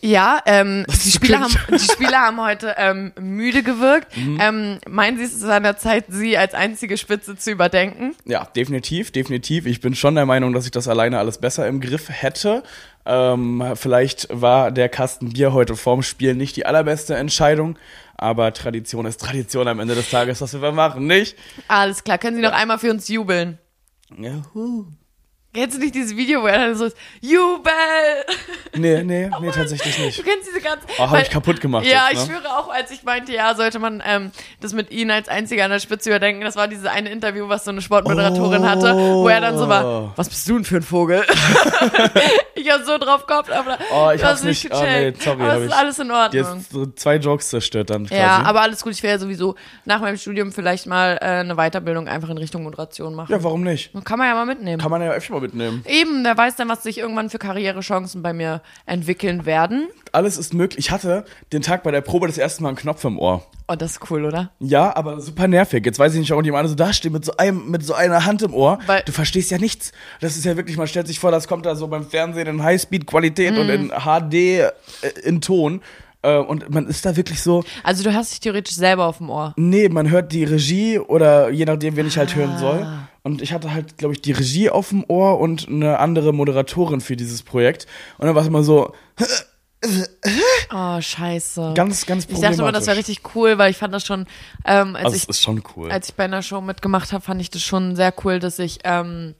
Ja, 0.00 0.40
ähm, 0.46 0.84
die, 1.04 1.10
Spieler 1.10 1.40
haben, 1.40 1.56
die 1.70 1.78
Spieler 1.78 2.18
haben 2.18 2.40
heute 2.40 2.74
ähm, 2.76 3.12
müde 3.20 3.62
gewirkt. 3.62 4.16
Mhm. 4.16 4.38
Ähm, 4.40 4.78
meinen 4.88 5.16
Sie, 5.16 5.24
es 5.24 5.34
ist 5.34 5.44
an 5.44 5.62
der 5.62 5.76
Zeit, 5.76 6.06
Sie 6.08 6.36
als 6.36 6.54
einzige 6.54 6.96
Spitze 6.96 7.36
zu 7.36 7.52
überdenken? 7.52 8.16
ja, 8.24 8.44
definitiv, 8.56 9.12
definitiv. 9.12 9.66
Ich 9.66 9.80
bin 9.80 9.94
schon 9.94 10.16
der 10.16 10.26
Meinung, 10.26 10.52
dass 10.52 10.64
ich 10.64 10.72
das 10.72 10.88
alleine 10.88 11.18
alles 11.18 11.38
besser 11.38 11.68
im 11.68 11.80
Griff 11.80 12.08
hätte. 12.08 12.64
Ähm, 13.04 13.62
vielleicht 13.74 14.28
war 14.30 14.70
der 14.70 14.88
Kasten 14.88 15.30
Bier 15.30 15.52
heute 15.52 15.76
vorm 15.76 16.02
Spiel 16.02 16.34
nicht 16.34 16.56
die 16.56 16.66
allerbeste 16.66 17.14
Entscheidung, 17.14 17.78
aber 18.16 18.52
Tradition 18.52 19.06
ist 19.06 19.20
Tradition 19.20 19.68
am 19.68 19.80
Ende 19.80 19.94
des 19.94 20.10
Tages, 20.10 20.40
was 20.40 20.60
wir 20.60 20.72
machen, 20.72 21.06
nicht? 21.06 21.36
Alles 21.68 22.02
klar, 22.02 22.18
können 22.18 22.36
Sie 22.36 22.42
noch 22.42 22.52
einmal 22.52 22.78
für 22.78 22.90
uns 22.90 23.08
jubeln? 23.08 23.58
Juhu. 24.16 24.86
Kennst 25.54 25.76
du 25.76 25.80
nicht 25.82 25.94
dieses 25.94 26.16
Video, 26.16 26.40
wo 26.42 26.46
er 26.46 26.56
dann 26.58 26.74
so 26.74 26.86
ist, 26.86 26.96
Jubel! 27.20 27.70
Nee, 28.74 29.02
nee, 29.02 29.28
nee, 29.40 29.50
tatsächlich 29.50 29.96
Du 29.96 30.02
nicht. 30.02 30.24
kennst 30.24 30.48
diese 30.48 30.62
ganze. 30.62 30.86
Oh, 30.96 31.02
hab 31.02 31.12
weil- 31.12 31.22
ich 31.24 31.30
kaputt 31.30 31.60
gemacht 31.60 31.84
Ja, 31.84 32.08
jetzt, 32.10 32.22
ich 32.22 32.28
ne? 32.30 32.36
schwöre 32.40 32.56
auch, 32.56 32.70
als 32.72 32.90
ich 32.90 33.02
meinte, 33.02 33.34
ja, 33.34 33.54
sollte 33.54 33.78
man 33.78 34.02
ähm, 34.06 34.30
das 34.62 34.72
mit 34.72 34.90
ihnen 34.90 35.10
als 35.10 35.28
einziger 35.28 35.66
an 35.66 35.70
der 35.70 35.78
Spitze 35.78 36.08
überdenken. 36.08 36.40
Das 36.42 36.56
war 36.56 36.68
dieses 36.68 36.86
eine 36.86 37.10
Interview, 37.10 37.50
was 37.50 37.64
so 37.66 37.70
eine 37.70 37.82
Sportmoderatorin 37.82 38.62
Oh. 38.62 38.66
hatte, 38.66 38.94
wo 38.96 39.28
er 39.28 39.42
dann 39.42 39.58
so 39.58 39.68
war, 39.68 40.12
was 40.16 40.30
bist 40.30 40.48
du 40.48 40.54
denn 40.54 40.64
für 40.64 40.76
ein 40.76 40.82
Vogel? 40.82 41.22
ich 42.54 42.70
hab 42.70 42.84
so 42.84 42.96
drauf 42.96 43.26
gehabt, 43.26 43.50
aber 43.50 43.76
Oh, 43.92 44.10
ich 44.14 44.22
du 44.22 44.26
hab's 44.26 44.42
nicht 44.44 44.64
nicht- 44.64 44.74
oh, 44.74 44.80
nee, 44.82 45.10
gecheckt. 45.10 45.22
sorry, 45.22 45.42
aber 45.42 45.54
es 45.56 45.60
ist 45.64 45.66
ich- 45.68 45.74
alles 45.74 45.98
in 45.98 46.10
Ordnung. 46.10 46.44
jetzt 46.56 46.72
so 46.72 46.86
zwei 46.86 47.16
Jokes 47.16 47.50
zerstört 47.50 47.90
dann 47.90 48.06
quasi. 48.06 48.18
Ja, 48.18 48.42
aber 48.42 48.62
alles 48.62 48.82
gut. 48.82 48.92
Ich 48.94 49.02
werde 49.02 49.18
sowieso 49.18 49.54
nach 49.84 50.00
meinem 50.00 50.16
Studium 50.16 50.50
vielleicht 50.50 50.86
mal 50.86 51.18
äh, 51.20 51.24
eine 51.26 51.56
Weiterbildung 51.56 52.08
einfach 52.08 52.30
in 52.30 52.38
Richtung 52.38 52.62
Moderation 52.62 53.14
machen. 53.14 53.30
Ja, 53.30 53.42
warum 53.44 53.62
nicht? 53.62 53.90
Kann 54.06 54.18
man 54.18 54.28
ja 54.28 54.34
mal 54.34 54.46
mitnehmen. 54.46 54.80
Kann 54.80 54.90
man 54.90 55.02
ja 55.02 55.10
öfter 55.10 55.34
mal 55.34 55.41
mitnehmen. 55.42 55.84
Eben, 55.86 56.24
wer 56.24 56.36
weiß 56.38 56.56
denn, 56.56 56.68
was 56.70 56.82
sich 56.82 56.96
irgendwann 56.98 57.28
für 57.28 57.38
Karrierechancen 57.38 58.22
bei 58.22 58.32
mir 58.32 58.62
entwickeln 58.86 59.44
werden. 59.44 59.88
Alles 60.12 60.38
ist 60.38 60.54
möglich. 60.54 60.78
Ich 60.86 60.90
hatte 60.90 61.24
den 61.52 61.60
Tag 61.62 61.82
bei 61.82 61.90
der 61.90 62.00
Probe 62.00 62.26
das 62.26 62.38
erste 62.38 62.62
Mal 62.62 62.70
einen 62.70 62.76
Knopf 62.78 63.04
im 63.04 63.18
Ohr. 63.18 63.44
Oh, 63.68 63.74
das 63.74 63.92
ist 63.92 64.10
cool, 64.10 64.24
oder? 64.24 64.50
Ja, 64.60 64.94
aber 64.96 65.20
super 65.20 65.48
nervig. 65.48 65.84
Jetzt 65.86 65.98
weiß 65.98 66.14
ich 66.14 66.20
nicht, 66.20 66.30
warum 66.30 66.44
jemand 66.44 66.68
so 66.68 66.74
da 66.74 66.92
steht 66.92 67.12
mit 67.12 67.24
so 67.24 67.36
einem, 67.36 67.70
mit 67.70 67.84
so 67.84 67.94
einer 67.94 68.24
Hand 68.24 68.42
im 68.42 68.54
Ohr. 68.54 68.78
Weil- 68.86 69.02
du 69.06 69.12
verstehst 69.12 69.50
ja 69.50 69.58
nichts. 69.58 69.92
Das 70.20 70.36
ist 70.36 70.44
ja 70.44 70.56
wirklich, 70.56 70.76
man 70.76 70.86
stellt 70.86 71.06
sich 71.06 71.18
vor, 71.20 71.30
das 71.30 71.48
kommt 71.48 71.64
da 71.66 71.74
so 71.74 71.86
beim 71.88 72.06
Fernsehen 72.06 72.46
in 72.46 72.62
Highspeed-Qualität 72.62 73.56
und 73.58 73.66
Mhm. 73.66 73.72
in 73.72 73.88
HD 73.90 74.34
äh, 74.60 74.70
in 75.24 75.40
Ton. 75.40 75.80
Äh, 76.24 76.36
und 76.36 76.70
man 76.70 76.86
ist 76.86 77.04
da 77.04 77.16
wirklich 77.16 77.40
so, 77.42 77.64
Also 77.82 78.04
du 78.04 78.14
hast 78.14 78.30
dich 78.32 78.40
theoretisch 78.40 78.74
selber 78.76 79.06
auf 79.06 79.18
dem 79.18 79.30
Ohr. 79.30 79.54
nee, 79.56 79.88
man 79.88 80.08
hört 80.10 80.32
die 80.32 80.44
Regie 80.44 80.98
oder 80.98 81.48
je 81.50 81.64
nachdem, 81.64 81.96
wen 81.96 82.06
ich 82.06 82.16
halt 82.18 82.36
hören 82.36 82.58
soll. 82.58 82.86
Und 83.24 83.40
ich 83.40 83.52
hatte 83.52 83.72
halt, 83.72 83.98
glaube 83.98 84.14
ich, 84.14 84.20
die 84.22 84.32
Regie 84.32 84.68
auf 84.70 84.88
dem 84.88 85.04
Ohr 85.08 85.38
und 85.38 85.68
eine 85.68 85.98
andere 86.00 86.32
Moderatorin 86.32 87.00
für 87.00 87.14
dieses 87.16 87.42
Projekt. 87.42 87.86
Und 88.18 88.26
dann 88.26 88.34
war 88.34 88.42
es 88.42 88.48
immer 88.48 88.64
so 88.64 88.92
Oh, 90.72 91.00
scheiße. 91.00 91.72
ganz, 91.74 92.06
ganz 92.06 92.24
ich 92.24 92.28
problematisch. 92.28 92.56
dachte 92.58 92.62
immer, 92.62 92.72
das 92.72 92.86
wäre 92.86 92.96
richtig 92.96 93.20
cool, 93.34 93.58
weil 93.58 93.70
ich 93.72 93.76
fand 93.76 93.92
das 93.92 94.06
schon, 94.06 94.26
ähm, 94.64 94.94
als 94.94 95.06
Also 95.06 95.16
ich 95.16 95.28
ist 95.28 95.42
schon 95.42 95.62
cool. 95.76 95.90
als 95.90 96.08
ich 96.10 96.14
bei 96.14 96.24
einer 96.24 96.42
Show 96.42 96.60
mitgemacht 96.60 97.12
habe, 97.12 97.24
fand 97.24 97.40
ich 97.40 97.50
das 97.50 97.62
schon 97.62 97.96
sehr 97.96 98.14
cool, 98.24 98.38
dass 98.38 98.58
ich 98.60 98.78
ähm, 98.84 99.34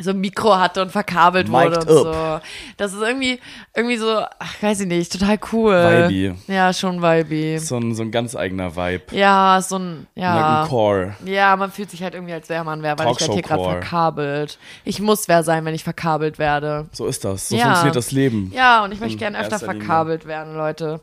so 0.00 0.10
ein 0.10 0.18
Mikro 0.18 0.56
hatte 0.58 0.82
und 0.82 0.90
verkabelt 0.92 1.50
wurde 1.50 1.70
Mic'd 1.78 1.78
und 1.78 1.88
so. 1.88 2.40
Das 2.76 2.92
ist 2.92 3.00
irgendwie, 3.02 3.40
irgendwie 3.74 3.96
so, 3.96 4.18
ach, 4.38 4.62
weiß 4.62 4.80
ich 4.80 4.86
nicht, 4.86 5.12
total 5.12 5.38
cool. 5.52 6.08
Vibey. 6.08 6.34
Ja, 6.46 6.72
schon 6.72 7.02
vibey. 7.02 7.58
so, 7.58 7.76
ein, 7.76 7.94
so 7.94 8.02
ein 8.02 8.10
ganz 8.10 8.36
eigener 8.36 8.76
Vibe. 8.76 9.16
Ja, 9.16 9.60
so 9.62 9.78
ein, 9.78 10.06
ja. 10.14 10.62
Ein 10.62 10.68
Core. 10.68 11.14
Ja, 11.24 11.56
man 11.56 11.70
fühlt 11.72 11.90
sich 11.90 12.02
halt 12.02 12.14
irgendwie, 12.14 12.32
als 12.34 12.48
wäre 12.48 12.64
man 12.64 12.82
wer, 12.82 12.98
weil 12.98 13.10
ich 13.12 13.20
werde 13.20 13.32
hier 13.34 13.42
gerade 13.42 13.62
verkabelt. 13.62 14.58
Ich 14.84 15.00
muss 15.00 15.28
wer 15.28 15.42
sein, 15.42 15.64
wenn 15.64 15.74
ich 15.74 15.84
verkabelt 15.84 16.38
werde. 16.38 16.86
So 16.92 17.06
ist 17.06 17.24
das. 17.24 17.48
So 17.48 17.56
Ja. 17.56 17.64
funktioniert 17.64 17.96
das 17.96 18.12
Leben. 18.12 18.52
Ja, 18.54 18.84
und 18.84 18.92
ich 18.92 19.00
möchte 19.00 19.18
gerne 19.18 19.38
öfter 19.38 19.52
erster 19.52 19.66
Linie. 19.72 19.82
verkabelt 19.84 20.26
werden, 20.26 20.54
Leute. 20.56 21.00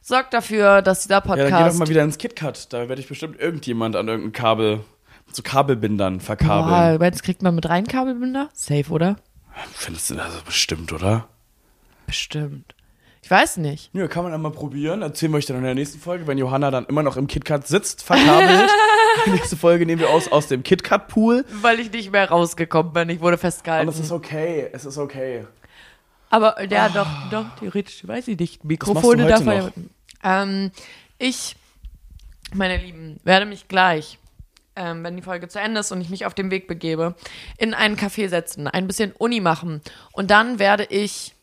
Sorgt 0.00 0.32
dafür, 0.32 0.80
dass 0.80 1.02
dieser 1.02 1.16
Ja, 1.16 1.20
dann 1.20 1.36
geh 1.36 1.42
doch 1.42 1.50
Podcast. 1.50 1.78
mal 1.80 1.88
wieder 1.88 2.02
ins 2.02 2.16
KitKat. 2.16 2.72
Da 2.72 2.88
werde 2.88 3.00
ich 3.02 3.08
bestimmt 3.08 3.38
irgendjemand 3.38 3.94
an 3.94 4.08
irgendein 4.08 4.32
Kabel, 4.32 4.80
so 5.32 5.42
Kabelbindern 5.42 6.18
Boah, 6.18 6.24
verkabeln. 6.24 6.98
meinst 6.98 7.20
du, 7.20 7.24
kriegt 7.24 7.42
man 7.42 7.54
mit 7.54 7.68
rein 7.68 7.86
Kabelbinder? 7.86 8.48
Safe, 8.52 8.90
oder? 8.90 9.16
Findest 9.72 10.10
du 10.10 10.14
das 10.14 10.42
bestimmt, 10.42 10.92
oder? 10.92 11.28
Bestimmt. 12.06 12.74
Ich 13.22 13.30
weiß 13.30 13.58
nicht. 13.58 13.90
Ja, 13.92 14.06
kann 14.08 14.24
man 14.24 14.32
einmal 14.32 14.52
probieren. 14.52 15.02
Erzählen 15.02 15.32
wir 15.32 15.38
euch 15.38 15.46
dann 15.46 15.58
in 15.58 15.64
der 15.64 15.74
nächsten 15.74 15.98
Folge, 15.98 16.26
wenn 16.26 16.38
Johanna 16.38 16.70
dann 16.70 16.86
immer 16.86 17.02
noch 17.02 17.16
im 17.16 17.26
KitKat 17.26 17.66
sitzt, 17.66 18.02
verkabelt. 18.02 18.70
Die 19.26 19.30
nächste 19.30 19.56
Folge 19.56 19.84
nehmen 19.84 20.00
wir 20.00 20.10
aus 20.10 20.30
aus 20.30 20.46
dem 20.46 20.62
KitKat-Pool. 20.62 21.44
Weil 21.60 21.80
ich 21.80 21.92
nicht 21.92 22.12
mehr 22.12 22.28
rausgekommen 22.28 22.92
bin. 22.92 23.10
Ich 23.10 23.20
wurde 23.20 23.34
Und 23.34 23.40
festgehalten. 23.40 23.88
es 23.88 23.98
ist 23.98 24.12
okay. 24.12 24.68
Es 24.72 24.84
ist 24.84 24.96
okay. 24.96 25.44
Aber 26.30 26.62
ja, 26.70 26.88
doch, 26.88 27.08
doch, 27.30 27.46
theoretisch, 27.58 28.06
weiß 28.06 28.28
ich 28.28 28.38
nicht. 28.38 28.64
Mikrofone 28.64 29.28
ja. 29.28 29.70
Ähm, 30.22 30.70
ich, 31.18 31.56
meine 32.54 32.76
Lieben, 32.76 33.18
werde 33.24 33.46
mich 33.46 33.68
gleich, 33.68 34.18
ähm, 34.78 35.04
wenn 35.04 35.16
die 35.16 35.22
Folge 35.22 35.48
zu 35.48 35.60
Ende 35.60 35.80
ist 35.80 35.92
und 35.92 36.00
ich 36.00 36.08
mich 36.08 36.24
auf 36.24 36.34
den 36.34 36.50
Weg 36.50 36.68
begebe, 36.68 37.14
in 37.58 37.74
einen 37.74 37.96
Café 37.96 38.28
setzen, 38.28 38.68
ein 38.68 38.86
bisschen 38.86 39.12
Uni 39.18 39.40
machen. 39.40 39.82
Und 40.12 40.30
dann 40.30 40.58
werde 40.58 40.84
ich 40.84 41.34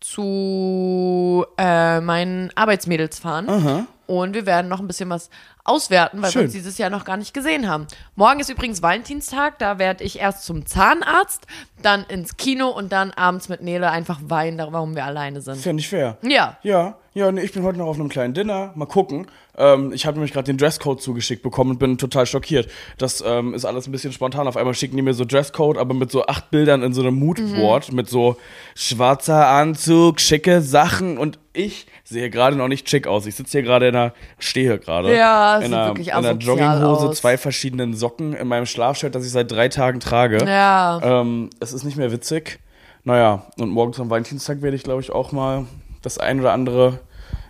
zu 0.00 1.44
äh, 1.58 2.00
meinen 2.00 2.50
Arbeitsmädels 2.54 3.18
fahren. 3.18 3.86
Und 4.06 4.32
wir 4.34 4.46
werden 4.46 4.68
noch 4.68 4.80
ein 4.80 4.86
bisschen 4.86 5.10
was 5.10 5.28
auswerten, 5.64 6.22
weil 6.22 6.28
wir 6.28 6.32
Schön. 6.32 6.44
uns 6.44 6.52
dieses 6.52 6.78
Jahr 6.78 6.88
noch 6.88 7.04
gar 7.04 7.18
nicht 7.18 7.34
gesehen 7.34 7.68
haben. 7.68 7.86
Morgen 8.14 8.40
ist 8.40 8.48
übrigens 8.48 8.80
Valentinstag, 8.80 9.58
da 9.58 9.78
werde 9.78 10.02
ich 10.02 10.18
erst 10.18 10.44
zum 10.44 10.64
Zahnarzt, 10.64 11.46
dann 11.82 12.04
ins 12.04 12.38
Kino 12.38 12.68
und 12.68 12.90
dann 12.90 13.10
abends 13.10 13.50
mit 13.50 13.60
Nele 13.60 13.90
einfach 13.90 14.18
weinen, 14.22 14.58
warum 14.72 14.94
wir 14.94 15.04
alleine 15.04 15.42
sind. 15.42 15.56
Ist 15.56 15.66
ja 15.66 15.74
nicht 15.74 15.88
fair. 15.88 16.16
Ja. 16.22 16.56
Ja, 16.62 16.96
ja, 17.18 17.32
nee, 17.32 17.40
ich 17.40 17.52
bin 17.52 17.64
heute 17.64 17.78
noch 17.78 17.86
auf 17.86 17.98
einem 17.98 18.08
kleinen 18.08 18.32
Dinner. 18.32 18.70
Mal 18.76 18.86
gucken. 18.86 19.26
Ähm, 19.56 19.92
ich 19.92 20.06
habe 20.06 20.16
nämlich 20.16 20.32
gerade 20.32 20.46
den 20.46 20.56
Dresscode 20.56 21.02
zugeschickt 21.02 21.42
bekommen 21.42 21.72
und 21.72 21.78
bin 21.78 21.98
total 21.98 22.26
schockiert. 22.26 22.70
Das 22.96 23.24
ähm, 23.26 23.54
ist 23.54 23.64
alles 23.64 23.88
ein 23.88 23.92
bisschen 23.92 24.12
spontan. 24.12 24.46
Auf 24.46 24.56
einmal 24.56 24.72
schicken 24.74 24.96
die 24.96 25.02
mir 25.02 25.14
so 25.14 25.24
Dresscode, 25.24 25.78
aber 25.78 25.94
mit 25.94 26.12
so 26.12 26.26
acht 26.26 26.52
Bildern 26.52 26.84
in 26.84 26.92
so 26.92 27.00
einem 27.00 27.16
Moodboard, 27.16 27.92
mit 27.92 28.08
so 28.08 28.36
schwarzer 28.76 29.48
Anzug, 29.48 30.20
schicke 30.20 30.62
Sachen 30.62 31.18
und 31.18 31.40
ich 31.52 31.88
sehe 32.04 32.30
gerade 32.30 32.54
noch 32.54 32.68
nicht 32.68 32.88
schick 32.88 33.08
aus. 33.08 33.26
Ich 33.26 33.34
sitze 33.34 33.58
hier 33.58 33.62
gerade 33.62 33.88
in 33.88 33.96
einer, 33.96 34.14
stehe 34.38 34.78
gerade. 34.78 35.12
Ja, 35.12 35.58
es 35.58 35.64
in 35.64 35.70
sieht 35.70 35.76
einer, 35.76 35.88
wirklich 35.88 36.08
in 36.08 36.14
einer 36.14 36.32
Jogginghose, 36.34 37.08
aus. 37.08 37.18
zwei 37.18 37.36
verschiedenen 37.36 37.94
Socken 37.94 38.34
in 38.34 38.46
meinem 38.46 38.66
Schlafshirt, 38.66 39.16
das 39.16 39.26
ich 39.26 39.32
seit 39.32 39.50
drei 39.50 39.68
Tagen 39.68 39.98
trage. 39.98 40.38
Ja. 40.46 41.00
Ähm, 41.02 41.50
es 41.58 41.72
ist 41.72 41.82
nicht 41.82 41.96
mehr 41.96 42.12
witzig. 42.12 42.60
Naja, 43.02 43.46
und 43.58 43.70
morgens 43.70 43.98
am 43.98 44.08
Valentinstag 44.08 44.62
werde 44.62 44.76
ich, 44.76 44.84
glaube 44.84 45.00
ich, 45.00 45.10
auch 45.10 45.32
mal 45.32 45.66
das 46.02 46.18
ein 46.18 46.38
oder 46.38 46.52
andere 46.52 47.00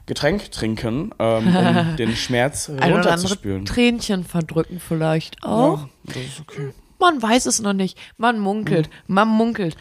Getränk 0.08 0.50
trinken, 0.50 1.14
ähm, 1.18 1.54
um 1.54 1.96
den 1.98 2.16
Schmerz 2.16 2.68
runterzuspülen. 2.70 3.66
Tränchen 3.66 4.24
verdrücken 4.24 4.80
vielleicht 4.80 5.44
auch. 5.44 5.80
Ja, 5.80 5.88
das 6.04 6.16
ist 6.16 6.40
okay. 6.40 6.72
Man 6.98 7.22
weiß 7.22 7.44
es 7.46 7.60
noch 7.60 7.74
nicht. 7.74 7.96
Man 8.16 8.40
munkelt. 8.40 8.86
Hm. 8.86 9.14
Man 9.14 9.28
munkelt. 9.28 9.76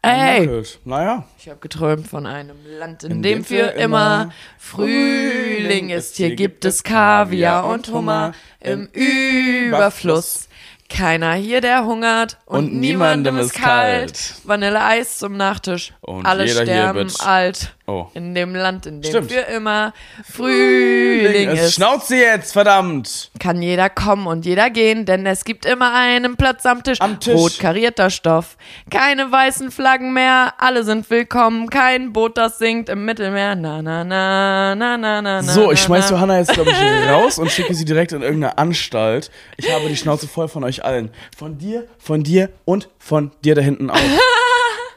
Ey, 0.00 0.40
Munkelt. 0.40 0.78
Naja, 0.84 1.24
ich 1.38 1.48
habe 1.48 1.58
geträumt 1.60 2.06
von 2.06 2.26
einem 2.26 2.56
Land, 2.78 3.04
in, 3.04 3.10
In 3.10 3.22
dem 3.22 3.38
dem 3.38 3.44
für 3.44 3.72
immer 3.72 4.30
Frühling 4.58 5.90
ist. 5.90 6.16
Hier 6.16 6.36
gibt 6.36 6.64
es 6.64 6.84
Kaviar 6.84 7.66
und 7.66 7.88
Hummer 7.88 8.32
im 8.60 8.86
Überfluss. 8.92 10.48
Keiner 10.90 11.32
hier, 11.32 11.60
der 11.60 11.86
hungert 11.86 12.38
und, 12.44 12.66
Und 12.66 12.74
niemandem 12.74 13.38
ist 13.38 13.54
kalt. 13.54 14.34
Vanilleeis 14.44 15.18
zum 15.18 15.36
Nachtisch. 15.36 15.94
Und 16.02 16.26
Alle 16.26 16.46
sterben 16.46 17.10
alt. 17.20 17.74
Oh. 17.86 18.06
In 18.14 18.34
dem 18.34 18.54
Land, 18.54 18.86
in 18.86 19.02
dem 19.02 19.10
Stimmt. 19.10 19.30
für 19.30 19.40
immer 19.40 19.92
Frühling 20.24 21.50
es 21.50 21.60
ist. 21.60 21.74
Schnauze 21.74 22.16
jetzt, 22.16 22.52
verdammt! 22.52 23.30
kann 23.38 23.60
jeder 23.60 23.90
kommen 23.90 24.26
und 24.26 24.46
jeder 24.46 24.70
gehen, 24.70 25.04
denn 25.04 25.26
es 25.26 25.44
gibt 25.44 25.66
immer 25.66 25.92
einen 25.92 26.36
Platz 26.36 26.64
am 26.64 26.82
Tisch. 26.82 26.98
Am 27.02 27.20
Tisch. 27.20 27.34
Rot 27.34 27.58
karierter 27.58 28.08
Stoff. 28.08 28.56
Keine 28.90 29.30
weißen 29.30 29.70
Flaggen 29.70 30.14
mehr, 30.14 30.54
alle 30.56 30.82
sind 30.82 31.10
willkommen. 31.10 31.68
Kein 31.68 32.14
Boot, 32.14 32.38
das 32.38 32.58
singt 32.58 32.88
im 32.88 33.04
Mittelmeer. 33.04 33.54
Na, 33.54 33.82
na, 33.82 34.02
na, 34.02 34.74
na, 34.74 34.96
na, 34.96 35.20
na, 35.20 35.42
So, 35.42 35.70
ich 35.70 35.80
schmeiß 35.82 36.10
na. 36.10 36.16
Johanna 36.16 36.38
jetzt, 36.38 36.54
glaube 36.54 36.70
ich, 36.70 36.76
raus 37.10 37.38
und 37.38 37.50
schicke 37.50 37.74
sie 37.74 37.84
direkt 37.84 38.12
in 38.12 38.22
irgendeine 38.22 38.56
Anstalt. 38.56 39.30
Ich 39.58 39.70
habe 39.70 39.88
die 39.88 39.96
Schnauze 39.96 40.26
voll 40.26 40.48
von 40.48 40.64
euch 40.64 40.84
allen. 40.86 41.10
Von 41.36 41.58
dir, 41.58 41.86
von 41.98 42.22
dir 42.22 42.48
und 42.64 42.88
von 42.98 43.30
dir 43.44 43.54
da 43.54 43.60
hinten 43.60 43.90
auch. 43.90 43.98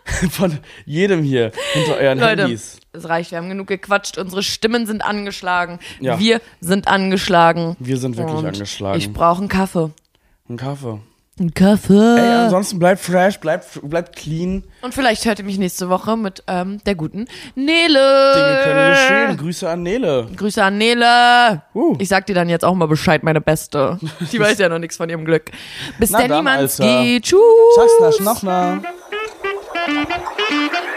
von 0.32 0.58
jedem 0.86 1.24
hier 1.24 1.52
hinter 1.74 1.98
euren 1.98 2.20
Leute, 2.20 2.44
Handys. 2.44 2.80
es 2.94 3.08
reicht, 3.08 3.32
wir 3.32 3.38
haben 3.38 3.50
genug 3.50 3.68
gequatscht. 3.68 4.18
Unsere 4.18 4.44
Stimmen 4.44 4.86
sind 4.86 5.02
angeschlagen. 5.02 5.80
Ja. 6.00 6.20
Wir 6.20 6.42
sind 6.60 6.88
angeschlagen. 6.88 7.76
Wir 7.80 7.98
sind 7.98 8.18
wirklich 8.18 8.38
Und 8.38 8.46
angeschlagen. 8.46 8.98
Ich 8.98 9.14
brauche 9.14 9.40
einen 9.40 9.50
Kaffee. 9.50 9.92
Ein 10.50 10.58
Kaffee. 10.58 11.00
Einen 11.40 11.54
Kaffee. 11.54 11.94
Ey, 11.94 12.46
ansonsten 12.46 12.80
bleibt 12.80 13.00
fresh, 13.00 13.40
bleibt, 13.40 13.80
bleibt 13.84 14.16
clean. 14.16 14.64
Und 14.82 14.96
vielleicht 14.96 15.24
hört 15.26 15.38
ihr 15.38 15.46
mich 15.46 15.60
nächste 15.60 15.88
Woche 15.88 16.18
mit 16.18 16.44
ähm, 16.48 16.80
der 16.86 16.96
guten 16.96 17.28
Nele. 17.54 18.34
Dinge 18.36 18.60
können 18.64 18.90
geschehen. 18.92 19.38
Grüße 19.38 19.70
an 19.70 19.84
Nele. 19.84 20.28
Grüße 20.36 20.64
an 20.64 20.80
Nele. 20.80 21.62
Uh. 21.76 21.96
Ich 22.00 22.10
sag 22.10 22.26
dir 22.26 22.34
dann 22.34 22.50
jetzt 22.50 22.66
auch 22.66 22.74
mal 22.74 22.88
Bescheid, 22.88 23.22
meine 23.22 23.40
Beste. 23.42 24.00
Die 24.32 24.40
weiß 24.40 24.58
ja 24.58 24.68
noch 24.68 24.80
nichts 24.80 24.98
von 24.98 25.10
ihrem 25.10 25.26
Glück. 25.26 25.52
Bis 26.00 26.10
Na 26.10 26.26
dann, 26.26 26.38
niemand 26.38 26.76
geht. 26.76 27.24
Tschüss. 27.26 27.40
Sag's 27.76 28.20
nach, 28.20 28.42
noch 28.42 28.82
¡Suscríbete 29.88 30.14
al! 30.14 30.97